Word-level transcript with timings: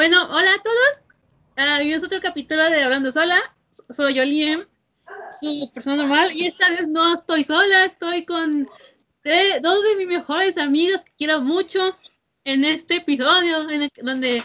Bueno, 0.00 0.24
hola 0.30 0.54
a 0.54 0.62
todos. 0.62 1.02
Uh, 1.58 1.94
a 1.94 2.06
otro 2.06 2.22
capítulo 2.22 2.64
de 2.70 2.82
Hablando 2.82 3.10
Sola. 3.10 3.38
Soy 3.90 4.18
Oliem, 4.18 4.64
su 5.42 5.70
persona 5.74 5.96
normal. 5.96 6.30
Y 6.32 6.46
esta 6.46 6.70
vez 6.70 6.88
no 6.88 7.16
estoy 7.16 7.44
sola, 7.44 7.84
estoy 7.84 8.24
con 8.24 8.64
dos 8.64 9.84
de 9.84 9.96
mis 9.98 10.06
mejores 10.06 10.56
amigos 10.56 11.04
que 11.04 11.12
quiero 11.18 11.42
mucho 11.42 11.94
en 12.44 12.64
este 12.64 12.96
episodio, 12.96 13.68
en 13.68 13.82
el, 13.82 13.92
donde 14.00 14.42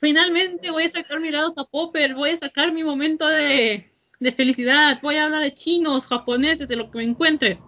finalmente 0.00 0.70
voy 0.70 0.84
a 0.84 0.90
sacar 0.90 1.18
mi 1.18 1.32
lado 1.32 1.52
popper, 1.52 2.14
voy 2.14 2.30
a 2.30 2.38
sacar 2.38 2.70
mi 2.72 2.84
momento 2.84 3.26
de, 3.26 3.90
de 4.20 4.32
felicidad, 4.32 5.00
voy 5.02 5.16
a 5.16 5.24
hablar 5.24 5.42
de 5.42 5.52
chinos, 5.52 6.06
japoneses, 6.06 6.68
de 6.68 6.76
lo 6.76 6.92
que 6.92 6.98
me 6.98 7.04
encuentre. 7.04 7.58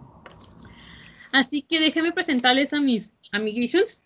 Así 1.33 1.63
que 1.63 1.81
déjenme 1.81 2.13
presentarles 2.13 2.71
a 2.71 2.79
mis 2.79 3.11
amiguitos. 3.33 4.03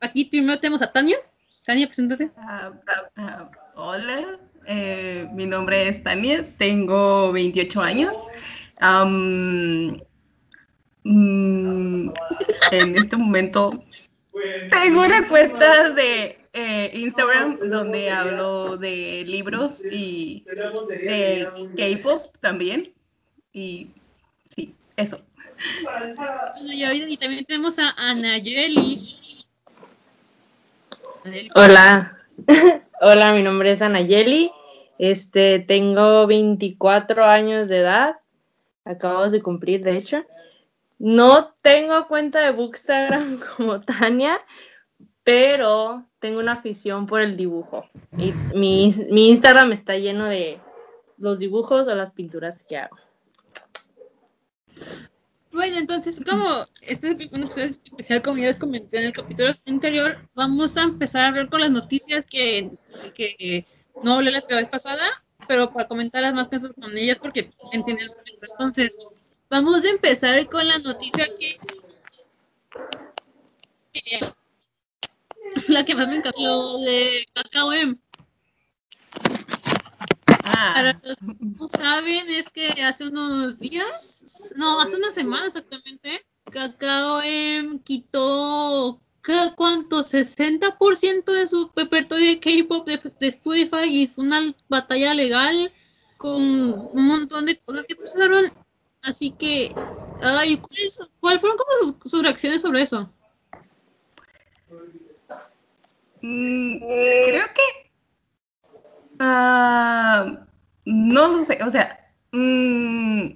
Aquí 0.00 0.24
primero 0.24 0.58
tenemos 0.58 0.82
a 0.82 0.90
Tania. 0.90 1.18
Tania, 1.64 1.86
preséntate. 1.86 2.24
Uh, 2.36 3.20
uh, 3.20 3.48
hola, 3.76 4.38
eh, 4.66 5.28
mi 5.32 5.46
nombre 5.46 5.88
es 5.88 6.02
Tania, 6.02 6.44
tengo 6.58 7.30
28 7.30 7.80
años. 7.80 8.16
Um, 8.80 9.96
mm, 11.04 12.12
en 12.72 12.96
este 12.96 13.16
momento 13.16 13.84
tengo 14.70 15.04
una 15.04 15.24
cuenta 15.24 15.90
de 15.90 16.36
eh, 16.52 16.90
Instagram 16.94 17.58
donde 17.70 18.10
hablo 18.10 18.76
de 18.76 19.22
libros 19.24 19.84
y 19.88 20.44
de 20.44 21.46
K-pop 21.76 22.26
también. 22.40 22.92
Y 23.52 23.88
sí, 24.52 24.74
eso. 24.96 25.20
Y 26.60 27.16
también 27.18 27.44
tenemos 27.44 27.78
a 27.78 27.90
Anayeli. 27.90 29.21
Hola. 31.54 32.18
Hola, 33.00 33.32
mi 33.32 33.42
nombre 33.42 33.70
es 33.70 33.82
Anayeli. 33.82 34.50
Este, 34.98 35.60
tengo 35.60 36.26
24 36.26 37.24
años 37.24 37.68
de 37.68 37.78
edad. 37.78 38.16
Acabo 38.84 39.28
de 39.28 39.40
cumplir, 39.40 39.84
de 39.84 39.96
hecho. 39.98 40.24
No 40.98 41.54
tengo 41.62 42.08
cuenta 42.08 42.40
de 42.40 42.50
Bookstagram 42.50 43.40
como 43.56 43.80
Tania, 43.80 44.40
pero 45.22 46.04
tengo 46.18 46.40
una 46.40 46.54
afición 46.54 47.06
por 47.06 47.20
el 47.20 47.36
dibujo. 47.36 47.84
Y 48.18 48.32
mi, 48.56 48.92
mi 49.10 49.30
Instagram 49.30 49.72
está 49.72 49.96
lleno 49.96 50.26
de 50.26 50.58
los 51.18 51.38
dibujos 51.38 51.86
o 51.86 51.94
las 51.94 52.10
pinturas 52.10 52.64
que 52.64 52.78
hago. 52.78 52.96
Bueno, 55.52 55.76
entonces, 55.76 56.20
como 56.26 56.64
este 56.80 57.08
es 57.08 57.32
un 57.32 57.42
episodio 57.42 57.66
especial, 57.66 58.22
como 58.22 58.38
ya 58.38 58.46
les 58.48 58.58
comenté 58.58 58.98
en 58.98 59.04
el 59.04 59.12
capítulo 59.12 59.54
anterior, 59.66 60.26
vamos 60.34 60.76
a 60.78 60.82
empezar 60.84 61.24
a 61.24 61.28
hablar 61.28 61.50
con 61.50 61.60
las 61.60 61.70
noticias 61.70 62.24
que, 62.24 62.70
que 63.14 63.66
no 64.02 64.14
hablé 64.14 64.30
la 64.30 64.40
vez 64.40 64.68
pasada, 64.68 65.06
pero 65.46 65.70
para 65.70 65.88
comentar 65.88 66.22
las 66.22 66.32
más 66.32 66.48
cosas 66.48 66.72
con 66.72 66.96
ellas 66.96 67.18
porque 67.20 67.50
entienden. 67.72 68.08
Entonces, 68.50 68.96
vamos 69.50 69.84
a 69.84 69.90
empezar 69.90 70.48
con 70.48 70.66
la 70.66 70.78
noticia 70.78 71.26
que, 71.38 71.58
que 73.92 74.32
la 75.68 75.84
que 75.84 75.94
más 75.94 76.08
me 76.08 76.16
encantó 76.16 76.78
de 76.80 77.26
KKM. 77.34 78.01
Ah. 80.44 80.72
Para 80.74 81.00
los 81.02 81.16
que 81.18 81.36
no 81.40 81.68
saben, 81.68 82.28
es 82.28 82.50
que 82.50 82.68
hace 82.82 83.08
unos 83.08 83.58
días, 83.58 84.52
no, 84.56 84.80
hace 84.80 84.96
una 84.96 85.12
semana 85.12 85.46
exactamente, 85.46 86.24
Cacao 86.50 87.22
em, 87.22 87.78
quitó 87.78 89.00
¿cuánto? 89.56 90.02
60% 90.02 91.32
de 91.32 91.46
su 91.46 91.70
repertorio 91.74 92.28
de 92.28 92.40
K-pop 92.40 92.86
de, 92.86 93.28
Spotify 93.28 93.84
y 93.88 94.06
fue 94.06 94.24
una 94.24 94.54
batalla 94.68 95.14
legal 95.14 95.72
con 96.16 96.42
un 96.42 97.06
montón 97.06 97.46
de 97.46 97.58
cosas 97.60 97.84
que 97.86 97.96
pasaron. 97.96 98.52
Así 99.02 99.32
que, 99.32 99.74
ay, 100.20 100.56
¿cuáles 101.20 101.40
fueron 101.40 101.56
como 101.56 101.98
sus, 102.04 102.22
reacciones 102.22 102.62
sobre 102.62 102.82
eso? 102.82 103.08
Mm, 106.20 106.78
creo 106.78 107.46
que 107.54 107.81
Ah, 109.24 110.46
no 110.84 111.28
lo 111.28 111.44
sé, 111.44 111.58
o 111.62 111.70
sea, 111.70 111.96
mm, 112.32 113.28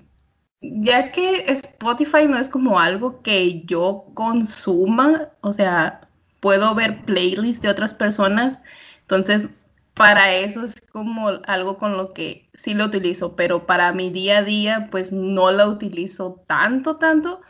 ya 0.61 1.13
que 1.13 1.45
Spotify 1.53 2.27
no 2.27 2.39
es 2.39 2.49
como 2.49 2.81
algo 2.81 3.23
que 3.23 3.63
yo 3.67 4.07
consuma, 4.15 5.29
o 5.43 5.53
sea, 5.53 6.09
puedo 6.41 6.75
ver 6.75 7.05
playlists 7.05 7.63
de 7.63 7.69
otras 7.69 7.95
personas, 7.95 8.61
entonces 9.03 9.49
para 9.95 10.35
eso 10.35 10.65
es 10.65 10.81
como 10.93 11.29
algo 11.47 11.79
con 11.79 11.97
lo 11.97 12.13
que 12.13 12.51
sí 12.55 12.75
lo 12.75 12.87
utilizo, 12.87 13.37
pero 13.37 13.65
para 13.67 13.93
mi 13.93 14.11
día 14.11 14.39
a 14.39 14.43
día 14.43 14.89
pues 14.91 15.13
no 15.13 15.53
la 15.53 15.69
utilizo 15.69 16.43
tanto, 16.49 16.97
tanto, 16.97 17.43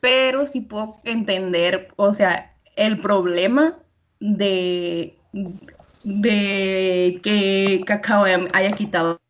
pero 0.00 0.46
sí 0.46 0.62
puedo 0.62 1.00
entender, 1.04 1.92
o 1.96 2.12
sea, 2.12 2.56
el 2.74 3.00
problema 3.00 3.78
de 4.18 5.16
de 6.02 7.20
que 7.22 7.82
Cacao 7.86 8.24
haya 8.24 8.72
quitado 8.72 9.20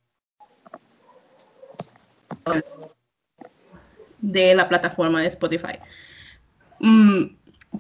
de 4.20 4.54
la 4.54 4.69
plataforma 4.69 5.20
de 5.20 5.28
Spotify. 5.28 5.78
Mm, 6.80 7.36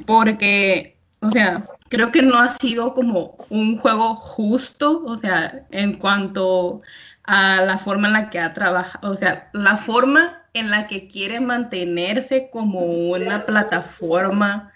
porque, 0.06 0.98
o 1.20 1.30
sea, 1.30 1.64
creo 1.88 2.10
que 2.12 2.22
no 2.22 2.38
ha 2.38 2.48
sido 2.56 2.94
como 2.94 3.36
un 3.50 3.78
juego 3.78 4.14
justo, 4.14 5.04
o 5.04 5.16
sea, 5.16 5.66
en 5.70 5.98
cuanto 5.98 6.80
a 7.24 7.62
la 7.62 7.78
forma 7.78 8.08
en 8.08 8.14
la 8.14 8.30
que 8.30 8.38
ha 8.38 8.54
trabajado, 8.54 9.12
o 9.12 9.16
sea, 9.16 9.50
la 9.52 9.76
forma 9.76 10.42
en 10.52 10.70
la 10.70 10.86
que 10.86 11.06
quiere 11.08 11.40
mantenerse 11.40 12.50
como 12.50 12.80
una 12.80 13.46
plataforma 13.46 14.72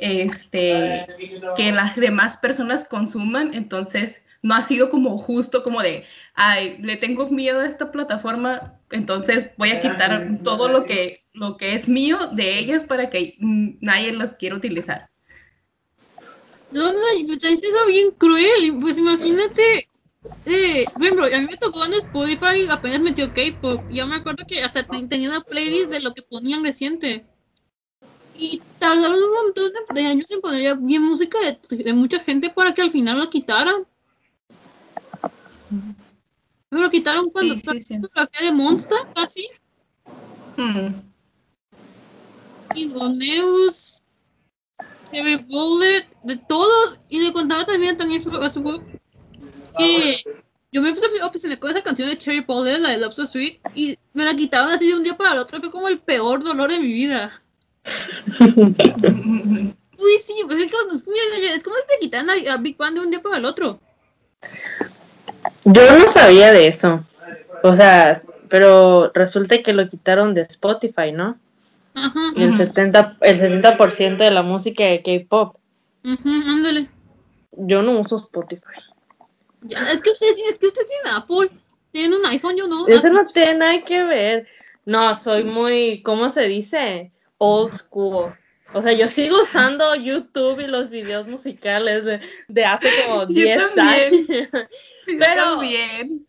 este, 0.00 1.06
que 1.56 1.72
las 1.72 1.96
demás 1.96 2.36
personas 2.36 2.84
consuman, 2.84 3.54
entonces 3.54 4.20
no 4.42 4.54
ha 4.54 4.62
sido 4.62 4.90
como 4.90 5.18
justo 5.18 5.62
como 5.62 5.82
de, 5.82 6.04
ay, 6.34 6.78
le 6.80 6.96
tengo 6.96 7.28
miedo 7.28 7.60
a 7.60 7.66
esta 7.66 7.92
plataforma, 7.92 8.80
entonces 8.90 9.50
voy 9.58 9.70
a 9.70 9.80
quitar 9.80 10.38
todo 10.42 10.68
lo 10.68 10.84
que, 10.84 11.26
lo 11.32 11.56
que 11.56 11.74
es 11.74 11.88
mío 11.88 12.30
de 12.32 12.58
ellas 12.58 12.84
para 12.84 13.10
que 13.10 13.36
nadie 13.38 14.12
las 14.12 14.34
quiera 14.34 14.56
utilizar. 14.56 15.10
No, 16.70 16.92
no, 16.92 16.98
pues 17.26 17.44
es 17.44 17.62
eso 17.62 17.86
bien 17.86 18.12
cruel, 18.12 18.78
pues 18.80 18.96
imagínate, 18.96 19.88
eh, 20.46 20.84
bueno, 20.96 21.24
a 21.24 21.40
mí 21.40 21.46
me 21.50 21.56
tocó 21.56 21.84
en 21.84 21.94
Spotify, 21.94 22.66
apenas 22.70 23.00
metió 23.00 23.32
K-pop, 23.34 23.82
yo 23.90 24.06
me 24.06 24.16
acuerdo 24.16 24.46
que 24.46 24.62
hasta 24.62 24.86
tenía 24.86 25.30
una 25.30 25.40
playlist 25.40 25.90
de 25.90 26.00
lo 26.00 26.14
que 26.14 26.22
ponían 26.22 26.62
reciente. 26.62 27.26
Y 28.40 28.62
tardaron 28.78 29.22
un 29.22 29.32
montón 29.44 29.70
de 29.94 30.00
años 30.00 30.30
en 30.30 30.40
poner 30.40 30.74
bien 30.78 31.02
música 31.02 31.38
de, 31.68 31.92
mucha 31.92 32.18
gente 32.20 32.48
para 32.48 32.72
que 32.72 32.80
al 32.80 32.90
final 32.90 33.18
lo 33.18 33.28
quitaran. 33.28 33.86
Pero 36.70 36.82
lo 36.82 36.90
quitaron 36.90 37.28
cuando 37.28 37.54
sí, 37.56 37.62
sí, 37.70 37.82
sí. 37.82 37.98
de 37.98 38.52
Monster, 38.52 38.98
casi. 39.14 39.46
Hmm. 40.56 40.94
Y 42.74 42.86
Neus, 42.86 44.02
Cherry 45.10 45.36
Bullet, 45.36 46.08
de 46.22 46.36
todos. 46.48 46.98
Y 47.10 47.20
le 47.20 47.34
contaba 47.34 47.66
también, 47.66 47.98
también 47.98 48.22
a 48.40 48.48
su 48.48 48.62
juego 48.62 48.82
que 49.76 50.24
yo 50.72 50.80
me 50.80 50.94
puse 50.94 51.06
a 51.20 51.26
obsesionar 51.26 51.58
con 51.58 51.70
esa 51.72 51.82
canción 51.82 52.08
de 52.08 52.16
Cherry 52.16 52.40
Bullet, 52.40 52.78
la 52.78 52.90
de 52.90 52.98
Love 52.98 53.12
So 53.12 53.26
Sweet, 53.26 53.60
y 53.74 53.98
me 54.14 54.24
la 54.24 54.34
quitaron 54.34 54.70
así 54.70 54.88
de 54.88 54.94
un 54.94 55.02
día 55.02 55.14
para 55.14 55.32
el 55.32 55.38
otro. 55.40 55.60
Fue 55.60 55.70
como 55.70 55.88
el 55.88 55.98
peor 55.98 56.42
dolor 56.42 56.70
de 56.70 56.78
mi 56.78 56.86
vida. 56.86 57.39
Uy, 60.00 60.18
sí, 60.24 60.34
pues 60.46 60.60
es 60.60 60.72
como, 60.72 60.92
es 60.92 61.62
como 61.62 61.76
si 61.76 61.86
te 61.88 61.98
quitan 62.00 62.28
a, 62.30 62.56
Big 62.58 62.76
Bang 62.76 62.94
de 62.94 63.00
un 63.00 63.10
día 63.10 63.20
para 63.20 63.36
el 63.38 63.44
otro. 63.44 63.80
Yo 65.64 65.98
no 65.98 66.08
sabía 66.08 66.52
de 66.52 66.68
eso. 66.68 67.04
O 67.62 67.76
sea, 67.76 68.22
pero 68.48 69.10
resulta 69.14 69.62
que 69.62 69.72
lo 69.72 69.88
quitaron 69.88 70.34
de 70.34 70.42
Spotify, 70.42 71.12
¿no? 71.12 71.38
Ajá. 71.94 72.20
el, 72.36 72.56
70, 72.56 73.18
el 73.20 73.40
60% 73.40 74.16
de 74.16 74.30
la 74.30 74.42
música 74.42 74.84
de 74.84 75.02
K-pop. 75.02 75.56
ándale. 76.04 76.88
Yo 77.52 77.82
no 77.82 78.00
uso 78.00 78.16
Spotify. 78.16 78.80
Ya, 79.62 79.90
es 79.92 80.00
que 80.00 80.10
usted, 80.10 80.26
es 80.48 80.56
que 80.56 80.66
usted 80.66 80.82
tiene 80.86 81.16
Apple. 81.16 81.50
Tiene 81.92 82.16
un 82.16 82.24
iPhone, 82.26 82.56
yo 82.56 82.68
no. 82.68 82.86
Eso 82.86 83.08
no 83.08 83.26
tiene 83.26 83.54
nada 83.58 83.84
que 83.84 84.04
ver. 84.04 84.46
No, 84.86 85.14
soy 85.16 85.44
muy, 85.44 86.02
¿cómo 86.02 86.30
se 86.30 86.42
dice? 86.42 87.12
Old 87.40 87.74
school. 87.74 88.32
O 88.72 88.82
sea, 88.82 88.92
yo 88.92 89.08
sigo 89.08 89.42
usando 89.42 89.96
YouTube 89.96 90.60
y 90.60 90.66
los 90.68 90.90
videos 90.90 91.26
musicales 91.26 92.04
de, 92.48 92.64
hace 92.64 92.88
como 93.06 93.26
10 93.26 93.60
años. 93.76 94.26
pero, 95.06 95.42
también. 95.42 96.26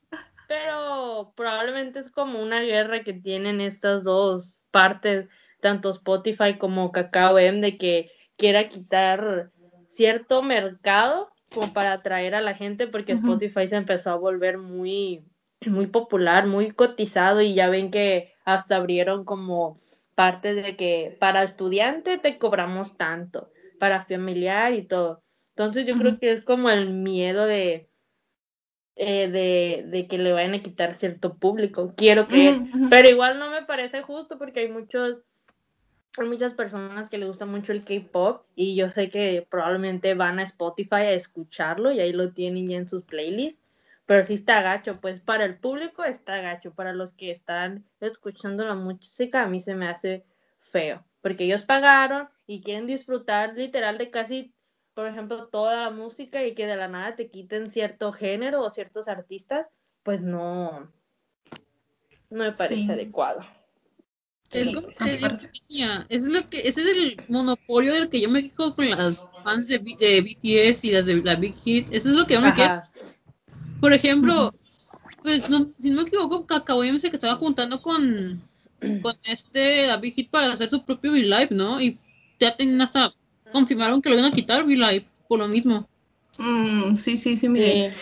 pero 0.48 1.34
probablemente 1.36 2.00
es 2.00 2.10
como 2.10 2.42
una 2.42 2.62
guerra 2.62 3.04
que 3.04 3.14
tienen 3.14 3.62
estas 3.62 4.04
dos 4.04 4.56
partes, 4.72 5.28
tanto 5.60 5.92
Spotify 5.92 6.56
como 6.58 6.92
Kakao 6.92 7.38
M, 7.38 7.62
de 7.62 7.78
que 7.78 8.10
quiera 8.38 8.68
quitar 8.70 9.52
cierto 9.88 10.42
mercado 10.42 11.30
como 11.54 11.74
para 11.74 11.94
atraer 11.94 12.34
a 12.34 12.42
la 12.42 12.56
gente 12.56 12.88
porque. 12.88 13.12
Spotify 13.14 13.68
se 13.68 13.76
empezó 13.76 14.10
a 14.10 14.16
volver 14.16 14.58
muy, 14.58 15.24
muy 15.68 15.88
popular, 15.88 16.48
muy 16.48 16.72
cotizado 16.72 17.42
y 17.42 17.54
ya 17.54 17.70
ven 17.70 17.92
que 17.92 18.34
hasta 18.46 18.78
abrieron 18.78 19.26
como 19.26 19.78
parte 20.22 20.54
de 20.54 20.76
que 20.76 21.18
para 21.20 21.42
estudiante 21.42 22.20
te 22.20 22.38
cobramos 22.38 22.96
tanto, 22.96 23.50
para 23.80 24.06
familiar 24.06 24.72
y 24.72 24.84
todo. 24.84 25.24
Entonces 25.56 25.88
yo 25.88 25.98
creo 25.98 26.20
que 26.20 26.32
es 26.32 26.46
como 26.46 26.70
el 26.70 26.92
miedo 26.92 27.48
de, 27.48 27.90
eh, 28.96 29.28
de, 29.30 29.84
de 29.88 30.08
que 30.08 30.20
le 30.20 30.32
vayan 30.32 30.54
a 30.54 30.62
quitar 30.62 30.94
cierto 30.94 31.38
público, 31.40 31.96
quiero 31.98 32.28
ujú. 32.28 32.88
Pero 32.92 33.10
igual 33.10 33.40
no 33.40 33.50
me 33.50 33.64
parece 33.64 34.04
justo 34.04 34.38
porque 34.38 34.60
hay 34.60 34.70
muchos, 34.70 35.24
hay 36.20 36.28
muchas 36.28 36.54
personas 36.54 37.10
que 37.10 37.18
les 37.18 37.28
gusta 37.28 37.48
mucho 37.48 37.72
el 37.72 37.84
K-pop 37.84 38.46
y 38.56 38.76
yo 38.76 38.92
sé 38.92 39.10
que 39.10 39.48
probablemente 39.50 40.14
van 40.14 40.38
a 40.38 40.44
Spotify 40.44 41.08
a 41.08 41.14
escucharlo 41.14 41.92
y 41.92 42.00
ahí 42.00 42.14
lo 42.14 42.32
tienen 42.32 42.70
ya 42.70 42.78
en 42.78 42.88
sus 42.88 43.02
playlists. 43.04 43.61
Pero 44.12 44.26
sí 44.26 44.34
está 44.34 44.62
gacho, 44.62 44.92
pues 45.00 45.22
para 45.22 45.46
el 45.46 45.58
público 45.58 46.04
está 46.04 46.42
gacho, 46.42 46.74
para 46.74 46.92
los 46.92 47.14
que 47.14 47.32
están 47.32 47.86
escuchando 48.02 48.66
la 48.66 48.76
música 48.76 49.42
a 49.42 49.48
mí 49.48 49.62
se 49.62 49.74
me 49.74 49.88
hace 49.88 50.26
feo, 50.60 51.06
porque 51.22 51.46
ellos 51.46 51.64
pagaron 51.64 52.28
y 52.46 52.62
quieren 52.62 52.88
disfrutar 52.88 53.54
literal 53.56 53.98
de 53.98 54.12
casi, 54.12 54.54
por 54.94 55.08
ejemplo, 55.08 55.48
toda 55.48 55.84
la 55.84 55.92
música 55.92 56.46
y 56.46 56.56
que 56.56 56.68
de 56.68 56.76
la 56.76 56.90
nada 56.90 57.16
te 57.16 57.30
quiten 57.30 57.72
cierto 57.72 58.12
género 58.12 58.62
o 58.62 58.70
ciertos 58.70 59.08
artistas, 59.08 59.68
pues 60.04 60.20
no, 60.20 60.92
no 62.30 62.44
me 62.44 62.52
parece 62.52 62.84
Sí. 62.84 62.92
adecuado. 62.92 63.40
Es 64.52 64.68
Sí, 64.68 64.74
como 64.74 64.88
te 64.90 65.16
es 66.10 66.26
lo 66.26 66.50
que, 66.50 66.68
ese 66.68 66.82
es 66.82 66.88
el 66.88 67.22
monopolio 67.30 67.94
del 67.94 68.10
que 68.10 68.20
yo 68.20 68.30
me 68.30 68.44
quejo 68.44 68.76
con 68.76 68.90
las 68.90 69.26
fans 69.46 69.70
de, 69.70 69.78
BTS 69.80 70.84
y 70.84 70.92
las 70.92 71.06
de 71.06 71.16
la 71.24 71.36
Big 71.36 71.56
Hit. 71.56 71.88
Eso 71.94 72.10
es 72.10 72.16
lo 72.16 72.28
que 72.28 72.34
yo 72.34 72.42
me. 72.42 72.52
Por 73.82 73.94
ejemplo, 73.94 74.54
pues 75.24 75.50
no, 75.50 75.68
si 75.80 75.90
no 75.90 76.04
me 76.04 76.08
equivoco, 76.08 76.46
Kakao 76.46 76.84
MC 76.84 77.10
que 77.10 77.18
estaba 77.18 77.36
juntando 77.36 77.82
con, 77.82 78.42
con 79.02 79.16
este 79.26 79.88
Big 79.98 80.14
Hit 80.14 80.30
para 80.30 80.54
hacer 80.54 80.70
su 80.70 80.86
propio 80.86 81.12
V-Live, 81.12 81.50
¿no? 81.52 81.82
Y 81.82 81.98
ya 82.40 82.56
tenían 82.56 82.82
hasta 82.82 83.12
confirmaron 83.52 84.02
que 84.02 84.10
lo 84.10 84.16
iban 84.16 84.32
a 84.32 84.36
quitar 84.36 84.64
V-Live 84.64 85.06
por 85.28 85.40
lo 85.40 85.48
mismo. 85.48 85.88
Mm, 86.38 86.96
sí, 86.96 87.18
sí, 87.18 87.36
sí, 87.36 87.50
mire. 87.50 87.92
Sí. 87.92 87.98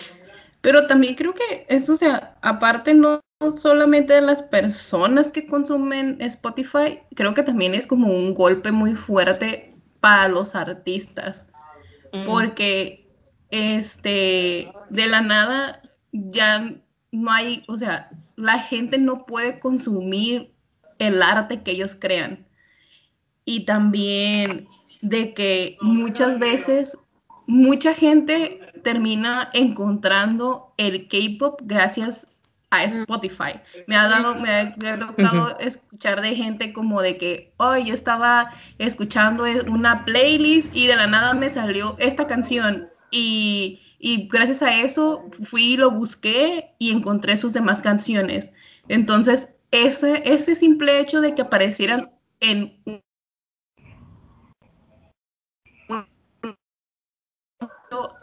Pero 0.60 0.86
también 0.86 1.14
creo 1.14 1.34
que 1.34 1.66
eso, 1.68 1.94
o 1.94 1.96
sea, 1.96 2.36
aparte 2.42 2.94
no 2.94 3.20
solamente 3.56 4.12
de 4.12 4.20
las 4.20 4.42
personas 4.42 5.32
que 5.32 5.46
consumen 5.46 6.18
Spotify, 6.20 7.00
creo 7.14 7.32
que 7.32 7.42
también 7.42 7.74
es 7.74 7.86
como 7.86 8.08
un 8.08 8.34
golpe 8.34 8.70
muy 8.70 8.94
fuerte 8.94 9.74
para 10.00 10.28
los 10.28 10.54
artistas, 10.54 11.46
Mm. 12.12 12.26
porque 12.26 13.06
este, 13.50 14.72
de 14.90 15.06
la 15.06 15.20
nada 15.20 15.82
ya 16.12 16.74
no 17.12 17.30
hay, 17.30 17.64
o 17.68 17.76
sea, 17.76 18.10
la 18.36 18.58
gente 18.58 18.98
no 18.98 19.26
puede 19.26 19.58
consumir 19.58 20.52
el 20.98 21.22
arte 21.22 21.62
que 21.62 21.72
ellos 21.72 21.96
crean. 21.98 22.46
Y 23.44 23.64
también 23.64 24.68
de 25.02 25.34
que 25.34 25.76
muchas 25.80 26.38
veces 26.38 26.96
mucha 27.46 27.94
gente 27.94 28.60
termina 28.84 29.50
encontrando 29.52 30.72
el 30.76 31.08
K-pop 31.08 31.60
gracias 31.64 32.26
a 32.70 32.84
Spotify. 32.84 33.60
Me 33.88 33.96
ha 33.96 34.06
dado, 34.06 34.36
me 34.36 34.50
ha, 34.50 34.74
me 34.76 34.90
ha 34.90 34.98
tocado 34.98 35.58
escuchar 35.58 36.20
de 36.22 36.36
gente 36.36 36.72
como 36.72 37.02
de 37.02 37.16
que, 37.16 37.52
oh, 37.56 37.76
yo 37.76 37.92
estaba 37.92 38.50
escuchando 38.78 39.44
una 39.66 40.04
playlist 40.04 40.70
y 40.72 40.86
de 40.86 40.96
la 40.96 41.08
nada 41.08 41.34
me 41.34 41.48
salió 41.48 41.96
esta 41.98 42.28
canción 42.28 42.89
y, 43.10 43.80
y 43.98 44.28
gracias 44.28 44.62
a 44.62 44.80
eso 44.80 45.28
fui 45.42 45.74
y 45.74 45.76
lo 45.76 45.90
busqué 45.90 46.74
y 46.78 46.90
encontré 46.90 47.36
sus 47.36 47.52
demás 47.52 47.82
canciones. 47.82 48.52
Entonces, 48.88 49.48
ese, 49.70 50.22
ese 50.24 50.54
simple 50.54 51.00
hecho 51.00 51.20
de 51.20 51.34
que 51.34 51.42
aparecieran 51.42 52.10
en 52.40 52.80
un 52.84 53.00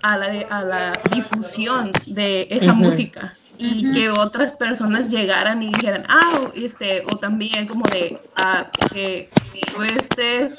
a 0.02 0.18
la, 0.18 0.26
a 0.50 0.64
la 0.64 0.94
difusión 1.14 1.92
de 2.06 2.48
esa 2.50 2.74
música 2.74 3.36
y 3.58 3.92
que 3.92 4.10
otras 4.10 4.54
personas 4.54 5.10
llegaran 5.10 5.62
y 5.64 5.74
dijeran, 5.74 6.06
ah, 6.08 6.52
este, 6.56 7.04
o 7.12 7.18
también 7.18 7.68
como 7.68 7.86
de 7.88 8.20
ah, 8.36 8.70
que 8.94 9.30
tú 9.74 9.82
estés 9.82 10.58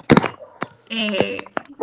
eh, 0.90 1.38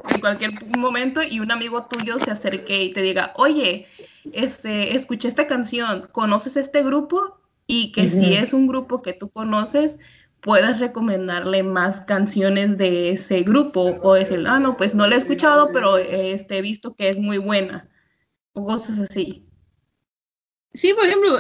en 0.10 0.20
cualquier 0.20 0.54
momento 0.78 1.22
y 1.24 1.40
un 1.40 1.52
amigo 1.52 1.86
tuyo 1.86 2.20
se 2.20 2.32
acerque 2.32 2.84
y 2.84 2.94
te 2.94 3.02
diga, 3.02 3.34
oye, 3.36 3.88
este, 4.32 4.96
escuché 4.96 5.28
esta 5.28 5.48
canción, 5.48 6.08
¿conoces 6.12 6.58
este 6.58 6.84
grupo? 6.84 7.40
Y 7.68 7.92
que 7.92 8.10
si 8.10 8.36
es 8.36 8.54
un 8.54 8.68
grupo 8.68 9.02
que 9.02 9.14
tú 9.14 9.30
conoces, 9.30 9.98
puedas 10.42 10.80
recomendarle 10.80 11.64
más 11.64 12.02
canciones 12.02 12.78
de 12.78 13.12
ese 13.12 13.42
grupo 13.42 13.98
o 14.02 14.14
decir, 14.14 14.44
ah, 14.48 14.60
no, 14.60 14.78
pues 14.78 14.94
no 14.94 15.08
la 15.08 15.16
he 15.16 15.18
escuchado, 15.18 15.72
pero 15.72 15.98
este, 15.98 16.58
he 16.58 16.62
visto 16.62 16.94
que 16.94 17.10
es 17.10 17.18
muy 17.18 17.40
buena 17.40 17.90
o 18.54 18.66
cosas 18.66 19.00
así. 19.00 19.44
Sí, 20.76 20.94
por 20.94 21.06
ejemplo, 21.06 21.36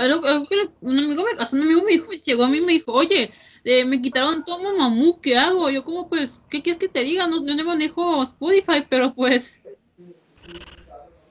un 0.82 0.98
amigo 0.98 1.24
me, 1.24 1.58
un 1.60 1.62
amigo 1.62 1.84
me 1.84 1.92
dijo, 1.92 2.12
llegó 2.12 2.46
a 2.46 2.50
mí 2.50 2.58
y 2.58 2.62
me 2.62 2.74
dijo, 2.74 2.94
oye, 2.94 3.32
eh, 3.66 3.84
me 3.84 4.00
quitaron 4.00 4.46
todo 4.46 4.62
Mamamoo, 4.62 5.20
¿qué 5.20 5.36
hago? 5.36 5.72
Yo 5.72 5.84
como, 5.84 6.08
pues, 6.08 6.40
¿qué 6.50 6.62
quieres 6.62 6.80
que 6.80 6.88
te 6.88 7.04
diga? 7.04 7.28
No, 7.28 7.40
no 7.40 7.64
manejo 7.66 8.22
Spotify, 8.22 8.86
pero 8.88 9.14
pues... 9.14 9.60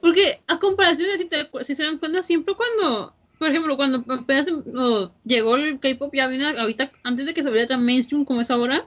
Porque 0.01 0.41
a 0.45 0.59
comparación 0.59 1.07
de 1.07 1.17
si, 1.17 1.25
te, 1.25 1.47
si 1.61 1.73
se 1.73 1.83
dan 1.83 1.97
cuenta, 1.97 2.21
siempre 2.21 2.53
cuando, 2.53 3.15
por 3.39 3.47
ejemplo, 3.47 3.77
cuando 3.77 4.03
apenas 4.13 4.47
oh, 4.75 5.11
llegó 5.23 5.55
el 5.55 5.79
K-pop, 5.79 6.13
ya 6.13 6.27
vino 6.27 6.45
ahorita, 6.45 6.91
antes 7.03 7.25
de 7.25 7.33
que 7.33 7.41
se 7.41 7.47
volviera 7.47 7.69
tan 7.69 7.85
mainstream 7.85 8.25
como 8.25 8.41
es 8.41 8.51
ahora, 8.51 8.85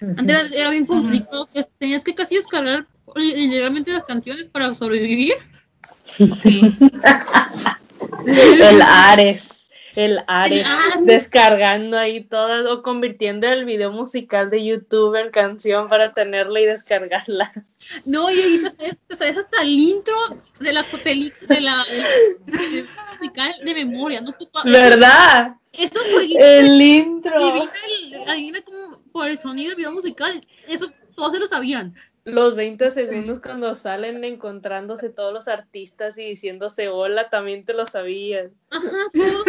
antes 0.00 0.52
era, 0.52 0.70
bien 0.70 0.84
complicado, 0.84 1.48
tenías 1.78 2.04
que 2.04 2.14
casi 2.14 2.36
descargar 2.36 2.86
literalmente 3.16 3.92
las 3.92 4.04
canciones 4.04 4.46
para 4.46 4.74
sobrevivir. 4.74 5.34
Sí. 6.12 6.62
El 8.26 8.82
Ares. 8.82 9.59
El 9.96 10.20
Ares. 10.26 10.66
Descargando 11.00 11.98
ahí 11.98 12.20
todas 12.22 12.64
o 12.66 12.82
convirtiendo 12.82 13.48
el 13.48 13.64
video 13.64 13.90
musical 13.90 14.48
de 14.50 14.64
YouTube 14.64 15.16
en 15.16 15.30
canción 15.30 15.88
para 15.88 16.12
tenerla 16.14 16.60
y 16.60 16.66
descargarla. 16.66 17.52
No, 18.04 18.30
y 18.30 18.34
ahí 18.40 18.58
te 18.62 18.70
sabes, 18.70 18.96
te 19.08 19.16
sabes 19.16 19.36
hasta 19.38 19.62
el 19.62 19.70
intro 19.70 20.14
de 20.60 20.72
la 20.72 20.84
película, 21.02 21.46
de 21.54 21.60
la 21.60 21.84
musical 23.12 23.52
de 23.64 23.74
memoria, 23.74 24.20
¿no? 24.20 24.34
¿Verdad? 24.64 25.54
Jueguitos 25.72 26.44
El 26.44 26.80
intro. 26.82 27.36
adivina, 27.36 27.72
el- 28.22 28.28
adivina 28.30 28.60
cómo- 28.62 29.02
por 29.12 29.28
el 29.28 29.38
sonido 29.38 29.68
del 29.70 29.76
video 29.76 29.92
musical, 29.92 30.46
eso 30.68 30.90
todos 31.14 31.32
se 31.32 31.38
lo 31.38 31.46
sabían. 31.46 31.94
Los 32.24 32.54
20 32.54 32.90
segundos 32.90 33.40
cuando 33.40 33.74
salen 33.74 34.22
encontrándose 34.24 35.08
todos 35.10 35.32
los 35.32 35.48
artistas 35.48 36.18
y 36.18 36.24
diciéndose 36.24 36.88
hola, 36.88 37.28
también 37.30 37.64
te 37.64 37.72
lo 37.72 37.86
sabías. 37.86 38.50
Ajá, 38.70 38.88
todos. 39.14 39.44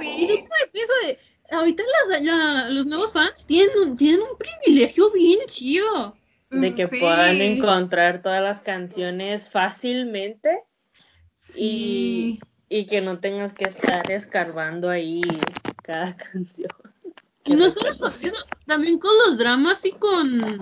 Y 0.00 0.26
como 0.38 0.48
de 1.06 1.18
ahorita 1.50 1.82
las- 2.10 2.22
la- 2.22 2.68
los 2.70 2.86
nuevos 2.86 3.12
fans 3.12 3.46
tienen 3.46 3.70
un, 3.78 3.96
tienen 3.96 4.20
un 4.20 4.36
privilegio 4.38 5.10
bien 5.10 5.40
chido. 5.46 6.16
De 6.50 6.74
que 6.74 6.88
Sí. 6.88 6.98
puedan 6.98 7.40
encontrar 7.40 8.22
todas 8.22 8.42
las 8.42 8.60
canciones 8.60 9.50
fácilmente 9.50 10.64
Sí. 11.38 12.40
y 12.68 12.86
que 12.86 13.00
no 13.00 13.20
tengas 13.20 13.52
que 13.52 13.66
estar 13.66 14.10
escarbando 14.10 14.88
ahí 14.90 15.22
cada 15.82 16.16
canción. 16.32 16.70
Y 17.44 17.54
no 17.54 17.70
solo 17.70 17.96
con 17.98 18.08
eso, 18.08 18.36
también 18.66 18.98
con 18.98 19.10
los 19.26 19.38
dramas 19.38 19.84
y 19.84 19.92
con 19.92 20.60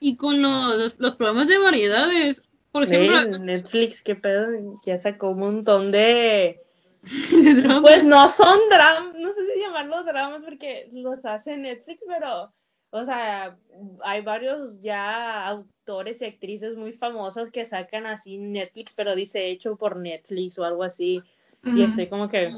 y 0.00 0.16
con 0.16 0.42
los, 0.42 0.98
los 0.98 1.16
programas 1.16 1.46
de 1.46 1.58
variedades. 1.58 2.42
Por 2.72 2.84
ejemplo, 2.84 3.38
Netflix, 3.38 4.02
qué 4.02 4.16
pedo, 4.16 4.80
ya 4.84 4.98
sacó 4.98 5.30
un 5.30 5.38
montón 5.38 5.92
de... 5.92 6.60
de 7.30 7.54
dramas. 7.54 7.82
Pues 7.82 8.04
no 8.04 8.28
son 8.28 8.58
dramas, 8.68 9.14
no 9.14 9.32
sé 9.32 9.40
si 9.52 9.60
llamarlos 9.60 10.04
dramas 10.04 10.42
porque 10.44 10.88
los 10.92 11.24
hace 11.24 11.56
Netflix, 11.56 12.02
pero, 12.06 12.52
o 12.90 13.04
sea, 13.04 13.56
hay 14.02 14.22
varios 14.22 14.80
ya 14.80 15.46
autores 15.46 16.20
y 16.22 16.24
actrices 16.24 16.76
muy 16.76 16.92
famosas 16.92 17.52
que 17.52 17.64
sacan 17.64 18.06
así 18.06 18.38
Netflix, 18.38 18.94
pero 18.94 19.14
dice 19.14 19.46
hecho 19.46 19.76
por 19.76 19.96
Netflix 19.96 20.58
o 20.58 20.64
algo 20.64 20.82
así. 20.82 21.22
Y 21.64 21.82
estoy 21.82 22.08
como 22.08 22.28
que, 22.28 22.50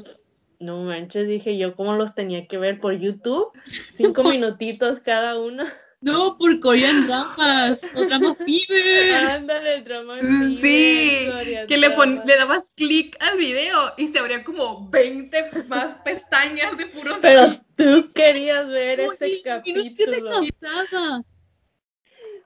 no 0.59 0.83
manches, 0.83 1.27
dije 1.27 1.57
yo, 1.57 1.75
¿cómo 1.75 1.93
los 1.95 2.15
tenía 2.15 2.47
que 2.47 2.57
ver 2.57 2.79
por 2.79 2.97
YouTube? 2.97 3.51
Cinco 3.93 4.23
minutitos 4.39 4.99
cada 4.99 5.37
uno. 5.39 5.63
No, 6.01 6.37
por 6.37 6.59
Korean 6.59 7.07
Dramas, 7.07 7.81
o 7.95 8.05
Drama 8.05 8.35
Fever. 8.45 9.15
Ándale, 9.15 9.81
drama. 9.81 10.19
Sí, 10.61 11.29
Fever, 11.31 11.67
que 11.67 11.77
le, 11.77 11.89
pon- 11.91 12.21
le 12.25 12.37
dabas 12.37 12.73
clic 12.75 13.17
al 13.19 13.37
video 13.37 13.93
y 13.97 14.07
se 14.07 14.19
abrían 14.19 14.43
como 14.43 14.87
20 14.89 15.63
más 15.67 15.93
pestañas 16.03 16.77
de 16.77 16.85
puros. 16.87 17.17
Pero 17.21 17.59
tú 17.75 18.07
querías 18.13 18.67
ver 18.67 18.99
Uy, 18.99 19.07
este 19.19 19.41
capítulo. 19.43 20.31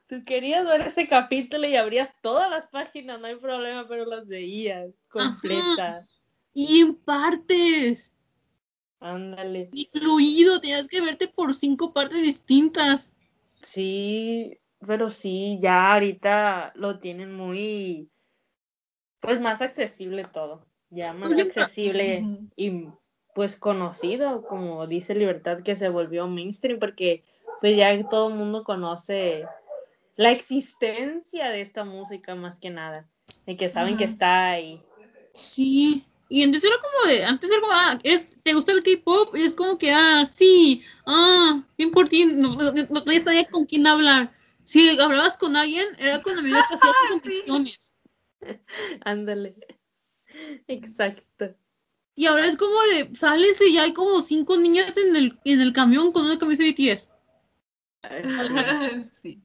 Tú 0.07 0.23
querías 0.25 0.65
ver 0.65 0.81
ese 0.81 1.07
capítulo 1.07 1.67
y 1.67 1.75
abrías 1.75 2.11
todas 2.21 2.49
las 2.49 2.67
páginas, 2.67 3.19
no 3.19 3.27
hay 3.27 3.35
problema, 3.35 3.87
pero 3.87 4.05
las 4.05 4.25
veías 4.25 4.89
completas. 5.09 6.07
Y 6.53 6.81
en 6.81 6.95
partes. 6.95 8.13
Ándale. 8.99 9.69
Y 9.73 9.85
fluido, 9.85 10.59
tenías 10.59 10.87
que 10.87 11.01
verte 11.01 11.27
por 11.27 11.53
cinco 11.53 11.93
partes 11.93 12.21
distintas. 12.21 13.13
Sí, 13.61 14.57
pero 14.85 15.09
sí, 15.09 15.57
ya 15.59 15.93
ahorita 15.93 16.71
lo 16.75 16.99
tienen 16.99 17.33
muy, 17.33 18.09
pues 19.19 19.39
más 19.39 19.61
accesible 19.61 20.23
todo, 20.23 20.65
ya 20.89 21.13
más 21.13 21.31
Oye, 21.31 21.43
accesible 21.43 22.23
y 22.55 22.87
pues 23.35 23.57
conocido, 23.57 24.45
como 24.47 24.85
dice 24.87 25.15
Libertad, 25.15 25.61
que 25.61 25.75
se 25.75 25.89
volvió 25.89 26.27
mainstream, 26.27 26.79
porque 26.79 27.23
pues 27.61 27.75
ya 27.77 28.07
todo 28.09 28.29
el 28.29 28.35
mundo 28.35 28.63
conoce 28.63 29.45
la 30.15 30.31
existencia 30.31 31.49
de 31.49 31.61
esta 31.61 31.83
música 31.85 32.35
más 32.35 32.57
que 32.59 32.69
nada, 32.69 33.07
y 33.45 33.55
que 33.55 33.69
saben 33.69 33.97
que 33.97 34.05
está 34.05 34.49
ahí. 34.49 34.81
Sí. 35.33 36.05
Y 36.29 36.43
antes 36.43 36.63
era 36.63 36.75
como 36.79 37.11
de, 37.11 37.25
antes 37.25 37.49
era 37.49 37.59
como, 37.59 37.73
ah, 37.73 37.99
¿eres- 38.03 38.37
¿te 38.43 38.53
gusta 38.53 38.71
el 38.71 38.83
K-pop? 38.83 39.35
Y 39.35 39.41
es 39.41 39.53
como 39.53 39.77
que, 39.79 39.91
ah, 39.91 40.25
sí, 40.27 40.83
ah, 41.05 41.63
bien 41.77 41.89
por 41.91 42.07
ti, 42.07 42.25
no, 42.25 42.55
no, 42.55 43.03
sabía 43.23 43.49
con 43.49 43.65
quién 43.65 43.87
hablar. 43.87 44.31
Si 44.63 44.89
hablabas 44.99 45.37
con 45.37 45.55
alguien, 45.55 45.87
era 45.97 46.21
con 46.21 46.37
amigos 46.37 46.67
que 46.67 46.75
hacías 46.75 46.93
Sí. 47.01 47.07
competiciones. 47.09 47.93
Ándale. 49.05 49.55
Exacto. 50.67 51.55
Y 52.15 52.27
ahora 52.27 52.45
es 52.47 52.57
como 52.57 52.79
de, 52.93 53.15
sales 53.15 53.59
y 53.61 53.73
ya 53.73 53.83
hay 53.83 53.93
como 53.93 54.21
cinco 54.21 54.57
niñas 54.57 54.97
en 54.97 55.15
el, 55.15 55.39
en 55.45 55.61
el 55.61 55.73
camión 55.73 56.11
con 56.11 56.25
una 56.25 56.37
camisa 56.37 56.63
de 56.63 56.69
BTS. 56.69 57.09
Sí. 59.21 59.41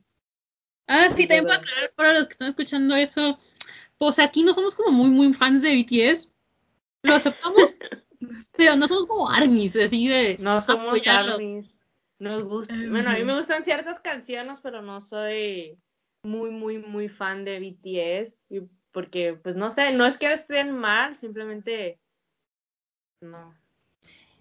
Ah, 0.87 1.09
sí, 1.17 1.26
también 1.26 1.45
para 1.45 1.57
aclarar 1.57 1.93
para 1.97 2.12
los 2.19 2.26
que 2.26 2.33
están 2.33 2.49
escuchando 2.49 2.95
eso, 2.95 3.38
pues 3.97 4.19
aquí 4.19 4.43
no 4.43 4.53
somos 4.53 4.75
como 4.75 4.91
muy, 4.93 5.09
muy 5.09 5.33
fans 5.33 5.62
de 5.62 5.75
BTS. 5.75 6.29
Lo 7.05 7.15
aceptamos, 7.15 7.77
pero 8.57 8.77
no 8.77 8.89
somos 8.89 9.07
como 9.07 9.31
armies, 9.31 9.77
así 9.77 10.09
de 10.09 10.37
No 10.41 10.61
somos 10.61 10.89
apoyarlos. 10.89 11.35
armies. 11.37 11.67
Nos 12.19 12.45
gusta. 12.45 12.75
Bueno, 12.91 13.11
a 13.11 13.15
mí 13.15 13.25
me 13.25 13.37
gustan 13.37 13.65
ciertas 13.65 14.01
canciones, 14.01 14.61
pero 14.63 14.83
no 14.83 15.01
soy 15.01 15.79
muy, 16.23 16.51
muy, 16.51 16.79
muy 16.79 17.09
fan 17.09 17.45
de 17.45 17.59
BTS. 17.61 18.35
y- 18.51 18.61
Porque, 18.93 19.35
pues 19.43 19.57
no 19.57 19.71
sé, 19.73 19.93
no 19.93 20.07
es 20.07 20.17
que 20.17 20.33
estén 20.33 20.71
mal, 20.71 21.17
simplemente 21.17 21.99
no. 23.21 23.55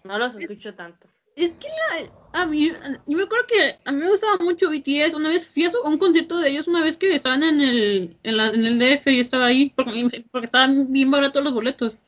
No 0.04 0.18
los 0.18 0.34
escucho 0.36 0.74
tanto. 0.74 1.08
Es 1.34 1.52
que 1.54 1.66
la, 1.66 2.40
a 2.42 2.46
mí, 2.46 2.70
yo 3.06 3.16
me 3.16 3.24
acuerdo 3.24 3.46
que 3.48 3.76
a 3.84 3.90
mí 3.90 3.98
me 4.02 4.10
gustaba 4.10 4.36
mucho 4.38 4.70
BTS. 4.70 5.14
Una 5.16 5.28
vez 5.30 5.48
fui 5.48 5.64
a, 5.64 5.70
su- 5.70 5.78
a 5.84 5.88
un 5.88 5.98
concierto 5.98 6.38
de 6.38 6.50
ellos, 6.50 6.68
una 6.68 6.82
vez 6.82 6.96
que 6.96 7.12
estaban 7.14 7.42
en 7.42 7.60
el, 7.60 8.16
en, 8.22 8.36
la- 8.36 8.50
en 8.50 8.64
el 8.64 8.78
DF 8.78 9.08
y 9.10 9.18
estaba 9.20 9.46
ahí, 9.46 9.70
porque, 9.74 10.24
porque 10.30 10.44
estaban 10.46 10.92
bien 10.92 11.10
baratos 11.10 11.42
los 11.42 11.52
boletos. 11.52 11.98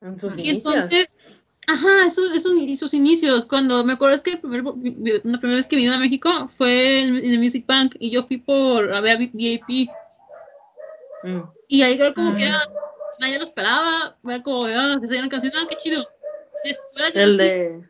En 0.00 0.18
sus 0.18 0.36
Y 0.38 0.48
inicios. 0.50 0.74
entonces, 0.74 1.38
ajá, 1.66 2.06
esos, 2.06 2.36
esos, 2.36 2.52
y 2.56 2.76
sus 2.76 2.94
inicios, 2.94 3.44
cuando 3.46 3.84
me 3.84 3.94
acuerdo 3.94 4.14
es 4.14 4.22
que 4.22 4.30
el 4.32 4.40
primer, 4.40 4.62
la 4.64 5.38
primera 5.38 5.56
vez 5.56 5.66
que 5.66 5.76
vine 5.76 5.92
a 5.94 5.98
México 5.98 6.48
fue 6.48 7.00
en, 7.00 7.16
en 7.16 7.30
el 7.32 7.38
Music 7.38 7.64
Bank 7.66 7.96
y 7.98 8.10
yo 8.10 8.22
fui 8.24 8.38
por 8.38 8.92
a 8.92 9.00
ver 9.00 9.16
a 9.16 9.18
VIP. 9.18 9.90
Mm. 11.24 11.40
Y 11.68 11.82
ahí 11.82 11.98
creo 11.98 12.14
como 12.14 12.30
que 12.34 12.44
Mm. 12.44 12.48
era, 12.48 12.60
nadie 13.20 13.38
lo 13.38 13.44
esperaba, 13.44 14.16
ver 14.22 14.42
como, 14.42 14.64
ah, 14.66 14.98
que 15.00 15.06
salía 15.08 15.22
una 15.22 15.30
canción, 15.30 15.52
ah, 15.56 15.66
qué 15.68 15.76
chido. 15.76 16.04
Después, 16.64 17.14
El 17.14 17.36
de. 17.36 17.82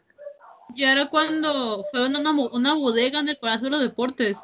ya 0.75 0.93
era 0.93 1.09
cuando 1.11 1.85
fue 1.91 2.07
una, 2.07 2.21
una, 2.21 2.33
una 2.33 2.75
bodega 2.75 3.19
en 3.21 3.29
el 3.29 3.37
Palacio 3.37 3.65
de 3.67 3.71
los 3.71 3.81
Deportes. 3.81 4.39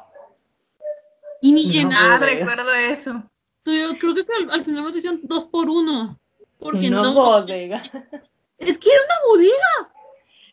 Y 1.41 1.51
ni 1.51 1.65
No. 1.65 1.71
llenaron. 1.73 2.11
Ah, 2.13 2.17
recuerdo 2.19 2.71
eso. 2.73 3.23
Yo 3.65 3.97
creo 3.99 4.13
que 4.15 4.25
al, 4.39 4.51
al 4.51 4.63
final 4.63 4.83
nos 4.83 4.95
hicieron 4.95 5.19
dos 5.23 5.45
por 5.45 5.69
uno. 5.69 6.19
Porque 6.59 6.89
no 6.89 7.03
no. 7.03 7.13
bodega. 7.13 7.83
Es 8.57 8.77
que 8.77 8.89
era 8.89 9.01
una 9.03 9.27
bodega. 9.27 9.93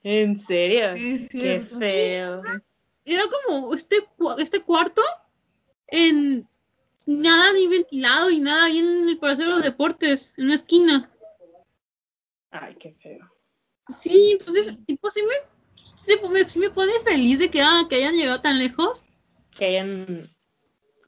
¿En 0.02 0.37
serio? 0.37 0.97
Sí, 0.97 1.28
Qué 1.30 1.61
feo. 1.61 2.42
Era 3.04 3.23
como 3.47 3.75
este, 3.75 4.09
este 4.38 4.62
cuarto 4.62 5.02
en 5.87 6.49
nada 7.06 7.52
ni 7.52 7.66
ventilado 7.68 8.30
y 8.30 8.40
nada 8.40 8.64
ahí 8.64 8.78
en 8.78 9.09
el 9.09 9.18
Palacio 9.18 9.44
de 9.44 9.50
los 9.50 9.62
Deportes, 9.62 10.32
en 10.37 10.47
una 10.47 10.54
esquina. 10.54 11.11
Ay, 12.50 12.76
qué 12.78 12.92
feo. 12.94 13.30
Sí, 13.88 14.32
entonces, 14.38 14.76
tipo, 14.87 15.11
sí 15.11 15.23
me, 15.23 15.35
sí 15.76 16.28
me, 16.28 16.49
sí 16.49 16.59
me 16.59 16.71
pone 16.71 16.92
feliz 17.00 17.38
de 17.38 17.50
que, 17.50 17.61
ah, 17.62 17.87
que 17.88 17.97
hayan 17.97 18.14
llegado 18.14 18.40
tan 18.40 18.59
lejos. 18.59 19.04
Que 19.56 19.66
hayan. 19.66 20.28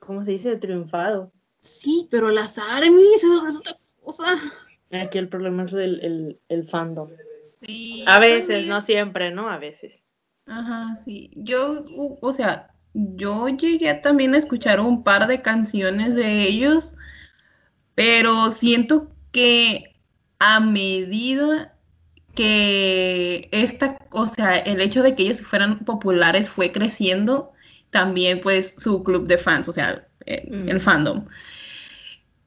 ¿Cómo 0.01 0.25
se 0.25 0.33
dice? 0.33 0.57
Triunfado. 0.57 1.33
Sí, 1.61 2.09
pero 2.11 2.31
las 2.31 2.59
armies, 2.59 3.23
es 3.23 3.57
otra 3.57 3.73
cosa. 4.03 4.25
Aquí 5.03 5.19
el 5.19 5.29
problema 5.29 5.65
es 5.65 5.73
el, 5.73 6.01
el, 6.01 6.41
el 6.49 6.65
fandom. 6.69 7.11
Sí, 7.61 8.05
A 8.07 8.19
veces, 8.19 8.47
también. 8.49 8.69
no 8.69 8.83
siempre, 8.83 9.31
¿no? 9.31 9.49
A 9.51 9.59
veces. 9.59 10.03
Ajá, 10.47 10.97
sí. 11.05 11.31
Yo, 11.37 11.85
o 12.21 12.33
sea, 12.33 12.75
yo 12.93 13.49
llegué 13.49 13.95
también 13.95 14.35
a 14.35 14.39
escuchar 14.39 14.81
un 14.81 15.03
par 15.03 15.27
de 15.27 15.41
canciones 15.43 16.15
de 16.15 16.43
ellos, 16.43 16.95
pero 17.95 18.51
siento 18.51 19.11
que 19.33 19.95
a 20.39 20.61
medida 20.61 21.75
que 22.35 23.49
esta, 23.53 23.99
o 24.11 24.27
sea, 24.27 24.57
el 24.57 24.81
hecho 24.81 25.03
de 25.03 25.15
que 25.15 25.23
ellos 25.25 25.41
fueran 25.43 25.81
populares 25.85 26.51
fue 26.51 26.73
creciendo, 26.73 27.53
también 27.91 28.41
pues 28.43 28.75
su 28.79 29.05
club 29.05 29.27
de 29.29 29.39
fans, 29.39 29.69
o 29.69 29.73
sea, 29.73 30.07
eh, 30.27 30.47
Mm. 30.51 30.69
el 30.69 30.81
fandom. 30.81 31.27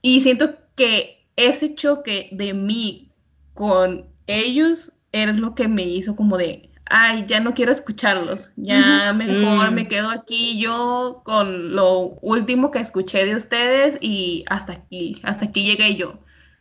Y 0.02 0.22
siento 0.22 0.56
que 0.76 1.17
ese 1.38 1.74
choque 1.76 2.28
de 2.34 2.54
mí 2.54 3.12
con 3.54 4.06
ellos 4.28 4.92
era 5.14 5.32
lo 5.32 5.56
que 5.56 5.68
me 5.70 5.84
hizo 5.84 6.16
como 6.16 6.38
de, 6.38 6.70
ay, 6.90 7.26
ya 7.28 7.40
no 7.40 7.54
quiero 7.54 7.72
escucharlos, 7.72 8.52
ya 8.58 9.14
mejor 9.14 9.72
Mm. 9.72 9.74
me 9.74 9.88
quedo 9.88 10.10
aquí 10.10 10.60
yo 10.60 11.22
con 11.24 11.74
lo 11.76 12.18
último 12.22 12.72
que 12.72 12.80
escuché 12.80 13.26
de 13.26 13.36
ustedes 13.36 13.98
y 14.02 14.44
hasta 14.48 14.74
aquí, 14.74 15.22
hasta 15.24 15.46
aquí 15.46 15.64
llegué 15.64 15.96
yo. 15.96 16.20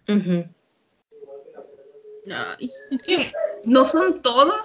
Ujú. 0.08 0.44
Ay, 2.32 2.70
es 2.90 3.02
que, 3.02 3.32
No 3.64 3.84
son 3.84 4.22
todos, 4.22 4.64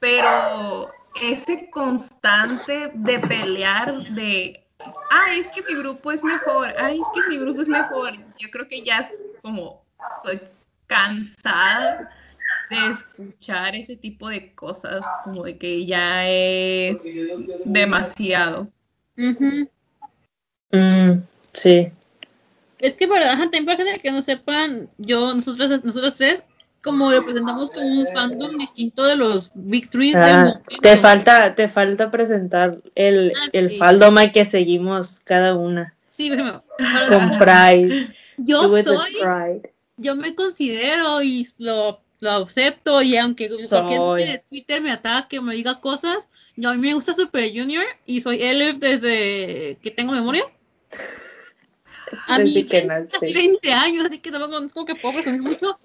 pero 0.00 0.88
ese 1.22 1.70
constante 1.70 2.90
de 2.92 3.20
pelear 3.20 4.02
de, 4.08 4.63
ay, 5.10 5.40
es 5.40 5.50
que 5.52 5.62
mi 5.62 5.74
grupo 5.74 6.12
es 6.12 6.22
mejor, 6.22 6.74
ay, 6.78 7.00
es 7.00 7.08
que 7.14 7.28
mi 7.28 7.38
grupo 7.38 7.62
es 7.62 7.68
mejor. 7.68 8.14
Yo 8.38 8.50
creo 8.50 8.66
que 8.68 8.82
ya 8.82 9.00
es 9.00 9.08
como 9.42 9.84
estoy 10.16 10.48
cansada 10.86 12.10
de 12.70 12.90
escuchar 12.90 13.74
ese 13.74 13.96
tipo 13.96 14.28
de 14.28 14.54
cosas, 14.54 15.04
como 15.22 15.44
de 15.44 15.56
que 15.58 15.86
ya 15.86 16.28
es 16.28 17.02
demasiado. 17.64 18.68
ujú. 19.16 19.68
Mm, 20.72 21.22
sí. 21.52 21.92
Es 22.80 22.96
que 22.96 23.06
para, 23.06 23.32
ajá, 23.32 23.44
también 23.44 23.64
para 23.64 23.78
gente 23.78 24.00
que 24.00 24.10
no 24.10 24.20
sepan, 24.22 24.88
yo, 24.98 25.32
nosotras, 25.34 25.84
nosotras 25.84 26.16
tres, 26.16 26.44
como 26.84 27.10
representamos 27.10 27.70
como 27.70 27.86
un 27.86 28.06
fandom 28.14 28.58
distinto 28.58 29.04
de 29.04 29.16
los 29.16 29.50
Big 29.54 29.88
Three 29.90 30.12
Ah, 30.14 30.60
te 30.82 30.96
falta, 30.98 31.54
te 31.54 31.66
falta 31.66 32.10
presentar 32.10 32.78
el, 32.94 33.32
Ah, 33.34 33.48
el 33.52 33.70
sí. 33.70 33.76
fandom 33.78 34.14
que 34.32 34.44
seguimos 34.44 35.20
cada 35.20 35.56
una. 35.56 35.94
Sí, 36.10 36.28
para- 36.30 36.62
Con 37.08 37.38
Pride. 37.38 38.08
yo 38.36 38.68
soy, 38.82 39.14
Pride. 39.14 39.72
yo 39.96 40.14
me 40.14 40.34
considero 40.34 41.22
y 41.22 41.46
lo, 41.58 42.00
lo 42.20 42.30
acepto 42.30 43.00
y 43.02 43.16
aunque 43.16 43.48
cualquier 43.48 43.66
Soy. 43.98 44.22
gente 44.22 44.32
de 44.32 44.44
Twitter 44.50 44.80
me 44.82 44.90
ataque 44.92 45.38
o 45.38 45.42
me 45.42 45.54
diga 45.54 45.80
cosas, 45.80 46.28
yo 46.56 46.68
a 46.70 46.74
mí 46.74 46.80
me 46.80 46.94
gusta 46.94 47.14
Super 47.14 47.48
Junior 47.50 47.84
y 48.06 48.20
soy 48.20 48.42
Elif 48.42 48.76
desde 48.76 49.78
que 49.82 49.90
tengo 49.90 50.12
memoria. 50.12 50.44
A 52.28 52.38
mí 52.38 52.52
que 52.68 52.86
casi 52.86 52.86
nací. 52.86 53.32
20 53.34 53.72
años, 53.72 54.04
así 54.04 54.18
que 54.20 54.30
tampoco 54.30 54.58
es 54.62 54.72
como 54.72 54.86
que 54.86 54.94
puedo 54.94 55.14
presumir 55.14 55.42
mucho. 55.42 55.78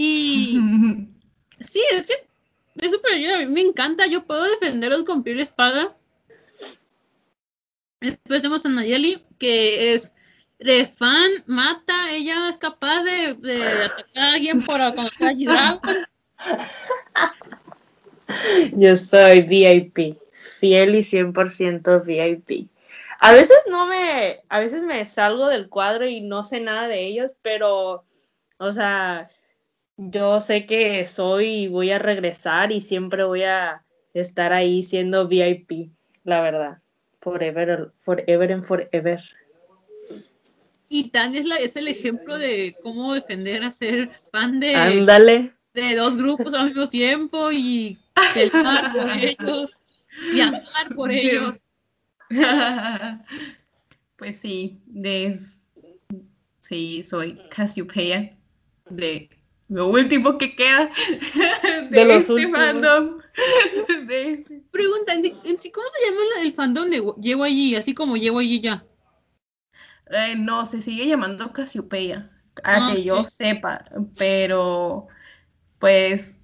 Y 0.00 0.56
sí, 1.60 1.82
es 1.90 2.06
que 2.06 2.14
de 2.76 2.88
Super 2.88 3.14
Junior 3.14 3.34
a 3.34 3.38
mí 3.38 3.46
me 3.46 3.62
encanta, 3.62 4.06
yo 4.06 4.24
puedo 4.24 4.44
defenderlos 4.44 5.02
con 5.02 5.24
piel 5.24 5.40
y 5.40 5.42
espada. 5.42 5.96
Después 8.00 8.42
tenemos 8.42 8.64
a 8.64 8.68
Nayeli, 8.68 9.26
que 9.40 9.94
es 9.94 10.14
refan, 10.60 11.28
mata, 11.46 12.12
ella 12.12 12.48
es 12.48 12.56
capaz 12.58 13.02
de, 13.02 13.34
de 13.34 13.60
atacar 13.60 14.24
a 14.24 14.32
alguien 14.34 14.62
por 14.62 14.78
conocer 14.94 15.34
a. 15.48 15.80
Yo 18.76 18.94
soy 18.94 19.42
VIP, 19.42 20.16
fiel 20.32 20.94
y 20.94 21.00
100% 21.00 22.04
VIP. 22.04 22.68
A 23.18 23.32
veces 23.32 23.64
no 23.68 23.86
me, 23.86 24.42
a 24.48 24.60
veces 24.60 24.84
me 24.84 25.04
salgo 25.06 25.48
del 25.48 25.68
cuadro 25.68 26.06
y 26.06 26.20
no 26.20 26.44
sé 26.44 26.60
nada 26.60 26.86
de 26.86 27.04
ellos, 27.04 27.34
pero, 27.42 28.04
o 28.58 28.72
sea, 28.72 29.28
yo 29.98 30.40
sé 30.40 30.64
que 30.64 31.04
soy 31.06 31.46
y 31.46 31.68
voy 31.68 31.90
a 31.90 31.98
regresar 31.98 32.70
y 32.70 32.80
siempre 32.80 33.24
voy 33.24 33.42
a 33.42 33.84
estar 34.14 34.52
ahí 34.52 34.82
siendo 34.84 35.26
VIP, 35.28 35.90
la 36.22 36.40
verdad. 36.40 36.78
forever, 37.20 37.92
forever 37.98 38.52
and 38.52 38.64
forever. 38.64 39.20
Y 40.88 41.10
Tan 41.10 41.34
es, 41.34 41.44
la, 41.44 41.56
es 41.56 41.76
el 41.76 41.88
ejemplo 41.88 42.38
de 42.38 42.76
cómo 42.82 43.12
defender 43.12 43.62
a 43.64 43.72
ser 43.72 44.10
fan 44.32 44.60
de, 44.60 44.74
Ándale. 44.74 45.52
de 45.74 45.96
dos 45.96 46.16
grupos 46.16 46.54
al 46.54 46.68
mismo 46.68 46.88
tiempo 46.88 47.50
y 47.52 47.98
pelear 48.34 48.92
por 48.92 49.10
ellos 49.18 49.70
y 50.32 50.40
amar 50.40 50.94
por 50.94 51.12
ellos. 51.12 51.58
Pues 54.16 54.40
sí, 54.40 54.80
de, 54.86 55.38
sí, 56.60 57.04
soy 57.04 57.38
Cassiopeia 57.50 58.36
de 58.90 59.30
lo 59.68 59.88
último 59.88 60.38
que 60.38 60.56
queda 60.56 60.90
de, 61.90 61.90
De 61.90 62.04
los 62.04 62.24
este 62.24 62.32
últimos. 62.32 62.58
fandom. 62.58 63.18
De- 64.08 64.44
Pregunta, 64.70 65.12
¿en, 65.14 65.60
sí, 65.60 65.70
¿cómo 65.70 65.86
se 65.88 66.06
llama 66.10 66.20
la- 66.36 66.42
el 66.42 66.52
fandom 66.52 66.88
de 66.90 67.02
Llego 67.20 67.44
allí? 67.44 67.74
Así 67.76 67.94
como 67.94 68.16
Llego 68.16 68.38
allí 68.38 68.60
ya. 68.60 68.84
eh, 70.10 70.36
no, 70.36 70.64
se 70.66 70.80
sigue 70.82 71.06
llamando 71.06 71.52
Cassiopeia, 71.52 72.30
a 72.64 72.78
Ah, 72.78 72.94
que 72.94 73.04
yo 73.04 73.24
sepa, 73.24 73.84
pero 74.16 75.06
pues 75.78 76.36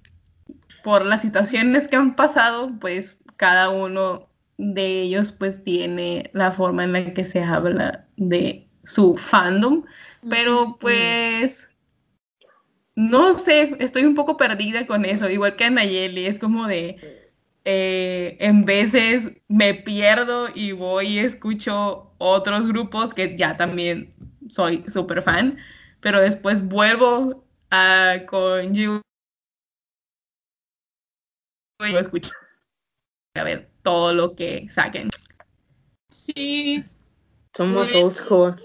por 0.83 1.05
las 1.05 1.21
situaciones 1.21 1.87
que 1.87 1.95
han 1.97 2.15
pasado, 2.15 2.71
pues 2.79 3.19
cada 3.37 3.69
uno 3.69 4.29
de 4.57 5.01
ellos 5.01 5.31
pues 5.33 5.63
tiene 5.63 6.29
la 6.33 6.51
forma 6.51 6.83
en 6.83 6.93
la 6.93 7.13
que 7.13 7.23
se 7.25 7.43
habla 7.43 8.07
de 8.17 8.69
su 8.85 9.17
fandom. 9.17 9.85
Pero 10.29 10.77
pues, 10.79 11.69
no 12.95 13.33
sé, 13.37 13.75
estoy 13.79 14.03
un 14.05 14.15
poco 14.15 14.37
perdida 14.37 14.87
con 14.87 15.05
eso, 15.05 15.29
igual 15.29 15.55
que 15.55 15.65
Anayeli, 15.65 16.25
es 16.25 16.39
como 16.39 16.67
de, 16.67 17.31
eh, 17.65 18.37
en 18.39 18.65
veces 18.65 19.33
me 19.47 19.73
pierdo 19.73 20.47
y 20.53 20.71
voy 20.71 21.07
y 21.07 21.19
escucho 21.19 22.13
otros 22.17 22.67
grupos 22.67 23.13
que 23.13 23.37
ya 23.37 23.57
también 23.57 24.13
soy 24.47 24.83
súper 24.87 25.21
fan, 25.21 25.57
pero 25.99 26.21
después 26.21 26.65
vuelvo 26.65 27.43
a, 27.69 28.19
con 28.27 28.73
You 28.73 29.01
y 31.85 31.91
lo 31.91 31.99
escucho 31.99 32.31
a 33.35 33.43
ver 33.43 33.69
todo 33.81 34.13
lo 34.13 34.35
que 34.35 34.67
saquen. 34.69 35.09
Sí, 36.11 36.81
Somos 37.53 37.91
Pues- 37.91 38.03
old 38.03 38.15
school. 38.15 38.55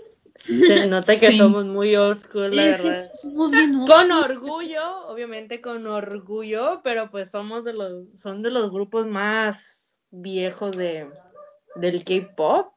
Se 0.44 0.86
nota 0.86 1.18
que 1.18 1.30
Sí. 1.32 1.38
somos 1.38 1.64
muy 1.66 1.94
old 1.96 2.22
school, 2.24 2.54
la 2.56 2.64
es 2.70 2.82
verdad. 2.82 3.10
somos 3.20 3.50
bien 3.50 3.86
Con 3.86 4.10
orgullo, 4.10 5.06
obviamente 5.08 5.60
con 5.60 5.86
orgullo, 5.86 6.80
pero 6.82 7.10
pues 7.10 7.30
somos 7.30 7.64
de 7.64 7.74
los, 7.74 8.04
son 8.16 8.42
de 8.42 8.50
los 8.50 8.72
grupos 8.72 9.06
más 9.06 9.94
viejos 10.10 10.76
de, 10.76 11.08
del 11.76 12.02
K-pop. 12.04 12.72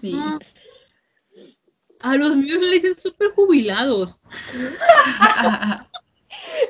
Sí. 0.00 0.18
A 2.00 2.16
los 2.16 2.36
míos 2.36 2.60
le 2.60 2.70
dicen 2.72 2.98
súper 2.98 3.30
jubilados. 3.30 4.20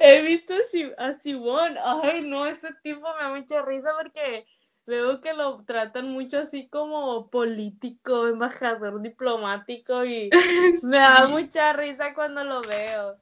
He 0.01 0.23
visto 0.23 0.55
a 0.55 0.63
Si- 0.71 0.93
a 0.97 1.13
Siwon, 1.13 1.77
ay 1.83 2.23
no, 2.23 2.47
este 2.47 2.69
tipo 2.83 3.01
me 3.17 3.23
da 3.25 3.35
mucha 3.35 3.63
risa 3.63 3.89
porque 4.01 4.47
veo 4.87 5.21
que 5.21 5.33
lo 5.35 5.63
tratan 5.65 6.11
mucho 6.11 6.39
así 6.39 6.69
como 6.69 7.29
político, 7.29 8.27
embajador 8.27 9.03
diplomático 9.03 10.05
y 10.05 10.31
me 10.83 10.99
da 10.99 11.29
mucha 11.29 11.73
risa 11.73 12.15
cuando 12.15 12.45
lo 12.45 12.63
veo. 12.63 13.17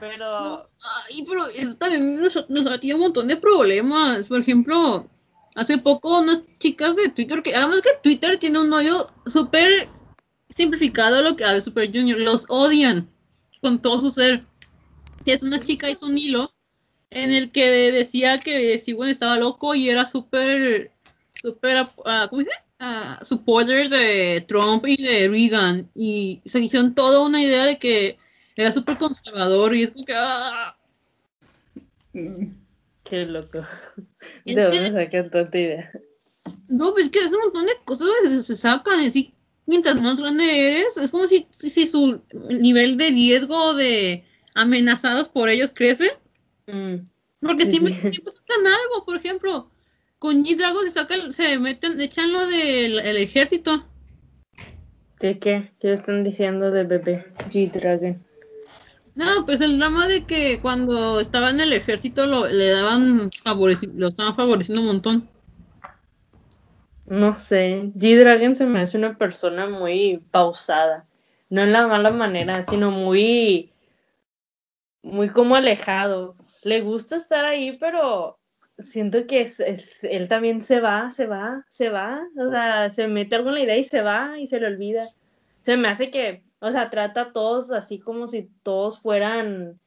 Pero 0.00 0.68
Ay, 1.08 1.24
pero 1.28 1.46
eso 1.48 1.76
también 1.76 2.20
nos, 2.20 2.50
nos 2.50 2.66
ha 2.66 2.78
tenido 2.78 2.96
un 2.96 3.04
montón 3.04 3.28
de 3.28 3.36
problemas. 3.36 4.26
Por 4.26 4.40
ejemplo, 4.40 5.06
hace 5.54 5.78
poco 5.78 6.20
unas 6.20 6.42
chicas 6.58 6.96
de 6.96 7.08
Twitter, 7.08 7.42
que 7.42 7.54
además 7.54 7.82
que 7.82 7.90
Twitter 8.02 8.38
tiene 8.38 8.60
un 8.60 8.72
hoyo 8.72 9.06
súper 9.26 9.88
simplificado 10.50 11.22
lo 11.22 11.36
que 11.36 11.44
hace 11.44 11.60
Super 11.60 11.88
Junior, 11.92 12.18
los 12.18 12.46
odian 12.48 13.08
con 13.60 13.80
todo 13.80 14.00
su 14.00 14.10
ser. 14.10 14.44
Y 15.24 15.32
es 15.32 15.42
una 15.42 15.60
chica 15.60 15.90
hizo 15.90 16.06
un 16.06 16.18
hilo 16.18 16.52
en 17.10 17.32
el 17.32 17.50
que 17.50 17.92
decía 17.92 18.38
que 18.38 18.78
Siwon 18.78 19.08
estaba 19.08 19.38
loco 19.38 19.74
y 19.74 19.88
era 19.88 20.06
súper, 20.06 20.92
súper, 21.40 21.82
ah, 22.04 22.26
¿cómo 22.28 22.40
dice? 22.40 22.52
Ah, 22.78 23.18
supporter 23.22 23.88
de 23.88 24.44
Trump 24.46 24.84
y 24.86 25.02
de 25.02 25.28
Reagan. 25.28 25.90
Y 25.94 26.42
se 26.44 26.60
hicieron 26.60 26.94
toda 26.94 27.20
una 27.20 27.42
idea 27.42 27.64
de 27.64 27.78
que 27.78 28.18
era 28.56 28.72
súper 28.72 28.98
conservador 28.98 29.74
y 29.74 29.82
es 29.82 29.90
como 29.90 30.04
que... 30.04 30.14
ah, 30.16 30.76
qué 33.04 33.26
loco. 33.26 33.64
¿De 34.44 34.62
dónde 34.62 34.92
sacan 34.92 35.30
tanta 35.30 35.58
idea? 35.58 35.90
No, 36.68 36.92
pues 36.92 37.06
es 37.06 37.12
que 37.12 37.18
es 37.20 37.32
un 37.32 37.40
montón 37.40 37.66
de 37.66 37.72
cosas 37.84 38.08
que 38.22 38.42
se, 38.42 38.56
sacan. 38.56 39.00
Así, 39.00 39.34
mientras 39.66 40.00
más 40.00 40.18
grande 40.18 40.68
eres, 40.68 40.96
es 40.96 41.10
como 41.10 41.26
si, 41.26 41.46
si, 41.50 41.70
si 41.70 41.86
su 41.86 42.20
nivel 42.48 42.96
de 42.96 43.10
riesgo 43.10 43.74
de 43.74 44.24
amenazados 44.54 45.28
por 45.28 45.48
ellos 45.48 45.70
crece. 45.74 46.12
Mm, 46.66 47.04
Porque 47.40 47.64
Sí, 47.64 47.72
siempre, 47.72 47.92
sí. 47.94 48.10
siempre 48.10 48.32
sacan 48.32 48.66
algo, 48.66 49.04
por 49.04 49.16
ejemplo. 49.16 49.70
Con 50.18 50.44
G-Dragon 50.44 50.84
se 50.84 50.90
sacan, 50.90 51.32
se 51.32 51.58
meten, 51.58 52.00
echan 52.00 52.32
lo 52.32 52.46
del 52.46 52.98
el 53.00 53.16
ejército. 53.18 53.84
¿De 55.20 55.38
qué? 55.38 55.72
¿Qué 55.80 55.92
están 55.92 56.24
diciendo 56.24 56.70
de 56.70 56.84
bebé 56.84 57.26
G-Dragon? 57.50 58.24
No, 59.14 59.46
pues 59.46 59.60
el 59.62 59.78
drama 59.78 60.06
de 60.06 60.24
que 60.24 60.60
cuando 60.60 61.20
estaba 61.20 61.50
en 61.50 61.60
el 61.60 61.72
ejército 61.72 62.26
lo, 62.26 62.46
le 62.48 62.70
daban 62.70 63.30
lo 63.94 64.08
estaban 64.08 64.36
favoreciendo 64.36 64.82
un 64.82 64.86
montón. 64.86 65.28
No 67.06 67.36
sé, 67.36 67.92
G-Dragon 67.94 68.56
se 68.56 68.66
me 68.66 68.80
hace 68.80 68.98
una 68.98 69.16
persona 69.16 69.66
muy 69.66 70.22
pausada. 70.30 71.06
No 71.48 71.62
en 71.62 71.72
la 71.72 71.86
mala 71.86 72.10
manera, 72.10 72.64
sino 72.64 72.90
muy, 72.90 73.72
muy 75.02 75.28
como 75.28 75.54
alejado. 75.54 76.34
Le 76.64 76.80
gusta 76.80 77.16
estar 77.16 77.44
ahí, 77.44 77.76
pero 77.78 78.38
siento 78.78 79.26
que 79.26 79.50
él 80.02 80.28
también 80.28 80.62
se 80.62 80.80
va, 80.80 81.10
se 81.10 81.26
va, 81.26 81.64
se 81.68 81.88
va. 81.88 82.22
O 82.38 82.50
sea, 82.50 82.90
se 82.90 83.08
mete 83.08 83.38
la 83.38 83.60
idea 83.60 83.76
y 83.76 83.84
se 83.84 84.02
va 84.02 84.38
y 84.38 84.46
se 84.46 84.60
le 84.60 84.66
olvida. 84.66 85.04
Se 85.62 85.76
me 85.76 85.88
hace 85.88 86.10
que, 86.10 86.44
o 86.60 86.70
sea, 86.70 86.90
trata 86.90 87.20
a 87.22 87.32
todos 87.32 87.70
así 87.70 87.98
como 87.98 88.26
si 88.26 88.50
todos 88.62 89.00
fueran 89.00 89.80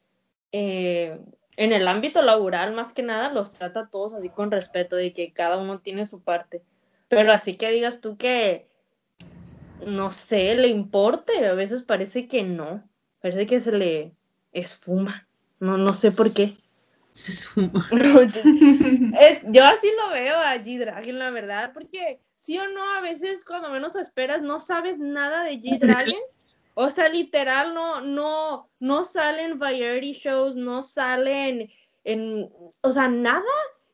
eh, 0.52 1.19
en 1.56 1.73
el 1.73 1.88
ámbito 1.88 2.21
laboral, 2.21 2.73
más 2.73 2.93
que 2.93 3.04
nada, 3.04 3.32
los 3.32 3.52
trata 3.52 3.82
a 3.82 3.89
todos 3.89 4.13
así 4.13 4.30
con 4.30 4.52
respeto, 4.52 4.95
de 4.95 5.13
que 5.13 5.34
cada 5.34 5.58
uno 5.58 5.80
tiene 5.80 6.06
su 6.06 6.21
parte. 6.21 6.62
Pero 7.08 7.32
así 7.32 7.56
que 7.56 7.71
digas 7.71 8.02
tú 8.02 8.17
que, 8.17 8.67
no 9.86 10.12
sé, 10.12 10.56
le 10.56 10.67
importe, 10.67 11.45
a 11.47 11.54
veces 11.54 11.84
parece 11.84 12.28
que 12.28 12.43
no, 12.43 12.84
parece 13.21 13.45
que 13.45 13.60
se 13.60 13.71
le 13.71 14.13
esfuma, 14.52 15.28
no, 15.60 15.78
no 15.78 15.93
sé 15.93 16.12
por 16.12 16.34
qué. 16.34 16.54
Se 17.12 17.34
suma. 17.34 17.86
Eh, 19.22 19.41
yo 19.48 19.63
así 19.65 19.89
lo 19.98 20.13
veo 20.13 20.38
a 20.38 20.56
G-Dragon, 20.56 21.19
la 21.19 21.32
verdad, 21.32 21.72
porque 21.74 22.19
sí 22.36 22.58
o 22.58 22.67
no, 22.69 22.84
a 22.93 23.02
veces 23.02 23.43
cuando 23.45 23.69
menos 23.69 23.95
esperas 23.95 24.41
no 24.41 24.60
sabes 24.60 24.98
nada 25.00 25.43
de 25.43 25.60
G-Dragon. 25.60 26.15
O 26.76 26.89
sea, 26.89 27.10
literal, 27.10 27.74
no, 27.74 28.02
no, 28.02 28.69
no 28.80 29.04
salen 29.04 29.60
variety 29.60 30.13
shows, 30.13 30.56
no 30.56 30.82
salen 30.82 31.69
en, 32.06 32.50
o 32.82 32.91
sea, 32.91 33.08
nada. 33.10 33.43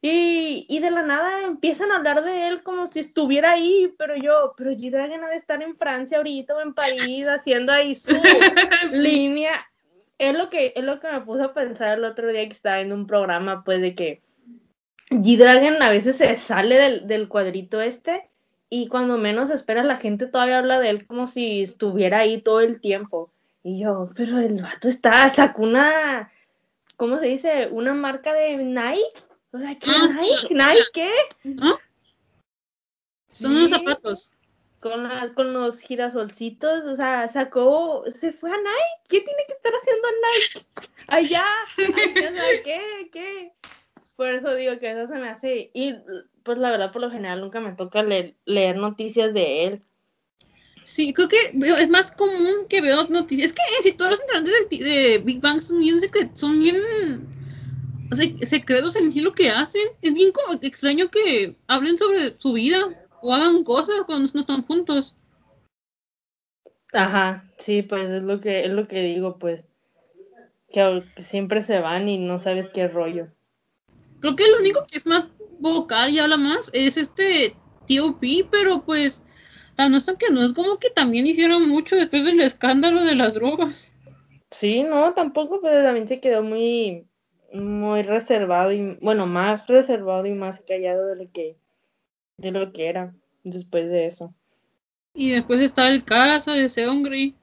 Y, 0.01 0.67
y 0.69 0.80
de 0.80 0.91
la 0.91 1.01
nada 1.01 1.41
empiezan 1.41 1.91
a 1.91 1.95
hablar 1.95 2.23
de 2.23 2.47
él 2.47 2.62
como 2.62 2.86
si 2.86 2.99
estuviera 2.99 3.54
ahí, 3.54 3.91
pero 3.97 4.15
yo, 4.15 4.54
pero 4.56 4.71
G-Dragon 4.71 5.23
ha 5.23 5.30
de 5.30 5.38
estar 5.38 5.63
en 5.63 5.75
Francia 5.75 6.17
ahorita 6.17 6.56
o 6.56 6.62
en 6.62 6.75
París 6.75 7.28
haciendo 7.28 7.71
ahí 7.71 7.95
su 7.95 8.12
línea. 8.91 9.65
Es 10.17 10.36
lo 10.36 10.49
que, 10.49 10.73
es 10.75 10.84
lo 10.84 10.99
que 10.99 11.12
me 11.12 11.21
puso 11.21 11.43
a 11.43 11.54
pensar 11.54 11.97
el 11.97 12.06
otro 12.06 12.30
día 12.30 12.45
que 12.45 12.54
estaba 12.54 12.80
en 12.80 12.93
un 12.93 13.06
programa, 13.06 13.63
pues, 13.63 13.82
de 13.82 13.93
que 13.93 14.21
G-Dragon 15.10 15.82
a 15.82 15.89
veces 15.89 16.17
se 16.17 16.36
sale 16.36 16.75
del, 16.75 17.08
del 17.08 17.28
cuadrito 17.28 17.82
este 17.82 18.30
y 18.69 18.88
cuando 18.88 19.17
menos 19.17 19.49
esperas 19.49 19.86
la 19.86 19.95
gente 19.95 20.28
todavía 20.28 20.58
habla 20.58 20.80
de 20.80 20.89
él 20.89 21.06
como 21.06 21.28
si 21.28 21.62
estuviera 21.62 22.19
ahí 22.19 22.41
todo 22.41 22.62
el 22.62 22.82
tiempo. 22.82 23.32
Y 23.63 23.82
yo, 23.84 24.10
pero 24.15 24.39
el 24.39 24.62
vato 24.62 24.88
está, 24.88 25.28
sacó 25.30 25.63
una, 25.63 26.32
¿cómo 26.97 27.17
se 27.17 27.28
dice? 27.28 27.67
Una 27.71 27.93
marca 27.93 28.34
de 28.34 28.58
Nike. 28.58 29.23
O 29.51 29.58
sea, 29.58 29.75
¿qué 29.78 29.89
Ah. 29.89 30.08
Nike? 30.19 30.54
¿Nike 30.54 30.84
qué? 30.93 31.12
Son 33.28 33.56
unos 33.56 33.71
zapatos. 33.71 34.35
Con, 34.86 35.02
las- 35.02 35.32
con 35.32 35.52
los 35.52 35.80
girasolcitos, 35.80 36.86
o 36.86 36.95
sea, 36.95 37.28
sacó, 37.28 38.04
se 38.08 38.32
fue 38.32 38.52
a 38.52 38.56
Nike. 38.58 39.02
¿Qué 39.10 39.21
tiene 39.21 39.41
que 39.48 39.54
estar 39.54 39.71
haciendo 39.74 40.08
Nike? 40.21 40.67
Allá, 41.08 41.43
haciendo 41.65 42.41
qué, 42.63 43.10
qué. 43.12 43.52
Por 44.15 44.28
eso 44.28 44.54
digo 44.54 44.78
que 44.78 44.91
eso 44.91 45.12
se 45.12 45.17
me 45.19 45.28
hace, 45.30 45.71
y 45.74 45.95
pues 46.43 46.60
la 46.60 46.69
verdad 46.69 46.91
por 46.91 47.02
lo 47.02 47.10
general 47.10 47.41
nunca 47.41 47.60
me 47.62 47.71
toca 47.71 48.04
leer, 48.04 48.36
leer 48.45 48.78
noticias 48.78 49.34
de 49.34 49.63
él. 49.65 49.82
Sí, 50.84 51.15
creo 51.15 51.30
que 51.30 51.50
veo- 51.56 51.78
es 51.78 51.89
más 51.89 52.12
común 52.12 52.67
que 52.69 52.80
veo 52.80 53.08
noticias. 53.08 53.48
Es 53.48 53.54
que 53.54 53.63
eh, 53.63 53.82
si 53.82 53.93
todos 53.93 54.12
los 54.12 54.21
integrantes 54.21 54.54
de, 54.69 55.17
Big 55.26 55.41
Bang 55.41 55.63
son 55.63 55.80
bien 55.80 56.00
secretos, 56.00 56.39
son 56.39 56.60
bien 56.60 56.78
secretos 58.43 58.95
en 58.95 59.24
lo 59.24 59.34
que 59.34 59.50
hacen. 59.50 59.82
Es 60.04 60.13
bien 60.13 60.32
extraño 60.62 61.10
que 61.10 61.56
hablen 61.65 61.98
sobre 61.98 62.39
su 62.39 62.54
vida 62.54 62.88
o 63.25 63.33
hagan 63.33 63.63
cosas 63.63 63.95
cuando 64.05 64.29
no 64.31 64.39
están 64.39 64.61
juntos. 64.63 65.15
Ajá, 66.93 67.43
sí, 67.57 67.81
pues 67.81 68.09
es 68.09 68.23
lo 68.23 68.39
que 68.39 68.65
es 68.65 68.71
lo 68.71 68.88
que 68.88 69.01
digo, 69.01 69.38
pues 69.39 69.65
que 70.71 71.03
siempre 71.17 71.63
se 71.63 71.79
van 71.79 72.07
y 72.07 72.17
no 72.17 72.39
sabes 72.39 72.69
qué 72.69 72.88
rollo. 72.88 73.27
Creo 74.19 74.35
que 74.35 74.47
lo 74.47 74.59
único 74.59 74.85
que 74.85 74.97
es 74.97 75.05
más 75.05 75.29
vocal 75.59 76.11
y 76.11 76.19
habla 76.19 76.38
más 76.38 76.69
es 76.73 76.97
este 76.97 77.55
tío 77.85 78.17
Pi, 78.19 78.47
pero 78.49 78.83
pues 78.83 79.23
a 79.77 79.89
no 79.89 79.99
ser 80.01 80.17
que 80.17 80.29
no 80.29 80.43
es 80.43 80.53
como 80.53 80.77
que 80.77 80.89
también 80.89 81.27
hicieron 81.27 81.67
mucho 81.67 81.95
después 81.95 82.23
del 82.25 82.39
escándalo 82.41 83.03
de 83.03 83.15
las 83.15 83.33
drogas. 83.33 83.91
Sí, 84.51 84.83
no, 84.83 85.13
tampoco, 85.13 85.59
pero 85.61 85.83
también 85.83 86.07
se 86.07 86.19
quedó 86.19 86.43
muy 86.43 87.07
muy 87.53 88.03
reservado 88.03 88.71
y 88.71 88.97
bueno, 89.01 89.27
más 89.27 89.67
reservado 89.67 90.25
y 90.25 90.33
más 90.33 90.61
callado 90.61 91.07
de 91.07 91.15
lo 91.15 91.31
que 91.31 91.57
de 92.38 92.52
lo 92.52 92.71
que 92.71 92.88
era 92.88 93.13
después 93.43 93.89
de 93.89 94.08
eso. 94.08 94.34
Y 95.13 95.32
después 95.32 95.62
está 95.62 95.89
el 95.89 96.04
caso 96.04 96.52
de 96.52 96.67
Seongri. 96.67 97.36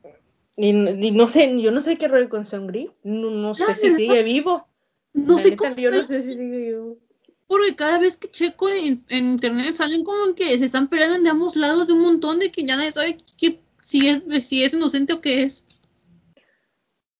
Y, 0.56 0.68
y, 0.68 1.10
no 1.12 1.26
sé, 1.26 1.58
yo 1.60 1.70
no 1.70 1.80
sé 1.80 1.96
qué 1.96 2.08
rollo 2.08 2.28
con 2.28 2.44
Seongri. 2.44 2.90
No, 3.02 3.30
no 3.30 3.54
sé 3.54 3.74
si 3.74 3.92
sigue 3.92 4.22
vivo. 4.22 4.66
No 5.14 5.38
sé 5.38 5.56
cómo. 5.56 5.74
Yo 5.76 5.90
no 5.90 6.04
sé 6.04 6.22
si 6.22 6.34
sigue 6.34 6.58
vivo. 6.58 6.98
Porque 7.46 7.74
cada 7.74 7.98
vez 7.98 8.16
que 8.16 8.30
checo 8.30 8.68
en, 8.68 8.98
internet 9.10 9.74
salen 9.74 10.04
como 10.04 10.34
que 10.34 10.56
se 10.58 10.64
están 10.64 10.88
peleando 10.88 11.20
de 11.20 11.30
ambos 11.30 11.56
lados 11.56 11.86
de 11.86 11.94
un 11.94 12.02
montón 12.02 12.38
de 12.38 12.50
que 12.50 12.64
ya 12.64 12.76
nadie 12.76 12.92
sabe 12.92 13.18
qué, 13.36 13.60
si, 13.82 14.08
es, 14.08 14.46
si 14.46 14.64
es 14.64 14.74
inocente 14.74 15.14
o 15.14 15.20
qué 15.20 15.44
es. 15.44 15.64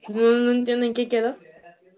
No, 0.09 0.33
no 0.33 0.53
entiendo 0.53 0.85
en 0.85 0.95
qué 0.95 1.09
quedó. 1.09 1.37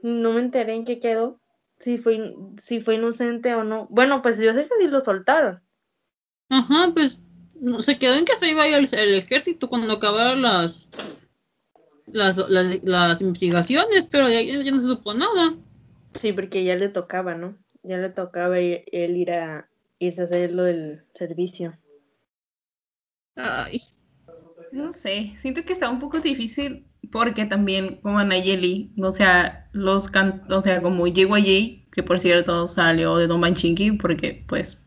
No 0.02 0.32
me 0.32 0.40
enteré 0.40 0.74
en 0.74 0.84
qué 0.84 1.00
quedó. 1.00 1.40
Si 1.78 1.98
fue, 1.98 2.34
si 2.60 2.80
fue 2.80 2.96
inocente 2.96 3.54
o 3.54 3.64
no. 3.64 3.86
Bueno, 3.90 4.22
pues 4.22 4.38
yo 4.38 4.52
sé 4.52 4.62
que 4.62 4.74
sí 4.80 4.86
lo 4.86 5.00
soltaron. 5.00 5.63
Ajá, 6.48 6.90
pues 6.92 7.18
no, 7.60 7.80
se 7.80 7.98
quedó 7.98 8.14
en 8.14 8.24
que 8.24 8.36
se 8.36 8.50
iba 8.50 8.62
a 8.62 8.68
ir 8.68 8.88
el, 8.92 9.14
ejército 9.14 9.68
cuando 9.68 9.92
acabaron 9.92 10.42
las, 10.42 10.86
las, 12.06 12.36
las, 12.48 13.20
investigaciones, 13.20 14.06
pero 14.10 14.28
ya, 14.28 14.42
ya, 14.42 14.70
no 14.70 14.80
se 14.80 14.86
supo 14.86 15.14
nada. 15.14 15.56
Sí, 16.14 16.32
porque 16.32 16.64
ya 16.64 16.76
le 16.76 16.88
tocaba, 16.88 17.34
¿no? 17.34 17.56
Ya 17.82 17.98
le 17.98 18.10
tocaba 18.10 18.58
él 18.58 19.16
ir 19.16 19.32
a 19.32 19.68
irse 19.98 20.20
a 20.20 20.24
hacer 20.24 20.52
lo 20.52 20.64
del 20.64 21.04
servicio. 21.14 21.78
Ay. 23.36 23.82
No 24.72 24.92
sé, 24.92 25.34
siento 25.38 25.64
que 25.64 25.72
está 25.72 25.88
un 25.88 26.00
poco 26.00 26.20
difícil 26.20 26.86
porque 27.12 27.44
también 27.46 28.00
como 28.02 28.18
Anayeli, 28.18 28.92
o 29.00 29.12
sea, 29.12 29.68
los 29.72 30.08
can 30.08 30.42
o 30.50 30.60
sea, 30.62 30.82
como 30.82 31.04
Jay, 31.06 31.86
que 31.92 32.02
por 32.02 32.18
cierto 32.18 32.66
salió 32.66 33.16
de 33.16 33.28
Don 33.28 33.40
Manchinki 33.40 33.92
porque 33.92 34.44
pues 34.48 34.83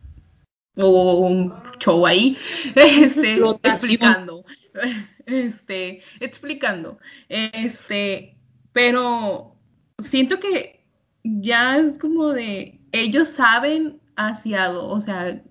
hubo 0.86 1.20
un 1.20 1.54
show 1.80 2.06
ahí, 2.06 2.38
este, 2.76 3.40
explicando, 3.64 4.46
este, 5.26 6.02
explicando, 6.20 7.00
este, 7.30 8.36
pero 8.74 9.56
siento 10.00 10.40
que 10.40 10.86
ya 11.24 11.78
es 11.78 11.98
como 11.98 12.30
de, 12.30 12.80
ellos 12.92 13.28
saben 13.28 14.00
hacia, 14.16 14.72
o 14.72 15.02
sea, 15.02 15.42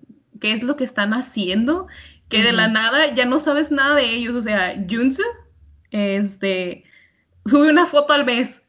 qué 0.41 0.51
es 0.51 0.63
lo 0.63 0.75
que 0.75 0.83
están 0.83 1.13
haciendo, 1.13 1.87
que 2.29 2.41
de 2.41 2.51
la 2.51 2.67
nada 2.67 3.13
ya 3.13 3.25
no 3.25 3.39
sabes 3.39 3.71
nada 3.71 3.95
de 3.95 4.09
ellos, 4.09 4.35
o 4.35 4.41
sea, 4.41 4.75
Junsu, 4.89 5.23
este, 5.91 6.83
sube 7.45 7.69
una 7.69 7.85
foto 7.85 8.13
al 8.13 8.25
mes 8.25 8.61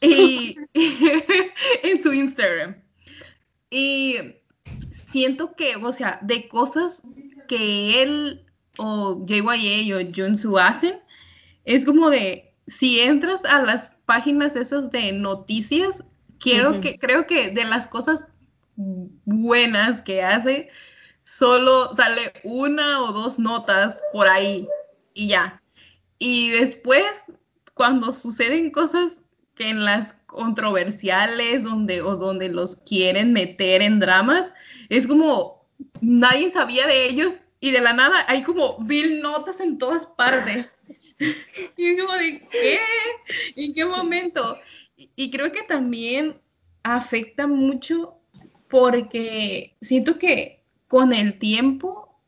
y 0.00 0.56
en 1.82 2.02
su 2.02 2.12
Instagram. 2.12 2.76
Y 3.70 4.16
siento 5.12 5.54
que, 5.54 5.76
o 5.76 5.92
sea, 5.92 6.18
de 6.22 6.48
cosas 6.48 7.02
que 7.46 8.02
él 8.02 8.44
o 8.78 9.24
JYA 9.26 9.96
o 9.96 10.00
Junsu 10.14 10.58
hacen, 10.58 11.00
es 11.64 11.84
como 11.84 12.08
de, 12.10 12.54
si 12.66 13.00
entras 13.00 13.44
a 13.44 13.62
las 13.62 13.92
páginas 14.06 14.56
esas 14.56 14.90
de 14.90 15.12
noticias, 15.12 16.02
quiero 16.40 16.80
que, 16.80 16.98
creo 16.98 17.26
que 17.26 17.50
de 17.50 17.64
las 17.64 17.86
cosas 17.86 18.24
buenas 18.76 20.00
que 20.00 20.22
hace, 20.22 20.70
solo 21.24 21.94
sale 21.94 22.32
una 22.42 23.02
o 23.02 23.12
dos 23.12 23.38
notas 23.38 24.00
por 24.12 24.26
ahí 24.26 24.66
y 25.14 25.28
ya. 25.28 25.62
Y 26.18 26.50
después, 26.50 27.06
cuando 27.74 28.12
suceden 28.12 28.70
cosas 28.70 29.18
que 29.54 29.68
en 29.68 29.84
las 29.84 30.14
controversiales 30.32 31.62
donde, 31.62 32.02
o 32.02 32.16
donde 32.16 32.48
los 32.48 32.76
quieren 32.76 33.32
meter 33.32 33.82
en 33.82 34.00
dramas, 34.00 34.52
es 34.88 35.06
como 35.06 35.66
nadie 36.00 36.50
sabía 36.50 36.86
de 36.86 37.06
ellos 37.06 37.34
y 37.60 37.70
de 37.70 37.80
la 37.80 37.92
nada 37.92 38.24
hay 38.28 38.42
como 38.42 38.78
mil 38.80 39.22
notas 39.22 39.60
en 39.60 39.78
todas 39.78 40.06
partes. 40.06 40.74
y 41.76 41.86
es 41.86 42.00
como 42.00 42.14
de, 42.14 42.48
¿qué? 42.50 42.80
¿En 43.54 43.74
qué 43.74 43.84
momento? 43.84 44.58
Y 44.96 45.30
creo 45.30 45.52
que 45.52 45.62
también 45.62 46.40
afecta 46.82 47.46
mucho 47.46 48.18
porque 48.68 49.76
siento 49.80 50.18
que 50.18 50.64
con 50.88 51.14
el 51.14 51.38
tiempo, 51.38 52.18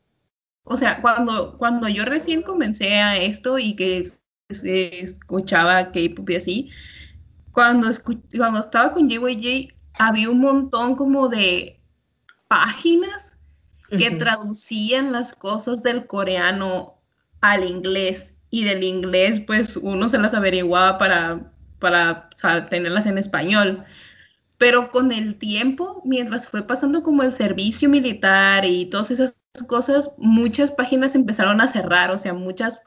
o 0.63 0.77
sea, 0.77 1.01
cuando, 1.01 1.57
cuando 1.57 1.89
yo 1.89 2.05
recién 2.05 2.41
comencé 2.41 2.95
a 2.95 3.17
esto 3.17 3.59
y 3.59 3.75
que 3.75 4.07
escuchaba 4.49 5.91
K-pop 5.91 6.29
y 6.29 6.35
así, 6.35 6.69
cuando, 7.55 7.89
cuando 8.35 8.59
estaba 8.59 8.91
con 8.91 9.09
JYJ 9.09 9.73
había 9.97 10.29
un 10.29 10.41
montón 10.41 10.95
como 10.95 11.29
de 11.29 11.79
páginas 12.49 13.37
que 13.89 14.11
traducían 14.11 15.13
las 15.13 15.33
cosas 15.33 15.81
del 15.81 16.05
coreano 16.05 16.95
al 17.39 17.63
inglés 17.63 18.33
y 18.49 18.65
del 18.65 18.83
inglés 18.83 19.39
pues 19.39 19.77
uno 19.77 20.09
se 20.09 20.17
las 20.17 20.33
averiguaba 20.33 20.97
para, 20.97 21.53
para 21.79 22.29
tenerlas 22.69 23.05
en 23.05 23.17
español. 23.17 23.85
Pero 24.57 24.91
con 24.91 25.13
el 25.13 25.35
tiempo, 25.35 26.01
mientras 26.03 26.49
fue 26.49 26.61
pasando 26.61 27.03
como 27.03 27.23
el 27.23 27.33
servicio 27.33 27.89
militar 27.89 28.65
y 28.65 28.87
todas 28.87 29.11
esas 29.11 29.35
cosas, 29.67 30.11
muchas 30.17 30.71
páginas 30.71 31.15
empezaron 31.15 31.61
a 31.61 31.67
cerrar, 31.67 32.11
o 32.11 32.17
sea, 32.17 32.33
muchas 32.33 32.79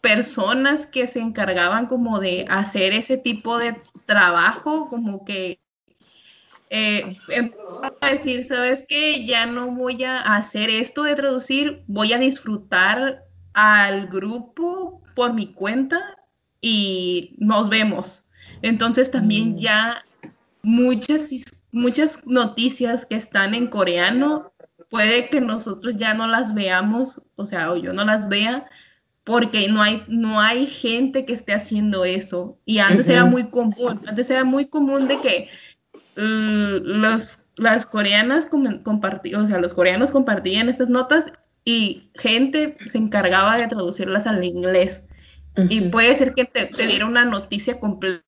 personas 0.00 0.86
que 0.86 1.06
se 1.06 1.20
encargaban 1.20 1.86
como 1.86 2.20
de 2.20 2.46
hacer 2.48 2.92
ese 2.92 3.16
tipo 3.16 3.58
de 3.58 3.80
trabajo, 4.06 4.88
como 4.88 5.24
que 5.24 5.60
eh, 6.70 7.16
a 8.00 8.10
decir, 8.10 8.44
¿sabes 8.44 8.84
qué? 8.88 9.26
Ya 9.26 9.44
no 9.46 9.72
voy 9.72 10.04
a 10.04 10.20
hacer 10.20 10.70
esto 10.70 11.02
de 11.02 11.16
traducir, 11.16 11.82
voy 11.88 12.12
a 12.12 12.18
disfrutar 12.18 13.24
al 13.54 14.06
grupo 14.06 15.02
por 15.16 15.34
mi 15.34 15.52
cuenta 15.52 16.16
y 16.60 17.34
nos 17.38 17.68
vemos. 17.68 18.24
Entonces 18.62 19.10
también 19.10 19.54
mm. 19.54 19.58
ya 19.58 20.04
muchas, 20.62 21.28
muchas 21.72 22.24
noticias 22.24 23.04
que 23.04 23.16
están 23.16 23.54
en 23.54 23.66
coreano, 23.66 24.52
puede 24.90 25.28
que 25.28 25.40
nosotros 25.40 25.96
ya 25.96 26.14
no 26.14 26.26
las 26.26 26.54
veamos, 26.54 27.20
o 27.36 27.46
sea, 27.46 27.72
o 27.72 27.76
yo 27.76 27.92
no 27.92 28.04
las 28.04 28.28
vea, 28.28 28.68
porque 29.24 29.68
no 29.68 29.82
hay, 29.82 30.02
no 30.08 30.40
hay 30.40 30.66
gente 30.66 31.24
que 31.24 31.34
esté 31.34 31.52
haciendo 31.52 32.04
eso. 32.04 32.58
Y 32.64 32.78
antes 32.78 33.08
era 33.08 33.24
muy 33.24 33.44
común, 33.44 34.00
antes 34.06 34.30
era 34.30 34.44
muy 34.44 34.66
común 34.66 35.08
de 35.08 35.20
que 35.20 35.48
los, 36.16 37.42
las 37.56 37.86
coreanas 37.86 38.46
compartían, 38.46 39.44
o 39.44 39.46
sea, 39.46 39.58
los 39.58 39.74
coreanos 39.74 40.10
compartían 40.10 40.68
estas 40.68 40.88
notas 40.88 41.26
y 41.64 42.10
gente 42.14 42.76
se 42.86 42.98
encargaba 42.98 43.56
de 43.56 43.68
traducirlas 43.68 44.26
al 44.26 44.42
inglés. 44.44 45.04
Y 45.68 45.82
puede 45.82 46.16
ser 46.16 46.32
que 46.32 46.44
te, 46.44 46.66
te 46.66 46.86
diera 46.86 47.06
una 47.06 47.24
noticia 47.24 47.78
completa. 47.78 48.24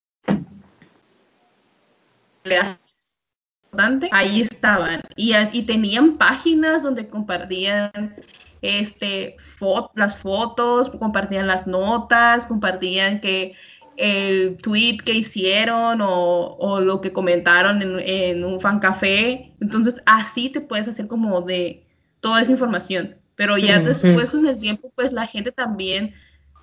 Ahí 4.13 4.43
estaban. 4.43 5.01
Y, 5.17 5.33
y 5.53 5.63
tenían 5.63 6.19
páginas 6.19 6.83
donde 6.83 7.09
compartían 7.09 8.15
este, 8.63 9.37
las 9.95 10.17
fotos, 10.17 10.89
compartían 10.91 11.47
las 11.49 11.67
notas, 11.67 12.47
compartían 12.47 13.21
que 13.21 13.55
el 13.97 14.57
tweet 14.57 14.99
que 15.05 15.13
hicieron 15.13 16.01
o, 16.01 16.81
lo 16.81 17.01
que 17.01 17.13
comentaron 17.13 17.83
en, 17.83 18.45
un 18.45 18.61
fan 18.61 18.79
café. 18.79 19.53
Entonces, 19.61 19.97
así 20.07 20.49
te 20.49 20.61
puedes 20.61 20.89
hacer 20.89 21.09
como 21.09 21.43
de 21.43 21.85
toda 22.21 22.41
esa 22.41 22.53
información. 22.53 23.17
Pero 23.35 23.59
ya 23.59 23.81
después, 23.81 24.33
en 24.35 24.47
el 24.47 24.59
tiempo, 24.59 24.93
pues 24.95 25.13
la 25.13 25.27
gente 25.27 25.53
también 25.53 26.15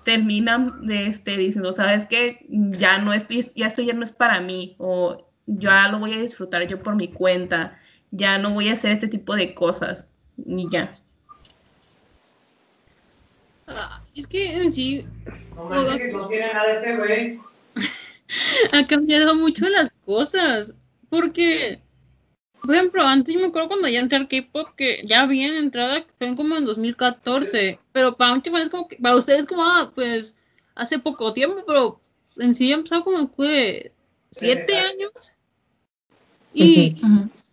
termina 0.04 0.80
este, 0.88 1.36
diciendo, 1.36 1.72
¿sabes 1.72 2.06
qué? 2.06 2.46
Ya 2.48 2.98
no 2.98 3.12
estoy, 3.12 3.46
ya 3.54 3.66
esto 3.66 3.82
ya 3.82 3.92
no 3.92 4.02
es 4.02 4.12
para 4.12 4.40
mí, 4.40 4.76
o 4.78 5.30
ya 5.46 5.88
lo 5.88 5.98
voy 5.98 6.14
a 6.14 6.20
disfrutar 6.20 6.66
yo 6.66 6.82
por 6.82 6.96
mi 6.96 7.08
cuenta, 7.08 7.78
ya 8.10 8.38
no 8.38 8.54
voy 8.54 8.68
a 8.68 8.72
hacer 8.72 8.92
este 8.92 9.08
tipo 9.08 9.34
de 9.34 9.54
cosas, 9.54 10.08
y 10.38 10.68
ya. 10.70 10.99
Ah, 13.72 14.02
es 14.14 14.26
que 14.26 14.52
en 14.52 14.72
sí. 14.72 15.06
ha 18.72 18.86
cambiado 18.86 19.34
mucho 19.34 19.68
las 19.68 19.90
cosas. 20.04 20.74
Porque 21.08 21.80
Por 22.62 22.74
ejemplo, 22.74 23.02
antes 23.02 23.34
yo 23.34 23.40
me 23.40 23.46
acuerdo 23.46 23.68
cuando 23.68 23.88
ya 23.88 24.00
entré 24.00 24.18
al 24.18 24.28
K-pop 24.28 24.68
que 24.76 25.02
ya 25.04 25.22
había 25.22 25.58
entrada, 25.58 26.04
fue 26.18 26.36
como 26.36 26.56
en 26.56 26.64
2014, 26.64 27.78
pero 27.92 28.16
para 28.16 28.32
un 28.34 28.42
es 28.44 28.70
como 28.70 28.88
que, 28.88 28.96
para 28.96 29.16
ustedes 29.16 29.46
como, 29.46 29.62
ah, 29.62 29.90
pues, 29.94 30.36
hace 30.74 30.98
poco 30.98 31.32
tiempo, 31.32 31.64
pero 31.66 32.00
en 32.36 32.54
sí 32.54 32.68
ya 32.68 32.74
empezó 32.74 33.02
como 33.04 33.28
fue 33.28 33.92
siete 34.30 34.76
años. 34.76 35.12
Y 36.52 36.96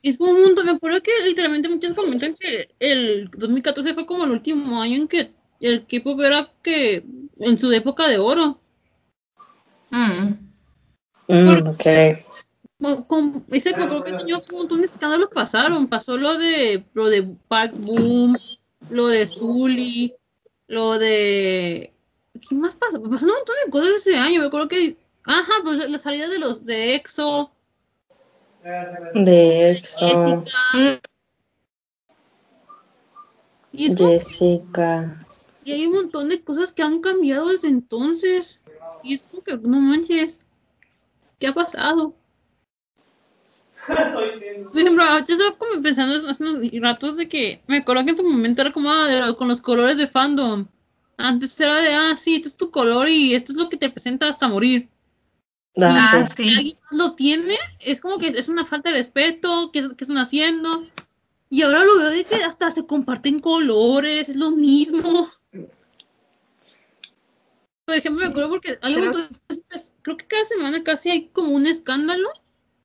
es 0.04 0.18
como 0.18 0.32
un 0.32 0.42
mundo, 0.42 0.64
me 0.64 0.72
acuerdo 0.72 1.02
que 1.02 1.12
literalmente 1.24 1.70
muchos 1.70 1.94
comentan 1.94 2.36
que 2.36 2.70
el 2.80 3.30
2014 3.32 3.94
fue 3.94 4.06
como 4.06 4.26
el 4.26 4.32
último 4.32 4.82
año 4.82 4.96
en 4.96 5.08
que 5.08 5.32
el 5.60 5.86
K-pop 5.86 6.20
era 6.22 6.50
que 6.62 7.04
en 7.40 7.58
su 7.58 7.72
época 7.72 8.08
de 8.08 8.18
oro. 8.18 8.60
Mm. 9.92 10.34
Mm, 11.28 11.68
ok 11.68 11.86
con 13.08 13.44
ese 13.52 13.74
un 13.74 14.44
montón 14.52 14.80
de 14.80 14.86
escándalos 14.86 15.30
pasaron. 15.34 15.88
Pasó 15.88 16.18
lo 16.18 16.38
de 16.38 16.84
lo 16.94 17.08
de 17.08 17.24
Park 17.48 17.74
Boom, 17.80 18.38
lo 18.90 19.08
de 19.08 19.28
Zully, 19.28 20.14
lo 20.68 21.00
de. 21.00 21.94
¿Qué 22.48 22.56
más 22.56 22.76
pasó? 22.76 23.02
Pasó 23.02 23.26
un 23.26 23.32
montón 23.32 23.56
de 23.66 23.72
cosas 23.72 23.96
ese 23.96 24.16
año. 24.16 24.42
Me 24.42 24.48
acuerdo 24.48 24.68
que. 24.68 24.98
Ajá, 25.26 25.54
pues 25.64 25.90
la 25.90 26.00
salida 26.00 26.30
de 26.30 26.40
los 26.40 26.64
de 26.66 26.96
EXO. 26.96 27.52
De 29.14 29.72
EXO. 29.72 30.46
Jessica. 33.74 35.27
Y 35.27 35.27
hay 35.74 35.86
un 35.86 35.94
montón 35.94 36.30
de 36.30 36.42
cosas 36.42 36.72
que 36.72 36.84
han 36.84 37.02
cambiado 37.02 37.50
desde 37.50 37.68
entonces. 37.68 38.60
Y 39.04 39.14
es 39.14 39.24
como 39.24 39.42
que 39.42 39.58
no 39.58 39.80
manches. 39.80 40.40
¿Qué 41.40 41.48
ha 41.48 41.54
pasado? 41.54 42.16
Por 43.88 44.80
ejemplo, 44.80 45.04
yo 45.28 45.34
estaba 45.34 45.58
como 45.58 45.82
pensando 45.82 46.30
hace 46.30 46.44
unos 46.44 46.72
ratos 46.82 47.18
de 47.18 47.30
que 47.30 47.62
me 47.68 47.78
acuerdo 47.78 48.04
que 48.04 48.12
en 48.12 48.18
su 48.18 48.24
momento 48.24 48.62
era 48.62 48.74
como 48.74 48.90
ah, 48.92 49.36
con 49.38 49.48
los 49.48 49.62
colores 49.62 49.98
de 49.98 50.08
fandom. 50.08 50.68
Antes 51.18 51.60
era 51.60 51.76
de, 51.78 51.94
ah, 51.94 52.16
sí, 52.16 52.36
este 52.36 52.50
es 52.50 52.58
tu 52.58 52.70
color 52.70 53.08
y 53.10 53.34
esto 53.34 53.52
es 53.52 53.58
lo 53.58 53.70
que 53.70 53.78
te 53.78 53.90
presenta 53.90 54.30
hasta 54.30 54.48
morir. 54.48 54.90
Ah, 55.80 56.28
si 56.36 56.50
alguien 56.50 56.78
lo 56.92 57.14
tiene, 57.14 57.58
es 57.80 58.02
como 58.02 58.18
que 58.18 58.28
es 58.28 58.50
una 58.50 58.66
falta 58.66 58.90
de 58.90 58.98
respeto, 58.98 59.70
¿qué, 59.72 59.88
qué 59.96 60.04
están 60.04 60.18
haciendo? 60.18 60.86
Y 61.50 61.62
ahora 61.62 61.86
lo 61.86 61.98
veo 61.98 62.10
de 62.10 62.24
que 62.24 62.36
hasta 62.36 62.72
se 62.72 62.86
comparten 62.86 63.40
colores, 63.40 64.28
es 64.30 64.36
lo 64.36 64.52
mismo. 64.52 65.28
Por 67.88 67.96
ejemplo, 67.96 68.26
me 68.26 68.30
acuerdo 68.30 68.50
porque 68.50 68.78
hay 68.82 68.96
un 68.96 69.14
creo 70.02 70.18
que 70.18 70.28
cada 70.28 70.44
semana 70.44 70.84
casi 70.84 71.10
hay 71.10 71.28
como 71.30 71.52
un 71.52 71.66
escándalo 71.66 72.28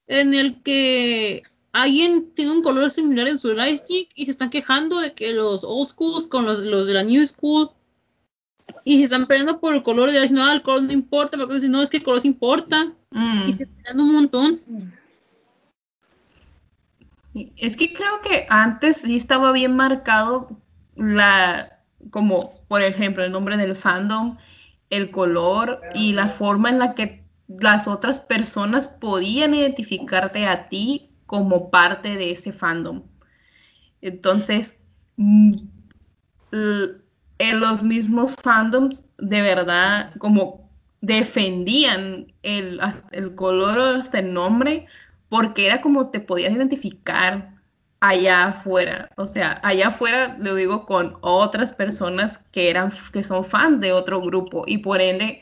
en 0.07 0.33
el 0.33 0.63
que 0.63 1.43
alguien 1.73 2.31
tiene 2.35 2.53
un 2.53 2.63
color 2.63 2.89
similar 2.89 3.27
en 3.27 3.37
su 3.37 3.53
lightstick 3.53 4.11
y 4.15 4.27
se 4.27 4.31
están 4.31 4.49
quejando 4.49 5.01
de 5.01 5.13
que 5.13 5.33
los 5.33 5.65
old 5.65 5.89
schools 5.89 6.29
con 6.29 6.45
los, 6.45 6.61
los 6.61 6.87
de 6.87 6.95
la 6.95 7.03
new 7.03 7.27
school 7.27 7.71
y 8.85 8.99
se 8.99 9.05
están 9.05 9.27
peleando 9.27 9.59
por 9.59 9.75
el 9.75 9.83
color 9.83 10.13
de 10.13 10.29
no, 10.31 10.49
el 10.53 10.63
color 10.63 10.85
no 10.85 10.93
importa, 10.93 11.37
porque 11.37 11.61
si 11.61 11.69
no 11.69 11.83
es 11.83 11.91
que 11.91 11.97
el 11.97 12.05
color 12.05 12.21
sí 12.21 12.29
importa 12.29 12.93
mm. 13.11 13.49
y 13.49 13.53
se 13.55 13.65
están 13.65 13.99
un 13.99 14.13
montón. 14.13 14.61
Es 17.57 17.75
que 17.75 17.93
creo 17.93 18.21
que 18.21 18.47
antes 18.51 18.99
sí 18.99 19.17
estaba 19.17 19.51
bien 19.51 19.75
marcado 19.75 20.57
la, 20.95 21.81
como 22.11 22.53
por 22.69 22.83
ejemplo 22.83 23.25
el 23.25 23.33
nombre 23.33 23.57
del 23.57 23.75
fandom, 23.75 24.37
el 24.93 25.11
color 25.11 25.81
y 25.95 26.13
la 26.13 26.29
forma 26.29 26.69
en 26.69 26.79
la 26.79 26.95
que 26.95 27.25
las 27.49 27.89
otras 27.89 28.21
personas 28.21 28.87
podían 28.87 29.55
identificarte 29.55 30.47
a 30.47 30.69
ti 30.69 31.15
como 31.25 31.71
parte 31.71 32.15
de 32.15 32.31
ese 32.33 32.53
fandom. 32.53 33.03
Entonces, 34.03 34.77
mm, 35.17 35.55
en 36.53 37.61
los 37.61 37.83
mismos 37.83 38.37
fandoms 38.43 39.07
de 39.17 39.41
verdad 39.41 40.13
como 40.19 40.71
defendían 41.01 42.31
el, 42.43 42.79
el 43.13 43.35
color 43.35 43.99
hasta 43.99 44.19
el 44.19 44.35
nombre 44.35 44.87
porque 45.31 45.67
era 45.67 45.81
como 45.81 46.11
te 46.11 46.21
podías 46.21 46.53
identificar 46.53 47.52
allá 48.03 48.47
afuera, 48.49 49.09
o 49.17 49.29
sea, 49.29 49.61
allá 49.63 49.87
afuera 49.87 50.37
lo 50.41 50.57
digo 50.57 50.87
con 50.87 51.17
otras 51.21 51.71
personas 51.71 52.41
que 52.51 52.69
eran 52.69 52.91
que 53.13 53.23
son 53.23 53.45
fans 53.45 53.81
de 53.81 53.93
otro 53.93 54.21
grupo 54.21 54.65
y 54.67 54.79
por 54.79 55.01
ende 55.01 55.41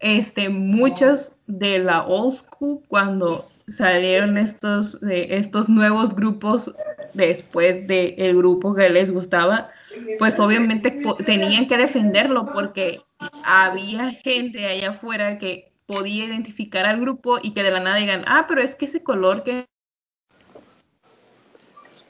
este 0.00 0.48
muchos 0.48 1.30
de 1.46 1.78
la 1.78 2.02
old 2.02 2.34
school 2.34 2.82
cuando 2.88 3.48
salieron 3.68 4.36
estos, 4.38 4.98
estos 5.02 5.68
nuevos 5.68 6.16
grupos 6.16 6.74
después 7.12 7.86
del 7.86 8.14
el 8.18 8.36
grupo 8.38 8.74
que 8.74 8.90
les 8.90 9.12
gustaba, 9.12 9.70
pues 10.18 10.40
obviamente 10.40 11.00
tenían 11.24 11.68
que 11.68 11.78
defenderlo 11.78 12.46
porque 12.52 13.02
había 13.44 14.10
gente 14.10 14.66
allá 14.66 14.90
afuera 14.90 15.38
que 15.38 15.72
podía 15.86 16.24
identificar 16.24 16.86
al 16.86 17.00
grupo 17.00 17.38
y 17.40 17.52
que 17.52 17.62
de 17.62 17.70
la 17.70 17.78
nada 17.78 17.98
digan, 17.98 18.24
ah, 18.26 18.46
pero 18.48 18.62
es 18.62 18.74
que 18.74 18.86
ese 18.86 19.04
color 19.04 19.44
que 19.44 19.68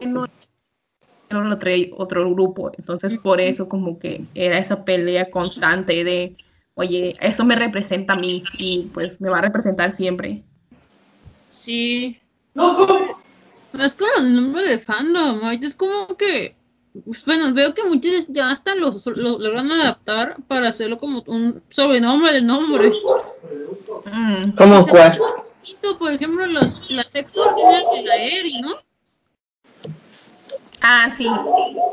no 0.07 0.29
lo 1.31 1.59
trae 1.59 1.91
otro 1.97 2.31
grupo. 2.31 2.73
Entonces 2.79 3.19
por 3.19 3.41
eso 3.41 3.69
como 3.69 3.99
que 3.99 4.25
era 4.35 4.59
esa 4.59 4.85
pelea 4.85 5.31
constante 5.31 6.05
de 6.05 6.37
oye, 6.75 7.17
eso 7.21 7.45
me 7.45 7.57
representa 7.57 8.15
a 8.15 8.17
mí 8.17 8.43
y 8.59 8.91
pues 8.93 9.21
me 9.21 9.31
va 9.31 9.39
a 9.39 9.43
representar 9.43 9.93
siempre. 9.93 10.43
Sí. 11.49 12.19
No, 12.53 12.87
es 13.81 13.95
como 13.95 14.11
el 14.19 14.37
nombre 14.37 14.69
de 14.69 14.79
fandom, 14.79 15.41
es 15.51 15.75
como 15.75 16.17
que, 16.17 16.55
pues, 17.05 17.25
bueno, 17.25 17.53
veo 17.53 17.75
que 17.75 17.83
muchos 17.85 18.29
ya 18.29 18.51
hasta 18.51 18.75
lo, 18.75 18.93
logran 19.15 19.73
adaptar 19.73 20.37
para 20.47 20.69
hacerlo 20.69 20.99
como 20.99 21.25
un 21.27 21.63
sobrenombre 21.71 22.33
del 22.33 22.47
nombre. 22.47 22.93
Mm. 24.13 24.53
¿Cómo 24.57 24.87
cuál? 24.87 25.19
Por 25.99 26.13
ejemplo, 26.13 26.47
los, 26.47 26.91
las 26.91 27.09
sexos 27.09 27.47
de 27.57 28.03
la 28.03 28.17
Eri, 28.17 28.61
¿no? 28.61 28.77
Ah, 30.87 31.11
sí. 31.17 31.27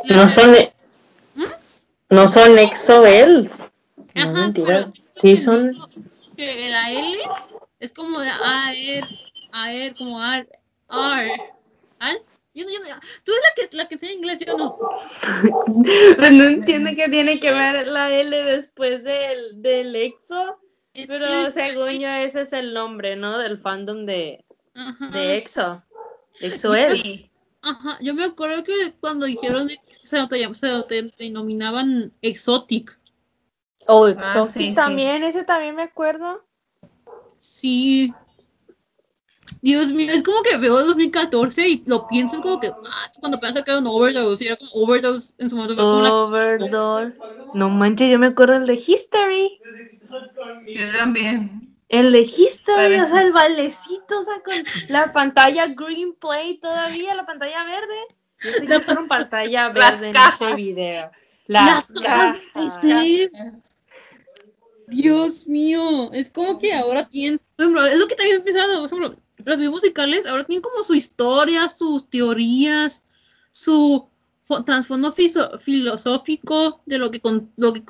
no 0.10 0.28
son, 0.28 0.52
¿Mm? 1.36 1.44
no 2.10 2.28
son 2.28 2.60
exobels. 2.60 3.64
Ajá, 4.16 4.28
mentira. 4.28 4.92
Sí, 5.16 5.38
son. 5.38 5.74
Que 6.36 6.70
la 6.70 6.92
L 6.92 7.18
es 7.80 7.94
como 7.94 8.20
de 8.20 8.30
A, 8.30 8.74
R, 8.74 9.08
A, 9.54 9.74
R, 9.74 9.96
como 9.96 10.22
R, 10.22 10.46
R. 10.90 11.32
¿Al? 12.00 12.18
Yo, 12.54 12.66
yo, 12.66 12.80
tú 13.24 13.32
eres 13.32 13.44
la 13.46 13.56
que, 13.56 13.78
la 13.78 13.88
que 13.88 13.98
sé 13.98 14.12
inglés, 14.12 14.42
yo 14.46 14.58
no. 14.58 14.78
pues 16.18 16.32
no 16.34 16.44
entiendo 16.44 16.92
qué 16.94 17.08
tiene 17.08 17.40
que 17.40 17.54
ver 17.54 17.88
la 17.88 18.12
L 18.12 18.44
después 18.44 19.06
del, 19.06 19.62
del 19.62 19.96
EXO. 19.96 20.60
pero 21.08 21.50
según 21.52 21.92
yo, 22.02 22.10
ese 22.10 22.42
es 22.42 22.52
el 22.52 22.74
nombre, 22.74 23.16
¿no? 23.16 23.38
Del 23.38 23.58
fandom 23.58 24.06
de, 24.06 24.44
de 25.14 25.38
EXO. 25.38 25.82
EXO 26.42 26.76
es. 26.76 27.31
Ajá, 27.62 28.00
yo 28.02 28.14
me 28.16 28.24
acuerdo 28.24 28.64
que 28.64 28.94
cuando 29.00 29.28
dijeron 29.28 29.68
que 29.68 29.80
se, 29.94 30.54
se 30.54 31.12
denominaban 31.18 32.12
Exotic. 32.22 32.98
Oh, 33.88 34.08
ah, 34.18 34.48
también, 34.76 35.24
ese 35.24 35.44
también 35.44 35.76
me 35.76 35.84
acuerdo. 35.84 36.44
Sí. 37.40 38.14
Dios 39.62 39.92
mío, 39.92 40.08
es 40.12 40.24
como 40.24 40.42
que 40.42 40.58
veo 40.58 40.84
2014 40.84 41.68
y 41.68 41.84
lo 41.86 42.08
pienso 42.08 42.42
como 42.42 42.60
que 42.60 42.68
ah, 42.68 43.12
cuando 43.20 43.38
apenas 43.38 43.56
sacaron 43.56 43.86
Overdose, 43.86 44.46
era 44.46 44.58
como 44.58 44.72
Overdose 44.74 45.34
en 45.38 45.50
su 45.50 45.56
momento. 45.56 45.84
Overdose. 45.84 47.20
No 47.54 47.70
manches, 47.70 48.10
yo 48.10 48.18
me 48.18 48.28
acuerdo 48.28 48.56
el 48.56 48.66
de 48.66 48.74
History. 48.76 49.60
Yo 50.74 50.98
también. 50.98 51.71
El 51.92 52.14
de 52.14 52.22
History, 52.22 53.02
o 53.02 53.06
sea, 53.06 53.22
el 53.22 53.34
valecito, 53.34 54.20
o 54.20 54.24
sea, 54.24 54.42
con 54.46 54.54
la 54.88 55.12
pantalla 55.12 55.68
green 55.68 56.14
play 56.14 56.58
todavía, 56.58 57.14
la 57.16 57.26
pantalla 57.26 57.66
verde. 57.66 57.98
Yo 58.42 58.52
sé 58.54 58.66
que 58.66 58.80
fueron 58.80 59.10
pantalla 59.10 59.68
verde 59.74 60.12
en 60.12 60.16
este 60.16 60.56
video. 60.56 61.12
Las, 61.48 61.92
cajas. 62.02 62.40
Dios 64.88 65.46
mío, 65.48 66.14
es 66.14 66.32
como 66.32 66.60
que 66.60 66.74
ahora 66.74 67.10
tienen, 67.10 67.42
es 67.58 67.98
lo 67.98 68.08
que 68.08 68.16
también 68.16 68.38
he 68.38 68.40
pensado, 68.40 68.80
por 68.80 68.88
ejemplo, 68.88 69.22
los 69.44 69.58
videos 69.58 69.74
musicales 69.74 70.26
ahora 70.26 70.46
tienen 70.46 70.62
como 70.62 70.86
su 70.86 70.96
historia, 70.96 71.68
sus 71.68 72.10
teorías, 72.10 73.04
su 73.52 74.08
trasfondo 74.66 75.14
filosófico 75.14 76.82
de 76.86 76.98
lo 76.98 77.12
que, 77.12 77.22
lo 77.58 77.74
que 77.74 77.84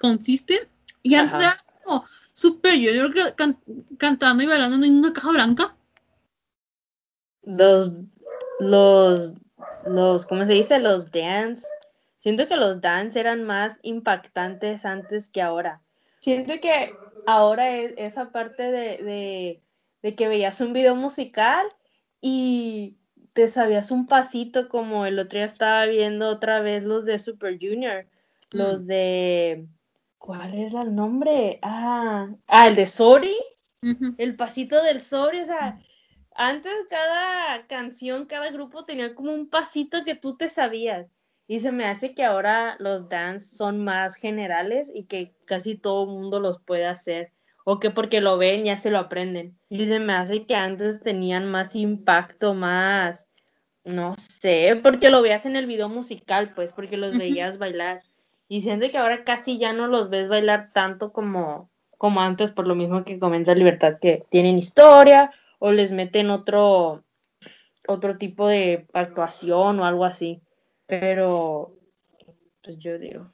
consiste. 0.00 0.68
Y 1.04 1.14
antes 1.14 1.38
era 1.38 1.64
como 1.84 2.04
yo, 2.42 2.60
creo 2.60 3.10
que 3.12 3.56
cantando 3.98 4.42
y 4.42 4.46
bailando 4.46 4.84
en 4.84 4.98
una 4.98 5.12
caja 5.12 5.30
blanca. 5.30 5.76
Los, 7.42 7.90
los, 8.60 9.32
los, 9.86 10.26
¿cómo 10.26 10.44
se 10.46 10.52
dice? 10.52 10.78
Los 10.78 11.10
dance. 11.10 11.66
Siento 12.18 12.46
que 12.46 12.56
los 12.56 12.80
dance 12.80 13.18
eran 13.18 13.44
más 13.44 13.78
impactantes 13.82 14.84
antes 14.84 15.28
que 15.28 15.42
ahora 15.42 15.80
siento 16.26 16.54
que 16.60 16.92
ahora 17.24 17.76
es 17.76 17.94
esa 17.96 18.32
parte 18.32 18.64
de, 18.64 19.62
que 20.16 20.28
veías 20.28 20.60
un 20.60 20.72
video 20.72 20.96
musical 20.96 21.66
y 22.20 22.96
te 23.32 23.46
sabías 23.46 23.92
un 23.92 24.08
pasito 24.08 24.68
como 24.68 25.06
el 25.06 25.20
otro 25.20 25.38
día 25.38 25.46
estaba 25.46 25.86
viendo 25.86 26.28
otra 26.28 26.58
vez 26.60 26.82
los 26.82 27.04
de 27.04 27.20
Super 27.20 27.58
Junior, 27.60 28.06
los 28.50 28.82
Mm. 28.82 28.86
de... 28.86 29.68
¿Cuál 30.18 30.54
era 30.54 30.82
el 30.82 30.94
nombre? 30.94 31.58
Ah, 31.62 32.28
ah, 32.46 32.68
el 32.68 32.74
de 32.74 32.86
Sorry, 32.86 33.36
Ujú. 33.82 34.14
el 34.18 34.36
pasito 34.36 34.82
del 34.82 35.00
Sorry, 35.00 35.40
o 35.40 35.44
sea, 35.44 35.78
antes 36.34 36.72
cada 36.90 37.66
canción, 37.66 38.26
cada 38.26 38.50
grupo 38.50 38.84
tenía 38.84 39.14
como 39.14 39.32
un 39.32 39.48
pasito 39.48 40.04
que 40.04 40.14
tú 40.14 40.36
te 40.36 40.48
sabías. 40.48 41.06
Y 41.48 41.60
se 41.60 41.70
me 41.70 41.86
hace 41.86 42.14
que 42.14 42.24
ahora 42.24 42.76
los 42.80 43.08
dance 43.08 43.56
son 43.56 43.84
más 43.84 44.16
generales 44.16 44.90
y 44.92 45.04
que 45.04 45.34
casi 45.44 45.76
todo 45.76 46.04
el 46.04 46.10
mundo 46.10 46.40
los 46.40 46.60
puede 46.60 46.86
hacer. 46.86 47.32
O 47.64 47.78
que 47.78 47.90
porque 47.90 48.20
lo 48.20 48.36
ven 48.36 48.64
ya 48.64 48.76
se 48.76 48.90
lo 48.90 48.98
aprenden. 48.98 49.56
Y 49.68 49.86
se 49.86 50.00
me 50.00 50.12
hace 50.12 50.44
que 50.44 50.54
antes 50.56 51.00
tenían 51.00 51.50
más 51.50 51.76
impacto, 51.76 52.52
más, 52.52 53.28
no 53.84 54.14
sé, 54.16 54.78
porque 54.82 55.10
lo 55.10 55.22
veías 55.22 55.46
en 55.46 55.56
el 55.56 55.66
video 55.66 55.88
musical, 55.88 56.52
pues, 56.54 56.72
porque 56.72 56.96
los 56.96 57.16
veías 57.16 57.58
bailar. 57.58 58.02
Y 58.48 58.60
siento 58.60 58.90
que 58.90 58.98
ahora 58.98 59.24
casi 59.24 59.58
ya 59.58 59.72
no 59.72 59.88
los 59.88 60.08
ves 60.08 60.28
bailar 60.28 60.70
tanto 60.72 61.12
como, 61.12 61.70
como 61.98 62.20
antes, 62.20 62.52
por 62.52 62.66
lo 62.66 62.74
mismo 62.74 63.04
que 63.04 63.18
comenta 63.18 63.54
Libertad, 63.54 63.98
que 64.00 64.24
tienen 64.30 64.58
historia 64.58 65.32
o 65.58 65.72
les 65.72 65.92
meten 65.92 66.30
otro, 66.30 67.02
otro 67.88 68.18
tipo 68.18 68.46
de 68.46 68.86
actuación 68.92 69.80
o 69.80 69.84
algo 69.84 70.04
así. 70.04 70.40
Pero, 70.86 71.74
pues 72.62 72.78
yo 72.78 72.98
digo. 72.98 73.32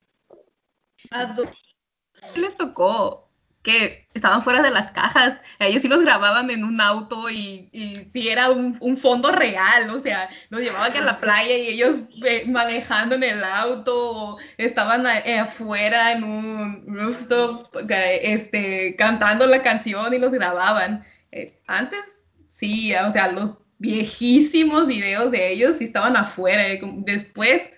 ¿A 1.10 1.34
les 2.36 2.56
tocó 2.56 3.21
que 3.62 4.08
estaban 4.14 4.42
fuera 4.42 4.62
de 4.62 4.70
las 4.70 4.90
cajas? 4.90 5.38
Ellos 5.58 5.82
sí 5.82 5.88
los 5.88 6.02
grababan 6.02 6.50
en 6.50 6.64
un 6.64 6.80
auto 6.80 7.30
y, 7.30 7.68
y 7.72 8.08
sí 8.12 8.28
era 8.28 8.50
un, 8.50 8.76
un 8.80 8.96
fondo 8.96 9.30
real, 9.32 9.90
o 9.90 9.98
sea, 9.98 10.28
los 10.50 10.60
llevaban 10.60 10.96
a 10.96 11.00
la 11.00 11.20
playa 11.20 11.56
y 11.56 11.68
ellos 11.68 12.02
eh, 12.24 12.44
manejando 12.48 13.14
en 13.14 13.22
el 13.24 13.44
auto, 13.44 14.38
estaban 14.58 15.06
eh, 15.06 15.38
afuera 15.38 16.12
en 16.12 16.24
un 16.24 16.84
rooftop 16.86 17.68
este, 17.88 18.96
cantando 18.96 19.46
la 19.46 19.62
canción 19.62 20.12
y 20.14 20.18
los 20.18 20.32
grababan. 20.32 21.04
Eh, 21.30 21.60
antes, 21.66 22.00
sí, 22.48 22.94
o 22.94 23.12
sea, 23.12 23.28
los 23.32 23.54
viejísimos 23.78 24.86
videos 24.86 25.30
de 25.30 25.52
ellos 25.52 25.76
sí 25.78 25.84
estaban 25.84 26.16
afuera. 26.16 26.66
eh, 26.68 26.80
Después 26.98 27.70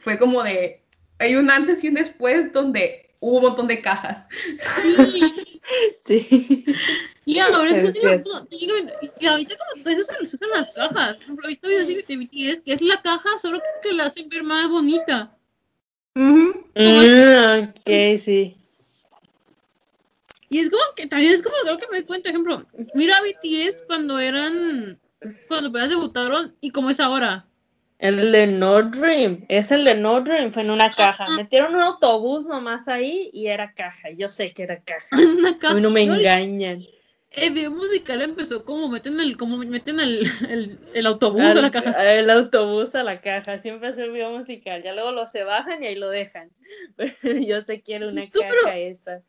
fue 0.00 0.18
como 0.18 0.42
de, 0.42 0.84
hay 1.18 1.36
un 1.36 1.50
antes 1.50 1.84
y 1.84 1.88
un 1.88 1.94
después 1.94 2.52
donde 2.52 3.11
hubo 3.22 3.36
un 3.36 3.42
montón 3.44 3.66
de 3.68 3.80
cajas. 3.80 4.28
Sí. 5.12 5.32
Sí. 6.04 6.64
Y 7.24 7.38
ahora 7.38 7.70
es 7.70 7.96
que 7.96 8.24
y 9.20 9.26
ahorita 9.26 9.54
como 9.56 9.90
eso 9.90 10.02
se 10.02 10.18
les 10.18 10.34
usan 10.34 10.50
las 10.50 10.74
cajas. 10.74 11.14
Por 11.14 11.22
ejemplo, 11.22 11.46
ahorita 11.46 11.68
videos 11.68 11.86
de 11.86 12.16
BTS, 12.16 12.60
que 12.62 12.72
es 12.72 12.82
la 12.82 13.00
caja, 13.00 13.38
solo 13.40 13.62
que 13.80 13.92
la 13.92 14.06
hacen 14.06 14.28
ver 14.28 14.42
más 14.42 14.68
bonita. 14.68 15.32
Mm, 16.14 16.48
ok, 16.48 18.18
sí. 18.18 18.56
Y 20.50 20.58
es 20.58 20.68
como 20.68 20.82
que 20.96 21.06
también 21.06 21.32
es 21.32 21.42
como 21.42 21.54
creo 21.62 21.78
que 21.78 21.86
me 21.92 21.98
doy 21.98 22.06
cuenta, 22.06 22.28
ejemplo, 22.28 22.66
mira 22.94 23.18
a 23.18 23.22
BTS 23.22 23.84
cuando 23.86 24.18
eran, 24.18 25.00
cuando 25.46 25.70
apenas 25.70 25.90
debutaron 25.90 26.56
y 26.60 26.70
como 26.70 26.90
es 26.90 26.98
ahora. 26.98 27.46
El 28.02 28.32
de 28.32 28.48
No 28.48 28.82
Dream, 28.82 29.44
es 29.48 29.70
el 29.70 29.84
de 29.84 29.94
No 29.94 30.20
Dream, 30.22 30.50
fue 30.52 30.62
en 30.62 30.70
una 30.70 30.90
caja. 30.90 31.28
Metieron 31.36 31.74
un 31.76 31.82
autobús 31.82 32.46
nomás 32.46 32.88
ahí 32.88 33.30
y 33.32 33.46
era 33.46 33.72
caja. 33.74 34.10
Yo 34.10 34.28
sé 34.28 34.52
que 34.52 34.64
era 34.64 34.80
caja. 34.82 35.06
Una 35.38 35.50
A 35.50 35.58
caja. 35.58 35.74
mí 35.74 35.80
no 35.80 35.90
me 35.90 36.02
engañan. 36.02 36.84
El 37.30 37.54
video 37.54 37.70
musical 37.70 38.20
empezó 38.20 38.64
como 38.64 38.88
meten 38.88 39.18
el, 39.20 39.36
como 39.38 39.56
meten 39.56 40.00
el, 40.00 40.26
el, 40.50 40.78
el 40.94 41.06
autobús 41.06 41.40
Al- 41.42 41.58
a 41.58 41.62
la 41.62 41.70
caja. 41.70 42.12
El 42.12 42.28
autobús 42.28 42.94
a 42.94 43.02
la 43.04 43.20
caja, 43.22 43.56
siempre 43.56 43.88
es 43.90 43.98
el 43.98 44.10
video 44.10 44.36
musical. 44.36 44.82
Ya 44.82 44.92
luego 44.92 45.12
lo 45.12 45.26
se 45.28 45.44
bajan 45.44 45.82
y 45.82 45.86
ahí 45.86 45.94
lo 45.94 46.10
dejan. 46.10 46.50
Pero 46.96 47.14
yo 47.38 47.62
sé 47.62 47.80
que 47.82 47.94
era 47.94 48.08
una 48.08 48.22
pero- 48.30 48.44
caja 48.64 48.76
esa. 48.78 49.20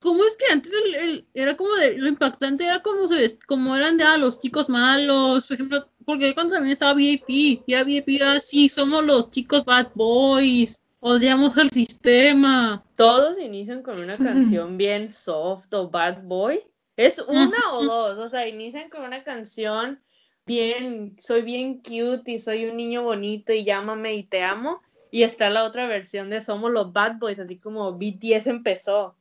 ¿Cómo 0.00 0.24
es 0.24 0.36
que 0.36 0.46
antes 0.52 0.72
el, 0.72 0.94
el- 0.94 1.26
era 1.34 1.56
como 1.56 1.74
de, 1.74 1.98
lo 1.98 2.08
impactante 2.08 2.64
era 2.64 2.82
como 2.82 3.06
se 3.06 3.38
como 3.46 3.76
eran 3.76 3.96
de 3.96 4.04
ah, 4.04 4.16
los 4.16 4.40
chicos 4.40 4.68
malos, 4.68 5.46
por 5.46 5.54
ejemplo, 5.54 5.88
porque 6.04 6.34
cuando 6.34 6.54
también 6.54 6.72
estaba 6.72 6.94
VIP, 6.94 7.62
y 7.66 7.72
era 7.72 7.84
VIP 7.84 8.22
así, 8.22 8.68
somos 8.68 9.04
los 9.04 9.30
chicos 9.30 9.64
bad 9.64 9.88
boys, 9.94 10.80
odiamos 11.00 11.56
al 11.58 11.70
sistema. 11.70 12.82
Todos 12.96 13.38
inician 13.38 13.82
con 13.82 13.98
una 13.98 14.16
canción 14.16 14.76
bien 14.76 15.10
soft 15.10 15.72
o 15.74 15.88
bad 15.90 16.22
boy. 16.22 16.62
Es 16.96 17.18
una 17.18 17.58
o 17.72 17.84
dos, 17.84 18.18
o 18.18 18.28
sea, 18.28 18.48
inician 18.48 18.90
con 18.90 19.02
una 19.02 19.22
canción 19.22 20.00
bien, 20.46 21.16
soy 21.18 21.42
bien 21.42 21.78
cute 21.78 22.32
y 22.32 22.38
soy 22.38 22.66
un 22.66 22.76
niño 22.76 23.02
bonito 23.02 23.52
y 23.52 23.64
llámame 23.64 24.14
y 24.14 24.24
te 24.24 24.42
amo. 24.42 24.80
Y 25.10 25.22
está 25.24 25.50
la 25.50 25.64
otra 25.64 25.86
versión 25.86 26.30
de 26.30 26.40
somos 26.40 26.70
los 26.70 26.92
bad 26.92 27.18
boys, 27.18 27.38
así 27.38 27.58
como 27.58 27.92
BTS 27.98 28.48
empezó. 28.50 29.16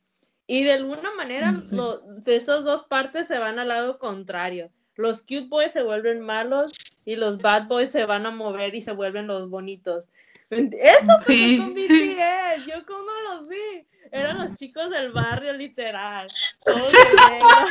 Y 0.51 0.63
de 0.63 0.71
alguna 0.73 1.13
manera 1.13 1.51
Mm, 1.51 1.67
sí. 1.67 1.75
lo- 1.75 1.99
de 1.99 2.35
esas 2.35 2.63
dos 2.63 2.83
partes 2.85 3.27
se 3.27 3.37
van 3.37 3.59
al 3.59 3.67
lado 3.67 3.99
contrario. 3.99 4.71
Los 4.95 5.21
cute 5.21 5.45
boys 5.47 5.71
se 5.71 5.83
vuelven 5.83 6.21
malos 6.21 6.71
y 7.05 7.15
los 7.17 7.37
bad 7.37 7.67
boys 7.67 7.91
se 7.91 8.05
van 8.05 8.25
a 8.25 8.31
mover 8.31 8.73
y 8.73 8.81
se 8.81 8.91
vuelven 8.93 9.27
los 9.27 9.47
bonitos. 9.49 10.09
Eso 10.49 11.05
pasó 11.05 11.21
Sí. 11.27 11.59
con 11.59 11.75
BTS, 11.75 12.65
yo 12.65 12.83
cómo 12.87 13.11
lo 13.29 13.43
sé. 13.43 13.85
Eran 14.11 14.39
los 14.39 14.55
chicos 14.55 14.89
del 14.89 15.11
barrio, 15.11 15.53
literal. 15.53 16.27
Todos 16.65 16.91
de 16.91 17.05
negro, 17.29 17.69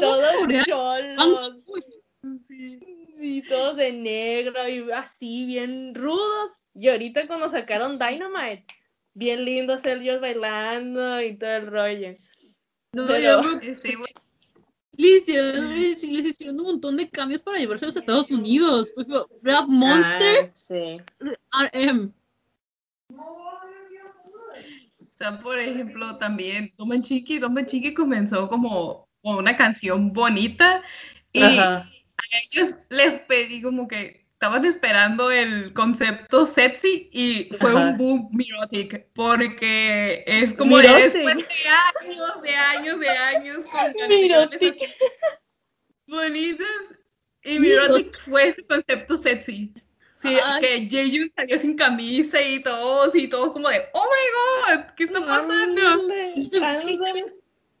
todos 0.00 0.66
cholos, 0.66 1.56
sí, 2.46 3.42
todos 3.48 3.76
de 3.76 3.92
negro 3.92 4.68
y 4.68 4.90
así, 4.92 5.46
bien 5.46 5.94
rudos. 5.96 6.52
Y 6.74 6.88
ahorita 6.88 7.26
cuando 7.26 7.48
sacaron 7.48 7.98
Dynamite, 7.98 8.64
bien 9.14 9.44
lindos 9.44 9.84
ellos 9.84 10.20
bailando 10.20 11.20
y 11.20 11.36
todo 11.36 11.50
el 11.50 11.66
rollo. 11.66 12.16
No, 12.92 13.06
Pero- 13.06 13.60
Este, 13.60 13.96
bueno, 13.96 14.14
les 14.96 15.20
hicieron, 15.22 15.70
les- 15.80 16.02
les 16.02 16.24
hicieron 16.26 16.60
un 16.60 16.66
montón 16.66 16.96
de 16.96 17.08
cambios 17.08 17.42
para 17.42 17.58
llevarse 17.58 17.84
a 17.84 17.88
los 17.88 17.96
Estados 17.96 18.30
Unidos. 18.30 18.92
Por 18.92 19.02
ejemplo, 19.04 19.28
Rap 19.42 19.66
Monster, 19.68 20.46
Ah, 20.46 20.50
sí. 20.54 20.96
RM. 21.72 22.12
o 25.00 25.12
sea, 25.18 25.38
por 25.40 25.58
ejemplo, 25.58 26.16
también 26.18 26.72
Don 26.76 27.02
Chiqui, 27.02 27.38
Don 27.38 27.54
Chiqui 27.66 27.94
comenzó 27.94 28.48
como 28.48 29.08
con 29.22 29.36
una 29.36 29.56
canción 29.56 30.12
bonita 30.12 30.82
y 31.32 31.42
Ajá. 31.42 31.76
a 32.16 32.22
ellos 32.52 32.74
les 32.88 33.18
pedí 33.20 33.60
como 33.62 33.86
que 33.86 34.19
estaban 34.40 34.64
esperando 34.64 35.30
el 35.30 35.74
concepto 35.74 36.46
sexy 36.46 37.10
y 37.12 37.50
fue 37.58 37.68
Ajá. 37.72 37.78
un 37.90 37.98
boom 37.98 38.28
Mirotic 38.32 39.06
porque 39.12 40.24
es 40.26 40.54
como 40.54 40.78
después 40.78 41.12
de 41.12 41.68
años, 42.00 42.40
de 42.42 42.56
años, 42.56 43.00
de 43.00 43.08
años 43.10 43.64
con 43.64 44.08
Mirotic. 44.08 44.76
bonitas 46.06 46.66
y 47.44 47.58
Mirotic 47.58 48.18
fue 48.20 48.48
ese 48.48 48.64
concepto 48.64 49.18
sexy. 49.18 49.74
Sí, 50.22 50.34
Ay. 50.42 50.60
que 50.62 50.88
Jaehyun 50.90 51.30
salió 51.36 51.58
sin 51.58 51.76
camisa 51.76 52.40
y 52.40 52.62
todos, 52.62 53.14
y 53.14 53.28
todos 53.28 53.52
como 53.52 53.68
de, 53.68 53.82
oh 53.92 54.04
my 54.06 54.74
god, 54.76 54.84
¿qué 54.96 55.04
está 55.04 55.20
pasando? 55.20 55.86
Ándale, 55.86 56.32
Y 56.36 56.48
tam- 56.50 56.76
sí, 56.76 56.98
también, 56.98 57.26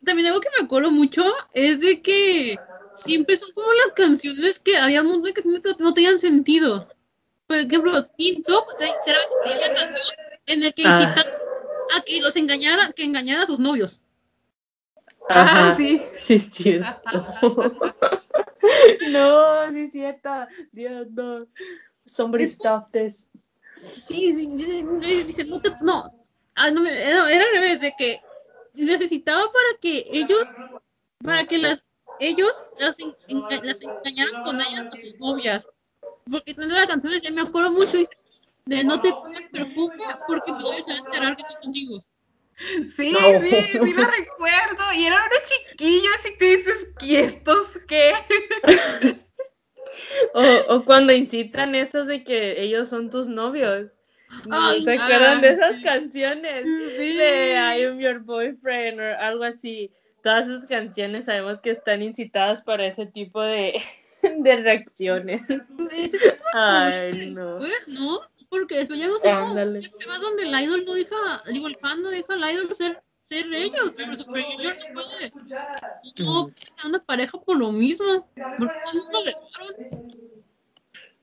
también 0.04 0.26
algo 0.28 0.40
que 0.42 0.48
me 0.58 0.64
acuerdo 0.66 0.90
mucho 0.90 1.22
es 1.54 1.80
de 1.80 2.00
que 2.02 2.58
siempre 2.96 3.36
son 3.36 3.52
como 3.52 3.72
las 3.72 3.92
canciones 3.92 4.58
que 4.60 4.76
había 4.76 5.02
un 5.02 5.08
montón 5.08 5.24
de 5.24 5.32
canciones 5.34 5.62
que 5.62 5.82
no 5.82 5.94
tenían 5.94 6.18
sentido. 6.18 6.88
Por 7.46 7.56
ejemplo, 7.56 8.04
Teen 8.16 8.42
Top 8.44 8.64
literalmente 8.78 9.36
tenía 9.44 9.68
la 9.68 9.74
canción 9.74 10.06
en 10.46 10.62
el 10.62 10.74
que 10.74 10.82
Ah. 10.86 11.00
incitan 11.02 11.26
a 11.96 12.00
que 12.02 12.20
los 12.20 12.36
engañara, 12.36 12.92
que 12.92 13.04
engañara 13.04 13.42
a 13.42 13.46
sus 13.46 13.58
novios. 13.58 14.00
Ah, 15.28 15.74
sí. 15.76 16.02
Sí, 16.26 16.34
es 16.34 16.50
cierto. 16.50 17.26
no, 19.10 19.72
sí 19.72 19.78
es 19.80 19.92
cierto. 19.92 20.30
Dios, 20.72 21.06
no. 21.10 21.38
Somebody 22.04 22.44
stop 22.44 22.90
this. 22.92 23.28
Sí, 23.98 24.34
sí, 24.34 24.46
dice, 25.26 25.44
no 25.44 25.60
te, 25.60 25.70
no, 25.80 26.12
ah, 26.54 26.70
no, 26.70 26.80
me- 26.82 26.90
no, 27.14 27.26
era 27.28 27.44
al 27.44 27.52
revés, 27.52 27.80
de 27.80 27.94
que 27.96 28.20
necesitaba 28.74 29.44
para 29.52 29.78
que 29.80 30.06
ellos, 30.12 30.46
para 31.24 31.46
que 31.46 31.58
las, 31.58 31.82
ellos 32.20 32.52
las, 32.78 32.98
en- 33.00 33.14
enga- 33.28 33.62
las 33.62 33.82
engañaran 33.82 34.44
con 34.44 34.60
ellas 34.60 34.86
a 34.92 34.96
sus 34.96 35.18
novias. 35.18 35.68
Porque 36.30 36.52
en 36.52 36.72
la 36.72 36.86
canción 36.86 37.12
decía, 37.12 37.30
me 37.32 37.40
acuerdo 37.42 37.72
mucho, 37.72 37.96
dice, 37.96 38.12
de 38.66 38.84
no 38.84 39.00
te 39.00 39.10
pongas 39.10 39.44
perfume 39.50 40.04
porque 40.28 40.52
se 40.82 40.90
va 40.92 40.96
a 40.96 40.98
enterar 40.98 41.36
que 41.36 41.42
estoy 41.42 41.56
contigo. 41.62 42.04
Sí, 42.94 43.12
No. 43.12 43.40
sí, 43.40 43.50
sí 43.50 43.92
lo 43.94 44.04
recuerdo. 44.04 44.92
Y 44.94 45.06
era 45.06 45.16
una 45.16 45.44
chiquillo, 45.46 46.08
así 46.18 46.36
que 46.38 46.56
dices, 46.58 46.88
¿y 47.00 47.16
estos 47.16 47.68
qué? 47.88 48.12
O, 50.34 50.74
o 50.74 50.84
cuando 50.84 51.12
incitan 51.12 51.74
esas 51.74 52.06
de 52.06 52.22
que 52.22 52.60
ellos 52.62 52.88
son 52.88 53.10
tus 53.10 53.28
novios. 53.28 53.90
Ay, 54.50 54.84
¿Se 54.84 54.92
ah. 54.92 55.04
acuerdan 55.04 55.40
de 55.40 55.48
esas 55.48 55.80
canciones? 55.82 56.64
Sí. 56.64 57.16
De 57.16 57.52
I 57.52 57.84
am 57.84 57.98
your 57.98 58.20
boyfriend 58.20 59.00
o 59.00 59.18
algo 59.18 59.44
así. 59.44 59.90
Todas 60.22 60.48
esas 60.48 60.68
canciones 60.68 61.24
sabemos 61.24 61.60
que 61.60 61.70
están 61.70 62.02
incitadas 62.02 62.62
para 62.62 62.86
ese 62.86 63.06
tipo 63.06 63.40
de, 63.42 63.80
de 64.22 64.56
reacciones. 64.56 65.42
Ese 65.42 65.60
tipo 65.60 65.84
de 65.84 66.38
Ay, 66.54 67.32
no. 67.34 67.58
Pues, 67.58 67.88
¿no? 67.88 68.20
Porque 68.48 68.78
después 68.78 68.98
ya 68.98 69.06
no 69.06 69.18
sé 69.18 69.28
donde 69.30 70.42
el 70.42 70.60
idol 70.60 70.84
no 70.84 70.94
deja, 70.94 71.42
digo, 71.52 71.68
el 71.68 71.76
fan 71.76 72.02
no 72.02 72.10
deja 72.10 72.34
al 72.34 72.52
idol 72.52 72.74
ser, 72.74 73.00
ser 73.24 73.46
ellos, 73.54 73.92
pero 73.96 74.16
Super 74.16 74.42
Junior 74.42 74.74
no 74.74 74.94
puede, 74.94 75.32
no 76.18 76.52
una 76.84 77.04
pareja 77.04 77.38
por 77.38 77.56
lo 77.56 77.70
mismo. 77.70 78.28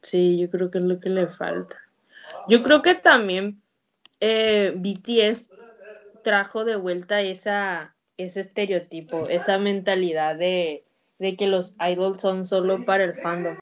Sí, 0.02 0.40
yo 0.40 0.50
creo 0.50 0.72
que 0.72 0.78
es 0.78 0.86
lo 0.86 1.02
que 1.02 1.10
le 1.10 1.28
falta. 1.28 1.78
Yo 2.48 2.64
creo 2.64 2.82
que 2.82 2.96
también 2.96 3.62
eh, 4.22 4.74
BTS 4.76 5.46
trajo 6.24 6.64
de 6.64 6.78
vuelta 6.78 7.22
esa, 7.22 7.94
ese 8.18 8.42
estereotipo, 8.42 9.28
esa 9.30 9.58
mentalidad 9.60 10.36
de, 10.36 10.84
de 11.20 11.36
que 11.36 11.48
los 11.48 11.76
idols 11.80 12.22
son 12.22 12.46
solo 12.46 12.86
para 12.86 13.04
el 13.04 13.16
fandom. 13.16 13.58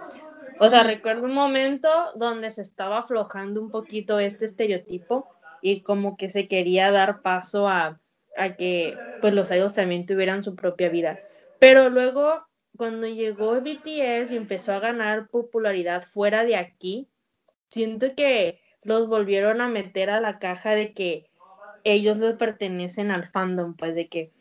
O 0.59 0.69
sea, 0.69 0.83
recuerdo 0.83 1.23
un 1.23 1.33
momento 1.33 1.89
donde 2.15 2.49
se 2.51 2.61
estaba 2.61 2.99
aflojando 2.99 3.61
un 3.61 3.69
poquito 3.69 4.19
este 4.19 4.45
estereotipo 4.45 5.27
y 5.61 5.81
como 5.81 6.15
que 6.15 6.29
se 6.29 6.47
quería 6.47 6.91
dar 6.91 7.21
paso 7.21 7.67
a, 7.67 7.99
a 8.37 8.55
que 8.55 8.97
pues 9.21 9.33
los 9.33 9.51
idols 9.51 9.73
también 9.73 10.05
tuvieran 10.05 10.43
su 10.43 10.55
propia 10.55 10.89
vida. 10.89 11.19
Pero 11.59 11.89
luego, 11.89 12.45
cuando 12.77 13.07
llegó 13.07 13.59
BTS 13.59 14.31
y 14.31 14.37
empezó 14.37 14.73
a 14.73 14.79
ganar 14.79 15.27
popularidad 15.29 16.03
fuera 16.03 16.45
de 16.45 16.55
aquí, 16.55 17.09
siento 17.69 18.15
que 18.15 18.61
los 18.83 19.07
volvieron 19.07 19.61
a 19.61 19.67
meter 19.67 20.09
a 20.09 20.21
la 20.21 20.39
caja 20.39 20.71
de 20.71 20.93
que 20.93 21.29
ellos 21.83 22.17
les 22.17 22.35
pertenecen 22.35 23.11
al 23.11 23.25
fandom, 23.25 23.75
pues 23.75 23.95
de 23.95 24.07
que 24.07 24.31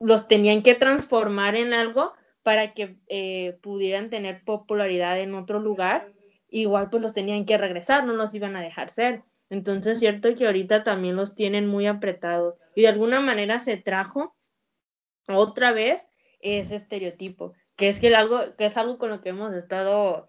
los 0.00 0.28
tenían 0.28 0.62
que 0.62 0.74
transformar 0.74 1.56
en 1.56 1.72
algo 1.72 2.12
para 2.42 2.72
que 2.72 2.96
eh, 3.08 3.58
pudieran 3.62 4.10
tener 4.10 4.44
popularidad 4.44 5.20
en 5.20 5.34
otro 5.34 5.60
lugar, 5.60 6.12
igual 6.48 6.88
pues 6.90 7.02
los 7.02 7.14
tenían 7.14 7.44
que 7.44 7.58
regresar, 7.58 8.04
no 8.04 8.14
los 8.14 8.32
iban 8.34 8.56
a 8.56 8.62
dejar 8.62 8.88
ser. 8.88 9.22
Entonces, 9.50 9.98
cierto 9.98 10.34
que 10.34 10.46
ahorita 10.46 10.84
también 10.84 11.16
los 11.16 11.34
tienen 11.34 11.66
muy 11.66 11.86
apretados 11.86 12.54
y 12.74 12.82
de 12.82 12.88
alguna 12.88 13.20
manera 13.20 13.58
se 13.58 13.76
trajo 13.76 14.36
otra 15.28 15.72
vez 15.72 16.08
ese 16.40 16.76
estereotipo, 16.76 17.54
que 17.76 17.88
es 17.88 17.98
que, 17.98 18.08
el 18.08 18.14
algo, 18.14 18.40
que 18.56 18.66
es 18.66 18.76
algo 18.76 18.98
con 18.98 19.10
lo 19.10 19.20
que 19.20 19.30
hemos 19.30 19.52
estado 19.52 20.26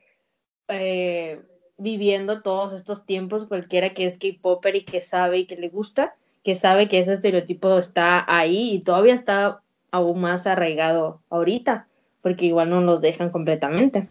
eh, 0.68 1.42
viviendo 1.78 2.42
todos 2.42 2.74
estos 2.74 3.06
tiempos, 3.06 3.46
cualquiera 3.46 3.94
que 3.94 4.06
es 4.06 4.18
K-Popper 4.18 4.76
y 4.76 4.86
que 4.86 5.02
sabe 5.02 5.40
y 5.40 5.46
que 5.46 5.56
le 5.56 5.70
gusta, 5.70 6.16
que 6.44 6.56
sabe 6.56 6.88
que 6.88 7.00
ese 7.00 7.14
estereotipo 7.14 7.78
está 7.78 8.26
ahí 8.28 8.72
y 8.74 8.80
todavía 8.82 9.14
está 9.14 9.62
aún 9.92 10.22
más 10.22 10.48
arraigado 10.48 11.22
ahorita, 11.30 11.88
porque 12.22 12.46
igual 12.46 12.70
no 12.70 12.82
los 12.82 13.02
dejan 13.02 13.30
completamente. 13.30 14.10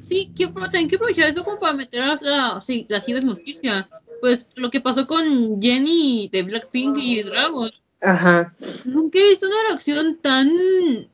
Sí, 0.00 0.32
que, 0.34 0.48
pero 0.48 0.66
también 0.66 0.88
que 0.88 0.96
aprovechar 0.96 1.28
eso 1.28 1.44
como 1.44 1.60
para 1.60 1.74
meter 1.74 2.02
a 2.02 2.18
la, 2.20 2.60
la 2.88 3.00
cibernoticia. 3.00 3.88
Pues 4.20 4.48
lo 4.54 4.70
que 4.70 4.80
pasó 4.80 5.06
con 5.06 5.60
Jenny 5.62 6.28
de 6.32 6.42
Blackpink 6.42 6.96
y 6.98 7.22
Dragon. 7.22 7.70
Ajá. 8.02 8.54
Nunca 8.86 9.18
he 9.18 9.30
visto 9.30 9.46
una 9.46 9.68
reacción 9.68 10.18
tan 10.20 10.50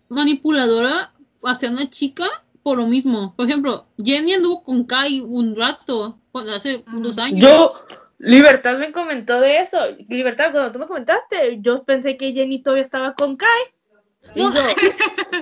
manipuladora 0.09 1.13
hacia 1.43 1.71
una 1.71 1.89
chica 1.91 2.27
por 2.63 2.79
lo 2.79 2.87
mismo. 2.87 3.33
Por 3.37 3.47
ejemplo, 3.47 3.87
Jenny 4.03 4.35
anduvo 4.35 4.65
con 4.65 4.85
Kai 4.85 5.21
un 5.21 5.55
rato, 5.55 6.19
cuando 6.33 6.55
hace 6.55 6.83
dos 7.01 7.17
años. 7.19 7.41
Yo, 7.41 7.75
Libertad 8.19 8.79
me 8.79 8.93
comentó 8.93 9.41
de 9.41 9.59
eso. 9.59 9.79
Libertad, 10.09 10.53
cuando 10.53 10.73
tú 10.73 10.79
me 10.79 10.87
comentaste, 10.87 11.59
yo 11.61 11.77
pensé 11.85 12.17
que 12.17 12.33
Jenny 12.33 12.63
todavía 12.63 12.83
estaba 12.83 13.15
con 13.15 13.37
Kai. 13.37 13.49
Y 14.35 14.41
No. 14.41 14.53
yo, 14.55 14.63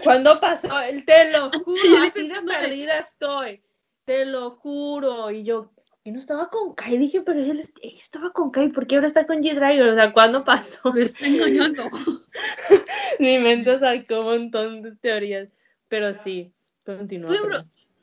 ¿cuándo 0.02 0.40
pasó? 0.40 0.80
El 0.80 1.04
te 1.04 1.30
lo 1.32 1.50
juro, 1.64 1.80
Yo 1.84 2.02
así 2.02 2.28
de 2.28 2.42
perdida 2.42 2.98
estoy. 2.98 3.62
Te 4.04 4.24
lo 4.24 4.50
juro. 4.52 5.30
Y 5.30 5.44
yo, 5.44 5.72
que 6.04 6.12
no 6.12 6.18
estaba 6.18 6.50
con 6.50 6.74
Kai. 6.74 6.98
Dije, 6.98 7.22
pero 7.22 7.40
él, 7.40 7.62
ella 7.80 7.98
estaba 7.98 8.30
con 8.32 8.50
Kai, 8.50 8.68
¿por 8.70 8.86
qué 8.86 8.96
ahora 8.96 9.06
está 9.06 9.26
con 9.26 9.42
G-Dragon? 9.42 9.88
O 9.88 9.94
sea, 9.94 10.12
¿cuándo 10.12 10.44
pasó? 10.44 10.92
Me 10.92 11.02
está 11.02 11.26
engañando. 11.26 11.84
Mi 13.18 13.38
mente 13.38 13.78
sacó 13.78 14.20
un 14.20 14.26
montón 14.26 14.82
de 14.82 14.96
teorías. 14.96 15.48
Pero 15.88 16.12
sí, 16.12 16.52
continúa. 16.84 17.32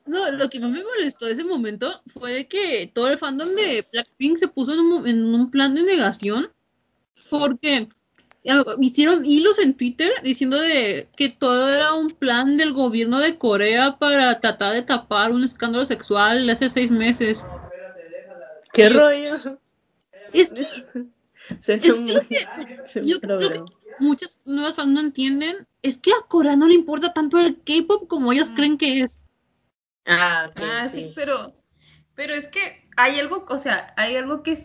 No, 0.06 0.32
lo 0.32 0.49
que 0.49 0.60
más 0.60 0.72
me 0.72 0.84
molestó 0.84 1.26
de 1.28 1.34
ese 1.34 1.43
momento 1.43 2.02
fue 2.08 2.47
que 2.47 2.89
todo 2.93 3.10
el 3.10 3.18
fandom 3.18 3.49
de 3.56 3.86
Blackpink 3.91 4.38
se 4.38 4.47
puso 4.47 4.74
en 4.74 4.80
un, 4.80 4.89
mo- 4.89 5.06
en 5.06 5.24
un 5.34 5.52
plan 5.52 5.76
de 5.76 5.84
negación 5.84 6.49
porque 7.30 7.88
hicieron 8.80 9.24
hilos 9.26 9.60
en 9.60 9.76
Twitter 9.76 10.12
diciendo 10.24 10.58
de 10.60 11.08
que 11.16 11.30
todo 11.30 11.70
era 11.70 11.93
un 11.93 12.10
plan 12.10 12.58
del 12.58 12.74
gobierno 12.74 13.20
de 13.20 13.38
Corea 13.38 13.97
para 13.99 14.39
tratar 14.39 14.74
de 14.74 14.82
tapar 14.82 15.32
un 15.32 15.43
escándalo 15.43 15.86
sexual 15.86 16.45
de 16.47 16.52
hace 16.54 16.70
seis 16.70 16.89
meses. 16.89 17.45
¿Qué 18.74 18.89
rollo? 18.89 19.36
Es 20.34 20.49
que 20.49 20.66
Suena 21.62 21.82
que 21.82 21.93
muy- 21.93 22.12
lo 22.12 22.22
que- 22.22 22.47
suena 22.86 23.08
yo 23.08 23.20
creo 23.22 23.39
que 23.39 23.45
problema. 23.45 23.66
muchas 23.99 24.39
nuevas 24.45 24.76
fans 24.76 24.89
no 24.91 24.99
entienden 25.02 25.56
es 25.84 25.97
que 25.97 26.12
a 26.12 26.26
Corea 26.28 26.56
no 26.56 26.68
le 26.68 26.74
importa 26.76 27.14
tanto 27.14 27.39
el 27.39 27.58
K-pop 27.64 28.08
como 28.08 28.32
ellos 28.34 28.49
Mm. 28.49 28.56
creen 28.56 28.78
que 28.78 29.02
es. 29.02 29.20
Ah, 30.06 30.52
Ah, 30.56 30.89
sí, 30.91 31.02
sí. 31.06 31.12
pero, 31.16 31.54
pero 32.16 32.34
es 32.34 32.47
que 32.47 32.88
hay 32.97 33.20
algo, 33.20 33.45
o 33.47 33.60
sea, 33.60 33.93
hay 33.97 34.16
algo 34.16 34.43
que 34.43 34.58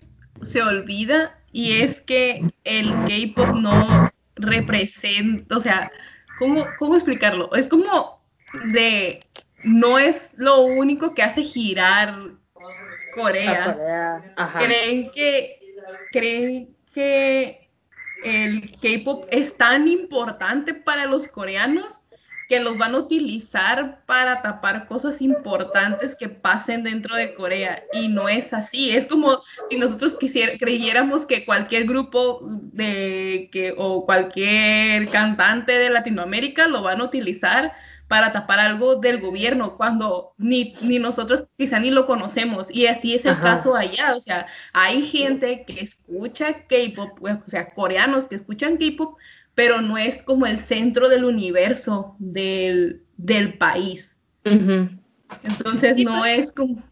se 0.43 0.63
olvida 0.63 1.39
y 1.53 1.81
es 1.81 2.01
que 2.03 2.43
el 2.65 2.89
K-pop 3.07 3.57
no 3.61 4.11
representa, 4.37 5.57
o 5.57 5.61
sea, 5.61 5.91
¿cómo, 6.39 6.67
cómo 6.79 6.95
explicarlo? 6.95 7.53
Es 7.55 7.69
como 7.69 8.23
de, 8.73 9.25
no 9.65 9.99
es 9.99 10.33
lo 10.37 10.61
único 10.63 11.15
que 11.15 11.23
hace 11.23 11.43
girar 11.43 12.15
Corea. 13.15 13.73
Corea. 13.75 14.35
Ajá. 14.37 14.59
Creen 14.59 15.11
que, 15.11 15.61
creen 16.13 16.77
que 16.93 17.61
el 18.25 18.71
K-pop 18.81 19.27
es 19.31 19.57
tan 19.57 19.89
importante 19.89 20.75
para 20.75 21.07
los 21.07 21.29
coreanos 21.29 22.01
que 22.49 22.61
los 22.61 22.79
van 22.79 22.95
a 22.95 22.99
utilizar 22.99 24.03
para 24.07 24.43
tapar 24.43 24.87
cosas 24.87 25.21
importantes 25.21 26.15
que 26.15 26.29
pasen 26.29 26.85
dentro 26.85 27.17
de 27.17 27.35
Corea. 27.35 27.83
Y 27.93 28.09
no 28.09 28.29
es 28.29 28.53
así. 28.53 28.91
Es 28.91 29.07
como 29.07 29.43
si 29.69 29.79
nosotros 29.79 30.17
creyéramos 30.59 31.27
que 31.27 31.45
cualquier 31.45 31.87
grupo 31.87 32.41
de 32.43 33.49
que, 33.53 33.75
o 33.77 34.07
cualquier 34.07 35.09
cantante 35.09 35.73
de 35.73 35.91
Latinoamérica 35.91 36.69
lo 36.69 36.83
van 36.83 37.01
a 37.01 37.05
utilizar 37.05 37.73
para 38.09 38.33
tapar 38.33 38.61
algo 38.61 38.97
del 38.97 39.21
gobierno, 39.21 39.77
cuando 39.77 40.33
ni, 40.39 40.73
ni 40.83 40.99
nosotros 41.01 41.45
quizá 41.59 41.81
ni 41.81 41.91
lo 41.91 42.07
conocemos. 42.07 42.69
Y 42.71 42.87
así 42.87 43.15
es 43.15 43.25
el 43.25 43.33
Ajá. 43.33 43.43
caso 43.43 43.75
allá. 43.75 44.15
O 44.15 44.21
sea, 44.21 44.47
hay 44.73 45.03
gente 45.03 45.65
que 45.67 45.81
escucha 45.81 46.67
K-pop, 46.69 47.19
o 47.21 47.51
sea, 47.51 47.75
coreanos 47.75 48.27
que 48.27 48.37
escuchan 48.37 48.77
K-pop, 48.77 49.17
pero 49.57 49.81
no 49.81 49.99
es 49.99 50.23
como 50.23 50.47
el 50.47 50.59
centro 50.61 51.09
del 51.09 51.25
universo 51.25 52.15
del, 52.21 53.03
del 53.17 53.55
país. 53.59 54.15
Entonces 54.45 55.97
Sí, 55.97 56.05
no 56.05 56.19
pues. 56.21 56.39
es 56.39 56.53
como... 56.53 56.83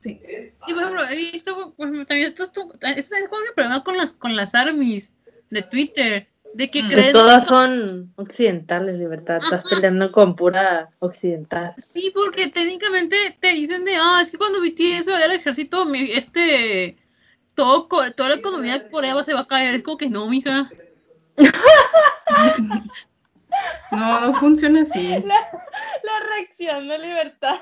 Sí. 0.00 0.20
Sí, 0.66 0.72
por 0.74 0.82
ejemplo, 0.82 1.04
he 1.10 1.16
visto, 1.16 1.74
también 1.76 2.26
esto, 2.26 2.44
esto, 2.44 2.72
esto 2.80 3.14
es 3.16 3.28
como 3.28 3.42
mi 3.42 3.48
problema 3.54 3.84
con 3.84 3.96
las, 3.96 4.14
con 4.14 4.34
las 4.34 4.54
armies 4.54 5.12
de 5.50 5.62
Twitter, 5.62 6.28
de 6.54 6.70
que 6.70 6.82
Mm. 6.82 6.88
Que 6.88 6.94
creen 6.94 7.12
todas 7.12 7.46
son 7.46 8.12
occidentales, 8.16 8.98
libertad. 8.98 9.36
Estás 9.42 9.64
Ajá. 9.64 9.74
peleando 9.76 10.10
con 10.12 10.34
pura 10.36 10.90
occidental. 11.00 11.74
Sí, 11.78 12.10
porque 12.14 12.48
técnicamente 12.48 13.16
te 13.40 13.52
dicen 13.52 13.84
de, 13.84 13.94
ah, 13.96 14.20
es 14.22 14.30
que 14.30 14.38
cuando 14.38 14.60
BTS 14.60 15.04
se 15.04 15.10
vaya 15.12 15.24
al 15.26 15.32
ejército, 15.32 15.86
mi- 15.86 16.10
este, 16.12 16.96
todo, 17.54 17.86
toda 18.16 18.28
la 18.30 18.34
economía 18.36 18.78
de 18.78 18.90
Corea 18.90 19.22
se 19.24 19.34
va 19.34 19.40
a 19.40 19.46
caer. 19.48 19.74
Es 19.74 19.82
como 19.82 19.96
que 19.98 20.08
no, 20.10 20.26
mija. 20.28 20.70
No, 23.90 24.20
no 24.20 24.34
funciona 24.34 24.82
así. 24.82 25.22
La 25.24 26.20
reacción 26.36 26.88
de 26.88 26.98
libertad. 26.98 27.58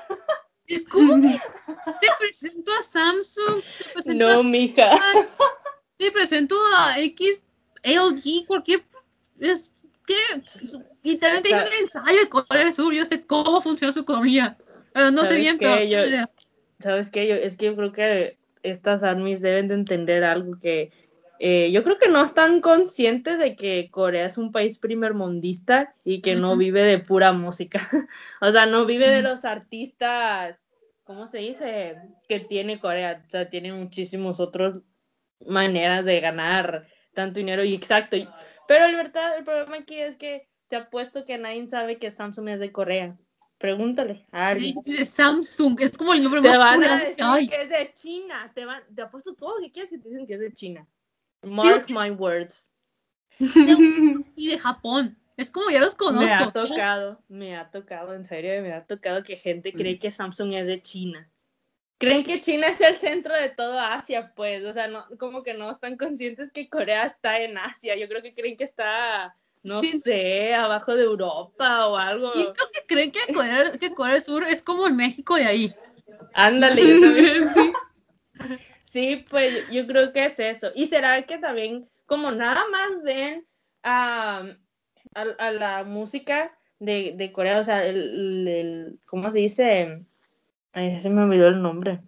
Es 0.67 0.85
como 0.85 1.21
que 1.21 1.29
te 2.01 2.07
presento 2.19 2.71
a 2.79 2.83
Samsung, 2.83 3.61
te 3.77 3.89
presento, 3.93 4.25
No, 4.33 4.39
a, 4.39 4.43
mija. 4.43 4.91
te 5.97 6.11
presento 6.11 6.55
a 6.77 6.97
X, 6.99 7.41
LG, 7.83 8.45
cualquier... 8.47 8.83
Es 9.39 9.73
que 10.05 10.15
literalmente 11.03 11.53
hay 11.53 11.67
un 11.67 11.73
ensayo 11.83 12.19
de 12.19 12.29
Corea 12.29 12.71
Sur, 12.71 12.93
yo 12.93 13.05
sé 13.05 13.21
cómo 13.25 13.59
funciona 13.61 13.91
su 13.91 14.01
economía. 14.01 14.55
Pero 14.93 15.11
no 15.11 15.21
sé 15.21 15.27
¿Sabes 15.27 15.41
bien, 15.41 15.57
qué? 15.57 15.65
pero... 15.65 15.83
Yo- 15.83 16.25
¿Sabes 16.79 17.09
qué? 17.11 17.27
Yo, 17.27 17.35
es 17.35 17.55
que 17.57 17.65
yo 17.67 17.75
creo 17.75 17.91
que 17.91 18.37
estas 18.63 19.03
armies 19.03 19.41
deben 19.41 19.67
de 19.67 19.75
entender 19.75 20.23
algo 20.23 20.57
que 20.59 20.91
eh, 21.43 21.71
yo 21.71 21.81
creo 21.81 21.97
que 21.97 22.07
no 22.07 22.23
están 22.23 22.61
conscientes 22.61 23.39
de 23.39 23.55
que 23.55 23.89
Corea 23.89 24.27
es 24.27 24.37
un 24.37 24.51
país 24.51 24.77
primermundista 24.77 25.95
y 26.03 26.21
que 26.21 26.35
no 26.35 26.51
Ujú. 26.51 26.59
vive 26.59 26.83
de 26.83 26.99
pura 26.99 27.31
música. 27.33 27.79
o 28.41 28.51
sea, 28.51 28.67
no 28.67 28.85
vive 28.85 29.09
de 29.09 29.21
Ujú. 29.21 29.29
los 29.29 29.43
artistas, 29.43 30.59
¿cómo 31.03 31.25
se 31.25 31.39
dice? 31.39 31.95
Que 32.29 32.41
tiene 32.41 32.79
Corea. 32.79 33.23
O 33.25 33.29
sea, 33.29 33.49
tiene 33.49 33.73
muchísimas 33.73 34.39
otras 34.39 34.75
maneras 35.47 36.05
de 36.05 36.19
ganar 36.19 36.85
tanto 37.15 37.39
dinero 37.39 37.63
y 37.63 37.73
exacto. 37.73 38.15
y- 38.17 38.29
Pero 38.67 38.85
en 38.85 38.97
verdad, 38.97 39.35
el 39.35 39.43
problema 39.43 39.77
aquí 39.77 39.95
es 39.99 40.17
que 40.17 40.47
te 40.67 40.75
apuesto 40.75 41.25
que 41.25 41.39
nadie 41.39 41.65
sabe 41.67 41.97
que 41.97 42.11
Samsung 42.11 42.49
es 42.49 42.59
de 42.59 42.71
Corea. 42.71 43.17
Pregúntale 43.57 44.25
a 44.31 44.49
alguien. 44.49 44.75
Samsung, 45.05 45.81
es 45.81 45.97
como 45.97 46.13
el 46.13 46.21
nombre 46.21 46.41
Te 46.41 46.49
más 46.49 46.59
van 46.59 46.83
a 46.83 46.99
decir 46.99 47.23
hay. 47.27 47.47
que 47.47 47.63
es 47.63 47.69
de 47.69 47.91
China. 47.95 48.51
Te, 48.53 48.63
van, 48.65 48.83
te 48.93 49.01
apuesto 49.01 49.33
todo 49.33 49.57
lo 49.57 49.65
que 49.65 49.71
quieras 49.71 49.91
y 49.91 49.99
te 49.99 50.07
dicen 50.09 50.27
que 50.27 50.35
es 50.35 50.39
de 50.39 50.53
China. 50.53 50.87
Mark 51.43 51.85
my 51.89 52.11
words. 52.11 52.69
Y 54.35 54.47
de 54.49 54.59
Japón. 54.59 55.17
Es 55.37 55.49
como 55.49 55.71
ya 55.71 55.79
los 55.79 55.95
conozco. 55.95 56.25
Me 56.25 56.31
ha 56.31 56.51
tocado, 56.51 57.23
me 57.27 57.55
ha 57.55 57.71
tocado, 57.71 58.13
en 58.13 58.25
serio, 58.25 58.61
me 58.61 58.73
ha 58.73 58.85
tocado 58.85 59.23
que 59.23 59.35
gente 59.37 59.73
cree 59.73 59.97
que 59.97 60.11
Samsung 60.11 60.53
es 60.53 60.67
de 60.67 60.81
China. 60.81 61.31
Creen 61.97 62.23
que 62.23 62.41
China 62.41 62.67
es 62.67 62.81
el 62.81 62.95
centro 62.95 63.33
de 63.35 63.49
todo 63.49 63.79
Asia, 63.79 64.33
pues, 64.35 64.63
o 64.65 64.73
sea, 64.73 64.87
no, 64.87 65.05
como 65.17 65.43
que 65.43 65.53
no 65.53 65.71
están 65.71 65.97
conscientes 65.97 66.51
que 66.51 66.69
Corea 66.69 67.05
está 67.05 67.39
en 67.41 67.57
Asia. 67.57 67.95
Yo 67.95 68.07
creo 68.07 68.21
que 68.21 68.33
creen 68.33 68.57
que 68.57 68.63
está, 68.63 69.35
no 69.63 69.81
Sí. 69.81 69.99
sé, 69.99 70.53
abajo 70.53 70.95
de 70.95 71.03
Europa 71.03 71.87
o 71.87 71.97
algo. 71.97 72.31
Siento 72.31 72.63
que 72.73 72.85
creen 72.87 73.11
que 73.11 73.33
Corea, 73.33 73.71
que 73.79 73.93
Corea 73.93 74.13
del 74.15 74.23
Sur 74.23 74.43
es 74.43 74.61
como 74.61 74.85
el 74.87 74.93
México 74.93 75.35
de 75.35 75.45
ahí. 75.45 75.75
Ándale, 76.33 76.87
yo 76.87 77.01
también. 77.01 77.49
Sí, 78.35 78.53
pues 79.29 79.53
yo- 79.67 79.73
yo 79.81 79.87
creo 79.87 80.11
que 80.13 80.25
es 80.25 80.39
eso. 80.39 80.71
Y 80.75 80.87
será 80.87 81.21
que 81.25 81.37
también, 81.37 81.89
como 82.05 82.31
nada 82.31 82.63
más 82.71 83.03
ven 83.03 83.45
a, 83.83 84.39
a, 85.15 85.21
a 85.39 85.51
la 85.51 85.83
música 85.83 86.57
de, 86.79 87.13
de 87.17 87.31
Corea, 87.31 87.59
o 87.59 87.63
sea, 87.63 87.85
el, 87.85 88.47
el- 88.47 88.99
¿cómo 89.05 89.31
se 89.31 89.39
dice? 89.39 90.05
Ay, 90.73 90.99
se 90.99 91.09
me 91.09 91.21
olvidó 91.23 91.47
el 91.47 91.61
nombre. 91.61 92.01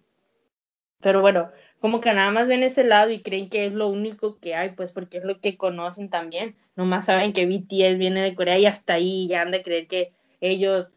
Pero 1.00 1.20
bueno, 1.20 1.50
como 1.80 2.00
que 2.00 2.12
nada 2.14 2.30
más 2.30 2.48
ven 2.48 2.62
ese 2.62 2.82
lado 2.84 3.10
y 3.10 3.20
creen 3.22 3.50
que 3.50 3.66
es 3.66 3.74
lo 3.74 3.88
único 3.88 4.38
que 4.40 4.54
hay, 4.54 4.70
pues 4.70 4.90
porque 4.92 5.18
es 5.18 5.24
lo 5.24 5.38
que 5.40 5.56
conocen 5.56 6.08
también. 6.08 6.56
Nomás 6.76 7.06
saben 7.06 7.32
que 7.32 7.46
BTS 7.46 7.98
viene 7.98 8.22
de 8.22 8.34
Corea 8.34 8.58
y 8.58 8.66
hasta 8.66 8.94
ahí 8.94 9.28
ya 9.28 9.42
han 9.42 9.50
de 9.50 9.62
creer 9.62 9.86
que 9.86 10.12
ellos 10.40 10.90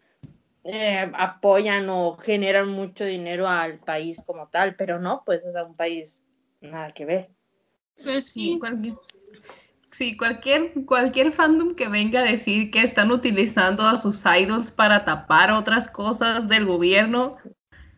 eh, 0.67 1.11
apoyan 1.15 1.89
o 1.89 2.15
generan 2.17 2.69
mucho 2.69 3.05
dinero 3.05 3.47
al 3.47 3.79
país 3.79 4.23
como 4.25 4.49
tal, 4.49 4.75
pero 4.75 4.99
no, 4.99 5.23
pues, 5.25 5.43
sea, 5.53 5.63
un 5.65 5.75
país 5.75 6.23
nada 6.61 6.91
que 6.93 7.05
ver. 7.05 7.29
Pues 8.03 8.25
Sí, 8.25 8.57
sí. 8.57 8.59
cualquier, 8.59 8.95
sí, 9.91 10.17
cualquier, 10.17 10.73
cualquier 10.85 11.31
fandom 11.33 11.75
que 11.75 11.87
venga 11.89 12.21
a 12.21 12.23
decir 12.25 12.71
que 12.71 12.81
están 12.83 13.11
utilizando 13.11 13.83
a 13.87 13.97
sus 13.97 14.23
idols 14.25 14.71
para 14.71 15.05
tapar 15.05 15.51
otras 15.51 15.87
cosas 15.89 16.47
del 16.49 16.65
gobierno, 16.65 17.37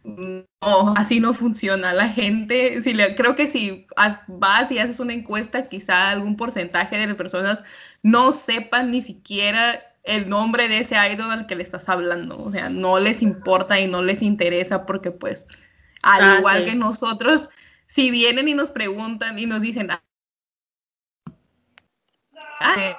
no, 0.03 0.93
así 0.97 1.19
no 1.19 1.33
funciona. 1.33 1.93
La 1.93 2.09
gente, 2.09 2.81
si 2.81 2.93
le, 2.93 3.15
creo 3.15 3.35
que 3.35 3.47
si 3.47 3.87
has- 3.95 4.19
vas 4.27 4.71
y 4.71 4.79
haces 4.79 4.99
una 4.99 5.13
encuesta, 5.13 5.67
quizá 5.69 6.09
algún 6.09 6.37
porcentaje 6.37 6.97
de 6.97 7.07
las 7.07 7.15
personas 7.15 7.61
no 8.03 8.31
sepan 8.31 8.91
ni 8.91 9.01
siquiera 9.01 9.81
el 10.15 10.29
nombre 10.29 10.67
de 10.67 10.79
ese 10.79 10.95
idol 11.11 11.31
al 11.31 11.47
que 11.47 11.55
le 11.55 11.63
estás 11.63 11.89
hablando. 11.89 12.39
O 12.39 12.51
sea, 12.51 12.69
no 12.69 12.99
les 12.99 13.21
importa 13.21 13.79
y 13.79 13.87
no 13.87 14.01
les 14.03 14.21
interesa 14.21 14.85
porque 14.85 15.11
pues, 15.11 15.45
al 16.01 16.25
Ah, 16.25 16.29
igual 16.29 16.63
sí. 16.63 16.65
que 16.65 16.75
nosotros, 16.75 17.49
si 17.87 18.11
vienen 18.11 18.47
y 18.49 18.53
nos 18.55 18.71
preguntan 18.71 19.39
y 19.39 19.45
nos 19.45 19.61
dicen, 19.61 19.89
ah, 19.91 20.03
eh, 22.75 22.95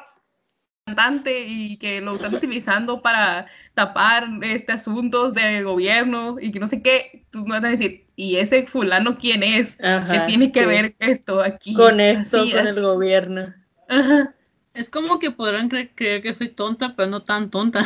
cantante 0.87 1.45
y 1.47 1.79
que 1.79 2.01
lo 2.01 2.17
están 2.17 2.35
utilizando 2.35 3.03
para 3.03 3.47
tapar 3.75 4.29
este 4.43 4.73
asuntos 4.73 5.35
del 5.35 5.65
gobierno 5.65 6.37
y 6.41 6.53
que 6.53 6.61
no 6.61 6.69
sé 6.69 6.83
qué, 6.83 7.27
tú 7.31 7.45
me 7.47 7.53
vas 7.61 7.65
a 7.65 7.69
decir, 7.69 8.09
¿y 8.17 8.37
ese 8.37 8.67
fulano 8.67 9.17
quién 9.19 9.43
es? 9.43 9.79
¿Qué 10.09 10.21
Ajá, 10.21 10.21
tiene 10.21 10.53
que 10.53 10.67
sí. 10.67 10.67
ver 10.67 10.97
esto 11.01 11.43
aquí? 11.43 11.75
con 11.75 12.01
esto, 12.01 12.49
Así, 12.49 12.51
con 12.51 12.67
así. 12.67 12.79
el 12.79 12.81
gobierno? 12.83 13.55
Ajá. 13.89 14.35
Es 14.75 14.89
como 14.89 15.19
que 15.19 15.31
podrán 15.31 15.69
cre- 15.69 15.91
creer 15.95 16.23
que 16.23 16.35
soy 16.35 16.49
tonta, 16.51 16.95
pero 16.97 17.09
no 17.11 17.23
tan 17.23 17.51
tonta. 17.51 17.85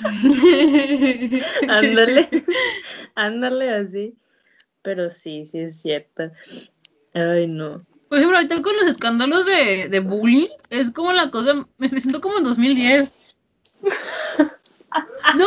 Ándale, 1.68 2.28
ándale 3.14 3.70
así. 3.70 4.14
Pero 4.82 5.10
sí, 5.10 5.46
sí 5.46 5.58
es 5.60 5.80
cierto. 5.80 6.30
Ay, 7.14 7.46
no. 7.46 7.84
Por 8.08 8.18
ejemplo, 8.18 8.38
ahorita 8.38 8.62
con 8.62 8.76
los 8.76 8.86
escándalos 8.86 9.44
de, 9.44 9.88
de 9.88 10.00
bullying, 10.00 10.48
es 10.70 10.90
como 10.90 11.12
la 11.12 11.30
cosa, 11.30 11.54
me, 11.54 11.66
me 11.78 11.88
siento 12.00 12.20
como 12.20 12.38
en 12.38 12.44
2010. 12.44 13.12
No, 15.36 15.46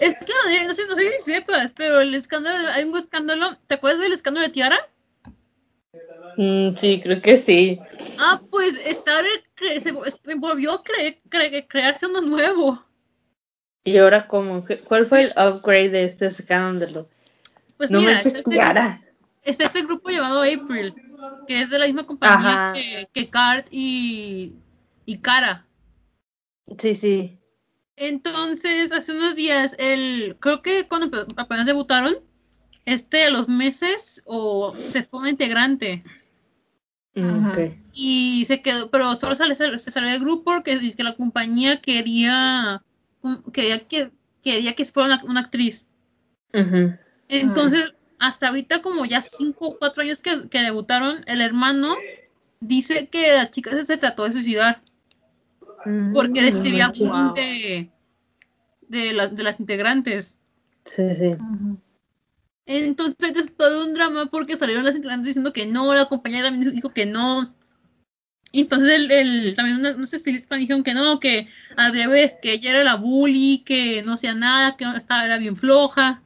es 0.00 0.16
que 0.16 0.32
no, 0.32 0.66
no 0.68 0.74
sé, 0.74 0.86
no 0.88 0.94
sé 0.96 1.12
si 1.18 1.32
sepas, 1.32 1.72
pero 1.76 2.00
el 2.00 2.14
escándalo, 2.14 2.68
hay 2.72 2.84
un 2.84 2.96
escándalo, 2.98 3.56
¿te 3.68 3.74
acuerdas 3.74 4.00
del 4.00 4.12
escándalo 4.12 4.46
de 4.46 4.52
Tiara? 4.52 4.88
Mm, 6.36 6.74
sí, 6.74 7.00
creo 7.02 7.20
que 7.22 7.36
sí. 7.36 7.78
Ah, 8.18 8.40
pues 8.50 8.80
está, 8.84 9.12
se 9.80 9.92
volvió 10.36 10.72
a 10.72 10.82
cre- 10.84 11.20
cre- 11.28 11.66
crearse 11.68 12.06
uno 12.06 12.20
nuevo. 12.20 12.82
¿Y 13.84 13.96
ahora 13.96 14.26
cómo? 14.26 14.64
¿Qué- 14.64 14.78
¿Cuál 14.80 15.06
fue 15.06 15.22
el 15.22 15.30
upgrade 15.36 15.90
de 15.90 16.04
este 16.04 16.26
escándalo? 16.26 17.08
Pues 17.76 17.90
No 17.90 18.00
mira, 18.00 18.12
manches, 18.12 18.34
este, 18.34 18.50
Tiara. 18.50 19.02
está 19.42 19.64
este 19.64 19.82
grupo 19.82 20.10
llamado 20.10 20.42
April, 20.42 20.94
que 21.46 21.62
es 21.62 21.70
de 21.70 21.78
la 21.78 21.86
misma 21.86 22.06
compañía 22.06 22.36
Ajá. 22.36 22.72
que, 22.74 23.08
que 23.12 23.30
Cart 23.30 23.66
y, 23.70 24.52
y 25.06 25.18
Cara. 25.18 25.64
Sí, 26.78 26.94
sí. 26.94 27.38
Entonces, 27.96 28.92
hace 28.92 29.12
unos 29.12 29.36
días, 29.36 29.76
el, 29.78 30.36
creo 30.40 30.62
que 30.62 30.88
cuando 30.88 31.26
apenas 31.36 31.66
debutaron, 31.66 32.16
este 32.86 33.24
a 33.24 33.30
los 33.30 33.48
meses 33.48 34.22
o 34.24 34.72
se 34.74 35.02
fue 35.02 35.20
una 35.20 35.30
integrante 35.30 36.02
Y 37.92 38.44
se 38.46 38.62
quedó, 38.62 38.90
pero 38.90 39.14
solo 39.16 39.34
sale, 39.34 39.54
se 39.54 39.90
salió 39.90 40.10
del 40.10 40.20
grupo 40.20 40.44
porque 40.44 40.78
que 40.94 41.02
la 41.02 41.16
compañía 41.16 41.80
quería, 41.80 42.82
quería 43.52 43.86
que, 43.86 44.10
quería 44.42 44.74
que 44.74 44.84
fuera 44.84 45.14
una, 45.14 45.24
una 45.24 45.40
actriz. 45.40 45.86
Entonces, 47.28 47.82
hasta 48.18 48.48
ahorita 48.48 48.82
como 48.82 49.04
ya 49.06 49.22
cinco 49.22 49.68
o 49.68 49.78
cuatro 49.78 50.02
años 50.02 50.18
que, 50.18 50.48
que 50.48 50.60
debutaron, 50.60 51.24
el 51.26 51.40
hermano 51.40 51.96
dice 52.60 53.08
que 53.08 53.32
la 53.34 53.50
chica 53.50 53.70
se, 53.72 53.86
se 53.86 53.96
trató 53.96 54.24
de 54.24 54.32
suicidar 54.32 54.82
porque 56.12 56.40
Mm, 56.42 56.44
recibía 56.44 56.86
manches. 56.86 57.08
bullying 57.08 57.34
de, 57.34 57.90
de, 58.88 59.12
la- 59.12 59.28
de 59.28 59.42
las 59.42 59.60
integrantes. 59.60 60.38
Sí, 60.84 61.14
sí. 61.14 61.36
Entonces 62.72 63.36
es 63.36 63.56
todo 63.56 63.84
un 63.84 63.94
drama 63.94 64.26
porque 64.26 64.56
salieron 64.56 64.84
las 64.84 64.94
integrantes 64.94 65.26
diciendo 65.26 65.52
que 65.52 65.66
no, 65.66 65.92
la 65.92 66.04
compañera 66.04 66.50
también 66.50 66.72
dijo 66.72 66.94
que 66.94 67.04
no. 67.04 67.52
Entonces 68.52 69.06
el, 69.10 69.56
también 69.56 69.82
no 69.82 70.06
sé 70.06 70.20
si 70.20 70.30
dijeron 70.30 70.84
que 70.84 70.94
no, 70.94 71.18
que 71.18 71.48
al 71.76 71.92
revés, 71.92 72.36
que 72.40 72.52
ella 72.52 72.70
era 72.70 72.84
la 72.84 72.94
bully, 72.94 73.64
que 73.66 74.04
no 74.04 74.12
hacía 74.12 74.34
nada, 74.34 74.76
que 74.76 74.84
estaba, 74.96 75.24
era 75.24 75.38
bien 75.38 75.56
floja. 75.56 76.22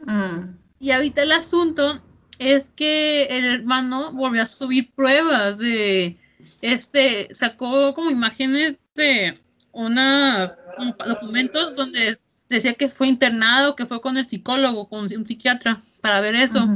Mm. 0.00 0.56
Y 0.80 0.90
ahorita 0.90 1.22
el 1.22 1.30
asunto 1.30 2.02
es 2.40 2.70
que 2.70 3.26
el 3.26 3.44
hermano 3.44 4.12
volvió 4.14 4.42
a 4.42 4.46
subir 4.46 4.90
pruebas 4.90 5.58
de 5.58 6.18
este, 6.62 7.32
sacó 7.32 7.94
como 7.94 8.10
imágenes 8.10 8.76
de 8.96 9.38
unos 9.70 10.58
documentos 11.06 11.76
donde 11.76 12.18
decía 12.48 12.74
que 12.74 12.88
fue 12.88 13.08
internado, 13.08 13.76
que 13.76 13.86
fue 13.86 14.00
con 14.00 14.16
el 14.16 14.26
psicólogo, 14.26 14.88
con 14.88 15.00
un 15.00 15.26
psiquiatra, 15.26 15.80
para 16.00 16.20
ver 16.20 16.34
eso. 16.34 16.66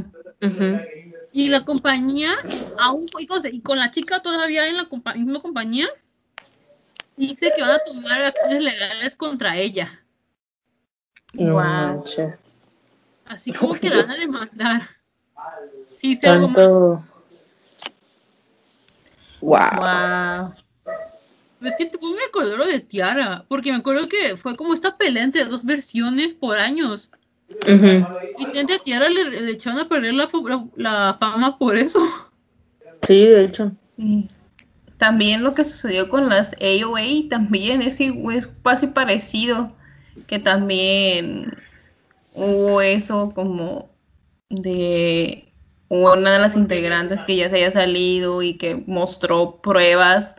Y 1.32 1.48
la 1.48 1.64
compañía, 1.64 2.34
aún 2.78 3.06
y 3.18 3.26
con, 3.26 3.40
y 3.50 3.60
con 3.62 3.78
la 3.78 3.90
chica 3.90 4.20
todavía 4.20 4.66
en 4.66 4.76
la 4.76 4.88
compa- 4.88 5.14
misma 5.16 5.40
compañía, 5.40 5.88
dice 7.16 7.52
que 7.56 7.62
van 7.62 7.72
a 7.72 7.78
tomar 7.78 8.22
acciones 8.22 8.62
legales 8.62 9.14
contra 9.14 9.56
ella. 9.56 9.88
No 11.32 11.54
Wow. 11.54 12.04
Así 13.24 13.52
como 13.52 13.72
que 13.74 13.88
la 13.88 13.98
van 13.98 14.10
a 14.10 14.16
demandar. 14.16 14.90
Sí, 15.96 16.16
sé 16.16 16.28
algo 16.28 16.48
más. 16.48 16.56
Tanto. 16.56 17.02
Wow. 19.40 19.60
Wow. 19.76 20.52
Es 21.64 21.76
que 21.76 21.86
tipo, 21.86 22.08
me 22.10 22.24
acordó 22.28 22.56
lo 22.56 22.66
de 22.66 22.80
Tiara, 22.80 23.44
porque 23.48 23.70
me 23.70 23.78
acuerdo 23.78 24.08
que 24.08 24.36
fue 24.36 24.56
como 24.56 24.74
esta 24.74 24.96
pelea 24.96 25.22
entre 25.24 25.44
dos 25.44 25.64
versiones 25.64 26.34
por 26.34 26.58
años. 26.58 27.10
Y 28.38 28.46
gente 28.52 28.74
a 28.74 28.78
Tiara 28.78 29.08
le, 29.08 29.24
le 29.42 29.52
echaron 29.52 29.78
a 29.78 29.88
perder 29.88 30.14
la, 30.14 30.28
fu- 30.28 30.46
la, 30.48 30.64
la 30.76 31.16
fama 31.20 31.58
por 31.58 31.76
eso. 31.76 32.00
Sí, 33.02 33.26
de 33.26 33.44
hecho. 33.44 33.72
Sí. 33.96 34.26
También 34.96 35.42
lo 35.42 35.54
que 35.54 35.64
sucedió 35.64 36.08
con 36.08 36.28
las 36.28 36.54
AOA 36.60 37.28
también 37.28 37.82
es, 37.82 37.98
es 38.00 38.48
casi 38.64 38.86
parecido, 38.86 39.72
que 40.26 40.38
también 40.38 41.56
hubo 42.34 42.80
eso 42.80 43.32
como 43.34 43.90
de 44.48 45.52
una 45.88 46.32
de 46.34 46.38
las 46.38 46.56
integrantes 46.56 47.22
que 47.24 47.36
ya 47.36 47.50
se 47.50 47.56
haya 47.56 47.72
salido 47.72 48.42
y 48.42 48.56
que 48.56 48.76
mostró 48.86 49.60
pruebas 49.60 50.36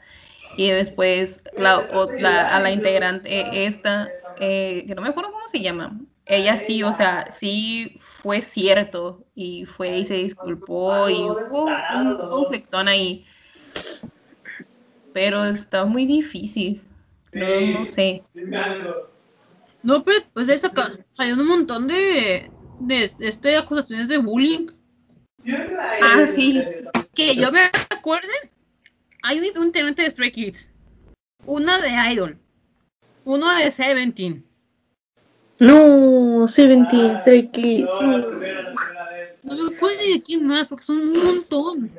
y 0.57 0.69
después 0.69 1.41
la, 1.57 1.79
o- 1.79 2.13
la- 2.17 2.47
a 2.47 2.59
la 2.59 2.71
integrante 2.71 3.65
esta, 3.65 4.11
eh, 4.39 4.85
que 4.87 4.95
no 4.95 5.01
me 5.01 5.09
acuerdo 5.09 5.31
cómo 5.31 5.47
se 5.47 5.61
llama, 5.61 5.99
ella 6.25 6.57
sí, 6.57 6.83
o 6.83 6.93
sea, 6.93 7.31
sí 7.31 7.99
fue 8.21 8.41
cierto 8.41 9.23
y 9.35 9.65
fue 9.65 9.97
y 9.99 10.05
se 10.05 10.15
disculpó 10.15 11.09
y 11.09 11.29
hubo 11.29 11.65
un 11.65 12.15
conflictón 12.29 12.87
ahí 12.87 13.25
pero 15.13 15.45
está 15.45 15.85
muy 15.85 16.05
difícil. 16.05 16.81
No, 17.31 17.79
no 17.79 17.85
sé. 17.85 18.23
No, 19.83 20.03
pues, 20.03 20.23
pues 20.33 20.47
de 20.47 20.57
saca, 20.57 20.97
salió 21.15 21.35
un 21.35 21.47
montón 21.47 21.87
de, 21.87 22.49
de, 22.79 23.11
de 23.17 23.27
este, 23.27 23.55
acusaciones 23.57 24.07
de 24.07 24.17
bullying. 24.17 24.67
Ah, 26.01 26.25
sí. 26.27 26.63
Que 27.13 27.35
yo 27.35 27.51
me 27.51 27.61
acuerdo, 27.89 28.27
hay 29.23 29.39
un, 29.39 29.65
integrante 29.65 30.03
de 30.03 30.11
Stray 30.11 30.31
Kids, 30.31 30.69
una 31.45 31.79
de 31.79 31.89
Idol, 32.11 32.37
uno 33.23 33.55
de 33.55 33.71
Seventeen. 33.71 34.45
No, 35.59 36.45
Seventeen, 36.47 37.17
Stray 37.21 37.47
Kids. 37.49 37.89
no. 38.01 38.17
No 39.43 39.55
me 39.55 39.75
acuerdo 39.75 39.97
de 39.97 40.21
quién 40.21 40.45
más, 40.45 40.67
porque 40.67 40.85
son 40.85 40.99
un 40.99 41.23
montón. 41.23 41.91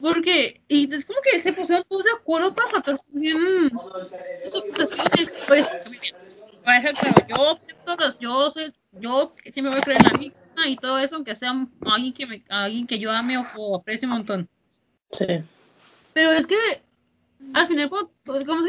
Porque, 0.00 0.60
y 0.68 0.92
es 0.92 1.04
como 1.06 1.20
que 1.22 1.40
se 1.40 1.52
pusieron 1.52 1.84
todos 1.88 2.04
de 2.04 2.10
acuerdo 2.10 2.54
para 2.54 2.68
sacar 2.68 2.96
bien 3.08 3.70
sus 4.42 4.62
acusaciones. 4.62 5.44
Pues, 5.48 5.66
por 6.62 6.74
ejemplo, 6.74 7.10
yo, 7.28 7.58
yo, 8.20 8.50
soy, 8.50 8.74
yo 8.92 9.34
siempre 9.52 9.72
voy 9.72 9.78
a 9.78 9.82
creer 9.82 10.00
en 10.02 10.12
la 10.12 10.18
misma 10.18 10.68
y 10.68 10.76
todo 10.76 10.98
eso, 10.98 11.16
aunque 11.16 11.34
sea 11.34 11.54
alguien 11.90 12.12
que, 12.12 12.26
me, 12.26 12.44
alguien 12.50 12.86
que 12.86 12.98
yo 12.98 13.10
ame 13.10 13.38
o, 13.38 13.44
o 13.56 13.76
aprecie 13.76 14.06
un 14.06 14.14
montón. 14.14 14.48
Sí. 15.16 15.26
Pero 16.12 16.32
es 16.32 16.46
que 16.46 16.56
al 17.52 17.66
final, 17.68 17.88
como, 17.90 18.10
como, 18.24 18.64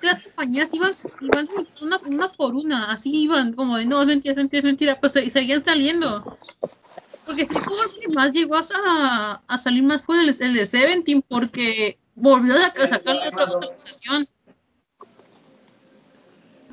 que 0.00 0.06
las 0.06 0.20
compañías 0.22 0.68
iban, 0.72 0.92
iban 1.20 1.46
una, 1.80 1.98
una 2.06 2.28
por 2.32 2.54
una, 2.54 2.90
así 2.90 3.22
iban, 3.22 3.52
como 3.54 3.76
de 3.78 3.86
no, 3.86 4.00
es 4.00 4.06
mentira, 4.06 4.32
es 4.32 4.36
mentira, 4.36 4.58
es 4.60 4.64
mentira, 4.64 5.00
pues 5.00 5.16
y 5.16 5.30
seguían 5.30 5.64
saliendo. 5.64 6.38
Porque 7.24 7.46
sí, 7.46 7.54
como 7.54 7.82
el 7.82 8.00
que 8.00 8.08
más 8.14 8.32
llegó 8.32 8.56
a, 8.56 9.42
a 9.46 9.58
salir 9.58 9.82
más 9.82 10.02
fue 10.04 10.20
el, 10.22 10.34
el 10.38 10.54
de 10.54 10.66
Seventeen, 10.66 11.22
porque 11.22 11.98
volvió 12.14 12.54
a 12.54 12.60
sacar, 12.60 12.88
sacarle 12.88 13.28
otra 13.28 13.44
actualización. 13.44 14.28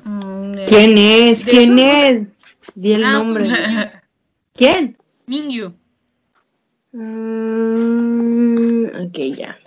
Mm, 0.04 0.54
eh, 0.58 0.66
¿Quién 0.68 0.98
es? 0.98 1.44
¿De 1.44 1.50
¿Quién 1.50 1.78
eso? 1.78 1.96
es? 2.06 2.74
Di 2.74 2.92
el 2.92 3.04
Ah, 3.04 3.12
nombre. 3.12 3.44
pues, 3.48 3.90
¿Quién? 4.54 4.96
Mingyu. 5.26 5.72
Mm, 8.92 9.06
ok, 9.06 9.18
ya. 9.36 9.58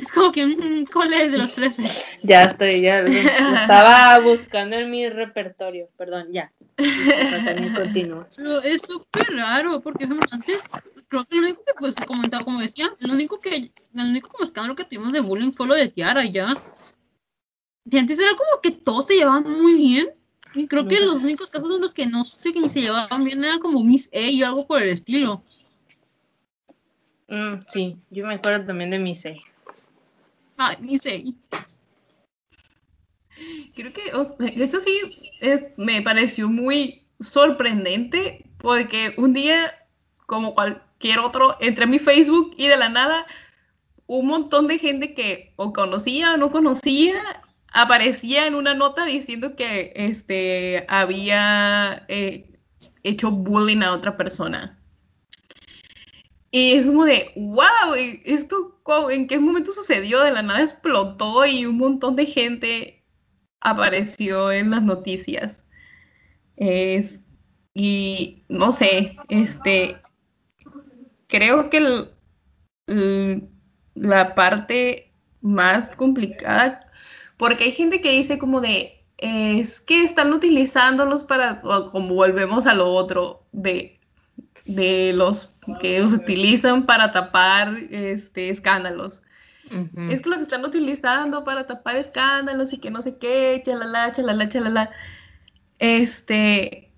Es 0.00 0.10
como 0.12 0.30
que, 0.32 0.46
mm, 0.46 0.84
¿cuál 0.92 1.12
es 1.14 1.32
de 1.32 1.38
los 1.38 1.52
13? 1.52 1.82
Ya 2.22 2.44
estoy, 2.44 2.80
ya. 2.82 3.02
lo- 3.02 3.08
lo 3.08 3.54
estaba 3.56 4.18
buscando 4.20 4.76
en 4.76 4.90
mi 4.90 5.08
repertorio. 5.08 5.88
Perdón, 5.96 6.28
ya. 6.30 6.52
Pero 8.36 8.62
es 8.62 8.82
súper 8.82 9.24
raro, 9.34 9.80
porque 9.80 10.06
antes, 10.30 10.62
creo 11.08 11.24
que 11.24 11.36
lo 11.36 11.42
único 11.42 11.64
que, 11.64 11.72
pues, 11.78 11.94
comentaba, 12.06 12.44
como 12.44 12.60
decía, 12.60 12.94
lo 13.00 13.12
único 13.12 13.40
que, 13.40 13.56
el 13.56 13.72
único 13.94 14.28
como 14.28 14.44
escándalo 14.44 14.76
que 14.76 14.84
tuvimos 14.84 15.12
de 15.12 15.20
bullying 15.20 15.52
fue 15.52 15.66
lo 15.66 15.74
de 15.74 15.88
Tiara, 15.88 16.24
y 16.24 16.32
ya. 16.32 16.56
Y 17.90 17.98
antes 17.98 18.18
era 18.18 18.30
como 18.36 18.60
que 18.62 18.70
todos 18.70 19.06
se 19.06 19.14
llevaban 19.14 19.44
muy 19.60 19.74
bien, 19.74 20.08
y 20.54 20.66
creo 20.68 20.86
que 20.86 21.00
los 21.00 21.22
únicos 21.22 21.50
casos 21.50 21.74
en 21.74 21.80
los 21.80 21.94
que 21.94 22.06
no 22.06 22.22
sé 22.24 22.52
que 22.52 22.60
ni 22.60 22.68
se 22.68 22.80
llevaban 22.82 23.24
bien 23.24 23.42
eran 23.44 23.58
como 23.58 23.82
Miss 23.82 24.08
A 24.14 24.18
y 24.20 24.42
algo 24.42 24.66
por 24.66 24.80
el 24.82 24.90
estilo. 24.90 25.42
Mm, 27.32 27.60
sí, 27.66 27.96
yo 28.10 28.26
me 28.26 28.34
acuerdo 28.34 28.66
también 28.66 28.90
de 28.90 28.98
mi 28.98 29.14
seis. 29.14 29.42
Ay, 30.58 30.76
Miss 30.80 31.06
A. 31.06 31.12
Creo 33.74 33.90
que 33.94 34.62
eso 34.62 34.80
sí 34.80 35.00
me 35.78 36.02
pareció 36.02 36.50
muy 36.50 37.06
sorprendente 37.20 38.44
porque 38.58 39.14
un 39.16 39.32
día, 39.32 39.74
como 40.26 40.54
cualquier 40.54 41.20
otro, 41.20 41.56
entré 41.58 41.84
a 41.84 41.86
mi 41.86 41.98
Facebook 41.98 42.52
y 42.58 42.68
de 42.68 42.76
la 42.76 42.90
nada 42.90 43.26
un 44.06 44.26
montón 44.26 44.66
de 44.68 44.78
gente 44.78 45.14
que 45.14 45.54
o 45.56 45.72
conocía 45.72 46.34
o 46.34 46.36
no 46.36 46.50
conocía 46.50 47.22
aparecía 47.72 48.46
en 48.46 48.56
una 48.56 48.74
nota 48.74 49.06
diciendo 49.06 49.56
que 49.56 49.94
este, 49.96 50.84
había 50.86 52.04
eh, 52.08 52.52
hecho 53.02 53.30
bullying 53.30 53.80
a 53.80 53.94
otra 53.94 54.18
persona. 54.18 54.81
Y 56.54 56.74
es 56.74 56.86
como 56.86 57.06
de, 57.06 57.32
wow, 57.34 57.94
¿esto 58.26 58.78
en 59.10 59.26
qué 59.26 59.38
momento 59.38 59.72
sucedió? 59.72 60.20
De 60.20 60.32
la 60.32 60.42
nada 60.42 60.62
explotó 60.62 61.46
y 61.46 61.64
un 61.64 61.78
montón 61.78 62.14
de 62.14 62.26
gente 62.26 63.04
apareció 63.60 64.52
en 64.52 64.70
las 64.70 64.82
noticias. 64.82 65.64
Es, 66.56 67.20
y 67.72 68.44
no 68.48 68.70
sé, 68.72 69.16
este, 69.30 69.96
creo 71.26 71.70
que 71.70 72.10
la 73.94 74.34
parte 74.34 75.14
más 75.40 75.88
complicada, 75.90 76.92
porque 77.38 77.64
hay 77.64 77.72
gente 77.72 78.02
que 78.02 78.12
dice 78.12 78.38
como 78.38 78.60
de, 78.60 79.06
es 79.16 79.80
que 79.80 80.04
están 80.04 80.34
utilizándolos 80.34 81.24
para, 81.24 81.62
como 81.62 82.14
volvemos 82.14 82.66
a 82.66 82.74
lo 82.74 82.88
otro, 82.88 83.46
de, 83.52 84.01
de 84.64 85.12
los 85.12 85.56
que 85.80 86.00
los 86.00 86.12
utilizan 86.12 86.86
para 86.86 87.12
tapar 87.12 87.76
este, 87.90 88.50
escándalos. 88.50 89.22
Ujú. 89.70 90.10
Es 90.10 90.22
que 90.22 90.30
los 90.30 90.40
están 90.40 90.64
utilizando 90.64 91.44
para 91.44 91.66
tapar 91.66 91.96
escándalos 91.96 92.72
y 92.72 92.78
que 92.78 92.90
no 92.90 93.02
sé 93.02 93.16
qué, 93.18 93.62
chalala, 93.64 94.12
chalala, 94.12 94.48
chalala. 94.48 94.90
Este, 95.78 96.92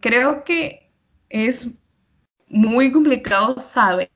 creo 0.00 0.44
que 0.44 0.92
es 1.28 1.68
muy 2.48 2.92
complicado 2.92 3.60
saber 3.60 4.10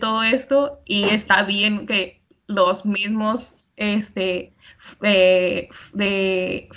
todo 0.00 0.22
esto 0.22 0.80
y 0.84 1.04
está 1.04 1.42
bien 1.44 1.86
que 1.86 2.22
los 2.46 2.84
mismos 2.84 3.54
este, 3.76 4.55
eh, 5.02 5.68
de, 5.92 6.68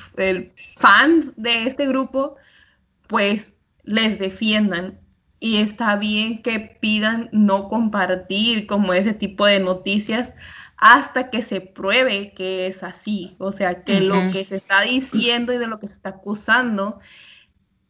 fans 0.78 1.34
de 1.36 1.64
este 1.64 1.88
grupo 1.88 2.36
pues 3.08 3.54
les 3.84 4.20
defiendan. 4.20 5.00
Y 5.42 5.58
está 5.58 5.96
bien 5.96 6.42
que 6.42 6.60
pidan 6.60 7.30
no 7.32 7.70
compartir 7.70 8.68
como 8.68 8.94
ese 8.94 9.14
tipo 9.14 9.46
de 9.46 9.62
noticias 9.62 10.34
hasta 10.76 11.30
que 11.30 11.42
se 11.42 11.62
pruebe 11.62 12.34
que 12.34 12.68
es 12.68 12.84
así, 12.84 13.36
o 13.38 13.52
sea, 13.52 13.84
que 13.84 14.02
lo 14.02 14.30
que 14.32 14.46
se 14.46 14.58
está 14.58 14.82
diciendo 14.82 15.54
y 15.54 15.58
de 15.58 15.68
lo 15.68 15.80
que 15.80 15.88
se 15.88 15.94
está 15.94 16.10
acusando 16.10 17.00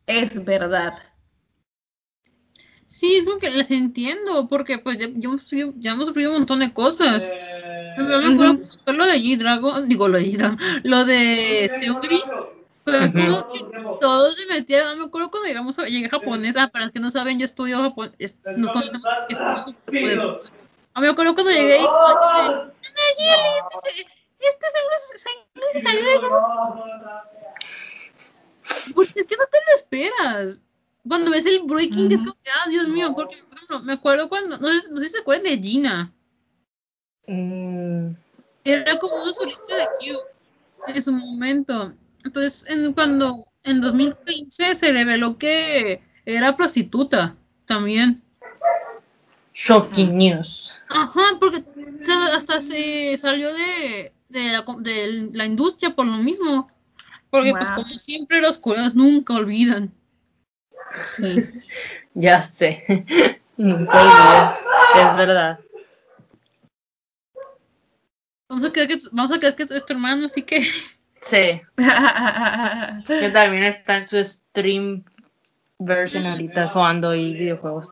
es 0.08 0.44
verdad. 0.44 0.94
Sí, 2.90 3.18
es 3.18 3.26
como 3.26 3.38
que 3.38 3.52
las 3.52 3.70
entiendo, 3.70 4.48
porque 4.48 4.80
pues 4.80 4.98
ya, 4.98 5.08
ya 5.14 5.28
hemos, 5.30 5.42
sufrido, 5.42 5.74
ya 5.78 5.92
hemos 5.92 6.08
sufrido 6.08 6.32
un 6.32 6.38
montón 6.40 6.60
de 6.60 6.74
cosas. 6.74 7.30
Yo 7.98 8.04
me 8.04 8.16
acuerdo 8.34 8.58
que 8.58 8.66
fue 8.84 8.94
lo 8.94 9.06
de 9.06 9.18
G-Dragon, 9.20 9.88
digo 9.88 10.08
lo 10.08 10.18
de 10.18 10.26
G-Dragon, 10.26 10.58
lo 10.84 11.06
de 11.06 11.70
Seungri, 11.80 12.24
fue 12.84 12.98
Ujú. 13.08 13.14
como 13.14 13.54
que 13.54 13.60
todos 14.02 14.36
se 14.36 14.46
metían, 14.48 14.98
me 14.98 15.06
acuerdo 15.06 15.30
cuando 15.30 15.48
llegamos 15.48 15.78
a, 15.78 15.86
llegué 15.86 16.08
a 16.08 16.10
japonés, 16.10 16.58
ah, 16.58 16.70
para 16.70 16.86
los 16.86 16.94
que 16.94 17.00
no 17.00 17.12
saben, 17.12 17.38
yo 17.38 17.46
estudio 17.46 17.78
japonés, 17.78 18.40
nos 18.58 18.72
conocemos, 18.72 19.08
estamos 19.30 19.66
japonés. 19.66 20.20
Ah, 20.96 21.02
me 21.02 21.10
acuerdo 21.10 21.36
cuando 21.36 21.52
llegué 21.52 21.78
y, 21.78 21.82
Nayeli, 21.84 22.72
este, 23.72 24.02
este 24.40 24.66
seguro 24.74 24.96
se, 25.12 25.18
se- 25.20 25.74
se 25.74 25.80
salió 25.80 26.02
de 26.04 26.10
Porque 28.96 29.20
es 29.20 29.28
que 29.28 29.36
no 29.38 29.44
te 29.52 29.58
lo 29.68 29.76
esperas. 29.76 30.62
Cuando 31.08 31.32
ves 31.32 31.46
el 31.46 31.62
breaking, 31.64 32.12
es 32.12 32.20
como 32.22 32.34
que, 32.44 32.50
ah, 32.52 32.70
Dios 32.70 32.88
mío, 32.88 33.14
porque, 33.16 33.38
por 33.44 33.56
ejemplo, 33.56 33.80
me 33.82 33.94
acuerdo 33.94 34.30
cuando, 34.30 34.58
no 34.58 34.68
sé, 34.68 34.92
no 34.92 35.00
sé 35.00 35.08
si 35.08 35.14
se 35.14 35.20
acuerdan 35.20 35.46
de 35.46 35.58
Gina. 35.58 36.12
Mm, 37.28 38.12
Era 38.64 39.00
como 39.00 39.16
una 39.24 39.34
solista 39.34 39.76
de 39.76 39.86
Q 40.00 40.18
en 40.88 41.02
su 41.04 41.12
momento. 41.12 41.94
Entonces, 42.24 42.66
en, 42.68 42.94
cuando 42.94 43.46
en 43.64 43.80
2015 43.82 44.76
se 44.76 44.92
reveló 44.92 45.38
que 45.38 46.02
era 46.26 46.56
prostituta 46.58 47.36
también. 47.66 48.22
shocking 49.54 50.16
news. 50.18 50.74
Ajá, 50.90 51.22
porque 51.40 51.64
hasta 52.36 52.60
se 52.62 53.18
salió 53.18 53.54
de, 53.54 54.12
de, 54.30 54.52
la, 54.52 54.66
co- 54.66 54.80
de 54.80 55.30
la 55.34 55.46
industria 55.46 55.96
por 55.96 56.06
lo 56.06 56.18
mismo. 56.18 56.70
Porque, 57.30 57.52
pues, 57.52 57.70
como 57.72 57.90
siempre, 57.94 58.42
los 58.42 58.58
coreanos 58.58 58.96
nunca 58.96 59.34
olvidan. 59.36 59.92
Sí. 61.18 61.46
Ya 62.14 62.42
sé. 62.42 63.06
Nunca 63.58 63.98
olvides. 64.02 65.10
Es 65.12 65.18
verdad. 65.18 65.60
Vamos 68.50 68.64
a 68.66 68.72
creer 68.72 68.88
que, 68.88 68.98
vamos 69.12 69.32
a 69.32 69.38
creer 69.40 69.56
que 69.56 69.64
es 69.64 69.86
tu 69.86 69.94
hermano, 69.94 70.26
así 70.26 70.44
que. 70.44 70.62
Sí. 71.22 71.62
Que 73.08 73.30
también 73.30 73.64
está 73.64 73.98
en 73.98 74.08
su 74.08 74.24
stream 74.24 75.04
version 75.78 76.26
ahorita 76.26 76.70
jugando 76.70 77.14
y 77.16 77.34
videojuegos. 77.34 77.92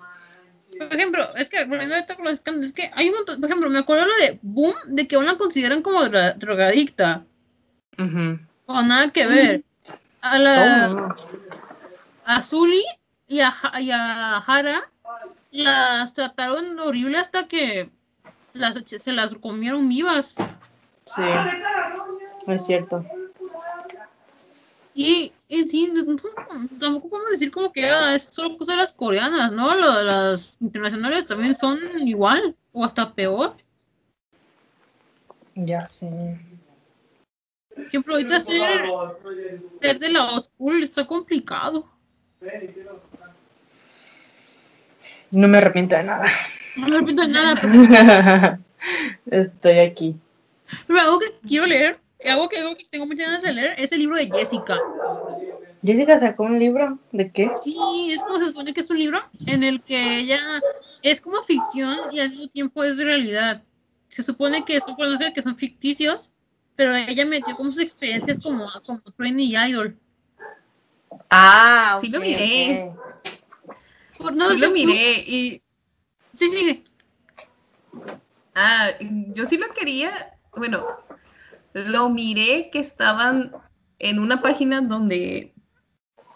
Por 0.77 0.93
ejemplo, 0.93 1.35
es 1.35 1.49
que 1.49 1.65
volviendo 1.65 1.95
ahorita 1.95 2.15
con 2.15 2.25
los 2.25 2.41
es 2.45 2.73
que 2.73 2.91
hay 2.93 3.09
un 3.09 3.15
montón, 3.15 3.39
por 3.41 3.49
ejemplo, 3.49 3.69
me 3.69 3.79
acuerdo 3.79 4.05
lo 4.05 4.15
de 4.17 4.39
Boom, 4.41 4.75
de 4.87 5.07
que 5.07 5.15
aún 5.15 5.25
la 5.25 5.35
consideran 5.35 5.81
como 5.81 6.01
dra- 6.03 6.35
drogadicta, 6.35 7.25
Ujú. 7.97 8.39
o 8.67 8.81
nada 8.83 9.09
que 9.11 9.25
ver. 9.27 9.63
A 10.21 10.37
la 10.37 10.89
Oh, 10.91 11.15
a 12.27 12.43
Zully 12.43 12.83
y 13.27 13.39
a, 13.39 13.53
y 13.79 13.89
a 13.91 14.37
Hara 14.37 14.91
las 15.51 16.13
trataron 16.13 16.77
horrible 16.79 17.17
hasta 17.17 17.47
que 17.47 17.89
las, 18.53 18.75
se 18.85 19.11
las 19.13 19.33
comieron 19.35 19.87
vivas. 19.87 20.35
Sí, 21.05 21.21
es 22.47 22.65
cierto. 22.65 23.05
Y 24.93 25.31
en 25.47 25.69
sí, 25.69 25.93
tampoco 26.79 27.09
podemos 27.09 27.31
decir 27.31 27.51
como 27.51 27.71
que 27.71 27.85
ah, 27.89 28.13
es 28.15 28.23
solo 28.25 28.57
cosa 28.57 28.73
de 28.73 28.79
las 28.79 28.91
coreanas, 28.91 29.51
¿no? 29.53 29.73
Lo- 29.75 30.03
las 30.03 30.57
internacionales 30.59 31.27
también 31.27 31.55
son 31.55 31.79
igual 32.05 32.55
o 32.73 32.83
hasta 32.83 33.13
peor. 33.13 33.55
Ya, 35.55 35.87
sí. 35.89 36.07
Por 37.73 37.85
ejemplo, 37.85 38.13
ahorita 38.15 38.39
ser, 38.41 38.81
ser 39.81 39.99
de 39.99 40.09
la 40.09 40.31
old 40.31 40.45
school 40.45 40.83
está 40.83 41.05
complicado. 41.05 41.85
No 45.31 45.47
me 45.47 45.57
arrepiento 45.57 45.95
de 45.95 46.03
nada. 46.03 46.25
No 46.75 46.87
me 46.87 46.95
arrepiento 46.95 47.21
de 47.23 47.27
nada, 47.29 48.59
Estoy 49.25 49.79
aquí. 49.79 50.15
pero 50.85 50.99
algo 50.99 51.19
que 51.19 51.33
quiero 51.47 51.65
leer, 51.65 51.99
algo 52.25 52.47
que, 52.47 52.57
algo 52.59 52.75
que 52.75 52.85
tengo 52.89 53.05
muchas 53.05 53.27
ganas 53.27 53.43
de 53.43 53.53
leer, 53.53 53.75
es 53.77 53.91
el 53.91 53.99
libro 53.99 54.17
de 54.17 54.29
Jessica. 54.29 54.77
Jessica 55.83 56.19
sacó 56.19 56.43
un 56.43 56.59
libro. 56.59 56.99
¿De 57.11 57.31
qué? 57.31 57.51
Sí, 57.61 57.75
es 58.11 58.23
como 58.23 58.39
se 58.39 58.47
supone 58.47 58.73
que 58.73 58.81
es 58.81 58.89
un 58.89 58.99
libro 58.99 59.21
en 59.45 59.63
el 59.63 59.81
que 59.81 60.19
ella 60.19 60.39
es 61.01 61.21
como 61.21 61.43
ficción 61.43 61.97
y 62.11 62.19
al 62.19 62.31
mismo 62.31 62.47
tiempo 62.47 62.83
es 62.83 62.97
de 62.97 63.05
realidad. 63.05 63.63
Se 64.07 64.23
supone 64.23 64.63
que 64.63 64.79
son 64.79 64.95
personajes 64.95 65.33
que 65.33 65.41
son 65.41 65.57
ficticios, 65.57 66.31
pero 66.75 66.95
ella 66.95 67.25
metió 67.25 67.55
como 67.55 67.71
sus 67.71 67.81
experiencias 67.81 68.39
como, 68.39 68.67
como 68.85 69.01
trainee 69.17 69.55
idol. 69.69 69.97
Ah, 71.29 71.97
Sí 72.01 72.09
lo 72.09 72.19
miré. 72.19 72.93
no, 74.33 74.51
sí 74.51 74.57
lo 74.59 74.71
miré 74.71 75.23
y 75.25 75.61
Sí, 76.33 76.49
sigue. 76.49 76.83
ah, 78.55 78.89
yo 78.99 79.45
sí 79.45 79.57
lo 79.57 79.73
quería, 79.73 80.37
bueno, 80.55 80.85
lo 81.73 82.09
miré 82.09 82.69
que 82.71 82.79
estaban 82.79 83.51
en 83.99 84.19
una 84.19 84.41
página 84.41 84.81
donde 84.81 85.53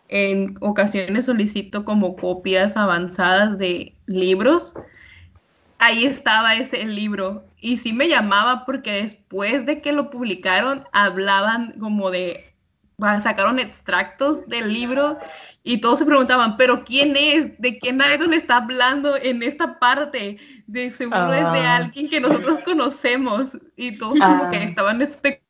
en 0.09 0.55
ocasiones 0.61 1.25
solicito 1.25 1.85
como 1.85 2.15
copias 2.15 2.77
avanzadas 2.77 3.57
de 3.57 3.95
libros. 4.07 4.75
Ahí 5.79 6.05
estaba 6.05 6.55
ese 6.55 6.85
libro 6.85 7.43
y 7.59 7.77
sí 7.77 7.91
me 7.93 8.07
llamaba 8.07 8.65
porque 8.65 9.01
después 9.01 9.65
de 9.65 9.81
que 9.81 9.91
lo 9.93 10.09
publicaron 10.11 10.85
hablaban 10.93 11.73
como 11.79 12.11
de 12.11 12.50
sacaron 13.21 13.59
extractos 13.59 14.47
del 14.47 14.71
libro 14.71 15.17
y 15.63 15.81
todos 15.81 15.99
se 15.99 16.05
preguntaban, 16.05 16.57
pero 16.57 16.83
¿quién 16.83 17.15
es? 17.17 17.59
¿De 17.59 17.79
quién 17.79 18.01
Iron 18.13 18.33
está 18.33 18.57
hablando 18.57 19.15
en 19.17 19.43
esta 19.43 19.79
parte? 19.79 20.37
De 20.67 20.91
seguro 20.93 21.33
es 21.33 21.51
de 21.51 21.59
Ah. 21.59 21.75
alguien 21.77 22.09
que 22.09 22.21
nosotros 22.21 22.59
conocemos 22.63 23.57
y 23.75 23.97
todos 23.97 24.19
como 24.19 24.49
que 24.49 24.57
Ah. 24.57 24.63
estaban 24.63 24.99
espe- 25.01 25.41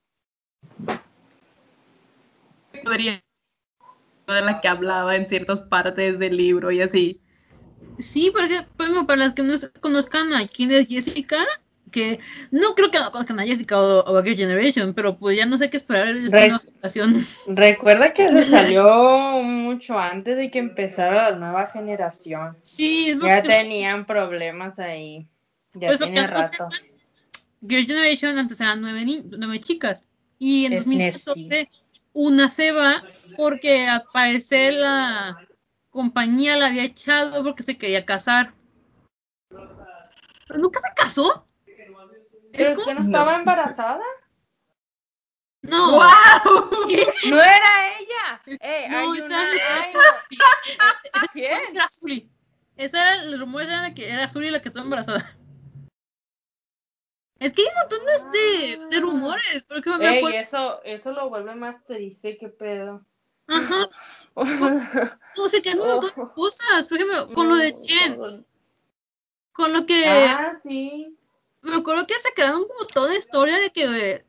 podría 2.83 3.21
de 4.27 4.41
la 4.41 4.61
que 4.61 4.67
hablaba 4.69 5.15
en 5.15 5.27
ciertas 5.27 5.61
partes 5.61 6.17
del 6.17 6.37
libro 6.37 6.71
y 6.71 6.81
así. 6.81 7.19
Sí, 7.99 8.31
porque, 8.33 8.65
por 8.77 8.85
ejemplo, 8.85 9.05
para 9.05 9.25
las 9.25 9.33
que 9.35 9.43
no 9.43 9.53
s- 9.53 9.69
conozcan 9.81 10.33
a 10.33 10.47
quién 10.47 10.71
es 10.71 10.87
Jessica, 10.87 11.45
que 11.91 12.19
no 12.49 12.73
creo 12.75 12.89
que 12.89 12.99
no 12.99 13.11
conozcan 13.11 13.39
a 13.39 13.43
Jessica 13.45 13.79
o, 13.79 13.99
o 14.01 14.17
a 14.17 14.23
Girl 14.23 14.35
Generation, 14.37 14.93
pero 14.93 15.17
pues 15.17 15.37
ya 15.37 15.45
no 15.45 15.57
sé 15.57 15.69
qué 15.69 15.77
esperar 15.77 16.13
de 16.13 16.25
esta 16.25 16.37
Re- 16.37 16.47
nueva 16.49 16.63
generación. 16.63 17.25
Recuerda 17.47 18.13
que 18.13 18.29
se 18.29 18.45
salió 18.49 19.41
mucho 19.43 19.99
antes 19.99 20.37
de 20.37 20.49
que 20.49 20.59
empezara 20.59 21.31
la 21.31 21.37
nueva 21.37 21.67
generación. 21.67 22.57
Sí, 22.61 23.09
es 23.09 23.19
Ya 23.19 23.43
tenían 23.43 24.05
problemas 24.05 24.79
ahí. 24.79 25.27
Ya 25.73 25.87
Pues, 25.89 25.99
tiene 25.99 26.25
rato. 26.27 26.49
sepan, 26.51 26.71
Girl 27.67 27.85
Generation 27.85 28.37
antes 28.37 28.59
eran 28.59 28.81
nueve, 28.81 29.05
nueve 29.37 29.59
chicas. 29.59 30.05
Y 30.39 30.65
en 30.65 30.73
Es 30.73 30.85
2014 30.85 31.69
una 32.13 32.49
se 32.49 32.71
va 32.71 33.03
porque 33.37 33.87
al 33.87 34.03
parecer 34.11 34.73
la 34.73 35.47
compañía 35.91 36.57
la 36.57 36.67
había 36.67 36.83
echado 36.83 37.43
porque 37.43 37.63
se 37.63 37.77
quería 37.77 38.05
casar. 38.05 38.53
Pero 39.49 40.59
nunca 40.59 40.79
se 40.79 40.93
casó. 40.95 41.45
¿Pero 42.51 42.83
que 42.85 42.93
no 42.93 43.01
estaba 43.01 43.35
embarazada? 43.37 44.03
No. 45.63 45.91
¡Wow! 45.91 46.01
¡No 47.29 47.41
era 47.41 47.97
ella! 47.99 48.41
Eh, 48.47 48.87
No, 48.89 49.11
hay 49.13 49.19
esa 49.19 49.27
una... 49.27 49.53
es- 49.53 49.61
ay, 49.81 49.93
no. 49.93 51.27
¿Quién? 51.33 51.59
Era 51.75 51.87
Suri. 51.87 52.29
Esa 52.77 52.99
era 53.13 53.23
el 53.23 53.39
rumor 53.39 53.61
era 53.63 53.93
que 53.93 54.09
era 54.09 54.27
Suri 54.27 54.49
la 54.49 54.61
que 54.61 54.69
estaba 54.69 54.85
embarazada. 54.85 55.37
Es 57.37 57.53
que 57.53 57.61
hay 57.61 57.67
un 57.67 57.73
montón 57.75 58.05
de, 58.05 58.15
este, 58.15 58.95
de 58.95 59.01
rumores. 59.01 59.65
Porque 59.67 59.89
me 59.97 60.09
Ey, 60.09 60.17
acuerdo. 60.17 60.37
eso, 60.39 60.83
eso 60.83 61.11
lo 61.11 61.29
vuelve 61.29 61.53
más 61.55 61.83
triste, 61.85 62.37
qué 62.37 62.49
pedo. 62.49 63.05
Ajá. 63.47 63.87
O 64.33 65.49
sea, 65.49 65.61
que 65.61 65.69
hay 65.69 65.75
un 65.79 65.87
montón 65.87 66.09
de 66.15 66.33
cosas. 66.33 66.87
Por 66.87 66.97
ejemplo, 66.97 67.33
con 67.33 67.49
lo 67.49 67.55
de 67.55 67.79
Chen. 67.81 68.45
Con 69.51 69.73
lo 69.73 69.85
que. 69.85 70.07
Ah, 70.07 70.59
sí. 70.63 71.17
Me 71.61 71.75
acuerdo 71.75 72.07
que 72.07 72.17
se 72.19 72.33
crearon 72.33 72.63
como 72.67 72.87
toda 72.87 73.15
historia 73.15 73.57
de 73.57 73.71
que, 73.71 74.23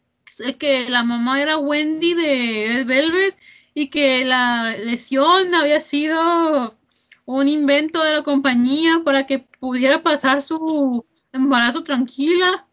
que 0.58 0.88
la 0.88 1.02
mamá 1.02 1.40
era 1.40 1.58
Wendy 1.58 2.14
de 2.14 2.84
Velvet 2.84 3.36
y 3.74 3.88
que 3.88 4.24
la 4.24 4.76
lesión 4.76 5.54
había 5.54 5.80
sido 5.80 6.76
un 7.24 7.48
invento 7.48 8.02
de 8.02 8.12
la 8.14 8.22
compañía 8.22 9.00
para 9.04 9.26
que 9.26 9.38
pudiera 9.38 10.02
pasar 10.02 10.42
su 10.42 11.06
embarazo 11.32 11.82
tranquila. 11.82 12.66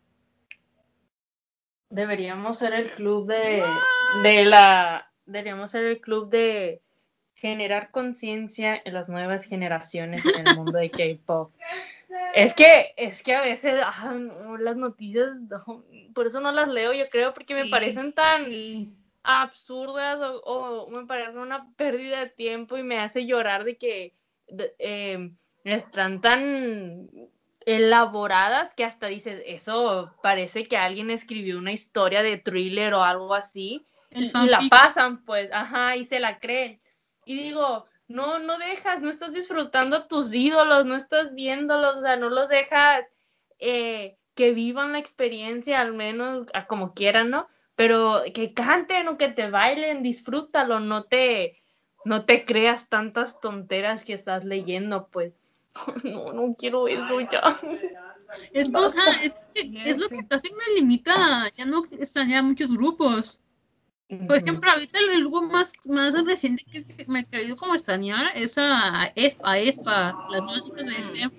Deberíamos 1.89 2.60
ser 2.60 2.74
el 2.74 2.91
club 2.91 3.28
de, 3.28 3.64
de 4.24 4.45
la. 4.45 5.12
Deberíamos 5.26 5.72
ser 5.72 5.86
el 5.86 6.01
club 6.01 6.30
de 6.30 6.82
generar 7.34 7.91
conciencia 7.91 8.80
en 8.84 8.93
las 8.93 9.07
nuevas 9.07 9.45
generaciones 9.45 10.22
en 10.26 10.47
el 10.47 10.55
mundo 10.57 10.78
de 10.78 10.91
K-pop. 10.91 11.51
Es 12.34 12.54
que, 12.54 12.94
es 12.98 13.24
que 13.24 13.34
a 13.36 13.42
veces 13.42 13.82
ah, 13.84 14.14
no, 14.14 14.58
las 14.58 14.76
noticias, 14.76 15.30
no, 15.50 15.84
por 16.14 16.28
eso 16.28 16.40
no 16.40 16.52
las 16.52 16.68
leo, 16.68 16.94
yo 16.94 17.10
creo, 17.10 17.34
porque 17.34 17.56
me 17.56 17.66
parecen 17.70 18.14
tan 18.14 18.46
absurdas 19.24 20.20
o, 20.22 20.40
o 20.86 20.90
me 20.90 21.06
parece 21.06 21.38
una 21.38 21.68
pérdida 21.76 22.20
de 22.20 22.30
tiempo 22.30 22.78
y 22.78 22.84
me 22.84 23.00
hace 23.00 23.26
llorar 23.26 23.64
de 23.64 23.78
que 23.78 24.14
de- 24.48 24.74
em, 24.80 25.36
están 25.64 26.22
tan 26.22 27.10
elaboradas 27.66 28.74
que 28.74 28.84
hasta 28.84 29.08
dices, 29.08 29.44
eso 29.46 30.14
parece 30.24 30.68
que 30.68 30.78
alguien 30.78 31.10
escribió 31.12 31.58
una 31.58 31.72
historia 31.72 32.24
de 32.24 32.38
thriller 32.38 32.94
o 32.94 33.04
algo 33.04 33.34
así 33.36 33.86
y, 34.12 34.26
y 34.46 34.48
la 34.48 34.60
pasan, 34.70 35.24
pues, 35.26 35.52
ajá, 35.52 35.96
y 35.98 36.06
se 36.06 36.20
la 36.20 36.40
creen. 36.40 36.80
Y 37.26 37.36
digo, 37.38 37.86
no, 38.10 38.39
no 38.39 38.57
dejas, 38.57 39.01
no 39.01 39.10
estás 39.10 39.34
disfrutando 39.34 39.95
a 39.95 40.07
tus 40.07 40.34
ídolos, 40.34 40.86
no 40.86 40.95
estás 40.97 41.34
viéndolos, 41.34 41.97
o 41.97 42.01
sea, 42.01 42.18
no 42.18 42.30
los 42.30 42.49
dejas 42.49 43.05
eh, 43.60 44.18
que 44.36 44.51
vivan 44.51 44.91
la 44.91 44.99
experiencia, 44.99 45.80
al 45.80 45.93
menos 45.93 46.47
a 46.53 46.68
como 46.68 46.93
quieran, 46.93 47.30
¿no? 47.30 47.47
Pero 47.76 48.24
que 48.34 48.53
canten 48.53 49.07
o 49.07 49.18
que 49.18 49.30
te 49.30 49.49
bailen, 49.49 50.03
disfrútalo, 50.03 50.80
no 50.82 51.03
te, 51.03 51.62
no 52.03 52.26
te 52.26 52.43
creas 52.45 52.89
tantas 52.89 53.39
tonteras 53.39 54.03
que 54.03 54.14
estás 54.14 54.43
leyendo, 54.43 55.07
pues. 55.12 55.34
No, 56.03 56.34
no 56.34 56.55
quiero 56.57 56.88
eso 56.88 57.22
ya. 57.22 57.41
Es, 58.53 58.72
como, 58.72 58.86
ajá, 58.88 59.24
es, 59.24 59.34
que- 59.55 59.89
es 59.89 59.97
lo 59.97 60.07
que 60.10 60.28
casi 60.28 60.49
me 60.53 60.76
limita. 60.76 61.49
Ya 61.57 61.66
no 61.66 61.84
están 61.99 62.30
ya 62.30 62.41
muchos 62.43 62.72
grupos. 62.76 63.41
Por 64.10 64.38
ejemplo, 64.38 64.72
ahorita 64.72 64.97
el 64.97 65.20
grupo 65.20 65.43
más, 65.43 65.72
más 65.86 66.26
reciente 66.26 66.66
que 66.72 67.05
me 67.07 67.26
querido 67.26 67.55
como 67.57 67.76
extrañar 67.76 68.32
es 68.34 68.57
a 68.57 69.12
ESPA, 69.14 69.60
ESPA, 69.60 70.18
las 70.32 70.41
nuevas 70.41 70.66
chicas 70.66 70.86
de 70.86 70.97
SM. 70.97 71.32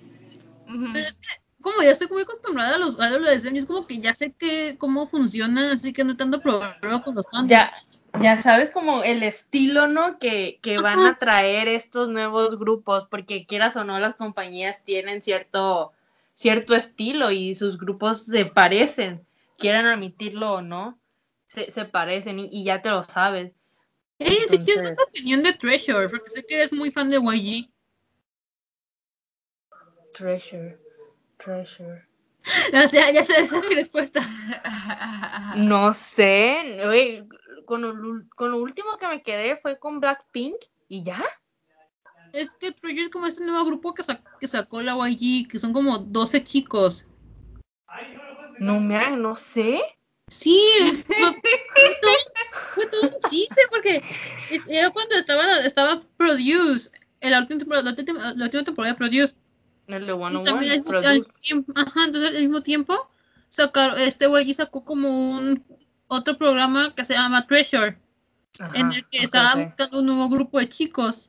Ujú. 0.69 0.93
Pero 0.93 1.09
es 1.09 1.19
que, 1.19 1.29
como 1.61 1.83
ya 1.83 1.91
estoy 1.91 2.07
muy 2.07 2.23
acostumbrada 2.23 2.77
a 2.77 2.79
los 2.79 2.95
idols 2.95 3.27
de 3.27 3.35
SM, 3.35 3.59
es 3.59 3.67
como 3.67 3.89
que 3.89 3.99
ya 3.99 4.15
sé 4.15 4.33
que, 4.39 4.77
cómo 4.79 5.09
funcionan, 5.09 5.73
así 5.73 5.93
que 5.93 6.05
no 6.05 6.17
tanto 6.17 6.41
problema 6.41 7.03
con 7.03 7.17
los 7.17 7.27
fans. 7.33 7.49
ya, 7.49 7.73
ya 8.21 8.41
sabes 8.41 8.71
como 8.71 9.03
el 9.03 9.25
estilo, 9.25 9.89
¿no? 9.89 10.21
Que, 10.21 10.61
que 10.63 10.79
van 10.79 11.01
a 11.01 11.19
traer 11.19 11.67
estos 11.67 12.09
nuevos 12.09 12.57
grupos, 12.57 13.05
porque 13.07 13.47
quieras 13.47 13.75
o 13.75 13.83
no, 13.83 13.99
las 13.99 14.15
compañías 14.15 14.85
tienen 14.85 15.23
cierto, 15.23 15.93
cierto 16.35 16.77
estilo 16.77 17.33
y 17.33 17.57
sus 17.57 17.79
grupos 17.79 18.27
se 18.27 18.47
parecen, 18.47 19.27
quieran 19.59 19.87
admitirlo 19.87 20.53
o 20.53 20.63
no, 20.63 21.01
se, 21.51 21.71
se 21.71 21.85
parecen 21.85 22.39
y, 22.39 22.49
y 22.53 22.65
ya 22.65 22.81
te 22.81 22.91
lo 22.91 23.03
sabes. 23.03 23.53
Ey, 24.21 24.37
si 24.47 24.59
quieres 24.59 24.85
Entonces- 24.85 24.97
tu 24.97 25.03
opinión 25.05 25.43
de 25.43 25.53
Treasure, 25.55 26.09
porque 26.09 26.31
sé 26.31 26.45
que 26.47 26.55
eres 26.57 26.73
muy 26.73 26.91
fan 26.93 27.11
de 27.11 27.17
YG. 27.19 27.69
Treasure, 30.15 30.79
treasure. 31.39 32.07
Ya 32.73 32.89
sé, 32.89 32.99
ya 33.13 33.23
sé, 33.25 33.41
esa 33.43 33.59
es 33.59 33.69
mi 33.69 33.75
respuesta. 33.75 34.21
No 35.57 35.93
sé, 35.93 36.85
oye, 36.87 37.27
con, 37.67 37.83
lo, 37.83 38.25
con 38.35 38.51
lo 38.53 38.59
último 38.59 38.97
que 38.99 39.09
me 39.09 39.23
quedé 39.23 39.57
fue 39.57 39.79
con 39.79 40.01
Blackpink 40.01 40.57
y 40.89 41.03
ya. 41.03 41.23
Es 42.33 42.51
que 42.53 42.73
Treasure 42.73 43.03
es 43.05 43.09
como 43.11 43.27
este 43.27 43.45
nuevo 43.45 43.65
grupo 43.67 43.93
que, 43.95 44.03
sa- 44.03 44.23
que 44.41 44.47
sacó 44.47 44.81
la 44.83 44.95
YG, 45.09 45.49
que 45.49 45.59
son 45.59 45.73
como 45.73 45.99
12 45.99 46.43
chicos. 46.45 47.07
No, 48.59 48.79
mira, 48.81 49.11
no 49.17 49.37
sé. 49.37 49.81
Sí, 50.31 50.63
fue, 51.07 51.17
fue 51.17 51.99
todo, 52.01 52.13
fue 52.75 52.87
todo 52.87 53.03
un 53.03 53.31
chiste 53.31 53.61
porque 53.69 54.01
era 54.69 54.91
cuando 54.91 55.17
estaba, 55.17 55.59
estaba 55.61 56.03
Produce, 56.17 56.91
en 57.21 57.33
la 57.33 57.41
última, 57.41 57.83
la 57.83 57.91
última, 57.91 58.33
la 58.35 58.45
última 58.45 58.65
temporada 58.65 58.95
de 58.95 58.99
Produce. 58.99 59.35
El 59.89 60.07
de 60.07 60.13
One 60.13 60.39
Y 60.41 60.45
también 60.45 60.73
al, 60.73 60.79
One. 60.79 60.93
mismo- 61.01 61.09
al 61.09 61.27
tiempo, 61.41 61.73
ajá, 61.75 62.05
entonces 62.05 62.31
al 62.31 62.43
mismo 62.43 62.63
tiempo 62.63 63.11
sacar, 63.49 63.99
este 63.99 64.29
güey 64.29 64.55
sacó 64.55 64.85
como 64.85 65.09
un 65.33 65.65
otro 66.07 66.39
programa 66.39 66.95
que 66.95 67.05
se 67.05 67.15
llama 67.15 67.47
Treasure, 67.49 67.99
en 68.75 68.93
el 68.93 69.09
que 69.09 69.19
estaba 69.25 69.57
buscando 69.57 69.99
un 69.99 70.07
nuevo 70.07 70.29
grupo 70.29 70.61
de 70.61 70.69
chicos. 70.69 71.29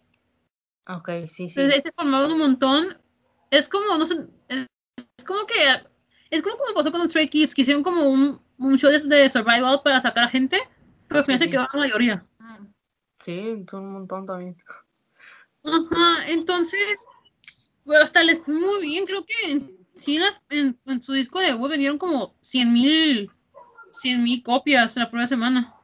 Ok, 0.87 1.09
sí, 1.27 1.49
sí. 1.49 1.59
Entonces 1.59 1.73
ahí 1.75 1.81
se 1.81 1.91
formaron 1.91 2.31
un 2.33 2.37
montón. 2.39 2.97
Es 3.49 3.67
como, 3.67 3.97
no 3.97 4.05
sé, 4.05 4.15
es, 4.47 4.67
es 5.17 5.23
como 5.25 5.45
que, 5.47 5.55
es 6.29 6.41
como 6.43 6.57
como 6.57 6.73
pasó 6.75 6.91
con 6.91 7.01
los 7.01 7.09
Stray 7.09 7.29
Kids, 7.29 7.55
que 7.55 7.61
hicieron 7.61 7.83
como 7.83 8.07
un, 8.09 8.39
un 8.61 8.77
show 8.77 8.89
de, 8.91 8.99
de 8.99 9.29
survival 9.29 9.81
para 9.83 10.01
sacar 10.01 10.25
a 10.25 10.29
gente, 10.29 10.59
pero 11.07 11.19
al 11.19 11.25
final 11.25 11.39
Sí, 11.39 11.45
se 11.45 11.45
sí. 11.45 11.51
quedó 11.51 11.63
la 11.73 11.79
mayoría. 11.79 12.23
Sí, 13.25 13.65
son 13.69 13.85
un 13.85 13.93
montón 13.93 14.25
también. 14.25 14.57
Ajá, 15.63 16.27
entonces, 16.27 17.05
pues 17.85 17.99
hasta 18.01 18.23
les 18.23 18.39
fue 18.39 18.53
muy 18.55 18.81
bien, 18.81 19.05
creo 19.05 19.25
que 19.25 19.51
en, 19.51 19.77
sí 19.97 20.17
las- 20.19 20.41
en, 20.49 20.79
en 20.85 21.03
su 21.03 21.13
disco 21.13 21.39
de 21.39 21.47
debut 21.47 21.69
vendieron 21.69 21.97
como 21.97 22.35
100 22.41 22.73
mil 22.73 23.29
100 23.91 24.23
mil 24.23 24.41
copias 24.41 24.95
la 24.95 25.09
primera 25.09 25.27
semana. 25.27 25.75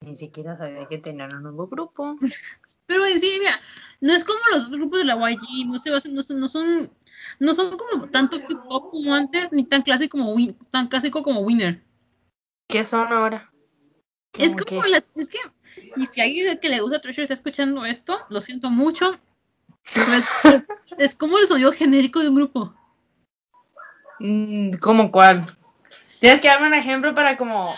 Ni 0.00 0.16
siquiera 0.16 0.56
sabía 0.56 0.86
que 0.88 0.98
tenían 0.98 1.34
un 1.34 1.42
nuevo 1.42 1.66
grupo. 1.66 2.16
Pero 2.86 3.06
en 3.06 3.20
sí, 3.20 3.36
mira, 3.40 3.52
no 4.00 4.12
es 4.12 4.24
como 4.24 4.38
los 4.52 4.64
otros 4.66 4.78
grupos 4.78 5.00
de 5.00 5.04
la 5.06 5.16
YG, 5.16 5.66
no 5.66 5.78
se 5.78 5.90
basan, 5.90 6.14
no, 6.14 6.22
no 6.36 6.48
son, 6.48 6.90
no 7.38 7.54
son 7.54 7.76
como 7.76 8.08
tanto 8.08 8.38
como 8.90 9.14
antes, 9.14 9.52
ni 9.52 9.64
tan 9.64 9.82
clásico 9.82 10.18
como 10.18 10.34
Win- 10.34 10.56
tan 10.70 10.88
clásico 10.88 11.22
como 11.22 11.40
Winner. 11.40 11.82
¿Qué 12.68 12.84
son 12.84 13.12
ahora? 13.12 13.50
Es 14.32 14.52
¿Cómo 14.54 14.64
como 14.66 14.86
la, 14.86 15.04
es 15.14 15.28
que, 15.28 15.38
y 15.96 16.06
si 16.06 16.20
alguien 16.20 16.58
que 16.58 16.68
le 16.68 16.80
gusta 16.80 17.00
Treasure 17.00 17.22
está 17.22 17.34
escuchando 17.34 17.84
esto, 17.84 18.18
lo 18.28 18.40
siento 18.40 18.70
mucho. 18.70 19.18
es, 19.94 20.24
es 20.98 21.14
como 21.14 21.38
el 21.38 21.46
sonido 21.46 21.72
genérico 21.72 22.20
de 22.20 22.28
un 22.28 22.34
grupo. 22.36 22.74
Mm, 24.18 24.72
¿Cómo 24.80 25.10
cuál? 25.12 25.46
Tienes 26.20 26.40
que 26.40 26.48
darme 26.48 26.68
un 26.68 26.74
ejemplo 26.74 27.14
para 27.14 27.36
como 27.36 27.74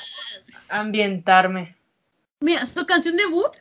ambientarme. 0.69 1.77
Mira, 2.41 2.65
su 2.67 2.87
canción 2.87 3.17
debut 3.17 3.57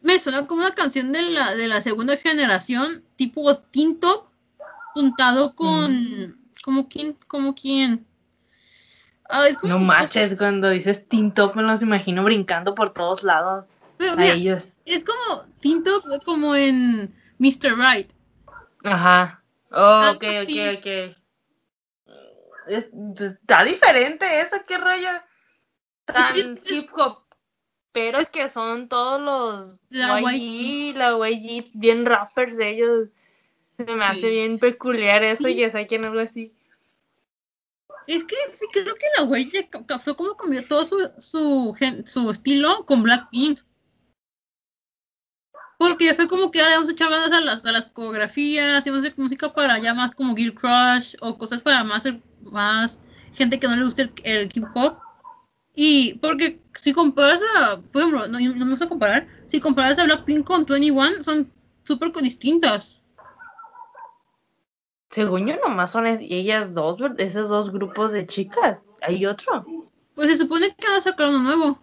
me 0.00 0.18
suena 0.18 0.46
como 0.46 0.60
una 0.62 0.74
canción 0.74 1.12
de 1.12 1.22
la, 1.22 1.54
de 1.54 1.68
la 1.68 1.80
segunda 1.82 2.16
generación, 2.16 3.04
tipo 3.16 3.54
Teen 3.56 4.00
Top, 4.00 4.28
juntado 4.94 5.54
con. 5.54 6.38
¿Como 6.62 6.88
quién? 6.88 7.18
¿Como 7.26 7.54
quién? 7.54 8.06
Ah, 9.28 9.46
es 9.48 9.58
como 9.58 9.74
No 9.74 9.80
manches, 9.80 10.36
cuando 10.36 10.70
dices 10.70 11.06
Teen 11.08 11.32
Top 11.32 11.56
me 11.56 11.62
los 11.62 11.82
imagino 11.82 12.24
brincando 12.24 12.74
por 12.74 12.90
todos 12.94 13.22
lados. 13.22 13.66
Pero 13.98 14.12
A 14.12 14.16
mira, 14.16 14.34
ellos. 14.34 14.68
es 14.86 15.04
como 15.04 15.44
Teen 15.60 15.82
Top, 15.82 16.04
como 16.24 16.54
en 16.54 17.14
Mr. 17.38 17.76
Right. 17.76 18.10
Ajá. 18.84 19.42
Oh, 19.70 20.12
ok, 20.14 20.24
ok, 20.42 20.78
ok. 20.78 21.16
Es- 22.66 22.88
está 23.20 23.64
diferente 23.64 24.40
eso, 24.40 24.56
qué 24.66 24.78
rollo. 24.78 25.08
Tan 26.06 26.36
es- 26.36 26.70
hip 26.70 26.88
hop. 26.96 27.24
Pero 27.92 28.18
es- 28.18 28.30
que 28.30 28.48
son 28.48 28.88
todos 28.88 29.20
los 29.20 29.80
La 29.90 30.20
YG, 30.20 30.94
la 30.96 31.16
YG, 31.28 31.70
bien 31.74 32.06
rappers 32.06 32.56
de 32.56 32.70
ellos. 32.70 33.08
Se 33.76 33.84
me 33.94 34.04
hace 34.04 34.20
Sí. 34.20 34.28
bien 34.30 34.58
peculiar 34.58 35.24
eso 35.24 35.48
y 35.48 35.56
que 35.56 35.70
saquen 35.70 36.04
algo 36.04 36.20
así. 36.20 36.52
Es 38.06 38.24
que 38.24 38.36
sí 38.52 38.66
creo 38.72 38.94
que 38.94 39.06
la 39.16 39.84
ca- 39.86 39.98
fue 39.98 40.14
como 40.16 40.36
cambió 40.36 40.66
todo 40.66 40.84
su, 40.84 41.10
su, 41.18 41.76
su 42.04 42.30
estilo 42.30 42.84
con 42.86 43.02
Blackpink. 43.02 43.60
Porque 45.78 46.06
ya 46.06 46.14
fue 46.14 46.28
como 46.28 46.50
que 46.50 46.60
ahora 46.60 46.74
vamos 46.76 46.90
a 46.90 46.92
echar 46.92 47.10
ganas 47.10 47.32
a 47.32 47.40
las, 47.40 47.64
a 47.64 47.72
las 47.72 47.86
coreografías, 47.86 48.86
y 48.86 48.90
vamos 48.90 49.04
a 49.04 49.08
hacer 49.08 49.18
música 49.18 49.52
para 49.52 49.78
ya 49.78 49.92
más 49.92 50.14
como 50.14 50.36
Gear 50.36 50.54
Crush 50.54 51.16
o 51.20 51.36
cosas 51.36 51.62
para 51.62 51.82
más, 51.82 52.04
más 52.42 53.00
gente 53.34 53.58
que 53.58 53.66
no 53.66 53.76
le 53.76 53.84
guste 53.84 54.02
el, 54.02 54.12
el 54.22 54.50
hip 54.54 54.64
hop. 54.74 54.98
Y 55.74 56.14
porque 56.14 56.60
si 56.78 56.92
comparas 56.92 57.40
a, 57.56 57.80
por 57.92 58.02
ejemplo, 58.02 58.28
no, 58.28 58.38
no 58.38 58.64
me 58.64 58.70
gusta 58.70 58.88
comparar, 58.88 59.26
si 59.46 59.58
comparas 59.60 59.98
a 59.98 60.04
Blackpink 60.04 60.46
con 60.46 60.64
21, 60.64 61.22
son 61.22 61.50
súper 61.84 62.12
distintas. 62.22 63.00
Según 65.14 65.46
yo, 65.46 65.54
nomás 65.64 65.92
son 65.92 66.08
ellas 66.08 66.74
dos, 66.74 66.98
esos 67.18 67.48
dos 67.48 67.70
grupos 67.70 68.10
de 68.10 68.26
chicas. 68.26 68.78
Hay 69.00 69.24
otro. 69.24 69.64
Pues 70.16 70.26
se 70.26 70.36
supone 70.38 70.74
que 70.74 70.88
van 70.88 70.96
a 70.96 71.00
sacar 71.00 71.28
uno 71.28 71.38
nuevo. 71.38 71.78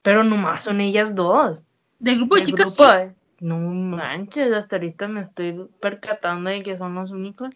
Pero 0.00 0.24
nomás 0.24 0.62
son 0.62 0.80
ellas 0.80 1.14
dos. 1.14 1.62
Del 1.98 2.16
grupo 2.16 2.36
de 2.36 2.42
chicas, 2.44 2.74
grupo, 2.74 2.90
sí. 2.92 3.14
No 3.40 3.58
manches, 3.58 4.54
hasta 4.54 4.76
ahorita 4.76 5.06
me 5.06 5.20
estoy 5.20 5.68
percatando 5.80 6.48
de 6.48 6.62
que 6.62 6.78
son 6.78 6.94
los 6.94 7.10
únicos. 7.10 7.50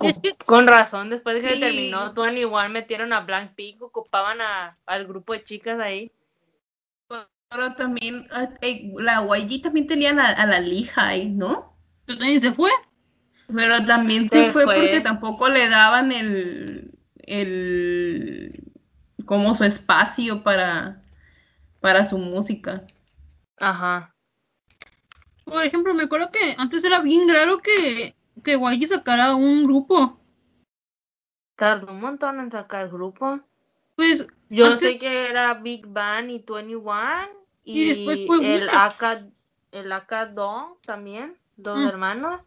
Es 0.00 0.20
que- 0.20 0.36
Con 0.46 0.66
razón, 0.66 1.10
después 1.10 1.42
de 1.42 1.48
que 1.50 1.54
Sí. 1.56 1.60
terminó 1.60 2.14
Tuan 2.14 2.38
igual 2.38 2.70
metieron 2.70 3.12
a 3.12 3.20
Blackpink, 3.20 3.82
ocupaban 3.82 4.40
a, 4.40 4.78
al 4.86 5.06
grupo 5.06 5.34
de 5.34 5.44
chicas 5.44 5.78
ahí. 5.78 6.10
Pero 7.50 7.74
también 7.74 8.26
la 8.94 9.22
YG 9.36 9.60
también 9.60 9.86
tenía 9.86 10.14
la- 10.14 10.30
a 10.30 10.46
la 10.46 10.60
Lehigh, 10.60 11.28
¿no? 11.28 11.76
Pero 12.06 12.20
nadie 12.20 12.40
se 12.40 12.54
fue. 12.54 12.70
Pero 13.54 13.84
también 13.86 14.28
se, 14.28 14.46
Se 14.46 14.52
fue, 14.52 14.64
porque 14.64 15.00
tampoco 15.00 15.48
le 15.48 15.68
daban 15.68 16.12
el, 16.12 16.92
el 17.24 18.72
como 19.26 19.54
su 19.54 19.64
espacio 19.64 20.42
para, 20.42 21.02
para 21.80 22.04
su 22.04 22.18
música. 22.18 22.84
Ajá. 23.60 24.14
Por 25.44 25.64
ejemplo, 25.64 25.92
me 25.94 26.04
acuerdo 26.04 26.30
que 26.30 26.54
antes 26.56 26.84
era 26.84 27.00
bien 27.00 27.28
raro 27.28 27.58
que, 27.58 28.14
que 28.44 28.52
YG 28.58 28.86
sacara 28.88 29.34
un 29.34 29.64
grupo. 29.64 30.18
Tardó 31.56 31.92
un 31.92 32.00
montón 32.00 32.40
en 32.40 32.50
sacar 32.50 32.88
grupo. 32.88 33.40
Pues 33.96 34.26
Yo 34.48 34.66
Antes- 34.66 34.80
sé 34.80 34.98
que 34.98 35.26
era 35.28 35.54
Big 35.54 35.86
Bang 35.86 36.30
y 36.30 36.38
21 36.38 37.28
y, 37.64 37.82
Y 37.82 37.88
después 37.88 38.26
fue 38.26 38.36
el 38.36 38.42
Winner. 38.42 38.70
AK, 38.72 39.24
el 39.72 39.92
AK2 39.92 40.78
también, 40.82 41.36
dos 41.56 41.78
Mm. 41.78 41.88
hermanos. 41.88 42.42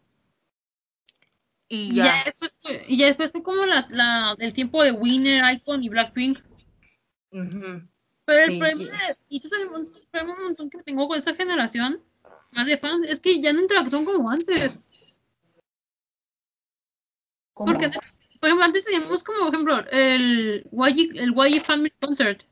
Y 1.68 1.90
y 1.90 1.94
ya. 1.96 2.04
ya 2.04 2.24
después 2.24 2.56
fue, 2.62 2.84
y 2.88 2.96
ya 2.98 3.06
después 3.06 3.32
fue 3.32 3.42
como 3.42 3.64
la, 3.66 3.86
la- 3.90 4.36
el 4.38 4.52
tiempo 4.52 4.82
de 4.82 4.92
Winner, 4.92 5.42
Icon 5.52 5.82
y 5.82 5.88
Blackpink. 5.88 6.38
Ujú. 7.32 7.88
Pero 8.24 8.42
el 8.44 8.50
Sí, 8.52 8.58
problema, 8.58 8.96
y 9.28 9.36
esto 9.36 9.48
es 9.56 9.62
el 10.02 10.08
problema 10.10 10.36
un 10.38 10.44
montón 10.44 10.70
que 10.70 10.82
tengo 10.82 11.06
con 11.08 11.16
esta 11.18 11.34
generación, 11.34 12.02
más 12.52 12.66
de 12.66 12.76
fans, 12.78 13.06
es 13.08 13.20
que 13.20 13.40
ya 13.40 13.52
no 13.52 13.60
interactúan 13.60 14.04
como 14.04 14.30
antes. 14.30 14.80
Como- 17.52 17.72
Porque, 17.72 17.86
antes- 17.86 18.00
por 18.40 18.48
ejemplo, 18.48 18.64
antes 18.64 18.84
teníamos 18.84 19.22
como, 19.24 19.38
por 19.40 19.48
ejemplo, 19.54 19.84
el 19.90 20.66
YG, 20.72 21.18
el 21.18 21.32
YG 21.34 21.60
Family 21.60 21.92
Concert. 22.00 22.42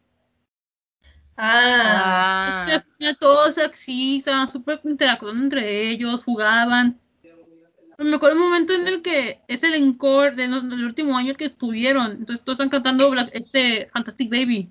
Ah, 1.36 2.44
Ah, 2.46 2.66
al 2.72 2.82
final 2.82 3.16
todos 3.18 3.58
estaban 3.58 4.48
súper 4.48 4.80
interactuando 4.84 5.42
entre 5.42 5.90
ellos, 5.90 6.22
jugaban. 6.22 7.00
Pero 7.97 8.09
me 8.11 8.16
acuerdo 8.16 8.36
un 8.36 8.42
momento 8.45 8.72
en 8.74 8.86
el 8.88 9.03
que 9.03 9.40
es 9.49 9.62
el 9.62 9.74
encore 9.74 10.32
del 10.36 10.53
último 10.84 11.16
año 11.16 11.34
que 11.34 11.45
estuvieron. 11.45 12.12
Entonces 12.12 12.45
todos 12.45 12.57
están 12.59 12.68
cantando 12.70 13.11
Black- 13.11 13.30
este 13.32 13.86
Fantastic 13.92 14.30
Baby. 14.30 14.70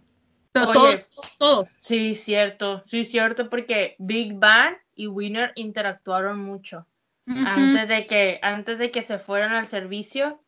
Pero 0.52 0.70
Oye. 0.70 0.74
todos, 0.74 1.10
todos, 1.10 1.38
todos. 1.38 1.70
sí, 1.80 2.14
cierto, 2.16 2.84
sí, 2.88 3.06
cierto, 3.06 3.50
porque 3.50 3.96
Big 3.98 4.34
Bang 4.36 4.76
y 4.96 5.08
Winner 5.08 5.52
interactuaron 5.56 6.40
mucho. 6.40 6.86
Antes 7.26 7.88
de 7.88 8.06
que 8.06 8.40
antes 8.42 8.78
de 8.80 8.92
que 8.92 9.02
se 9.02 9.18
fueran 9.18 9.54
al 9.54 9.66
servicio 9.66 10.42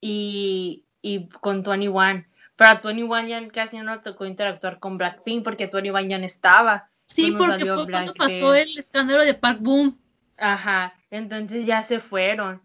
y, 0.00 0.84
y 1.02 1.28
con 1.28 1.62
21 1.62 2.24
pero 2.56 2.70
a 2.70 2.74
21 2.76 3.28
ya 3.28 3.48
casi 3.48 3.78
no 3.78 4.00
tocó 4.00 4.24
interactuar 4.24 4.78
con 4.78 4.96
Blackpink 4.96 5.44
porque 5.44 5.66
21 5.66 6.00
ya 6.08 6.18
no 6.18 6.24
estaba 6.24 6.88
Sí, 7.06 7.32
porque 7.36 7.66
fue 7.66 7.86
cuando 7.90 8.14
pasó 8.14 8.54
el 8.54 8.78
escándalo 8.78 9.24
de 9.24 9.34
Park 9.34 9.58
Boom. 9.60 9.98
ajá 10.38 10.94
entonces 11.12 11.64
ya 11.66 11.84
se 11.84 12.00
fueron. 12.00 12.60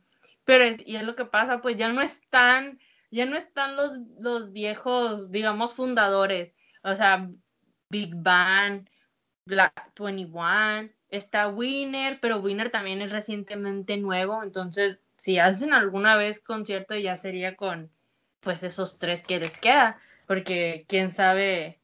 Pero 0.45 0.63
es- 0.63 0.81
y 0.87 0.95
es 0.95 1.03
lo 1.03 1.15
que 1.15 1.25
pasa 1.25 1.61
pues 1.61 1.75
ya 1.77 1.89
no 1.89 2.01
están 2.01 2.79
ya 3.11 3.25
no 3.25 3.37
están 3.37 3.75
los 3.75 3.91
los 4.19 4.51
viejos 4.51 5.29
digamos 5.29 5.75
fundadores. 5.75 6.53
O 6.81 6.95
sea 6.95 7.29
Big 7.89 8.15
Bang 8.15 8.89
Black 9.45 9.93
21 9.99 10.89
está 11.09 11.47
Winner, 11.47 12.19
pero 12.19 12.39
Winner 12.39 12.69
también 12.69 13.01
es 13.01 13.11
recientemente 13.11 13.97
nuevo, 13.97 14.43
entonces 14.43 14.99
si 15.17 15.39
hacen 15.39 15.73
alguna 15.73 16.15
vez 16.17 16.39
concierto 16.39 16.95
ya 16.95 17.15
sería 17.17 17.55
con 17.55 17.89
pues 18.41 18.63
esos 18.63 18.99
tres 18.99 19.23
que 19.23 19.39
les 19.39 19.59
queda, 19.59 19.99
porque 20.25 20.85
quién 20.87 21.13
sabe, 21.13 21.79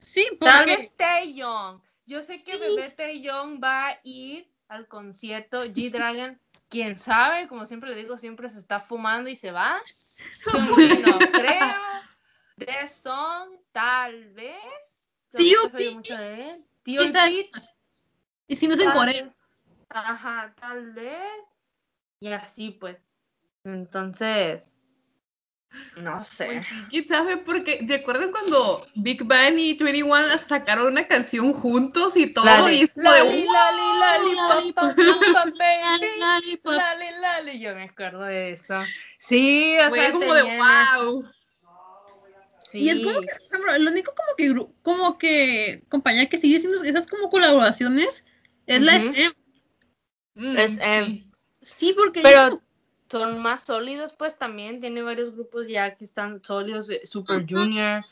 Sí, 0.00 0.26
tal 0.40 0.64
porque 0.64 0.76
vez 0.76 0.96
Taeyong. 0.96 1.82
Yo 2.06 2.22
sé 2.22 2.42
que 2.42 2.52
Sí. 2.52 2.58
bebé 2.58 2.90
Taeyong 2.90 3.60
va 3.62 3.88
a 3.88 4.00
ir 4.02 4.49
al 4.70 4.86
concierto 4.86 5.64
G 5.64 5.90
Dragon 5.90 6.40
quién 6.68 6.98
sabe, 6.98 7.48
como 7.48 7.66
siempre 7.66 7.90
le 7.90 7.96
digo, 7.96 8.16
siempre 8.16 8.48
se 8.48 8.58
está 8.58 8.80
fumando 8.80 9.28
y 9.28 9.36
se 9.36 9.50
va. 9.50 9.82
No 10.46 11.18
creo. 11.18 11.74
The 12.56 12.88
Song, 12.88 13.56
tal 13.72 14.32
vez. 14.32 14.54
Tío. 15.36 15.58
Tío 16.82 17.02
Y 18.46 18.56
si 18.56 18.68
no 18.68 18.74
es 18.74 18.80
en 18.80 18.90
Corea. 18.90 19.34
Ajá, 19.88 20.54
tal 20.60 20.92
vez. 20.92 21.42
Y 22.20 22.28
así 22.28 22.70
pues. 22.70 22.98
Entonces, 23.64 24.76
no 25.96 26.22
sé. 26.22 26.46
Pues 26.46 26.66
sí, 26.66 26.86
quién 26.90 27.06
sabe, 27.06 27.36
porque 27.38 27.84
¿te 27.86 27.96
acuerdan 27.96 28.30
cuando 28.30 28.86
Big 28.94 29.24
Bang 29.24 29.58
y 29.58 29.74
21 29.74 30.38
sacaron 30.38 30.86
una 30.86 31.06
canción 31.06 31.52
juntos 31.52 32.16
y 32.16 32.26
todo? 32.32 32.44
Lali, 32.44 32.76
y 32.76 32.82
es 32.82 32.94
como 32.94 33.12
de, 33.12 33.24
lali, 33.24 33.44
lali, 33.44 33.98
lali, 33.98 34.34
Lali, 34.34 34.72
pam, 34.72 34.94
baby. 34.96 36.18
Lali, 36.18 36.56
pop. 36.56 36.72
Lali, 36.72 37.06
lali, 37.20 37.60
yo 37.60 37.74
me 37.74 37.84
acuerdo 37.84 38.22
de 38.22 38.52
eso. 38.52 38.82
Sí, 39.18 39.76
o 39.78 39.88
fue 39.88 39.98
sea, 39.98 40.12
como 40.12 40.32
de 40.34 40.42
wow. 40.42 41.24
Sí. 42.70 42.78
Y 42.78 42.90
es 42.90 43.00
como 43.00 43.20
que, 43.20 43.26
por 43.48 43.58
ejemplo, 43.58 43.78
lo 43.78 43.90
único 43.90 44.14
como 44.14 44.36
que, 44.36 44.70
como 44.82 45.18
que 45.18 45.82
compañía 45.88 46.28
que 46.28 46.38
sigue 46.38 46.56
haciendo 46.56 46.82
esas 46.84 47.06
como 47.08 47.28
colaboraciones 47.28 48.24
es 48.66 48.82
la 48.82 48.96
Ujú. 48.96 49.08
SM. 49.08 49.34
Mm, 50.34 50.56
sí. 51.06 51.26
Sí, 51.62 51.92
porque 51.96 52.22
Pero 52.22 52.62
son 53.10 53.40
más 53.40 53.64
sólidos, 53.64 54.12
pues 54.12 54.38
también 54.38 54.80
tiene 54.80 55.02
varios 55.02 55.34
grupos 55.34 55.66
ya 55.68 55.96
que 55.96 56.04
están 56.04 56.42
sólidos, 56.44 56.88
eh, 56.90 57.04
Super. 57.04 57.44
Junior, 57.48 58.04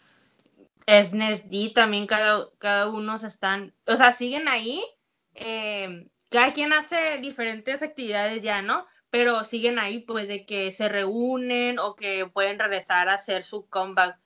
SNSD, 0.87 1.73
también 1.73 2.07
cada, 2.07 2.49
cada 2.59 2.89
uno 2.89 3.17
se 3.19 3.29
están, 3.29 3.73
o 3.87 3.95
sea, 3.95 4.13
siguen 4.13 4.49
ahí, 4.49 4.83
eh, 5.35 6.09
cada 6.31 6.53
quien 6.53 6.73
hace 6.73 7.19
diferentes 7.19 7.83
actividades 7.83 8.43
ya, 8.43 8.61
¿no? 8.61 8.87
Pero 9.11 9.45
siguen 9.45 9.79
ahí, 9.79 10.01
pues, 10.01 10.29
de 10.29 10.45
que 10.45 10.71
se 10.73 10.89
reúnen 10.89 11.79
o 11.79 11.95
que 11.95 12.27
pueden 12.27 12.59
regresar 12.59 13.09
a 13.09 13.15
hacer 13.15 13.45
su 13.45 13.67
comeback. 13.69 14.19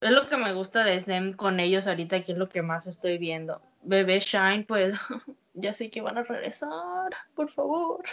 Es 0.00 0.10
lo 0.12 0.26
que 0.26 0.36
me 0.36 0.54
gusta 0.54 0.84
de 0.84 0.98
SNEM 0.98 1.34
con 1.34 1.60
ellos 1.60 1.86
ahorita, 1.86 2.22
que 2.22 2.32
es 2.32 2.38
lo 2.38 2.48
que 2.48 2.62
más 2.62 2.86
estoy 2.86 3.18
viendo. 3.18 3.60
Bebé 3.82 4.20
Shine, 4.20 4.64
pues, 4.66 4.94
ya 5.54 5.74
sé 5.74 5.90
que 5.90 6.00
van 6.00 6.16
a 6.18 6.22
regresar, 6.22 7.10
por 7.34 7.50
favor. 7.50 8.04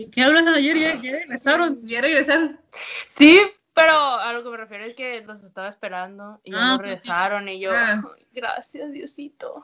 ¿Y 0.00 0.10
¿Qué 0.10 0.22
hablas 0.22 0.46
ayer? 0.46 0.76
Ya, 0.78 0.94
ya 0.94 1.12
regresaron. 1.12 1.78
Ya 1.86 2.00
regresaron. 2.00 2.58
Sí, 3.06 3.42
pero 3.74 3.92
a 3.92 4.32
lo 4.32 4.42
que 4.42 4.48
me 4.48 4.56
refiero 4.56 4.84
es 4.84 4.96
que 4.96 5.20
los 5.26 5.42
estaba 5.44 5.68
esperando 5.68 6.40
y 6.42 6.54
Ah, 6.54 6.76
no 6.76 6.78
regresaron 6.78 7.48
y 7.50 7.60
yo, 7.60 7.70
Ah. 7.74 8.02
"Ay, 8.16 8.26
gracias 8.32 8.92
Diosito. 8.92 9.62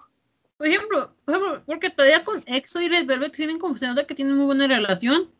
Por 0.58 0.66
ejemplo, 0.66 1.14
por 1.24 1.36
ejemplo, 1.36 1.62
porque 1.66 1.88
todavía 1.88 2.22
con 2.22 2.42
EXO 2.46 2.82
y 2.82 2.88
Red 2.88 3.06
Velvet 3.06 3.34
tienen 3.34 3.58
como 3.58 3.78
se 3.78 3.86
nota 3.86 4.06
que 4.06 4.14
tienen 4.14 4.36
muy 4.36 4.44
buena 4.44 4.66
relación. 4.66 5.30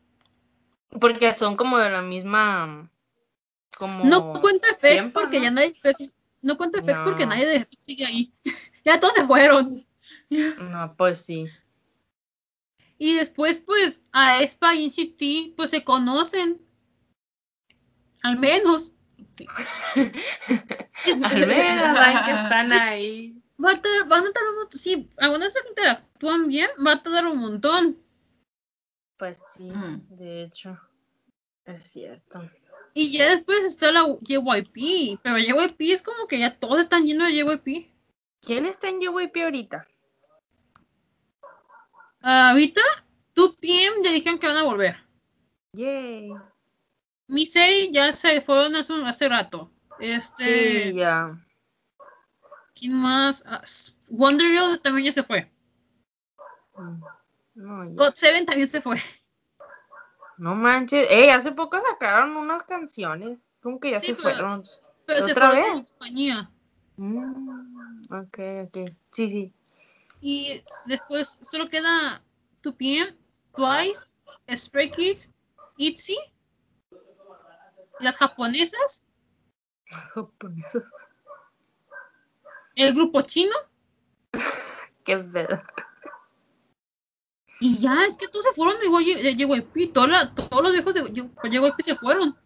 Porque 0.99 1.35
son 1.35 1.57
como 1.57 1.77
de 1.77 1.91
la 1.91 2.01
misma, 2.01 2.91
como... 3.77 4.05
No 4.05 4.41
cuenta 4.41 4.69
FX 4.69 4.81
tiempo, 4.81 5.21
porque 5.21 5.39
¿no? 5.39 5.45
ya 5.45 5.51
nadie 5.51 5.75
FX, 5.75 6.15
no 6.41 6.57
cuenta 6.57 6.81
FX 6.81 7.03
porque 7.03 7.27
nadie 7.27 7.45
de 7.47 7.61
FX 7.67 7.85
sigue 7.85 8.07
ahí. 8.07 8.33
ya 8.85 8.99
todos 8.99 9.13
se 9.13 9.25
fueron. 9.27 9.87
No, 10.31 10.95
pues 10.97 11.21
sí. 11.21 11.47
Y 12.99 13.15
después, 13.15 13.61
pues, 13.61 14.03
a 14.13 14.43
Espa 14.43 14.75
y 14.75 14.87
NCT, 14.87 15.55
pues 15.57 15.71
se 15.71 15.85
conocen. 15.85 16.61
Al 18.23 18.39
menos. 18.39 18.93
Es- 21.05 21.23
Al 21.23 21.47
menos 21.47 21.97
saben 21.97 22.25
que 22.25 22.31
están 22.33 22.73
ahí. 22.73 23.43
Va 23.63 23.73
a 23.73 23.81
tardar, 23.83 24.09
van 24.09 24.27
a 24.27 24.33
tardar 24.33 24.51
un 24.51 24.57
montón. 24.61 24.79
Sí, 24.81 25.11
algunos 25.19 25.53
se 25.53 25.61
interactúan 25.69 26.49
bien, 26.49 26.69
va 26.85 26.93
a 26.93 27.03
tardar 27.03 27.27
un 27.27 27.39
montón. 27.39 27.99
Pues 29.19 29.39
sí, 29.55 29.71
Mm. 29.71 30.17
de 30.17 30.43
hecho. 30.45 30.79
Es 31.65 31.87
cierto. 31.91 32.49
Y 32.95 33.13
ya 33.17 33.31
después 33.31 33.61
está 33.65 33.93
la 33.93 34.05
JYP, 34.23 35.19
pero 35.23 35.37
JYP 35.39 35.93
es 35.93 36.03
como 36.03 36.27
que 36.29 36.39
ya 36.39 36.59
todos 36.59 36.81
están 36.81 37.05
llenos 37.07 37.29
de 37.29 37.35
JYP. 37.35 37.91
¿Quién 38.43 38.65
está 38.67 38.89
en 38.89 39.01
JYP 39.01 39.37
ahorita? 39.45 39.87
Ah, 42.23 42.51
ahorita, 42.51 42.81
2PM 43.35 44.03
ya 44.05 44.13
dijeron 44.13 44.39
que 44.39 44.47
van 44.47 44.57
a 44.57 44.63
volver. 44.65 44.97
Yay. 45.73 46.31
Misei 47.29 47.91
ya 47.93 48.13
se 48.13 48.41
fueron 48.41 48.77
hace, 48.77 48.93
hace 49.05 49.29
rato. 49.29 49.71
Este, 49.99 50.91
Sí, 50.91 50.95
ya. 50.95 51.39
¿quién 52.75 52.95
más? 52.95 53.43
Ah, 53.47 53.63
Wonder 54.09 54.47
Girl 54.49 54.81
también 54.83 55.07
ya 55.07 55.13
se 55.13 55.23
fue. 55.23 55.51
Mm. 56.77 57.01
No, 57.55 57.85
ya. 57.85 57.91
God 57.95 58.15
Seven 58.15 58.47
también 58.47 58.69
se 58.69 58.81
fue. 58.81 58.99
No 60.39 60.55
manches. 60.55 61.07
Ey, 61.11 61.31
hace 61.31 61.51
poco 61.53 61.81
sacaron 61.81 62.37
unas 62.37 62.63
canciones. 62.65 63.39
Como 63.63 63.81
que 63.81 63.91
ya 63.93 64.01
Sí, 64.01 64.09
se 64.09 64.15
pero- 64.15 64.23
fueron. 64.35 64.65
Pero 65.07 65.25
se 65.27 65.33
¿Otra 65.33 65.49
fue 65.51 65.57
vez? 65.59 65.69
con 65.69 65.85
compañía. 65.85 66.51
Mm, 66.97 68.03
ok, 68.13 68.39
ok. 68.67 68.93
Sí, 69.13 69.29
sí. 69.31 69.53
Y 70.21 70.63
después 70.87 71.39
solo 71.51 71.69
queda 71.69 72.23
2PM, 72.63 73.17
Twice, 73.55 74.07
Stray 74.49 74.91
Kids, 74.91 75.33
ITZY, 75.77 76.17
las 78.01 78.17
japonesas, 78.17 79.03
Japoneses. 80.15 80.83
el 82.75 82.95
grupo 82.95 83.23
chino, 83.23 83.55
Qué 85.05 85.17
pedo. 85.19 85.63
y 87.61 87.79
ya, 87.79 88.05
es 88.05 88.17
que 88.19 88.29
todos 88.29 88.45
se 88.47 88.53
fueron 88.53 88.77
de 88.81 89.35
JYP, 89.35 89.93
todos 89.93 90.09
los 90.09 90.73
viejos 90.73 90.95
de 90.95 91.03
JYP 91.13 91.81
se 91.83 91.97
fueron. 91.97 92.37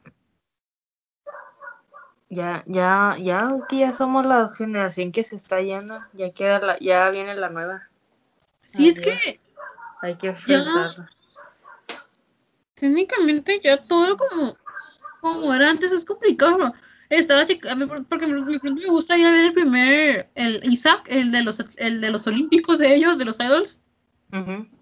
Ya, 2.31 2.62
ya, 2.66 3.16
ya, 3.18 3.59
ya 3.70 3.93
somos 3.93 4.24
la 4.24 4.49
generación 4.57 5.11
que 5.11 5.24
se 5.24 5.35
está 5.35 5.61
yendo. 5.61 5.99
Ya 6.12 6.31
queda 6.31 6.61
la, 6.61 6.78
ya 6.78 7.11
viene 7.11 7.35
la 7.35 7.49
nueva. 7.49 7.89
Sí, 8.66 8.89
es 8.89 9.01
que 9.01 9.39
Hay 10.01 10.14
que 10.14 10.28
enfrentarla. 10.28 11.11
técnicamente 12.74 13.61
ya 13.62 13.78
todo 13.78 14.16
como, 14.16 14.57
como 15.20 15.53
era 15.53 15.70
antes 15.70 15.91
es 15.91 16.05
complicado. 16.05 16.72
Estaba 17.09 17.45
checando, 17.45 17.89
porque 18.09 18.28
me, 18.28 18.41
me, 18.41 18.59
me 18.62 18.87
gusta 18.87 19.16
ya 19.16 19.33
ver 19.33 19.47
el 19.47 19.53
primer, 19.53 20.31
el 20.37 20.61
Isaac, 20.62 21.09
el 21.09 21.33
de 21.33 21.43
los, 21.43 21.59
el 21.78 22.01
de 22.01 22.11
los 22.12 22.24
olímpicos 22.28 22.78
de 22.78 22.95
ellos, 22.95 23.18
de 23.18 23.24
los 23.24 23.41
idols. 23.41 23.81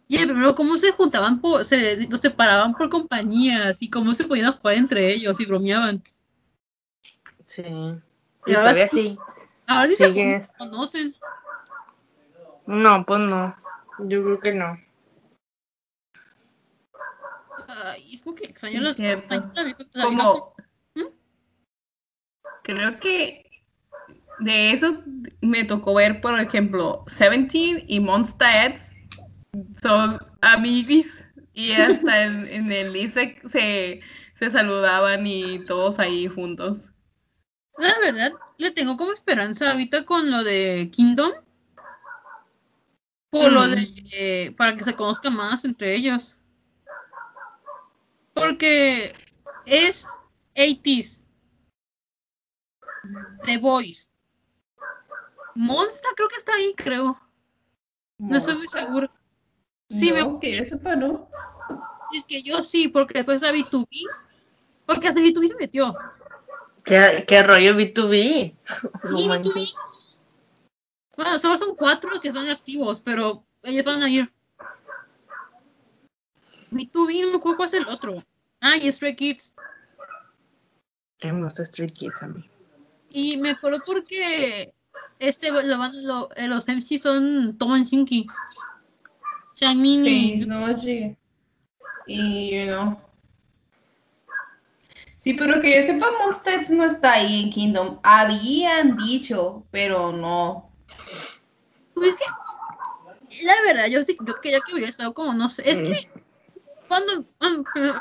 Y 0.07 0.19
el 0.19 0.27
primero, 0.29 0.55
cómo 0.55 0.77
se 0.77 0.93
juntaban, 0.93 1.41
por, 1.41 1.65
se 1.65 2.07
los 2.09 2.21
separaban 2.21 2.75
por 2.75 2.91
compañías 2.91 3.81
y 3.83 3.89
cómo 3.89 4.15
se 4.15 4.25
podían 4.25 4.53
jugar 4.53 4.75
entre 4.77 5.11
ellos 5.15 5.41
y 5.41 5.47
bromeaban. 5.47 6.03
Sí. 7.49 7.63
Y 7.63 8.51
Y 8.51 8.55
ahora 8.55 8.73
todavía 8.73 8.89
sí. 8.89 9.19
Ahora 9.67 9.89
sí 9.89 9.97
se 9.97 10.49
conocen. 10.59 11.15
No, 12.67 13.05
pues 13.07 13.21
no. 13.21 13.57
Yo 14.01 14.23
creo 14.23 14.41
que 14.41 14.55
no. 14.55 14.79
Ay, 17.67 18.15
es 18.15 18.23
como 18.23 18.37
que 18.37 18.45
extraño 18.47 18.93
Sí, 18.95 19.03
vida- 19.03 19.53
Como. 20.03 20.55
¿Mm? 20.95 21.03
Creo 22.65 23.01
que 23.01 23.51
de 24.41 24.71
eso 24.73 25.03
me 25.41 25.65
tocó 25.65 25.95
ver, 25.95 26.21
por 26.21 26.39
ejemplo, 26.39 27.05
Seventeen 27.09 27.85
y 27.89 28.01
Monster 28.01 28.49
X 28.73 28.93
son 29.83 30.19
amiguis 30.43 31.25
y 31.55 31.73
hasta 31.73 32.25
en, 32.25 32.47
en 32.49 32.71
el 32.73 32.95
ISEC 32.95 33.49
se, 33.49 34.01
se 34.35 34.51
saludaban 34.51 35.27
y 35.27 35.65
todos 35.65 35.99
ahí 35.99 36.27
juntos. 36.29 36.93
La 37.79 37.99
verdad, 38.01 38.39
le 38.59 38.71
tengo 38.73 38.97
como 38.97 39.13
esperanza 39.13 39.71
ahorita 39.71 40.05
con 40.05 40.31
lo 40.31 40.43
de 40.45 40.91
Kingdom. 40.93 41.33
Por 43.31 43.53
lo 43.53 43.67
Mm. 43.67 43.71
de. 43.71 43.87
eh, 44.13 44.55
para 44.57 44.77
que 44.77 44.85
se 44.85 44.97
conozca 44.97 45.31
más 45.31 45.65
entre 45.65 45.95
ellos. 45.95 46.37
Porque 48.35 49.13
es 49.65 50.09
80s. 50.57 51.21
The 53.45 53.59
Boys. 53.59 54.11
Monster 55.55 56.11
creo 56.17 56.29
que 56.29 56.37
está 56.37 56.55
ahí, 56.55 56.75
creo. 56.77 57.17
No 58.19 58.37
estoy 58.39 58.57
muy 58.57 58.69
segura. 58.69 59.11
Sí, 59.91 60.13
me- 60.13 60.21
No, 60.21 60.39
que 60.41 60.65
sepa, 60.65 60.97
¿no? 60.97 61.29
Es 62.13 62.25
que 62.25 62.43
yo 62.43 62.63
sí, 62.63 62.89
porque 62.89 63.15
después 63.19 63.43
la 63.43 63.53
B2B. 63.53 64.11
Porque 64.87 65.09
hasta 65.09 65.21
B2B 65.21 65.49
se 65.49 65.57
metió. 65.57 65.99
¿Qué, 66.89 67.25
qué 67.27 67.43
rollo 67.43 67.75
B2B? 67.75 68.55
No 69.05 69.21
Y 69.21 69.29
manches. 69.29 69.55
B2B. 69.55 69.75
Bueno, 71.17 71.39
solo 71.39 71.57
son 71.59 71.75
cuatro 71.77 72.11
los 72.11 72.21
que 72.21 72.29
están 72.29 72.49
activos, 72.49 73.01
pero 73.01 73.45
ellos 73.63 73.85
van 73.85 74.03
a 74.03 74.09
ir. 74.09 74.33
B2B, 76.71 77.23
no 77.23 77.31
me 77.31 77.37
acuerdo 77.37 77.57
cuál 77.57 77.69
es 77.69 77.75
el 77.75 77.89
otro. 77.89 78.15
Ah, 78.61 78.77
y 78.77 78.91
Stray 78.93 79.17
Kids. 79.17 79.57
Me 81.23 81.43
gusta 81.43 81.63
Street 81.65 81.93
Kids 81.93 82.23
a 82.23 82.29
mí. 82.29 82.45
Y 83.11 83.37
me 83.39 83.51
acuerdo 83.51 83.83
porque 83.85 84.73
este, 85.19 85.51
lo 85.51 85.79
van- 85.79 86.07
lo- 86.07 86.29
los 86.37 86.69
MC 86.69 86.99
son 86.99 87.57
Tom 87.59 87.73
and 87.73 87.87
Shinky. 87.87 88.27
Changmin 89.55 90.05
Sí, 90.05 90.37
no, 90.47 90.77
sí. 90.77 91.17
Y, 92.07 92.51
you 92.67 92.71
know. 92.71 93.01
Sí, 95.29 95.35
pero 95.35 95.61
que 95.61 95.77
yo 95.77 95.83
sepa, 95.83 96.07
Monsters 96.19 96.71
no 96.71 96.85
está 96.85 97.13
ahí 97.13 97.43
en 97.43 97.51
Kingdom. 97.51 98.01
Habían 98.03 98.97
dicho, 98.97 99.63
pero 99.71 100.11
no. 100.11 100.73
Pues 101.93 102.15
es 102.15 102.19
que, 102.19 103.45
la 103.45 103.61
verdad, 103.61 103.89
yo 103.89 104.03
sí, 104.05 104.17
yo 104.19 104.41
quería 104.41 104.63
que 104.63 104.73
hubiera 104.73 104.89
estado 104.89 105.13
como, 105.13 105.35
no 105.35 105.51
sé, 105.51 105.71
es 105.71 105.83
que 105.83 106.11
cuando, 106.89 107.27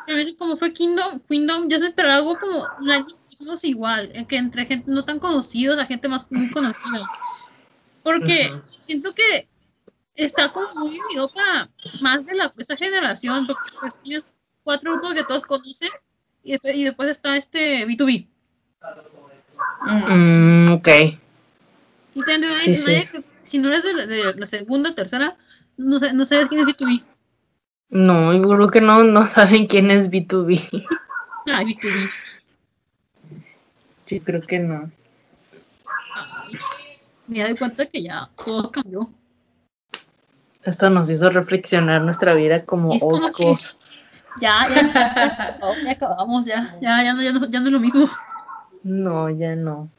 primero 0.05 0.37
como 0.37 0.55
fue 0.55 0.71
Kingdom, 0.71 1.19
Kingdom, 1.27 1.67
yo 1.67 1.79
se 1.79 1.87
esperaba 1.87 2.15
algo 2.15 2.39
como 2.39 2.69
más 3.41 3.61
igual, 3.65 4.09
que 4.29 4.37
entre 4.37 4.65
gente 4.65 4.89
no 4.89 5.03
tan 5.03 5.19
conocidos 5.19 5.77
a 5.79 5.85
gente 5.85 6.07
más 6.07 6.31
muy 6.31 6.49
conocida. 6.49 7.05
Porque 8.03 8.51
Ujú. 8.53 8.83
siento 8.85 9.13
que 9.13 9.49
está 10.15 10.49
como 10.53 10.69
muy 10.75 10.97
unido 11.01 11.29
para 11.33 11.69
más 11.99 12.25
de 12.25 12.35
la, 12.35 12.53
esa 12.57 12.77
generación, 12.77 13.45
porque 13.45 13.69
pues, 13.81 13.97
tienes 14.01 14.25
cuatro 14.63 14.93
grupos 14.93 15.13
que 15.13 15.23
todos 15.25 15.41
conocen 15.41 15.89
y 16.47 16.51
después, 16.53 16.75
y 16.75 16.83
después 16.85 17.09
está 17.09 17.35
este 17.35 17.85
B2B. 17.85 18.25
Mm. 19.81 20.71
Ok. 20.71 20.87
Y 22.15 22.19
entiendo, 22.19 22.47
Sí, 22.59 22.77
si, 22.77 22.79
no 22.79 22.85
sí. 22.87 22.91
eres, 22.91 23.11
si 23.43 23.57
no 23.59 23.67
eres 23.67 23.83
de, 23.83 23.93
la- 23.93 24.05
de 24.07 24.33
la 24.35 24.45
segunda 24.45 24.91
o 24.91 24.95
tercera, 24.95 25.35
no, 25.75 25.99
no 25.99 26.25
sabes 26.25 26.47
quién 26.47 26.61
es 26.61 26.67
B2B. 26.67 27.03
No, 27.89 28.33
yo 28.33 28.47
creo 28.47 28.69
que 28.69 28.81
no, 28.81 29.03
no 29.03 29.27
saben 29.27 29.67
quién 29.67 29.91
es 29.91 30.09
B2B. 30.09 30.87
Ay, 31.45 31.65
B2B. 31.65 32.09
Yo 34.07 34.23
creo 34.23 34.41
que 34.41 34.59
no. 34.59 34.89
Ay, 36.15 36.57
me 37.27 37.43
doy 37.43 37.57
cuenta 37.57 37.85
que 37.87 38.03
ya 38.03 38.29
todo 38.43 38.71
cambió. 38.71 39.09
Esto 40.63 40.89
nos 40.89 41.09
hizo 41.09 41.29
reflexionar 41.29 42.01
nuestra 42.01 42.33
vida 42.33 42.65
como 42.65 42.89
old 43.01 43.25
schools. 43.27 43.75
Ya, 44.39 44.67
ya, 44.69 44.93
ya, 44.93 45.59
oh, 45.61 45.73
ya 45.83 45.91
acabamos, 45.91 46.45
ya, 46.45 46.77
ya, 46.81 47.03
ya, 47.03 47.13
no, 47.13 47.21
ya, 47.21 47.31
no, 47.31 47.45
ya 47.47 47.59
no 47.59 47.65
es 47.67 47.71
lo 47.73 47.79
mismo. 47.79 48.09
No, 48.83 49.29
ya 49.29 49.55
no. 49.55 49.89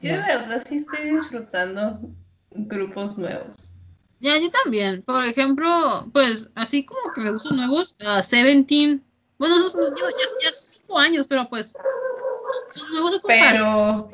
Yo 0.00 0.12
de 0.12 0.18
verdad 0.18 0.62
sí 0.68 0.76
estoy 0.76 1.10
disfrutando 1.10 1.98
grupos 2.50 3.16
nuevos. 3.18 3.72
Ya, 4.20 4.36
yo 4.38 4.50
también. 4.50 5.02
Por 5.02 5.24
ejemplo, 5.24 6.08
pues, 6.12 6.48
así 6.54 6.84
como 6.84 7.12
que 7.14 7.20
me 7.20 7.30
gustan 7.30 7.56
nuevos, 7.56 7.96
uh, 8.00 8.22
Seventeen. 8.22 9.02
Bueno, 9.38 9.56
esos 9.58 9.74
ya, 9.74 10.06
ya 10.44 10.52
son 10.52 10.68
cinco 10.70 10.98
años, 10.98 11.26
pero 11.28 11.48
pues, 11.48 11.72
son 12.70 12.90
nuevos. 12.90 13.20
Pero, 13.26 14.10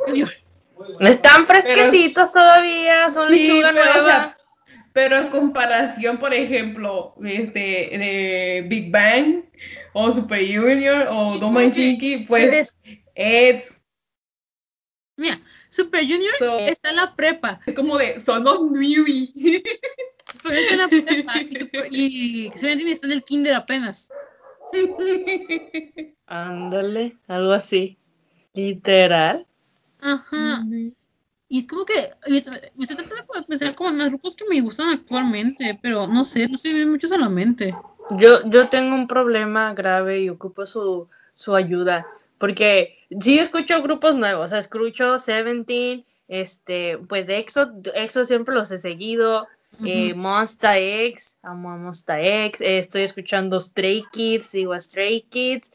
Están 1.01 1.47
fresquecitos 1.47 2.31
todavía, 2.33 3.11
son 3.11 3.29
sí, 3.29 3.49
lechuga 3.49 3.73
pero, 3.73 3.91
o 3.91 3.95
nueva. 3.95 4.09
sea, 4.09 4.37
pero 4.95 5.17
en 5.19 5.29
comparación, 5.29 6.19
por 6.19 6.33
ejemplo, 6.33 7.15
este, 7.25 7.59
de 7.61 8.65
Big 8.69 8.91
Bang 8.93 9.43
o 9.93 10.13
Super 10.13 10.41
Junior 10.47 11.09
o 11.11 11.35
Sí, 11.35 11.41
Doma 11.41 11.65
y 11.65 11.65
como 11.65 11.75
que- 11.75 11.81
Chinky, 11.81 12.19
pues 12.27 12.77
Es- 13.17 13.81
Mira, 15.17 15.41
Super 15.71 16.03
Junior 16.03 16.35
So- 16.39 16.59
está 16.61 16.91
en 16.91 16.97
la 16.97 17.15
prepa. 17.15 17.61
es 17.67 17.75
como 17.75 17.99
de, 17.99 18.19
son 18.21 18.45
los 18.45 18.71
newbie. 18.71 19.33
Super 20.33 20.57
Junior 20.57 20.63
está 20.63 20.73
en 20.75 20.79
la 20.79 20.89
prepa 20.89 21.33
y, 21.43 21.57
Super- 21.57 21.89
y 21.91 22.47
está 22.49 22.71
en 23.07 23.13
el 23.13 23.23
kinder 23.25 23.55
apenas. 23.55 24.11
Ándale, 26.27 27.17
algo 27.29 27.53
así. 27.53 27.99
Literal. 28.55 29.47
Ajá. 30.01 30.65
Y 31.55 31.61
es 31.61 31.69
como 31.69 31.85
que 31.85 32.11
me 32.27 32.39
estoy 32.39 32.97
tratando 32.97 33.33
de 33.33 33.43
pensar 33.45 33.77
como 33.77 33.91
en 33.91 33.99
los 33.99 34.09
grupos 34.09 34.35
que 34.35 34.45
me 34.51 34.61
gustan 34.61 34.89
actualmente, 34.89 35.79
pero 35.81 36.05
no 36.09 36.25
sé, 36.25 36.49
no 36.49 36.59
se 36.59 36.67
me 36.67 36.75
vienen 36.75 36.91
muchos 36.91 37.13
a 37.13 37.17
la 37.17 37.29
mente. 37.29 37.73
Yo, 38.19 38.45
yo 38.51 38.69
tengo 38.69 38.97
un 38.97 39.07
problema 39.07 39.73
grave 39.73 40.23
y 40.23 40.29
ocupo 40.31 40.67
su, 40.67 41.09
su 41.33 41.55
ayuda. 41.55 42.09
Porque 42.39 42.99
sí 43.21 43.39
escucho 43.39 43.81
grupos 43.83 44.17
nuevos, 44.17 44.47
o 44.47 44.49
sea, 44.49 44.59
escucho 44.59 45.21
Seventeen, 45.21 46.05
este, 46.27 46.99
pues 46.99 47.29
EXO, 47.29 47.71
EXO 47.95 48.25
siempre 48.25 48.53
los 48.53 48.73
he 48.73 48.79
seguido, 48.81 49.47
eh, 49.85 50.11
Ujú. 50.11 50.23
Monsta 50.23 50.77
X, 50.77 51.37
amo 51.43 51.71
a 51.71 51.77
Monsta 51.77 52.21
X, 52.21 52.61
eh, 52.63 52.79
estoy 52.79 53.03
escuchando 53.03 53.61
Stray 53.61 54.03
Kids, 54.11 54.47
sigo 54.47 54.73
a 54.73 54.81
Stray 54.81 55.21
Kids, 55.31 55.71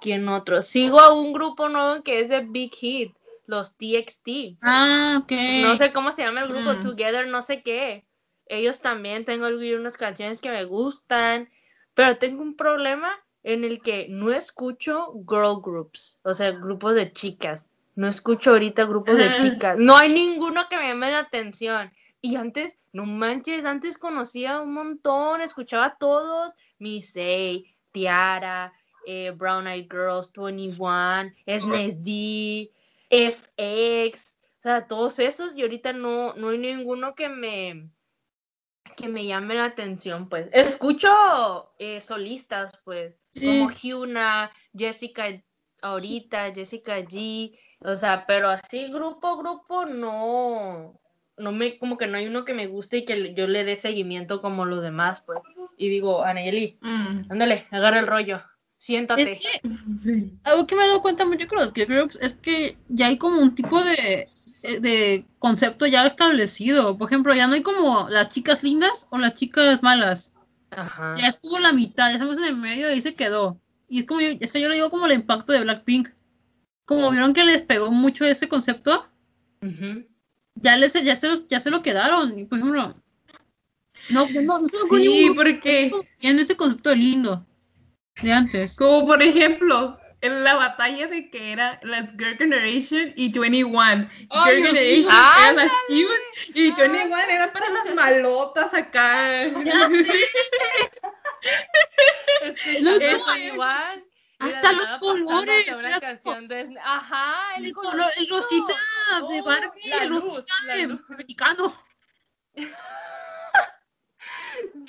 ¿quién 0.00 0.28
otro? 0.28 0.60
Sigo 0.60 0.98
a 0.98 1.14
un 1.14 1.32
grupo 1.32 1.68
nuevo 1.68 2.02
que 2.02 2.18
es 2.18 2.30
de 2.30 2.40
Big 2.40 2.74
Hit, 2.74 3.14
los 3.50 3.76
TXT. 3.76 4.58
Ah, 4.62 5.20
ok. 5.22 5.32
No 5.62 5.76
sé 5.76 5.92
cómo 5.92 6.12
se 6.12 6.22
llama 6.22 6.42
el 6.42 6.48
grupo, 6.48 6.72
Mm. 6.72 6.80
Together, 6.80 7.26
no 7.26 7.42
sé 7.42 7.62
qué. 7.62 8.06
Ellos 8.46 8.80
también 8.80 9.24
tengo 9.24 9.44
algunas 9.46 9.96
canciones 9.96 10.40
que 10.40 10.50
me 10.50 10.64
gustan, 10.64 11.50
pero 11.94 12.16
tengo 12.18 12.42
un 12.42 12.56
problema 12.56 13.12
en 13.42 13.64
el 13.64 13.80
que 13.80 14.06
no 14.08 14.32
escucho 14.32 15.12
girl 15.28 15.60
groups, 15.62 16.20
o 16.22 16.34
sea, 16.34 16.50
grupos 16.52 16.94
de 16.94 17.12
chicas. 17.12 17.68
No 17.96 18.08
escucho 18.08 18.50
ahorita 18.50 18.84
grupos 18.84 19.18
de 19.18 19.28
chicas. 19.36 19.76
No 19.78 19.96
hay 19.96 20.08
ninguno 20.12 20.68
que 20.68 20.76
me 20.76 20.88
llame 20.88 21.10
la 21.10 21.20
atención. 21.20 21.92
Y 22.22 22.36
antes, 22.36 22.76
no 22.92 23.06
manches, 23.06 23.64
antes 23.64 23.98
conocía 23.98 24.60
un 24.60 24.74
montón, 24.74 25.40
escuchaba 25.42 25.86
a 25.86 25.96
todos. 25.96 26.52
Misei, 26.78 27.74
Tiara, 27.92 28.72
eh, 29.06 29.32
Brown 29.34 29.66
Eyed 29.66 29.86
Girls, 29.90 30.32
21, 30.32 31.32
SNSD, 31.46 32.70
FX, 33.10 34.34
o 34.58 34.62
sea, 34.62 34.86
todos 34.86 35.18
esos. 35.18 35.56
Y 35.56 35.62
ahorita 35.62 35.92
no, 35.92 36.34
no 36.34 36.50
hay 36.50 36.58
ninguno 36.58 37.14
que 37.14 37.28
me, 37.28 37.90
que 38.96 39.08
me 39.08 39.26
llame 39.26 39.54
la 39.54 39.66
atención, 39.66 40.28
pues. 40.28 40.48
Escucho 40.52 41.72
eh, 41.78 42.00
solistas, 42.00 42.72
pues, 42.84 43.14
como 43.34 43.70
Hyuna, 43.70 44.50
Jessica 44.76 45.26
ahorita, 45.82 46.52
Jessica 46.54 46.98
G, 47.00 47.58
o 47.80 47.94
sea, 47.94 48.26
pero 48.26 48.50
así 48.50 48.92
grupo, 48.92 49.38
grupo, 49.38 49.86
no, 49.86 51.00
no 51.38 51.52
me, 51.52 51.78
como 51.78 51.96
que 51.96 52.06
no 52.06 52.18
hay 52.18 52.26
uno 52.26 52.44
que 52.44 52.52
me 52.52 52.66
guste 52.66 52.98
y 52.98 53.04
que 53.06 53.32
yo 53.34 53.46
le 53.46 53.64
dé 53.64 53.76
seguimiento 53.76 54.42
como 54.42 54.66
los 54.66 54.82
demás, 54.82 55.22
pues. 55.22 55.40
Y 55.78 55.88
digo, 55.88 56.22
Anayeli, 56.22 56.78
Mm. 56.82 57.32
ándale, 57.32 57.66
agarra 57.70 57.98
el 58.00 58.06
rollo, 58.06 58.42
siéntate. 58.80 59.32
Es 59.32 59.40
que 59.42 59.60
algo 60.44 60.66
que 60.66 60.74
me 60.74 60.84
he 60.84 60.88
dado 60.88 61.02
cuenta 61.02 61.24
mucho 61.26 61.46
con 61.46 61.58
los 61.58 61.72
girl 61.72 61.86
groups 61.86 62.18
es 62.20 62.34
que 62.34 62.76
ya 62.88 63.06
hay 63.08 63.18
como 63.18 63.38
un 63.40 63.54
tipo 63.54 63.84
de, 63.84 64.28
eh, 64.62 64.80
de 64.80 65.24
concepto 65.38 65.86
ya 65.86 66.06
establecido. 66.06 66.96
Por 66.96 67.08
ejemplo, 67.08 67.34
ya 67.34 67.46
no 67.46 67.54
hay 67.54 67.62
como 67.62 68.08
las 68.08 68.30
chicas 68.30 68.62
lindas 68.64 69.06
o 69.10 69.18
las 69.18 69.34
chicas 69.34 69.82
malas. 69.82 70.32
Ajá. 70.70 71.14
Ya 71.18 71.26
es 71.28 71.36
como 71.36 71.58
la 71.58 71.72
mitad, 71.72 72.06
ya 72.08 72.14
estamos 72.14 72.38
en 72.38 72.44
el 72.44 72.56
medio 72.56 72.88
y 72.88 72.94
ahí 72.94 73.02
se 73.02 73.14
quedó. 73.14 73.60
Y 73.88 74.00
es 74.00 74.06
como 74.06 74.20
yo, 74.20 74.28
esto 74.40 74.58
yo 74.58 74.68
lo 74.68 74.74
digo 74.74 74.90
como 74.90 75.06
el 75.06 75.12
impacto 75.12 75.52
de 75.52 75.60
Blackpink. 75.60 76.08
Como 76.84 77.10
vieron 77.10 77.34
que 77.34 77.44
les 77.44 77.62
pegó 77.62 77.90
mucho 77.92 78.24
ese 78.24 78.48
concepto, 78.48 79.06
ya, 80.54 80.76
les, 80.76 80.92
ya, 80.94 81.14
se, 81.16 81.28
los- 81.28 81.46
ya 81.46 81.60
se 81.60 81.70
lo 81.70 81.82
quedaron. 81.82 82.36
Y, 82.38 82.44
por 82.46 82.58
ejemplo, 82.58 82.94
no, 84.10 84.26
no, 84.30 84.60
no 84.60 84.66
se 84.66 84.76
ocurre 84.76 85.02
Sí, 85.02 85.32
porque, 85.36 85.92
en 86.20 86.38
ese 86.38 86.56
concepto 86.56 86.90
de 86.90 86.96
lindo 86.96 87.46
de 88.22 88.32
antes. 88.32 88.76
como 88.76 89.06
por 89.06 89.22
ejemplo, 89.22 89.98
en 90.22 90.44
la 90.44 90.54
batalla 90.54 91.06
de 91.06 91.30
que 91.30 91.52
era 91.52 91.78
las 91.82 92.12
Girl 92.12 92.36
Generation 92.36 93.12
y 93.16 93.36
21. 93.38 93.80
Ay, 94.30 94.56
Girl 94.56 94.66
Generation 94.66 95.14
eran 95.38 95.56
las 95.56 95.72
cute 95.88 96.22
y 96.54 96.62
21 96.72 97.16
era 97.18 97.52
para 97.52 97.68
las 97.70 97.94
malotas 97.94 98.72
acá. 98.74 99.44
Ya 99.64 99.88
Los- 102.80 103.38
igual. 103.38 104.04
Hasta 104.38 104.72
los 104.72 104.94
colores, 104.94 105.66
canción 106.00 106.48
de... 106.48 106.74
Ajá, 106.82 107.56
el, 107.58 107.66
El, 107.66 107.72
color- 107.74 108.10
el 108.16 108.26
rosita 108.28 108.72
de 109.28 109.40
Oh, 109.40 109.44
Barbie, 109.44 109.88
la 109.90 110.04
el 110.04 110.08
luz, 110.08 110.24
rosita 110.24 110.54
la 110.64 110.74
de 110.76 110.86
luz. 110.86 111.00
mexicano. 111.10 111.74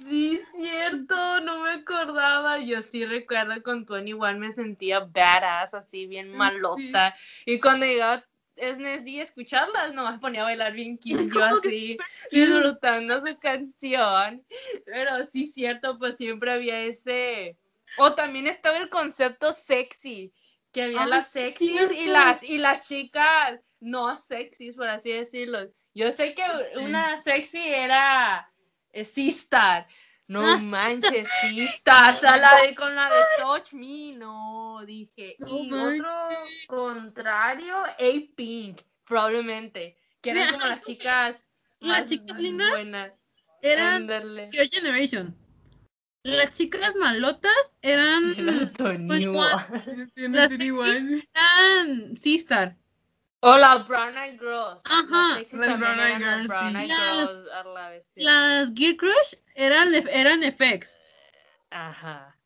Sí, 0.07 0.41
cierto, 0.53 1.41
no 1.41 1.61
me 1.61 1.71
acordaba. 1.71 2.59
Yo 2.59 2.81
sí 2.81 3.05
recuerdo 3.05 3.61
con 3.63 3.85
Tony 3.85 4.09
igual 4.09 4.37
me 4.37 4.51
sentía 4.51 4.99
badass, 4.99 5.73
así 5.73 6.05
bien 6.07 6.35
malota. 6.35 7.15
Y 7.45 7.59
cuando 7.59 7.85
llegaba 7.85 8.25
SNSD 8.55 9.19
a 9.19 9.23
escucharlas, 9.23 9.93
nomás 9.93 10.19
ponía 10.19 10.41
a 10.41 10.45
bailar 10.45 10.73
bien 10.73 10.99
yo 11.03 11.17
que 11.29 11.43
así, 11.43 11.97
disfrutando 12.31 13.25
su 13.25 13.37
canción. 13.39 14.43
Pero 14.85 15.23
sí, 15.31 15.47
cierto, 15.47 15.97
pues 15.97 16.15
siempre 16.15 16.51
había 16.51 16.79
ese. 16.81 17.57
O 17.97 18.13
también 18.13 18.47
estaba 18.47 18.77
el 18.77 18.89
concepto 18.89 19.51
sexy, 19.51 20.33
que 20.71 20.83
había 20.83 21.05
las 21.05 21.27
sí, 21.27 21.39
sexys 21.39 21.91
y 21.91 22.05
las, 22.05 22.43
y 22.43 22.57
las 22.57 22.87
chicas 22.87 23.59
no 23.79 24.15
sexys, 24.15 24.75
por 24.75 24.87
así 24.87 25.11
decirlo. 25.11 25.69
Yo 25.93 26.11
sé 26.11 26.33
que 26.33 26.43
una 26.79 27.17
sexy 27.17 27.59
era 27.67 28.50
Sistar. 29.03 29.87
No 30.27 30.41
Ah, 30.41 30.59
sí, 30.59 30.65
manches, 30.67 31.27
Sistar. 31.41 32.13
O 32.13 32.17
sea, 32.19 32.37
la 32.37 32.61
de 32.61 32.73
con 32.75 32.95
la 32.95 33.09
de 33.09 33.21
Touch 33.39 33.73
Me, 33.73 34.13
no, 34.15 34.81
dije. 34.85 35.35
No 35.39 35.47
y 35.49 35.69
manches. 35.69 35.99
otro 35.99 36.45
contrario, 36.67 37.77
A-Pink, 37.83 38.81
probablemente. 39.03 39.97
Que 40.21 40.29
eran 40.31 40.45
Mira, 40.45 40.53
como 40.53 40.65
las 40.67 40.81
chicas 40.81 41.43
las 41.81 42.07
chicas 42.07 42.39
lindas 42.39 42.69
buenas. 42.69 43.11
Eran. 43.61 44.07
Girl 44.51 44.69
Generation. 44.69 45.35
Las 46.23 46.55
chicas 46.55 46.95
malotas 46.95 47.73
eran. 47.81 48.35
Las 48.45 48.71
eran 51.35 52.15
Sistar. 52.15 52.77
O 53.43 53.57
las 53.57 53.87
Brown 53.87 54.15
Eyed 54.17 54.39
Girls. 54.39 54.81
Ajá, 54.85 55.39
Las 55.39 55.79
Brown 55.79 55.99
Eyed 55.99 56.19
Girls, 56.19 56.47
Brown 56.47 56.71
sí. 56.71 56.77
Eyed 56.77 56.87
Las- 56.89 57.33
Girls 57.33 57.47
a 57.53 57.63
la 57.63 57.89
bestia. 57.89 58.23
Las 58.23 58.73
Gear 58.75 58.95
Crush 58.97 59.33
eran, 59.55 59.93
eran 60.11 60.43
FX. 60.43 60.99
Ajá. 61.71 62.37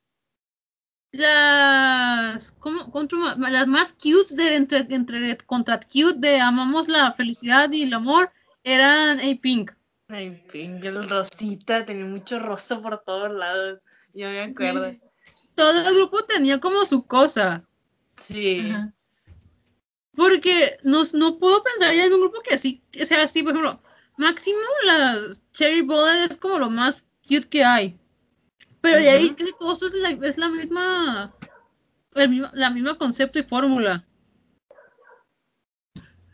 Las. 1.11 2.51
¿Cómo? 2.59 2.91
Contra- 2.91 3.35
las 3.38 3.67
más 3.67 3.93
cute 3.93 4.35
de 4.35 4.55
entre, 4.55 4.80
entre 4.89 5.38
contra 5.45 5.80
cute 5.80 6.15
de 6.17 6.39
amamos 6.39 6.88
la 6.88 7.11
felicidad 7.13 7.72
y 7.72 7.84
el 7.84 7.93
amor 7.93 8.31
eran 8.63 9.19
A-Pink. 9.19 9.72
Ay, 10.07 10.43
pink, 10.51 10.84
el 10.85 11.09
rosita, 11.09 11.84
tenía 11.84 12.05
mucho 12.05 12.38
rosa 12.38 12.80
por 12.80 13.01
todos 13.03 13.31
lados. 13.31 13.80
Yo 14.13 14.27
me 14.30 14.41
acuerdo. 14.43 14.93
Todo 15.55 15.88
el 15.88 15.95
grupo 15.95 16.23
tenía 16.26 16.59
como 16.59 16.85
su 16.85 17.05
cosa. 17.07 17.63
Sí. 18.17 18.69
Ajá. 18.69 18.93
Porque 20.16 20.78
no, 20.84 21.04
no 21.14 21.38
puedo 21.40 21.62
pensar 21.64 21.94
ya 21.94 22.06
en 22.06 22.14
un 22.14 22.22
grupo 22.22 22.42
que 22.42 22.56
así, 22.56 22.82
que 22.92 23.06
sea 23.06 23.24
así, 23.24 23.44
por 23.44 23.52
ejemplo, 23.52 23.80
máximo 24.18 24.60
las 24.86 25.42
Cherry 25.54 25.82
Bullet 25.82 26.26
es 26.30 26.38
como 26.38 26.60
lo 26.60 26.70
más 26.70 27.04
cute 27.28 27.48
que 27.50 27.64
hay. 27.64 28.00
Pero 28.82 28.98
de 29.00 29.10
ahí 29.10 29.26
Ujú. 29.26 29.36
casi 29.36 29.52
todo 29.60 29.74
eso 29.74 29.88
es 29.88 29.94
la, 29.96 30.10
es 30.28 30.38
la 30.38 30.50
misma, 30.50 31.34
el 32.14 32.30
mismo- 32.30 32.50
la 32.54 32.70
misma 32.70 32.98
concepto 32.98 33.40
y 33.40 33.44
fórmula. 33.44 34.06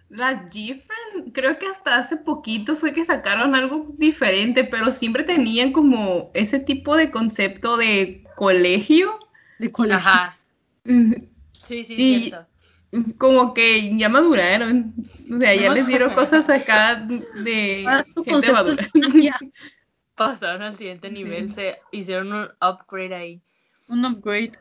Las 0.10 0.53
G-Friend, 0.53 1.32
creo 1.34 1.58
que 1.58 1.68
hasta 1.68 1.95
hace 1.95 2.18
poquito 2.18 2.76
fue 2.76 2.94
que 2.94 3.06
sacaron 3.06 3.56
algo 3.56 3.88
diferente, 3.98 4.66
pero 4.66 4.91
siempre 4.91 5.24
tenían 5.24 5.72
como 5.72 6.32
ese 6.34 6.60
tipo 6.60 6.98
de 6.98 7.10
concepto 7.10 7.78
de 7.78 8.26
colegio. 8.36 9.18
De 9.60 9.72
colegio. 9.72 9.98
Ajá. 9.98 10.38
Sí, 11.64 11.86
sí, 11.86 11.95
Y- 11.98 12.20
cierto. 12.30 12.51
Como 13.18 13.53
que 13.53 13.95
ya 13.97 14.09
maduraron. 14.09 14.93
O 15.34 15.38
sea, 15.39 15.55
ya 15.55 15.73
les 15.73 15.88
dieron 15.88 16.13
cosas 16.13 16.49
acá 16.49 16.95
de 16.95 17.85
Ahora 17.88 18.03
su 18.03 18.23
gente 18.23 18.51
madura. 18.51 18.89
Pasaron 20.15 20.61
al 20.61 20.76
siguiente 20.76 21.07
Sí. 21.07 21.13
nivel, 21.13 21.51
se 21.53 21.80
hicieron 21.91 22.31
un 22.34 22.49
upgrade 22.61 23.15
ahí. 23.15 23.41
un 23.88 24.05
upgrade. 24.05 24.51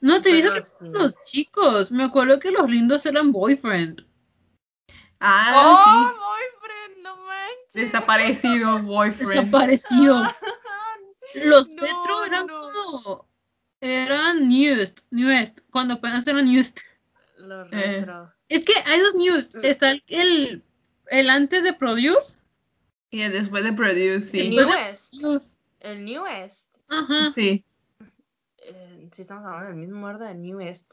No, 0.00 0.20
te 0.20 0.30
digo 0.32 0.48
Pero 0.50 0.54
que 0.62 0.68
sí. 0.68 0.74
los 0.92 1.14
chicos, 1.24 1.90
me 1.92 2.02
acuerdo 2.04 2.38
que 2.40 2.50
los 2.50 2.68
lindos 2.68 3.06
eran 3.06 3.30
boyfriend. 3.32 4.04
Ah, 5.20 5.52
¡Oh, 5.54 6.12
boyfriend! 6.12 7.02
¡No 7.02 7.16
manches! 7.24 7.72
Desaparecido, 7.72 8.78
boyfriend. 8.82 9.30
Desaparecidos. 9.30 10.32
Los 11.44 11.68
No, 11.68 11.82
Petro 11.82 12.24
eran 12.26 12.46
no. 12.46 12.60
como. 12.60 13.28
Eran 13.80 14.48
newest, 14.48 15.00
newest, 15.10 15.60
cuando 15.70 15.94
apenas 15.94 16.26
eran 16.26 16.46
newest. 16.46 16.80
Eh. 17.72 18.06
Es 18.48 18.64
que 18.64 18.72
hay 18.84 19.00
dos 19.00 19.14
newest. 19.14 19.56
Mm. 19.56 19.64
Está 19.64 19.90
el, 19.92 20.02
el, 20.08 20.62
el 21.10 21.30
antes 21.30 21.62
de 21.64 21.72
Produce. 21.72 22.38
Y 23.10 23.18
después 23.28 23.62
de 23.64 23.72
Produce, 23.72 24.14
El 24.14 24.22
sí. 24.22 24.48
newest. 24.50 25.14
News. 25.14 25.56
El 25.80 26.04
newest. 26.04 26.68
Ajá, 26.88 27.32
Sí, 27.32 27.64
Eh, 28.58 29.08
sí, 29.12 29.22
estamos 29.22 29.44
hablando 29.44 29.68
del 29.68 29.76
mismo 29.76 30.06
orden 30.06 30.28
del 30.28 30.42
newest. 30.42 30.92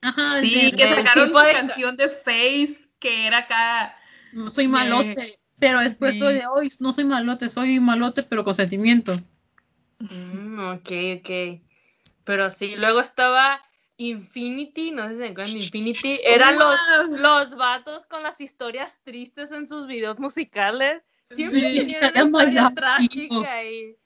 ajá. 0.00 0.38
el 0.40 0.48
sí, 0.48 0.70
de- 0.70 0.76
que 0.76 0.88
sacaron 0.88 1.32
su 1.32 1.38
de- 1.38 1.52
canción 1.52 1.96
de 1.96 2.08
Face, 2.08 2.78
que 2.98 3.26
era 3.26 3.38
acá. 3.38 3.96
No 4.32 4.50
soy 4.50 4.66
malote. 4.68 5.38
Pero 5.58 5.80
después 5.80 6.14
Sí. 6.14 6.20
soy 6.20 6.34
de 6.34 6.46
hoy, 6.46 6.68
no 6.80 6.92
soy 6.92 7.04
malote, 7.04 7.48
soy 7.48 7.78
malote, 7.78 8.22
pero 8.24 8.42
con 8.42 8.54
sentimientos. 8.54 9.28
Mm, 10.00 10.58
ok, 10.74 10.90
ok. 11.20 11.60
Pero 12.24 12.50
sí, 12.50 12.74
luego 12.76 13.00
estaba 13.00 13.60
Infinity, 13.96 14.90
no 14.90 15.08
sé 15.08 15.14
si 15.14 15.18
se 15.18 15.26
acuerdan 15.28 15.54
de 15.54 15.60
Infinity. 15.60 16.20
Eran 16.24 16.58
los, 16.58 16.78
los 17.10 17.54
vatos 17.56 18.06
con 18.06 18.22
las 18.22 18.40
historias 18.40 19.00
tristes 19.04 19.52
en 19.52 19.68
sus 19.68 19.86
videos 19.86 20.18
musicales. 20.18 21.02
Siempre 21.26 21.60
Sí, 21.60 21.78
tenían 21.78 22.10
una 22.10 22.24
historia 22.24 22.72
trágica 22.74 23.52
ahí. 23.52 23.96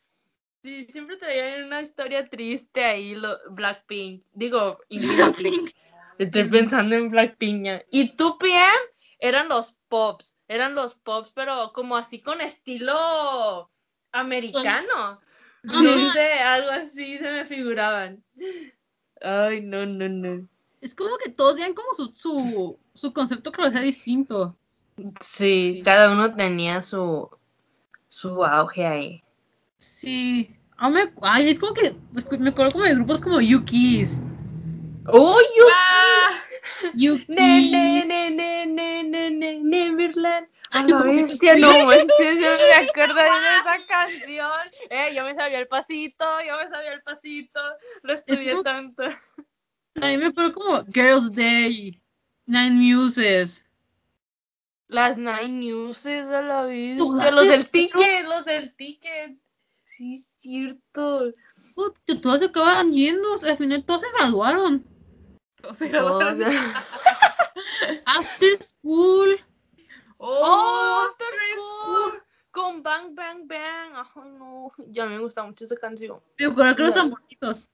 Sí, 0.62 0.86
siempre 0.90 1.16
traían 1.16 1.64
una 1.64 1.80
historia 1.80 2.28
triste 2.28 2.84
ahí, 2.84 3.14
lo, 3.14 3.38
Blackpink. 3.50 4.24
Digo, 4.32 4.78
Infinity. 4.88 5.74
Estoy 6.18 6.44
pensando 6.44 6.96
en 6.96 7.10
Blackpink. 7.10 7.64
ya. 7.64 7.84
Y 7.90 8.16
2PM 8.16 8.72
eran 9.18 9.48
los 9.48 9.76
pops. 9.88 10.34
Eran 10.48 10.74
los 10.74 10.94
pops, 10.94 11.30
pero 11.32 11.72
como 11.72 11.96
así 11.96 12.20
con 12.20 12.40
estilo 12.40 13.70
americano. 14.12 15.20
No 15.62 15.90
Ajá. 15.90 16.12
sé, 16.12 16.32
algo 16.32 16.70
así 16.70 17.18
se 17.18 17.30
me 17.30 17.44
figuraban. 17.44 18.24
Ay, 19.26 19.60
no, 19.60 19.84
no, 19.84 20.08
no. 20.08 20.46
Es 20.80 20.94
como 20.94 21.18
que 21.18 21.30
todos 21.30 21.56
tienen 21.56 21.74
como 21.74 21.92
su, 21.94 22.12
su, 22.16 22.78
su 22.94 23.12
concepto 23.12 23.50
que 23.50 23.62
lo 23.62 23.70
sea 23.72 23.80
distinto. 23.80 24.56
Sí, 25.20 25.82
cada 25.84 26.12
uno 26.12 26.34
tenía 26.36 26.80
su, 26.80 27.28
su 28.08 28.44
auge 28.44 28.86
ahí. 28.86 29.22
Sí. 29.78 30.48
Ah, 30.76 30.90
me- 30.90 31.12
ay, 31.22 31.48
es 31.48 31.58
como 31.58 31.74
que 31.74 31.96
es 32.16 32.24
que 32.26 32.38
me 32.38 32.50
acuerdo 32.50 32.72
como 32.72 32.84
de 32.84 32.94
grupos 32.94 33.20
como 33.20 33.40
Yukis. 33.40 34.20
¡Oh, 35.06 35.40
you! 35.40 35.64
Ah, 35.74 36.40
Yukis. 36.94 37.26
Ne, 37.28 37.70
ne, 37.70 38.06
ne, 38.06 38.30
ne, 38.30 38.66
ne, 38.66 39.02
ne, 39.02 39.30
ne, 39.30 39.60
Neverland. 39.60 40.46
¿Cómo 40.84 41.04
bestia, 41.04 41.54
que- 41.54 41.60
no 41.60 41.86
manches, 41.86 42.42
yo 42.42 42.50
me 42.50 42.88
acuerdo 42.88 43.14
de 43.14 43.26
esa 43.26 43.86
canción. 43.88 44.50
Eh, 44.90 45.14
yo 45.14 45.24
me 45.24 45.34
sabía 45.34 45.58
el 45.58 45.68
pasito, 45.68 46.24
yo 46.46 46.56
me 46.58 46.68
sabía 46.68 46.92
el 46.92 47.02
pasito. 47.02 47.60
Lo 48.02 48.12
estudié 48.12 48.50
como- 48.52 48.62
tanto. 48.62 49.02
A 49.04 50.06
mí 50.08 50.16
me 50.18 50.26
acuerdo 50.26 50.52
como 50.52 50.84
Girls 50.92 51.32
Day, 51.32 52.00
Nine 52.46 52.70
Muses. 52.94 53.64
Las 54.88 55.16
Nine 55.16 55.48
Newses 55.48 56.28
a 56.28 56.42
la 56.42 56.68
Todas 56.98 57.34
los 57.34 57.44
de- 57.46 57.50
del 57.50 57.68
ticket, 57.70 58.24
los 58.26 58.44
del 58.44 58.74
ticket. 58.76 59.36
Sí, 59.84 60.16
es 60.16 60.30
cierto. 60.36 61.32
Que 62.06 62.14
todos 62.16 62.38
se 62.40 62.44
acaban 62.46 62.92
yendo, 62.92 63.34
al 63.42 63.56
final 63.56 63.84
todos 63.84 64.02
se 64.02 64.08
graduaron. 64.12 64.84
todos 65.60 65.76
se 65.78 65.88
graduaron. 65.88 66.38
Todas. 66.38 66.54
After 68.04 68.62
School. 68.62 69.40
¡Oh, 70.18 71.06
After 71.08 71.26
After 71.26 71.58
School! 71.58 72.22
Con 72.50 72.82
Bang 72.82 73.14
Bang 73.14 73.46
Bang. 73.46 73.92
Ay, 74.14 74.30
no. 74.38 74.72
Ya 74.88 75.04
me 75.06 75.18
gusta 75.18 75.42
mucho 75.42 75.64
esa 75.64 75.76
canción. 75.76 76.20
Me 76.38 76.46
acuerdo 76.46 76.76
que 76.76 76.82
los 76.84 76.94
Ya. 76.94 77.02
amoritos. 77.02 77.68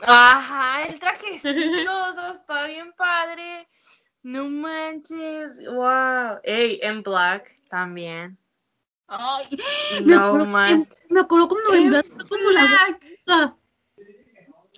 Ajá, 0.00 0.84
el 0.84 0.98
trajecito, 0.98 1.40
está 2.32 2.66
bien 2.66 2.92
padre. 2.94 3.68
No 4.22 4.48
manches. 4.48 5.58
Wow. 5.66 6.40
Ey, 6.42 6.80
en 6.82 7.02
Black 7.02 7.56
también. 7.68 8.36
Ay, 9.08 9.46
me 10.04 10.16
No 10.16 10.24
acuerdo, 10.26 10.46
me 11.10 11.20
acuerdo 11.20 11.48
cuando 11.48 11.74
En 11.74 11.90
Black 11.90 12.06
como 12.28 12.50
la. 12.50 12.98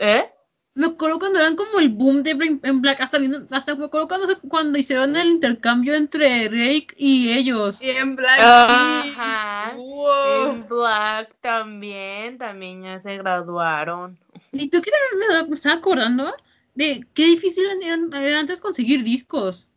¿Eh? 0.01 0.33
Me 0.79 0.87
acuerdo 0.87 1.19
cuando 1.19 1.41
eran 1.41 1.57
como 1.57 1.81
el 1.81 1.89
boom 1.89 2.23
de 2.23 2.31
en 2.63 2.81
Black. 2.81 3.01
Hasta, 3.01 3.19
viendo- 3.19 3.45
hasta 3.51 3.75
me 3.75 3.87
acuerdo 3.87 4.07
cuando, 4.07 4.29
se- 4.29 4.37
cuando 4.49 4.79
hicieron 4.79 5.17
el 5.17 5.29
intercambio 5.29 5.93
entre 5.97 6.45
Rake 6.45 6.95
y 6.97 7.33
ellos. 7.33 7.83
Y 7.83 7.91
en 7.91 8.15
Black. 8.15 8.39
Ajá. 8.41 9.73
Wow. 9.77 10.51
En 10.53 10.69
Black 10.69 11.35
también, 11.41 12.39
también 12.39 12.85
ya 12.85 13.01
se 13.03 13.17
graduaron. 13.17 14.17
Y 14.53 14.69
tú 14.69 14.81
que 14.81 14.91
también 14.93 15.43
me, 15.43 15.49
me 15.49 15.55
estaba 15.57 15.75
acordando 15.75 16.33
de 16.77 17.05
qué 17.13 17.25
difícil 17.25 17.65
era, 17.83 18.25
era 18.25 18.39
antes 18.39 18.61
conseguir 18.61 19.03
discos. 19.03 19.69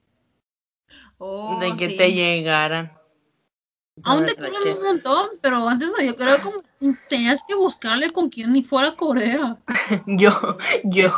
Oh, 1.18 1.60
de 1.60 1.74
que 1.78 1.90
sí. 1.90 1.98
te 1.98 2.14
llegaran. 2.14 2.92
Aún 4.04 4.26
te 4.26 4.36
cobran 4.36 4.54
que- 4.64 4.74
un 4.74 4.84
montón, 4.84 5.30
pero 5.42 5.68
antes 5.68 5.92
yo 6.04 6.16
creo 6.16 6.40
como 6.40 6.62
tenías 7.08 7.44
que 7.44 7.56
buscarle 7.56 8.12
con 8.12 8.30
quien 8.30 8.54
ni 8.54 8.64
fuera 8.64 8.90
a 8.90 8.96
Corea. 8.96 9.58
Yo, 10.08 10.32
yo, 10.84 11.12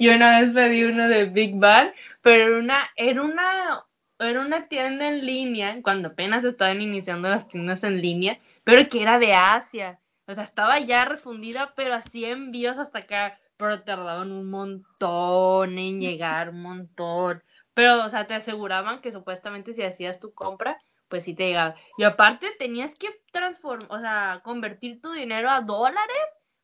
yo 0.00 0.14
una 0.14 0.40
vez 0.40 0.50
pedí 0.50 0.84
uno 0.84 1.08
de 1.08 1.26
Big 1.26 1.58
Bang, 1.58 1.90
pero 2.22 2.44
era 2.48 2.58
una, 2.58 2.90
era 2.96 3.22
una, 3.22 3.84
era 4.18 4.40
una 4.40 4.68
tienda 4.68 5.08
en 5.08 5.24
línea, 5.24 5.78
cuando 5.82 6.08
apenas 6.08 6.44
estaban 6.44 6.80
iniciando 6.80 7.28
las 7.28 7.48
tiendas 7.48 7.84
en 7.84 8.00
línea, 8.02 8.38
pero 8.64 8.88
que 8.88 9.02
era 9.02 9.18
de 9.18 9.32
Asia. 9.34 9.98
O 10.26 10.34
sea, 10.34 10.44
estaba 10.44 10.78
ya 10.78 11.04
refundida, 11.04 11.72
pero 11.74 11.94
así 11.94 12.24
envíos 12.24 12.78
hasta 12.78 13.00
acá, 13.00 13.38
pero 13.56 13.82
tardaban 13.82 14.30
un 14.32 14.48
montón 14.50 15.78
en 15.78 16.00
llegar, 16.00 16.50
un 16.50 16.62
montón. 16.62 17.42
Pero, 17.74 18.04
o 18.04 18.08
sea, 18.08 18.26
te 18.26 18.34
aseguraban 18.34 19.00
que 19.00 19.12
supuestamente 19.12 19.72
si 19.72 19.82
hacías 19.82 20.20
tu 20.20 20.32
compra, 20.32 20.78
pues 21.10 21.24
sí 21.24 21.34
te 21.34 21.48
llegaba. 21.48 21.74
Y 21.98 22.04
aparte 22.04 22.52
tenías 22.58 22.94
que 22.94 23.08
transformar, 23.32 23.90
o 23.90 24.00
sea, 24.00 24.40
convertir 24.42 25.00
tu 25.02 25.12
dinero 25.12 25.50
a 25.50 25.60
dólares 25.60 26.16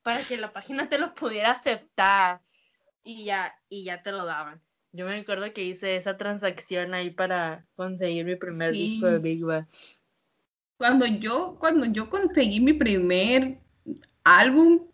para 0.02 0.23
que 0.23 0.39
la 0.39 0.52
página 0.52 0.89
te 0.89 0.98
lo 0.98 1.14
pudiera 1.14 1.51
aceptar 1.51 2.40
y 3.02 3.24
ya 3.24 3.55
y 3.68 3.85
ya 3.85 4.02
te 4.02 4.12
lo 4.12 4.24
daban. 4.24 4.62
Yo 4.93 5.05
me 5.05 5.18
acuerdo 5.18 5.52
que 5.52 5.64
hice 5.64 5.97
esa 5.97 6.16
transacción 6.16 6.94
ahí 6.94 7.10
para 7.10 7.66
conseguir 7.74 8.24
mi 8.24 8.36
primer 8.36 8.73
Sí. 8.73 8.93
disco 8.93 9.06
de 9.06 9.18
Big 9.18 9.44
Bang. 9.44 9.66
Cuando 10.78 11.06
yo, 11.06 11.56
cuando 11.59 11.85
yo 11.86 12.09
conseguí 12.09 12.60
mi 12.60 12.73
primer 12.73 13.59
álbum 14.24 14.86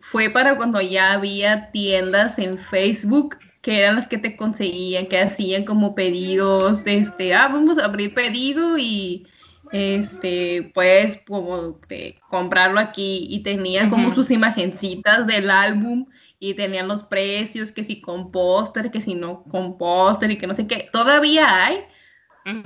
fue 0.00 0.30
para 0.30 0.56
cuando 0.56 0.80
ya 0.80 1.12
había 1.12 1.70
tiendas 1.70 2.38
en 2.38 2.58
Facebook 2.58 3.36
que 3.64 3.80
eran 3.80 3.96
las 3.96 4.08
que 4.08 4.18
te 4.18 4.36
conseguían, 4.36 5.06
que 5.06 5.18
hacían 5.18 5.64
como 5.64 5.94
pedidos, 5.94 6.84
de 6.84 6.98
este, 6.98 7.34
ah, 7.34 7.48
vamos 7.48 7.78
a 7.78 7.86
abrir 7.86 8.12
pedido 8.12 8.76
y 8.76 9.26
este, 9.72 10.70
pues, 10.74 11.18
como 11.26 11.80
de 11.88 12.20
comprarlo 12.28 12.78
aquí 12.78 13.26
y 13.30 13.42
tenía 13.42 13.88
como 13.88 14.14
sus 14.14 14.30
imagencitas 14.30 15.26
del 15.26 15.50
álbum 15.50 16.04
y 16.38 16.52
tenían 16.52 16.88
los 16.88 17.04
precios, 17.04 17.72
que 17.72 17.84
si 17.84 18.02
con 18.02 18.30
póster, 18.30 18.90
que 18.90 19.00
si 19.00 19.14
no 19.14 19.44
con 19.44 19.78
póster 19.78 20.30
y 20.30 20.36
que 20.36 20.46
no 20.46 20.54
sé 20.54 20.66
qué, 20.66 20.90
todavía 20.92 21.64
hay, 21.64 21.78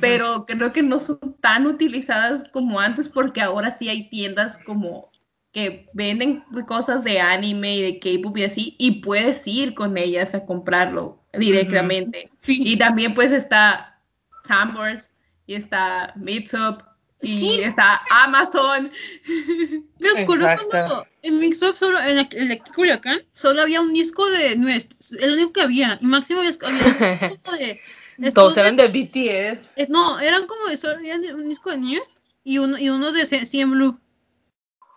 pero 0.01 0.47
creo 0.47 0.73
que 0.73 0.83
no 0.83 0.99
son 0.99 1.37
tan 1.41 1.69
utilizadas 1.69 2.43
como 2.51 2.81
antes 2.81 3.09
porque 3.09 3.41
ahora 3.41 3.71
sí 3.71 3.89
hay 3.89 4.11
tiendas 4.11 4.59
como 4.67 5.13
que 5.53 5.89
venden 5.93 6.45
cosas 6.67 7.05
de 7.05 7.21
anime 7.21 7.77
y 7.77 7.83
de 7.83 7.99
K-pop 7.99 8.37
y 8.37 8.45
así, 8.45 8.77
y 8.79 9.01
puedes 9.03 9.47
ir 9.47 9.75
con 9.75 9.97
ellas 9.97 10.35
a 10.35 10.45
comprarlo 10.45 11.19
directamente. 11.33 12.29
Y 12.47 12.77
también 12.77 13.15
pues 13.15 13.33
está 13.33 14.01
Summers 14.47 15.11
y 15.47 15.55
está 15.55 16.13
Mixup 16.17 16.83
y 17.23 17.61
está 17.61 18.01
Amazon. 18.25 18.91
Me 19.99 20.21
acuerdo 20.21 20.47
cuando 20.69 21.07
en 21.23 21.41
Mixup 21.41 21.75
solo, 21.75 21.99
en 22.01 22.19
el, 22.19 22.49
de 22.49 22.61
Culiacán, 22.75 23.23
solo 23.33 23.63
había 23.63 23.81
un 23.81 23.93
disco 23.93 24.29
de 24.31 24.57
nuestro, 24.57 24.99
el 25.21 25.35
único 25.35 25.53
que 25.53 25.63
había, 25.63 25.99
y 26.01 26.07
máximo 26.07 26.41
había, 26.41 26.53
había 26.63 27.31
un 27.45 27.59
de... 27.59 27.81
Todos 28.35 28.57
eran 28.57 28.77
de 28.77 28.89
BTS. 28.89 29.89
No, 29.89 30.19
eran 30.19 30.47
como 30.47 30.67
de, 30.67 30.77
solo 30.77 30.97
había 30.97 31.17
un 31.17 31.49
disco 31.49 31.71
de 31.71 31.79
Newest 31.79 32.19
y 32.43 32.59
uno, 32.59 32.77
y 32.79 32.91
uno 32.91 33.13
de 33.13 33.27
CM 33.27 33.75
Blue. 33.75 34.01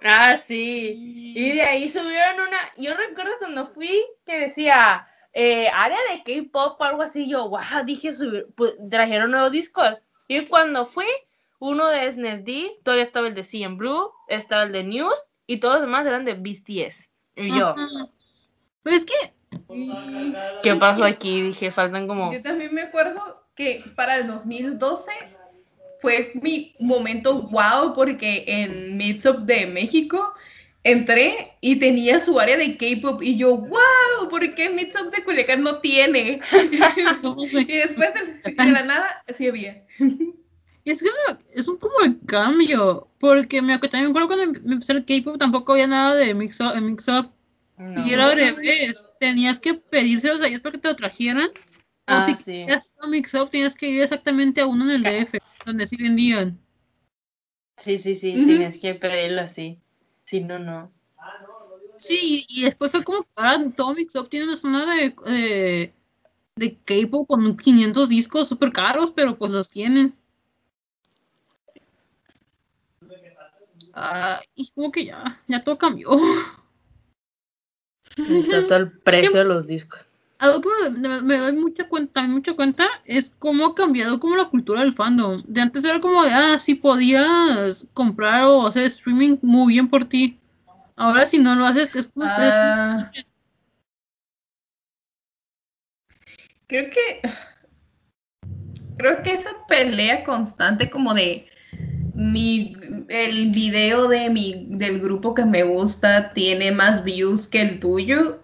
Ah, 0.04 0.38
sí. 0.38 1.34
Y 1.36 1.52
de 1.52 1.62
ahí 1.62 1.90
subieron 1.90 2.48
una. 2.48 2.58
Yo 2.78 2.96
recuerdo 2.96 3.32
cuando 3.40 3.68
fui 3.68 4.04
que 4.26 4.40
decía 4.40 5.08
eh, 5.34 5.68
área 5.74 6.00
de 6.10 6.24
K-pop 6.24 6.80
o 6.80 6.84
algo 6.84 7.02
así. 7.02 7.28
Yo, 7.30 7.50
wow, 7.50 7.86
dije, 7.86 8.12
pues, 8.56 8.74
trajeron 8.90 9.32
nuevos 9.32 9.52
discos. 9.52 9.98
Y 10.28 10.46
cuando 10.48 10.86
fui, 10.86 11.06
uno 11.60 11.88
de 11.88 12.12
SNSD, 12.12 12.84
todavía 12.84 13.04
estaba 13.04 13.28
el 13.28 13.36
de 13.36 13.44
CM 13.44 13.76
Blue, 13.76 14.12
estaba 14.28 14.64
el 14.64 14.72
de 14.72 14.84
News 14.84 15.20
y 15.46 15.60
todos 15.60 15.76
los 15.76 15.84
demás 15.84 16.06
eran 16.06 16.26
de 16.26 16.34
BTS. 16.34 17.08
Y 17.36 17.58
yo. 17.58 17.76
Pues 18.84 18.96
es 18.96 19.06
que. 19.06 19.14
¿Qué 20.64 20.76
pasó 20.76 21.06
aquí? 21.06 21.42
Dije, 21.42 21.72
faltan 21.72 22.08
como. 22.08 22.34
Yo 22.34 22.42
también 22.42 22.74
me 22.74 22.82
acuerdo 22.82 23.46
que 23.56 23.82
para 23.96 24.16
el 24.16 24.28
2012 24.28 25.12
fue 26.02 26.32
mi 26.42 26.74
momento 26.80 27.44
wow 27.44 27.94
porque 27.94 28.44
en 28.48 28.98
Meetup 28.98 29.42
de 29.42 29.68
México 29.68 30.34
entré 30.84 31.54
y 31.62 31.76
tenía 31.78 32.20
su 32.20 32.40
área 32.40 32.58
de 32.58 32.76
K-pop 32.76 33.22
y 33.22 33.38
yo, 33.38 33.56
wow, 33.56 34.30
¿por 34.30 34.56
qué 34.56 34.70
Meetup 34.70 35.14
de 35.16 35.24
Culiacán 35.24 35.62
no 35.62 35.78
tiene? 35.78 36.42
y 37.68 37.78
después 37.78 38.10
de, 38.16 38.52
la 38.56 38.84
nada, 38.84 39.24
sí 39.36 39.48
había. 39.48 39.84
Y 40.84 40.90
es 40.90 41.04
que 41.04 41.10
es 41.54 41.68
un 41.68 41.78
como 41.78 42.02
el 42.04 42.18
cambio, 42.26 43.08
porque 43.20 43.62
me, 43.62 43.78
también 43.78 44.06
me 44.06 44.10
acuerdo 44.10 44.28
cuando 44.30 44.60
me 44.64 44.74
empecé 44.74 44.94
el 44.94 45.06
K-pop 45.06 45.38
tampoco 45.38 45.74
había 45.74 45.88
nada 45.88 46.16
de 46.16 46.34
mix-up. 46.34 46.76
Mix 46.82 47.08
y 48.06 48.14
era 48.14 48.30
al 48.30 48.36
revés, 48.36 49.08
tenías 49.20 49.60
que 49.60 49.76
pedírselos 49.76 50.42
a 50.42 50.48
ellos 50.48 50.62
para 50.62 50.74
que 50.74 50.80
te 50.80 50.88
lo 50.88 50.96
trajeran 50.96 51.50
Ah, 52.08 52.24
si 52.24 52.36
sí. 52.36 52.66
Mix 53.08 53.34
Up, 53.34 53.50
tienes 53.50 53.76
que 53.76 53.88
ir 53.88 54.02
exactamente 54.02 54.62
a 54.62 54.68
uno 54.68 54.84
en 54.86 54.92
el 54.92 55.04
DF, 55.04 55.36
donde 55.66 55.88
sí 55.88 55.98
vendían. 55.98 56.60
Sí, 57.78 57.98
sí, 57.98 58.16
sí, 58.16 58.34
tienes 58.34 58.80
que 58.80 58.94
pedirlo 58.96 59.42
así. 59.42 59.80
Si 60.26 60.42
no, 60.42 60.60
no. 60.60 60.92
Sí, 61.98 62.46
y 62.48 62.64
después 62.64 62.92
fue 62.92 63.04
como 63.04 63.24
que 63.24 63.30
ahora 63.36 63.60
todo 63.76 63.94
Mix 63.94 64.16
Up 64.16 64.30
tiene 64.30 64.48
una 64.48 64.56
zona 64.56 64.96
de, 64.96 65.16
de, 65.26 65.94
de 66.56 66.78
K-pop 66.78 67.28
con 67.28 67.58
500 67.58 68.10
discos 68.10 68.48
súper 68.48 68.72
caros, 68.72 69.12
pero 69.12 69.38
pues 69.38 69.52
los 69.52 69.70
tienen. 69.70 70.14
Ah, 73.94 74.40
y 74.56 74.70
como 74.72 74.92
que 74.92 75.06
ya, 75.06 75.40
ya 75.48 75.64
todo 75.64 75.78
cambió. 75.78 76.10
Excepto 78.18 78.76
el 78.76 78.92
precio 79.04 79.40
de 79.40 79.46
los 79.46 79.68
discos 79.68 80.11
algo 80.42 80.62
que 80.62 80.90
me, 80.90 81.38
doy 81.38 81.54
mucha 81.54 81.88
cuenta, 81.88 82.24
mucha 82.24 82.56
cuenta 82.56 82.88
es 83.06 83.32
cómo 83.38 83.64
ha 83.68 83.76
cambiado 83.76 84.20
como 84.20 84.36
la 84.36 84.50
cultura 84.50 84.82
del 84.82 84.94
fandom. 84.94 85.44
De 85.46 85.62
antes 85.62 85.86
era 85.86 86.02
como 86.02 86.24
de, 86.24 86.32
ah, 86.32 86.58
sí 86.58 86.74
podías 86.74 87.86
comprar 87.94 88.46
o 88.46 88.66
hacer 88.66 88.86
streaming 88.86 89.38
muy 89.44 89.74
bien 89.74 89.88
por 89.88 90.06
ti. 90.06 90.40
Ahora 90.96 91.28
si 91.28 91.38
no 91.38 91.54
lo 91.56 91.66
haces, 91.66 91.92
es 91.94 92.08
como 92.08 92.26
ustedes. 92.26 92.54
Ah. 92.56 93.12
creo 96.66 96.90
que 96.90 97.22
creo 98.98 99.22
que 99.22 99.34
esa 99.34 99.52
pelea 99.68 100.24
constante 100.24 100.90
como 100.90 101.14
de 101.14 101.48
mi 102.16 102.76
el 103.10 103.52
video 103.52 104.08
de 104.08 104.30
mi 104.32 104.66
del 104.70 105.00
grupo 105.02 105.36
que 105.36 105.46
me 105.46 105.64
gusta 105.64 106.34
tiene 106.34 106.72
más 106.72 107.04
views 107.04 107.48
que 107.48 107.62
el 107.62 107.80
tuyo 107.80 108.42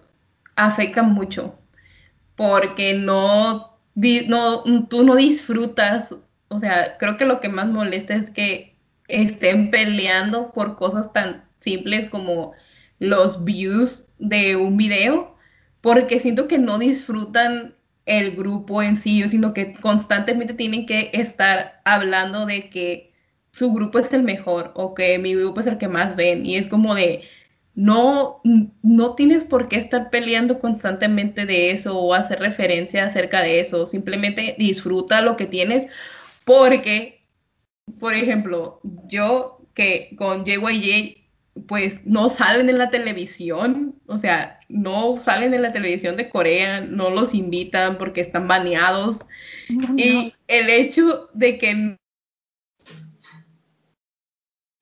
afecta 0.56 1.02
mucho 1.02 1.58
porque 2.38 2.94
no, 2.94 3.76
no, 4.28 4.62
tú 4.88 5.04
no 5.04 5.16
disfrutas, 5.16 6.14
o 6.46 6.58
sea, 6.60 6.96
creo 6.98 7.16
que 7.18 7.26
lo 7.26 7.40
que 7.40 7.48
más 7.48 7.66
molesta 7.66 8.14
es 8.14 8.30
que 8.30 8.76
estén 9.08 9.72
peleando 9.72 10.52
por 10.52 10.76
cosas 10.76 11.12
tan 11.12 11.44
simples 11.58 12.06
como 12.06 12.52
los 13.00 13.44
views 13.44 14.06
de 14.20 14.54
un 14.54 14.76
video, 14.76 15.36
porque 15.80 16.20
siento 16.20 16.46
que 16.46 16.58
no 16.58 16.78
disfrutan 16.78 17.74
el 18.06 18.36
grupo 18.36 18.82
en 18.84 18.96
sí, 18.96 19.28
sino 19.28 19.52
que 19.52 19.74
constantemente 19.74 20.54
tienen 20.54 20.86
que 20.86 21.10
estar 21.14 21.80
hablando 21.84 22.46
de 22.46 22.70
que 22.70 23.12
su 23.50 23.72
grupo 23.72 23.98
es 23.98 24.12
el 24.12 24.22
mejor 24.22 24.70
o 24.76 24.94
que 24.94 25.18
mi 25.18 25.34
grupo 25.34 25.58
es 25.58 25.66
el 25.66 25.78
que 25.78 25.88
más 25.88 26.14
ven. 26.14 26.46
Y 26.46 26.54
es 26.54 26.68
como 26.68 26.94
de, 26.94 27.22
no, 27.78 28.40
no 28.82 29.14
tienes 29.14 29.44
por 29.44 29.68
qué 29.68 29.76
estar 29.76 30.10
peleando 30.10 30.58
constantemente 30.58 31.46
de 31.46 31.70
eso 31.70 31.96
o 31.96 32.12
hacer 32.12 32.40
referencia 32.40 33.06
acerca 33.06 33.40
de 33.40 33.60
eso. 33.60 33.86
Simplemente 33.86 34.56
disfruta 34.58 35.20
lo 35.20 35.36
que 35.36 35.46
tienes 35.46 35.86
porque, 36.44 37.24
por 38.00 38.14
ejemplo, 38.14 38.80
yo 39.06 39.60
que 39.74 40.10
con 40.16 40.44
JYJ, 40.44 41.28
pues 41.68 42.04
no 42.04 42.28
salen 42.30 42.68
en 42.68 42.78
la 42.78 42.90
televisión, 42.90 43.94
o 44.06 44.18
sea, 44.18 44.58
no 44.68 45.16
salen 45.18 45.54
en 45.54 45.62
la 45.62 45.70
televisión 45.70 46.16
de 46.16 46.28
Corea, 46.28 46.80
no 46.80 47.10
los 47.10 47.32
invitan 47.32 47.96
porque 47.96 48.22
están 48.22 48.48
baneados. 48.48 49.20
Y 49.96 50.34
el 50.48 50.68
hecho 50.68 51.28
de 51.32 51.58
que 51.58 51.96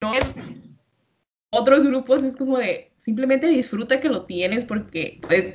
no 0.01 0.13
otros 1.51 1.85
grupos 1.87 2.23
es 2.23 2.37
como 2.37 2.59
de 2.59 2.93
simplemente 2.99 3.47
disfruta 3.47 4.01
que 4.01 4.09
lo 4.09 4.25
tienes 4.27 4.65
porque 4.65 5.21
pues 5.27 5.55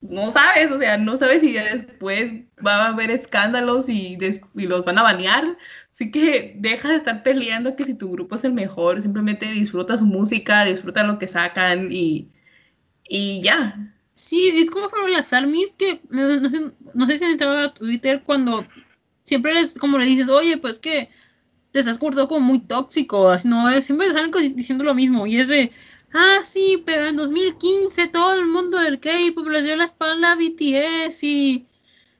no 0.00 0.30
sabes, 0.30 0.70
o 0.70 0.78
sea, 0.78 0.98
no 0.98 1.16
sabes 1.16 1.40
si 1.40 1.52
después 1.52 2.32
va 2.64 2.76
a 2.76 2.88
haber 2.88 3.10
escándalos 3.10 3.88
y, 3.88 4.18
y, 4.54 4.66
los 4.66 4.84
van 4.84 4.98
a 4.98 5.02
banear. 5.02 5.56
Así 5.90 6.10
que 6.10 6.54
deja 6.58 6.90
de 6.90 6.96
estar 6.96 7.22
peleando 7.22 7.74
que 7.74 7.84
si 7.84 7.94
tu 7.94 8.10
grupo 8.12 8.34
es 8.36 8.44
el 8.44 8.52
mejor, 8.52 9.00
simplemente 9.00 9.46
disfruta 9.50 9.96
su 9.96 10.04
música, 10.04 10.64
disfruta 10.64 11.04
lo 11.04 11.18
que 11.18 11.26
sacan 11.26 11.88
y, 11.90 12.28
y 13.08 13.42
ya. 13.42 13.94
Sí, 14.14 14.50
es 14.54 14.70
como 14.70 14.90
con 14.90 15.10
las 15.10 15.32
armies 15.32 15.72
que 15.74 16.02
no, 16.10 16.48
sé, 16.50 16.60
no 16.94 17.06
sé 17.06 17.18
si 17.18 17.24
han 17.24 17.32
entrado 17.32 17.58
a 17.58 17.74
Twitter 17.74 18.22
cuando 18.24 18.66
siempre 19.24 19.54
les, 19.54 19.74
como 19.74 19.98
le 19.98 20.06
dices, 20.06 20.28
oye, 20.28 20.58
pues 20.58 20.78
que 20.78 21.08
te 21.74 21.80
estás 21.80 21.98
cortado 21.98 22.28
como 22.28 22.38
muy 22.38 22.60
tóxico, 22.60 23.28
así 23.28 23.48
no, 23.48 23.68
siempre 23.82 24.12
salen 24.12 24.30
diciendo 24.54 24.84
lo 24.84 24.94
mismo 24.94 25.26
y 25.26 25.40
es 25.40 25.48
de, 25.48 25.72
ah, 26.12 26.38
sí, 26.44 26.80
pero 26.86 27.06
en 27.06 27.16
2015 27.16 28.06
todo 28.06 28.32
el 28.34 28.46
mundo 28.46 28.78
del 28.78 29.00
K-pop 29.00 29.48
les 29.48 29.64
dio 29.64 29.74
la 29.74 29.82
espalda 29.82 30.30
a 30.30 30.36
BTS 30.36 31.24
y 31.24 31.66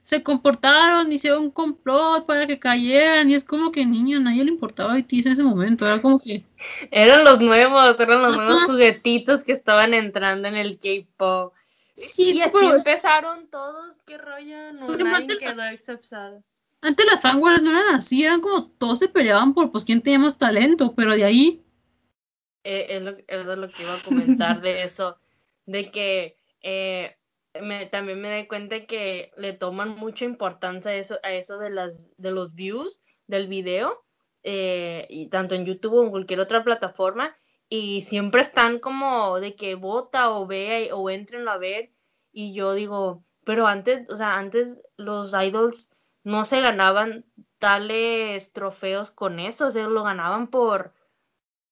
se 0.03 0.21
comportaron, 0.23 1.09
hicieron 1.09 1.43
un 1.43 1.51
complot 1.51 2.25
para 2.25 2.47
que 2.47 2.59
cayeran 2.59 3.29
y 3.29 3.35
es 3.35 3.45
como 3.45 3.71
que 3.71 3.85
niño, 3.85 4.17
a 4.17 4.19
nadie 4.19 4.43
le 4.43 4.51
importaba 4.51 4.91
a 4.91 4.97
BTS 4.97 5.27
en 5.27 5.31
ese 5.31 5.43
momento, 5.43 5.87
era 5.87 6.01
como 6.01 6.19
que... 6.19 6.43
Eran 6.91 7.23
los 7.23 7.39
nuevos, 7.39 7.97
eran 7.97 8.23
los 8.23 8.35
nuevos 8.35 8.63
juguetitos 8.65 9.45
que 9.45 9.53
estaban 9.53 9.93
entrando 9.93 10.49
en 10.49 10.57
el 10.57 10.79
K-pop. 10.79 11.53
Sí, 11.95 12.33
y 12.33 12.41
así 12.41 12.57
empezaron 12.61 13.47
todos, 13.47 13.95
qué 14.05 14.17
rollo, 14.17 14.73
no, 14.73 14.87
nadie 14.97 15.37
quedó 15.37 15.63
excepcionado. 15.63 16.43
Antes 16.85 17.07
las 17.07 17.19
fanwars 17.19 17.63
no 17.63 17.71
eran 17.71 17.95
así, 17.95 18.23
eran 18.23 18.41
como 18.41 18.69
todos 18.77 18.99
se 18.99 19.09
peleaban 19.09 19.55
por 19.55 19.71
pues 19.71 19.83
quién 19.83 20.03
tenía 20.03 20.19
más 20.19 20.37
talento, 20.37 20.93
pero 20.95 21.15
de 21.15 21.23
ahí. 21.23 21.65
Eh, 22.63 22.85
es, 22.89 23.01
lo, 23.01 23.55
lo, 23.55 23.67
que 23.69 23.81
iba 23.81 23.95
a 23.95 24.03
comentar 24.03 24.61
de 24.61 24.83
eso, 24.83 25.17
de 25.65 25.89
que 25.89 26.37
eh, 26.61 27.17
me, 27.59 27.87
también 27.87 28.21
me 28.21 28.37
di 28.37 28.45
cuenta 28.45 28.85
que 28.85 29.31
le 29.35 29.53
toman 29.53 29.95
mucha 29.95 30.25
importancia 30.25 30.91
a 30.91 30.95
eso, 30.95 31.17
a 31.23 31.31
eso 31.31 31.57
de, 31.57 31.71
las, 31.71 32.07
de 32.17 32.29
los 32.29 32.53
views 32.53 33.01
del 33.25 33.47
video, 33.47 34.05
eh, 34.43 35.07
y 35.09 35.29
tanto 35.29 35.55
en 35.55 35.65
YouTube 35.65 35.95
o 35.95 36.03
en 36.03 36.11
cualquier 36.11 36.39
otra 36.39 36.63
plataforma, 36.63 37.35
y 37.67 38.01
siempre 38.01 38.41
están 38.41 38.77
como 38.77 39.39
de 39.39 39.55
que 39.55 39.73
vota 39.73 40.29
o 40.29 40.45
ve 40.45 40.91
o 40.93 41.09
entren 41.09 41.47
a 41.47 41.57
ver 41.57 41.89
y 42.31 42.53
yo 42.53 42.75
digo, 42.75 43.23
pero 43.43 43.65
antes, 43.65 44.07
o 44.11 44.15
sea, 44.15 44.37
antes 44.37 44.77
los 44.97 45.33
idols 45.33 45.89
no 46.25 46.43
se 46.43 46.59
ganaban 46.59 47.23
tales 47.59 48.51
trofeos 48.51 49.11
con 49.11 49.39
eso, 49.39 49.67
o 49.67 49.71
sea, 49.71 49.87
lo 49.87 50.03
ganaban 50.03 50.47
por, 50.47 50.91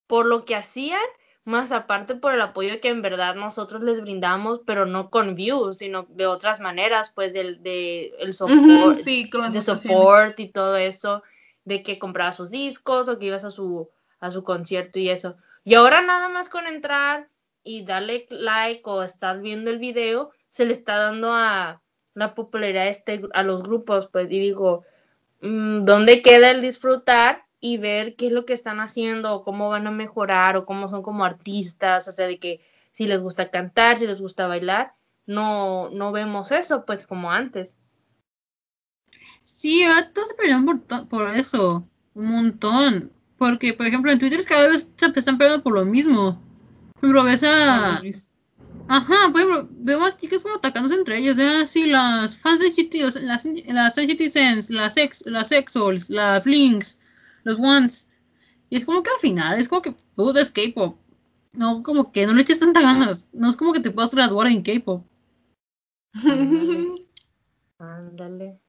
por 0.06 0.26
lo 0.26 0.44
que 0.44 0.54
hacían, 0.54 1.02
más 1.44 1.72
aparte 1.72 2.14
por 2.14 2.32
el 2.32 2.40
apoyo 2.40 2.80
que 2.80 2.88
en 2.88 3.02
verdad 3.02 3.34
nosotros 3.34 3.82
les 3.82 4.00
brindamos, 4.00 4.60
pero 4.64 4.86
no 4.86 5.10
con 5.10 5.34
views, 5.34 5.78
sino 5.78 6.06
de 6.08 6.26
otras 6.26 6.60
maneras, 6.60 7.10
pues 7.14 7.32
del 7.32 7.62
de, 7.64 8.14
el 8.20 8.32
support, 8.32 8.98
sí, 8.98 9.28
de 9.52 9.60
support 9.60 10.38
y 10.38 10.48
todo 10.48 10.76
eso, 10.76 11.24
de 11.64 11.82
que 11.82 11.98
comprabas 11.98 12.36
sus 12.36 12.50
discos 12.50 13.08
o 13.08 13.18
que 13.18 13.26
ibas 13.26 13.44
a 13.44 13.50
su, 13.50 13.90
a 14.20 14.30
su 14.30 14.44
concierto 14.44 15.00
y 15.00 15.10
eso. 15.10 15.36
Y 15.64 15.74
ahora 15.74 16.00
nada 16.00 16.28
más 16.28 16.48
con 16.48 16.68
entrar 16.68 17.28
y 17.64 17.84
darle 17.84 18.26
like 18.30 18.82
o 18.84 19.02
estar 19.02 19.40
viendo 19.40 19.70
el 19.70 19.78
video, 19.78 20.30
se 20.48 20.64
le 20.64 20.72
está 20.72 20.96
dando 20.96 21.32
a 21.32 21.82
la 22.14 22.34
popularidad 22.34 22.88
este, 22.88 23.22
a 23.34 23.42
los 23.42 23.62
grupos, 23.62 24.08
pues, 24.10 24.30
y 24.30 24.38
digo, 24.38 24.84
mm, 25.42 25.82
¿dónde 25.82 26.22
queda 26.22 26.50
el 26.50 26.60
disfrutar 26.60 27.44
y 27.60 27.78
ver 27.78 28.16
qué 28.16 28.28
es 28.28 28.32
lo 28.32 28.46
que 28.46 28.52
están 28.52 28.80
haciendo 28.80 29.34
o 29.34 29.42
cómo 29.42 29.68
van 29.68 29.86
a 29.86 29.90
mejorar 29.90 30.56
o 30.56 30.64
cómo 30.64 30.88
son 30.88 31.02
como 31.02 31.24
artistas? 31.24 32.08
O 32.08 32.12
sea, 32.12 32.26
de 32.26 32.38
que 32.38 32.60
si 32.92 33.06
les 33.06 33.20
gusta 33.20 33.50
cantar, 33.50 33.98
si 33.98 34.06
les 34.06 34.20
gusta 34.20 34.46
bailar, 34.46 34.94
no, 35.26 35.90
no 35.90 36.12
vemos 36.12 36.52
eso, 36.52 36.84
pues, 36.84 37.06
como 37.06 37.32
antes. 37.32 37.74
Sí, 39.44 39.84
todos 40.12 40.28
se 40.28 40.34
pelean 40.34 40.64
por, 40.64 41.08
por 41.08 41.30
eso, 41.30 41.86
un 42.14 42.26
montón. 42.26 43.10
Porque, 43.36 43.72
por 43.74 43.86
ejemplo, 43.86 44.12
en 44.12 44.18
Twitter 44.18 44.40
cada 44.46 44.68
vez 44.68 44.90
se 44.96 45.06
están 45.06 45.38
peleando 45.38 45.62
por 45.62 45.74
lo 45.74 45.84
mismo. 45.84 46.40
Por 46.94 47.10
ejemplo, 47.10 47.24
ves 47.24 47.42
a... 47.42 48.00
Ajá, 48.86 49.14
por 49.32 49.40
ejemplo, 49.40 49.68
veo 49.72 50.04
aquí 50.04 50.28
que 50.28 50.36
es 50.36 50.42
como 50.42 50.56
atacándose 50.56 50.94
entre 50.94 51.18
ellos. 51.18 51.36
Ya, 51.36 51.64
sí, 51.66 51.86
las 51.86 52.36
fans 52.38 52.60
de 52.60 52.70
GT, 52.70 52.98
los- 53.00 53.16
las, 53.16 53.44
las 53.66 53.94
Citizens, 53.94 54.70
las 54.70 54.96
ex, 54.96 55.24
las 55.26 55.52
Exols, 55.52 56.10
las 56.10 56.42
Flings, 56.44 56.98
los 57.44 57.58
Ones. 57.58 58.08
Y 58.70 58.76
es 58.78 58.84
como 58.84 59.02
que 59.02 59.10
al 59.10 59.20
final, 59.20 59.58
es 59.58 59.68
como 59.68 59.82
que 59.82 59.94
todo 60.16 60.38
es 60.40 60.50
K-pop. 60.50 60.98
No, 61.54 61.82
como 61.82 62.12
que 62.12 62.26
no 62.26 62.34
le 62.34 62.42
eches 62.42 62.60
tanta 62.60 62.80
ganas. 62.82 63.26
No 63.32 63.48
es 63.48 63.56
como 63.56 63.72
que 63.72 63.80
te 63.80 63.90
puedas 63.90 64.14
graduar 64.14 64.48
en 64.48 64.62
K-pop. 64.62 65.04
Ándale. 67.78 68.60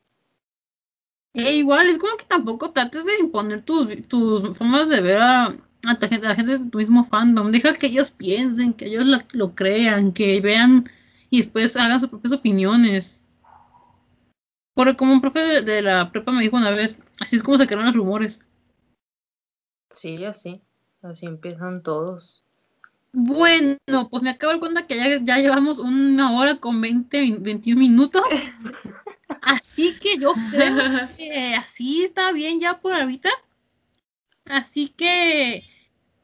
E 1.33 1.55
igual, 1.57 1.87
es 1.89 1.97
como 1.97 2.15
que 2.17 2.25
tampoco 2.25 2.71
trates 2.71 3.05
de 3.05 3.19
imponer 3.19 3.63
tus, 3.63 3.87
tus 4.07 4.57
formas 4.57 4.87
de 4.89 5.01
ver 5.01 5.21
a, 5.21 5.53
a 5.87 5.93
la 5.93 6.07
gente, 6.07 6.25
a 6.25 6.29
la 6.29 6.35
gente 6.35 6.57
de 6.57 6.69
tu 6.69 6.77
mismo 6.77 7.03
fandom. 7.05 7.51
Deja 7.51 7.73
que 7.73 7.87
ellos 7.87 8.11
piensen, 8.11 8.73
que 8.73 8.85
ellos 8.87 9.05
lo, 9.05 9.19
lo 9.33 9.55
crean, 9.55 10.11
que 10.11 10.39
vean 10.41 10.89
y 11.29 11.41
después 11.41 11.75
hagan 11.77 11.99
sus 11.99 12.09
propias 12.09 12.33
opiniones. 12.33 13.21
Porque 14.73 14.95
como 14.95 15.13
un 15.13 15.21
profe 15.21 15.61
de, 15.61 15.81
la 15.81 16.11
prepa 16.11 16.31
me 16.31 16.41
dijo 16.41 16.57
una 16.57 16.71
vez, 16.71 16.99
así 17.19 17.35
es 17.37 17.43
como 17.43 17.57
se 17.57 17.67
crean 17.67 17.85
los 17.85 17.95
rumores. 17.95 18.39
Sí, 19.93 20.23
así. 20.25 20.61
Así 21.01 21.25
empiezan 21.25 21.81
todos. 21.83 22.43
Bueno, 23.13 23.77
pues 24.09 24.23
me 24.23 24.31
acabo 24.31 24.53
de 24.53 24.59
cuenta 24.59 24.85
que 24.87 24.97
ya, 24.97 25.19
ya 25.23 25.37
llevamos 25.37 25.79
una 25.79 26.35
hora 26.35 26.57
con 26.57 26.81
20, 26.81 27.21
min- 27.21 27.43
21 27.43 27.79
minutos. 27.79 28.23
Así 29.41 29.93
que 29.99 30.17
yo 30.17 30.33
creo 30.49 30.75
que 31.17 31.55
así 31.55 32.03
está 32.03 32.31
bien 32.31 32.59
ya 32.59 32.79
por 32.79 32.93
ahorita. 32.93 33.29
Así 34.45 34.89
que, 34.89 35.63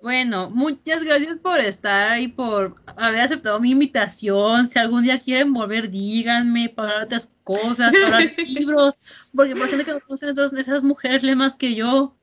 bueno, 0.01 0.49
muchas 0.49 1.03
gracias 1.03 1.37
por 1.37 1.59
estar 1.59 2.11
ahí, 2.11 2.27
por 2.27 2.75
haber 2.97 3.21
aceptado 3.21 3.59
mi 3.59 3.71
invitación. 3.71 4.67
Si 4.67 4.79
algún 4.79 5.03
día 5.03 5.19
quieren 5.19 5.53
volver, 5.53 5.89
díganme 5.89 6.69
para 6.69 7.03
otras 7.03 7.31
cosas, 7.43 7.91
para 8.03 8.19
libros. 8.47 8.97
Porque 9.35 9.55
por 9.55 9.67
gente 9.69 9.85
que 9.85 9.93
no 9.93 9.99
conoce 10.01 10.29
esas, 10.29 10.53
esas 10.53 10.83
mujeres 10.83 11.23
lee 11.23 11.35
más 11.35 11.55
que 11.55 11.75
yo. 11.75 12.15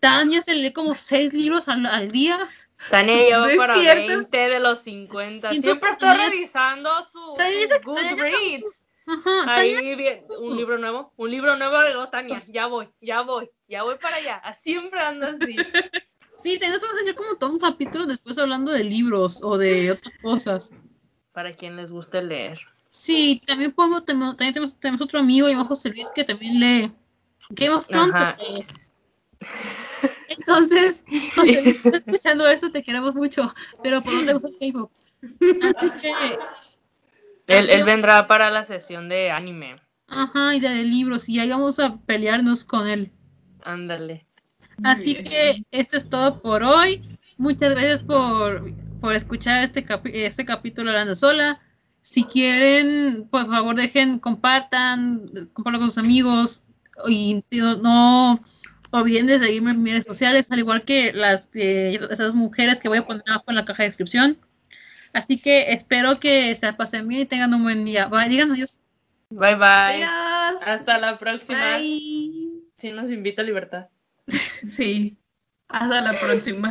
Tania 0.00 0.42
se 0.42 0.54
lee 0.54 0.72
como 0.72 0.94
seis 0.94 1.32
libros 1.32 1.68
al, 1.68 1.86
al 1.86 2.10
día. 2.10 2.48
Tania 2.90 3.14
No 3.14 3.22
lleva 3.22 3.50
es 3.52 3.56
para 3.56 3.74
cierto. 3.78 4.06
20 4.08 4.36
de 4.48 4.60
los 4.60 4.80
50. 4.80 5.48
Siento 5.48 5.66
Siempre 5.68 5.90
Tania- 5.98 6.28
revisando 6.30 6.90
su, 7.10 7.20
Goodreads. 7.84 8.84
Ajá, 9.06 9.54
Ahí 9.56 9.94
bien, 9.96 10.24
un 10.40 10.56
libro 10.56 10.78
nuevo, 10.78 11.12
un 11.16 11.30
libro 11.30 11.56
nuevo 11.56 11.78
de 11.80 11.92
dos, 11.92 12.10
Tania. 12.10 12.38
Ya 12.38 12.66
voy, 12.66 12.88
ya 13.00 13.22
voy, 13.22 13.50
ya 13.68 13.82
voy 13.82 13.96
para 13.98 14.16
allá. 14.16 14.40
Siempre 14.62 15.00
ando 15.00 15.26
así. 15.26 15.56
Sí, 16.42 16.58
tenemos 16.58 16.80
que 16.80 17.00
hacer 17.02 17.14
como 17.14 17.36
todo 17.36 17.52
un 17.52 17.58
capítulo 17.58 18.04
después 18.06 18.36
hablando 18.36 18.72
de 18.72 18.82
libros 18.82 19.40
o 19.42 19.56
de 19.56 19.92
otras 19.92 20.16
cosas. 20.20 20.72
Para 21.32 21.52
quien 21.52 21.76
les 21.76 21.90
guste 21.90 22.20
leer. 22.20 22.58
Sí, 22.88 23.40
también 23.46 23.72
podemos, 23.72 24.04
tenemos, 24.04 24.36
también 24.36 24.52
tenemos, 24.52 24.78
tenemos 24.78 25.00
otro 25.00 25.20
amigo 25.20 25.48
llamado 25.48 25.68
José 25.68 25.90
Luis 25.90 26.08
que 26.14 26.24
también 26.24 26.58
lee 26.60 26.92
Game 27.50 27.74
of 27.74 27.86
Thrones. 27.86 28.14
Entonces, 30.28 31.04
José 31.34 31.62
Luis, 31.62 31.86
escuchando 31.86 32.48
eso, 32.48 32.70
te 32.70 32.82
queremos 32.82 33.14
mucho, 33.14 33.54
pero 33.82 34.02
por 34.02 34.12
te 34.26 34.32
gusta 34.32 34.48
K-pop. 34.60 34.90
Así 35.22 35.90
que, 36.00 36.38
Él, 37.46 37.70
él 37.70 37.84
vendrá 37.84 38.26
para 38.26 38.50
la 38.50 38.64
sesión 38.64 39.08
de 39.08 39.30
anime. 39.30 39.76
ajá, 40.08 40.54
y 40.54 40.60
de 40.60 40.82
libros, 40.82 41.28
y 41.28 41.38
ahí 41.38 41.48
vamos 41.48 41.78
a 41.78 41.96
pelearnos 41.96 42.64
con 42.64 42.88
él. 42.88 43.12
Ándale. 43.62 44.26
Así 44.84 45.14
que 45.14 45.62
esto 45.70 45.96
es 45.96 46.08
todo 46.08 46.38
por 46.40 46.62
hoy. 46.62 47.18
Muchas 47.38 47.72
gracias 47.72 48.02
por, 48.02 48.72
por 49.00 49.14
escuchar 49.14 49.62
este, 49.64 49.84
capi- 49.86 50.10
este 50.14 50.44
capítulo 50.44 50.90
hablando 50.90 51.14
sola. 51.16 51.60
Si 52.00 52.24
quieren, 52.24 53.28
por 53.30 53.46
favor, 53.46 53.76
dejen, 53.76 54.18
compartan, 54.18 55.48
compartan 55.52 55.80
con 55.80 55.90
sus 55.90 55.98
amigos 55.98 56.64
y 57.08 57.44
no, 57.52 57.76
no 57.76 58.42
olviden 58.90 59.26
de 59.26 59.38
seguirme 59.38 59.70
en 59.70 59.82
mis 59.82 59.92
redes 59.92 60.06
sociales, 60.06 60.50
al 60.50 60.58
igual 60.58 60.82
que 60.82 61.12
las 61.12 61.50
de 61.52 61.94
esas 62.10 62.34
mujeres 62.34 62.80
que 62.80 62.88
voy 62.88 62.98
a 62.98 63.06
poner 63.06 63.22
abajo 63.26 63.44
en 63.48 63.54
la 63.54 63.64
caja 63.64 63.84
de 63.84 63.88
descripción. 63.88 64.38
Así 65.12 65.38
que 65.38 65.72
espero 65.72 66.18
que 66.20 66.54
se 66.56 66.72
pasen 66.72 67.06
bien 67.06 67.22
y 67.22 67.26
tengan 67.26 67.54
un 67.54 67.62
buen 67.62 67.84
día. 67.84 68.06
Bye, 68.08 68.28
digan 68.28 68.50
adiós. 68.52 68.78
Bye 69.30 69.54
bye. 69.54 70.04
Adiós. 70.04 70.62
Hasta 70.66 70.98
la 70.98 71.18
próxima. 71.18 71.76
Bye. 71.78 72.62
Si 72.78 72.90
nos 72.90 73.10
invita 73.10 73.42
a 73.42 73.44
libertad. 73.44 73.86
Sí. 74.70 75.18
Hasta 75.68 76.00
la 76.02 76.18
próxima. 76.18 76.60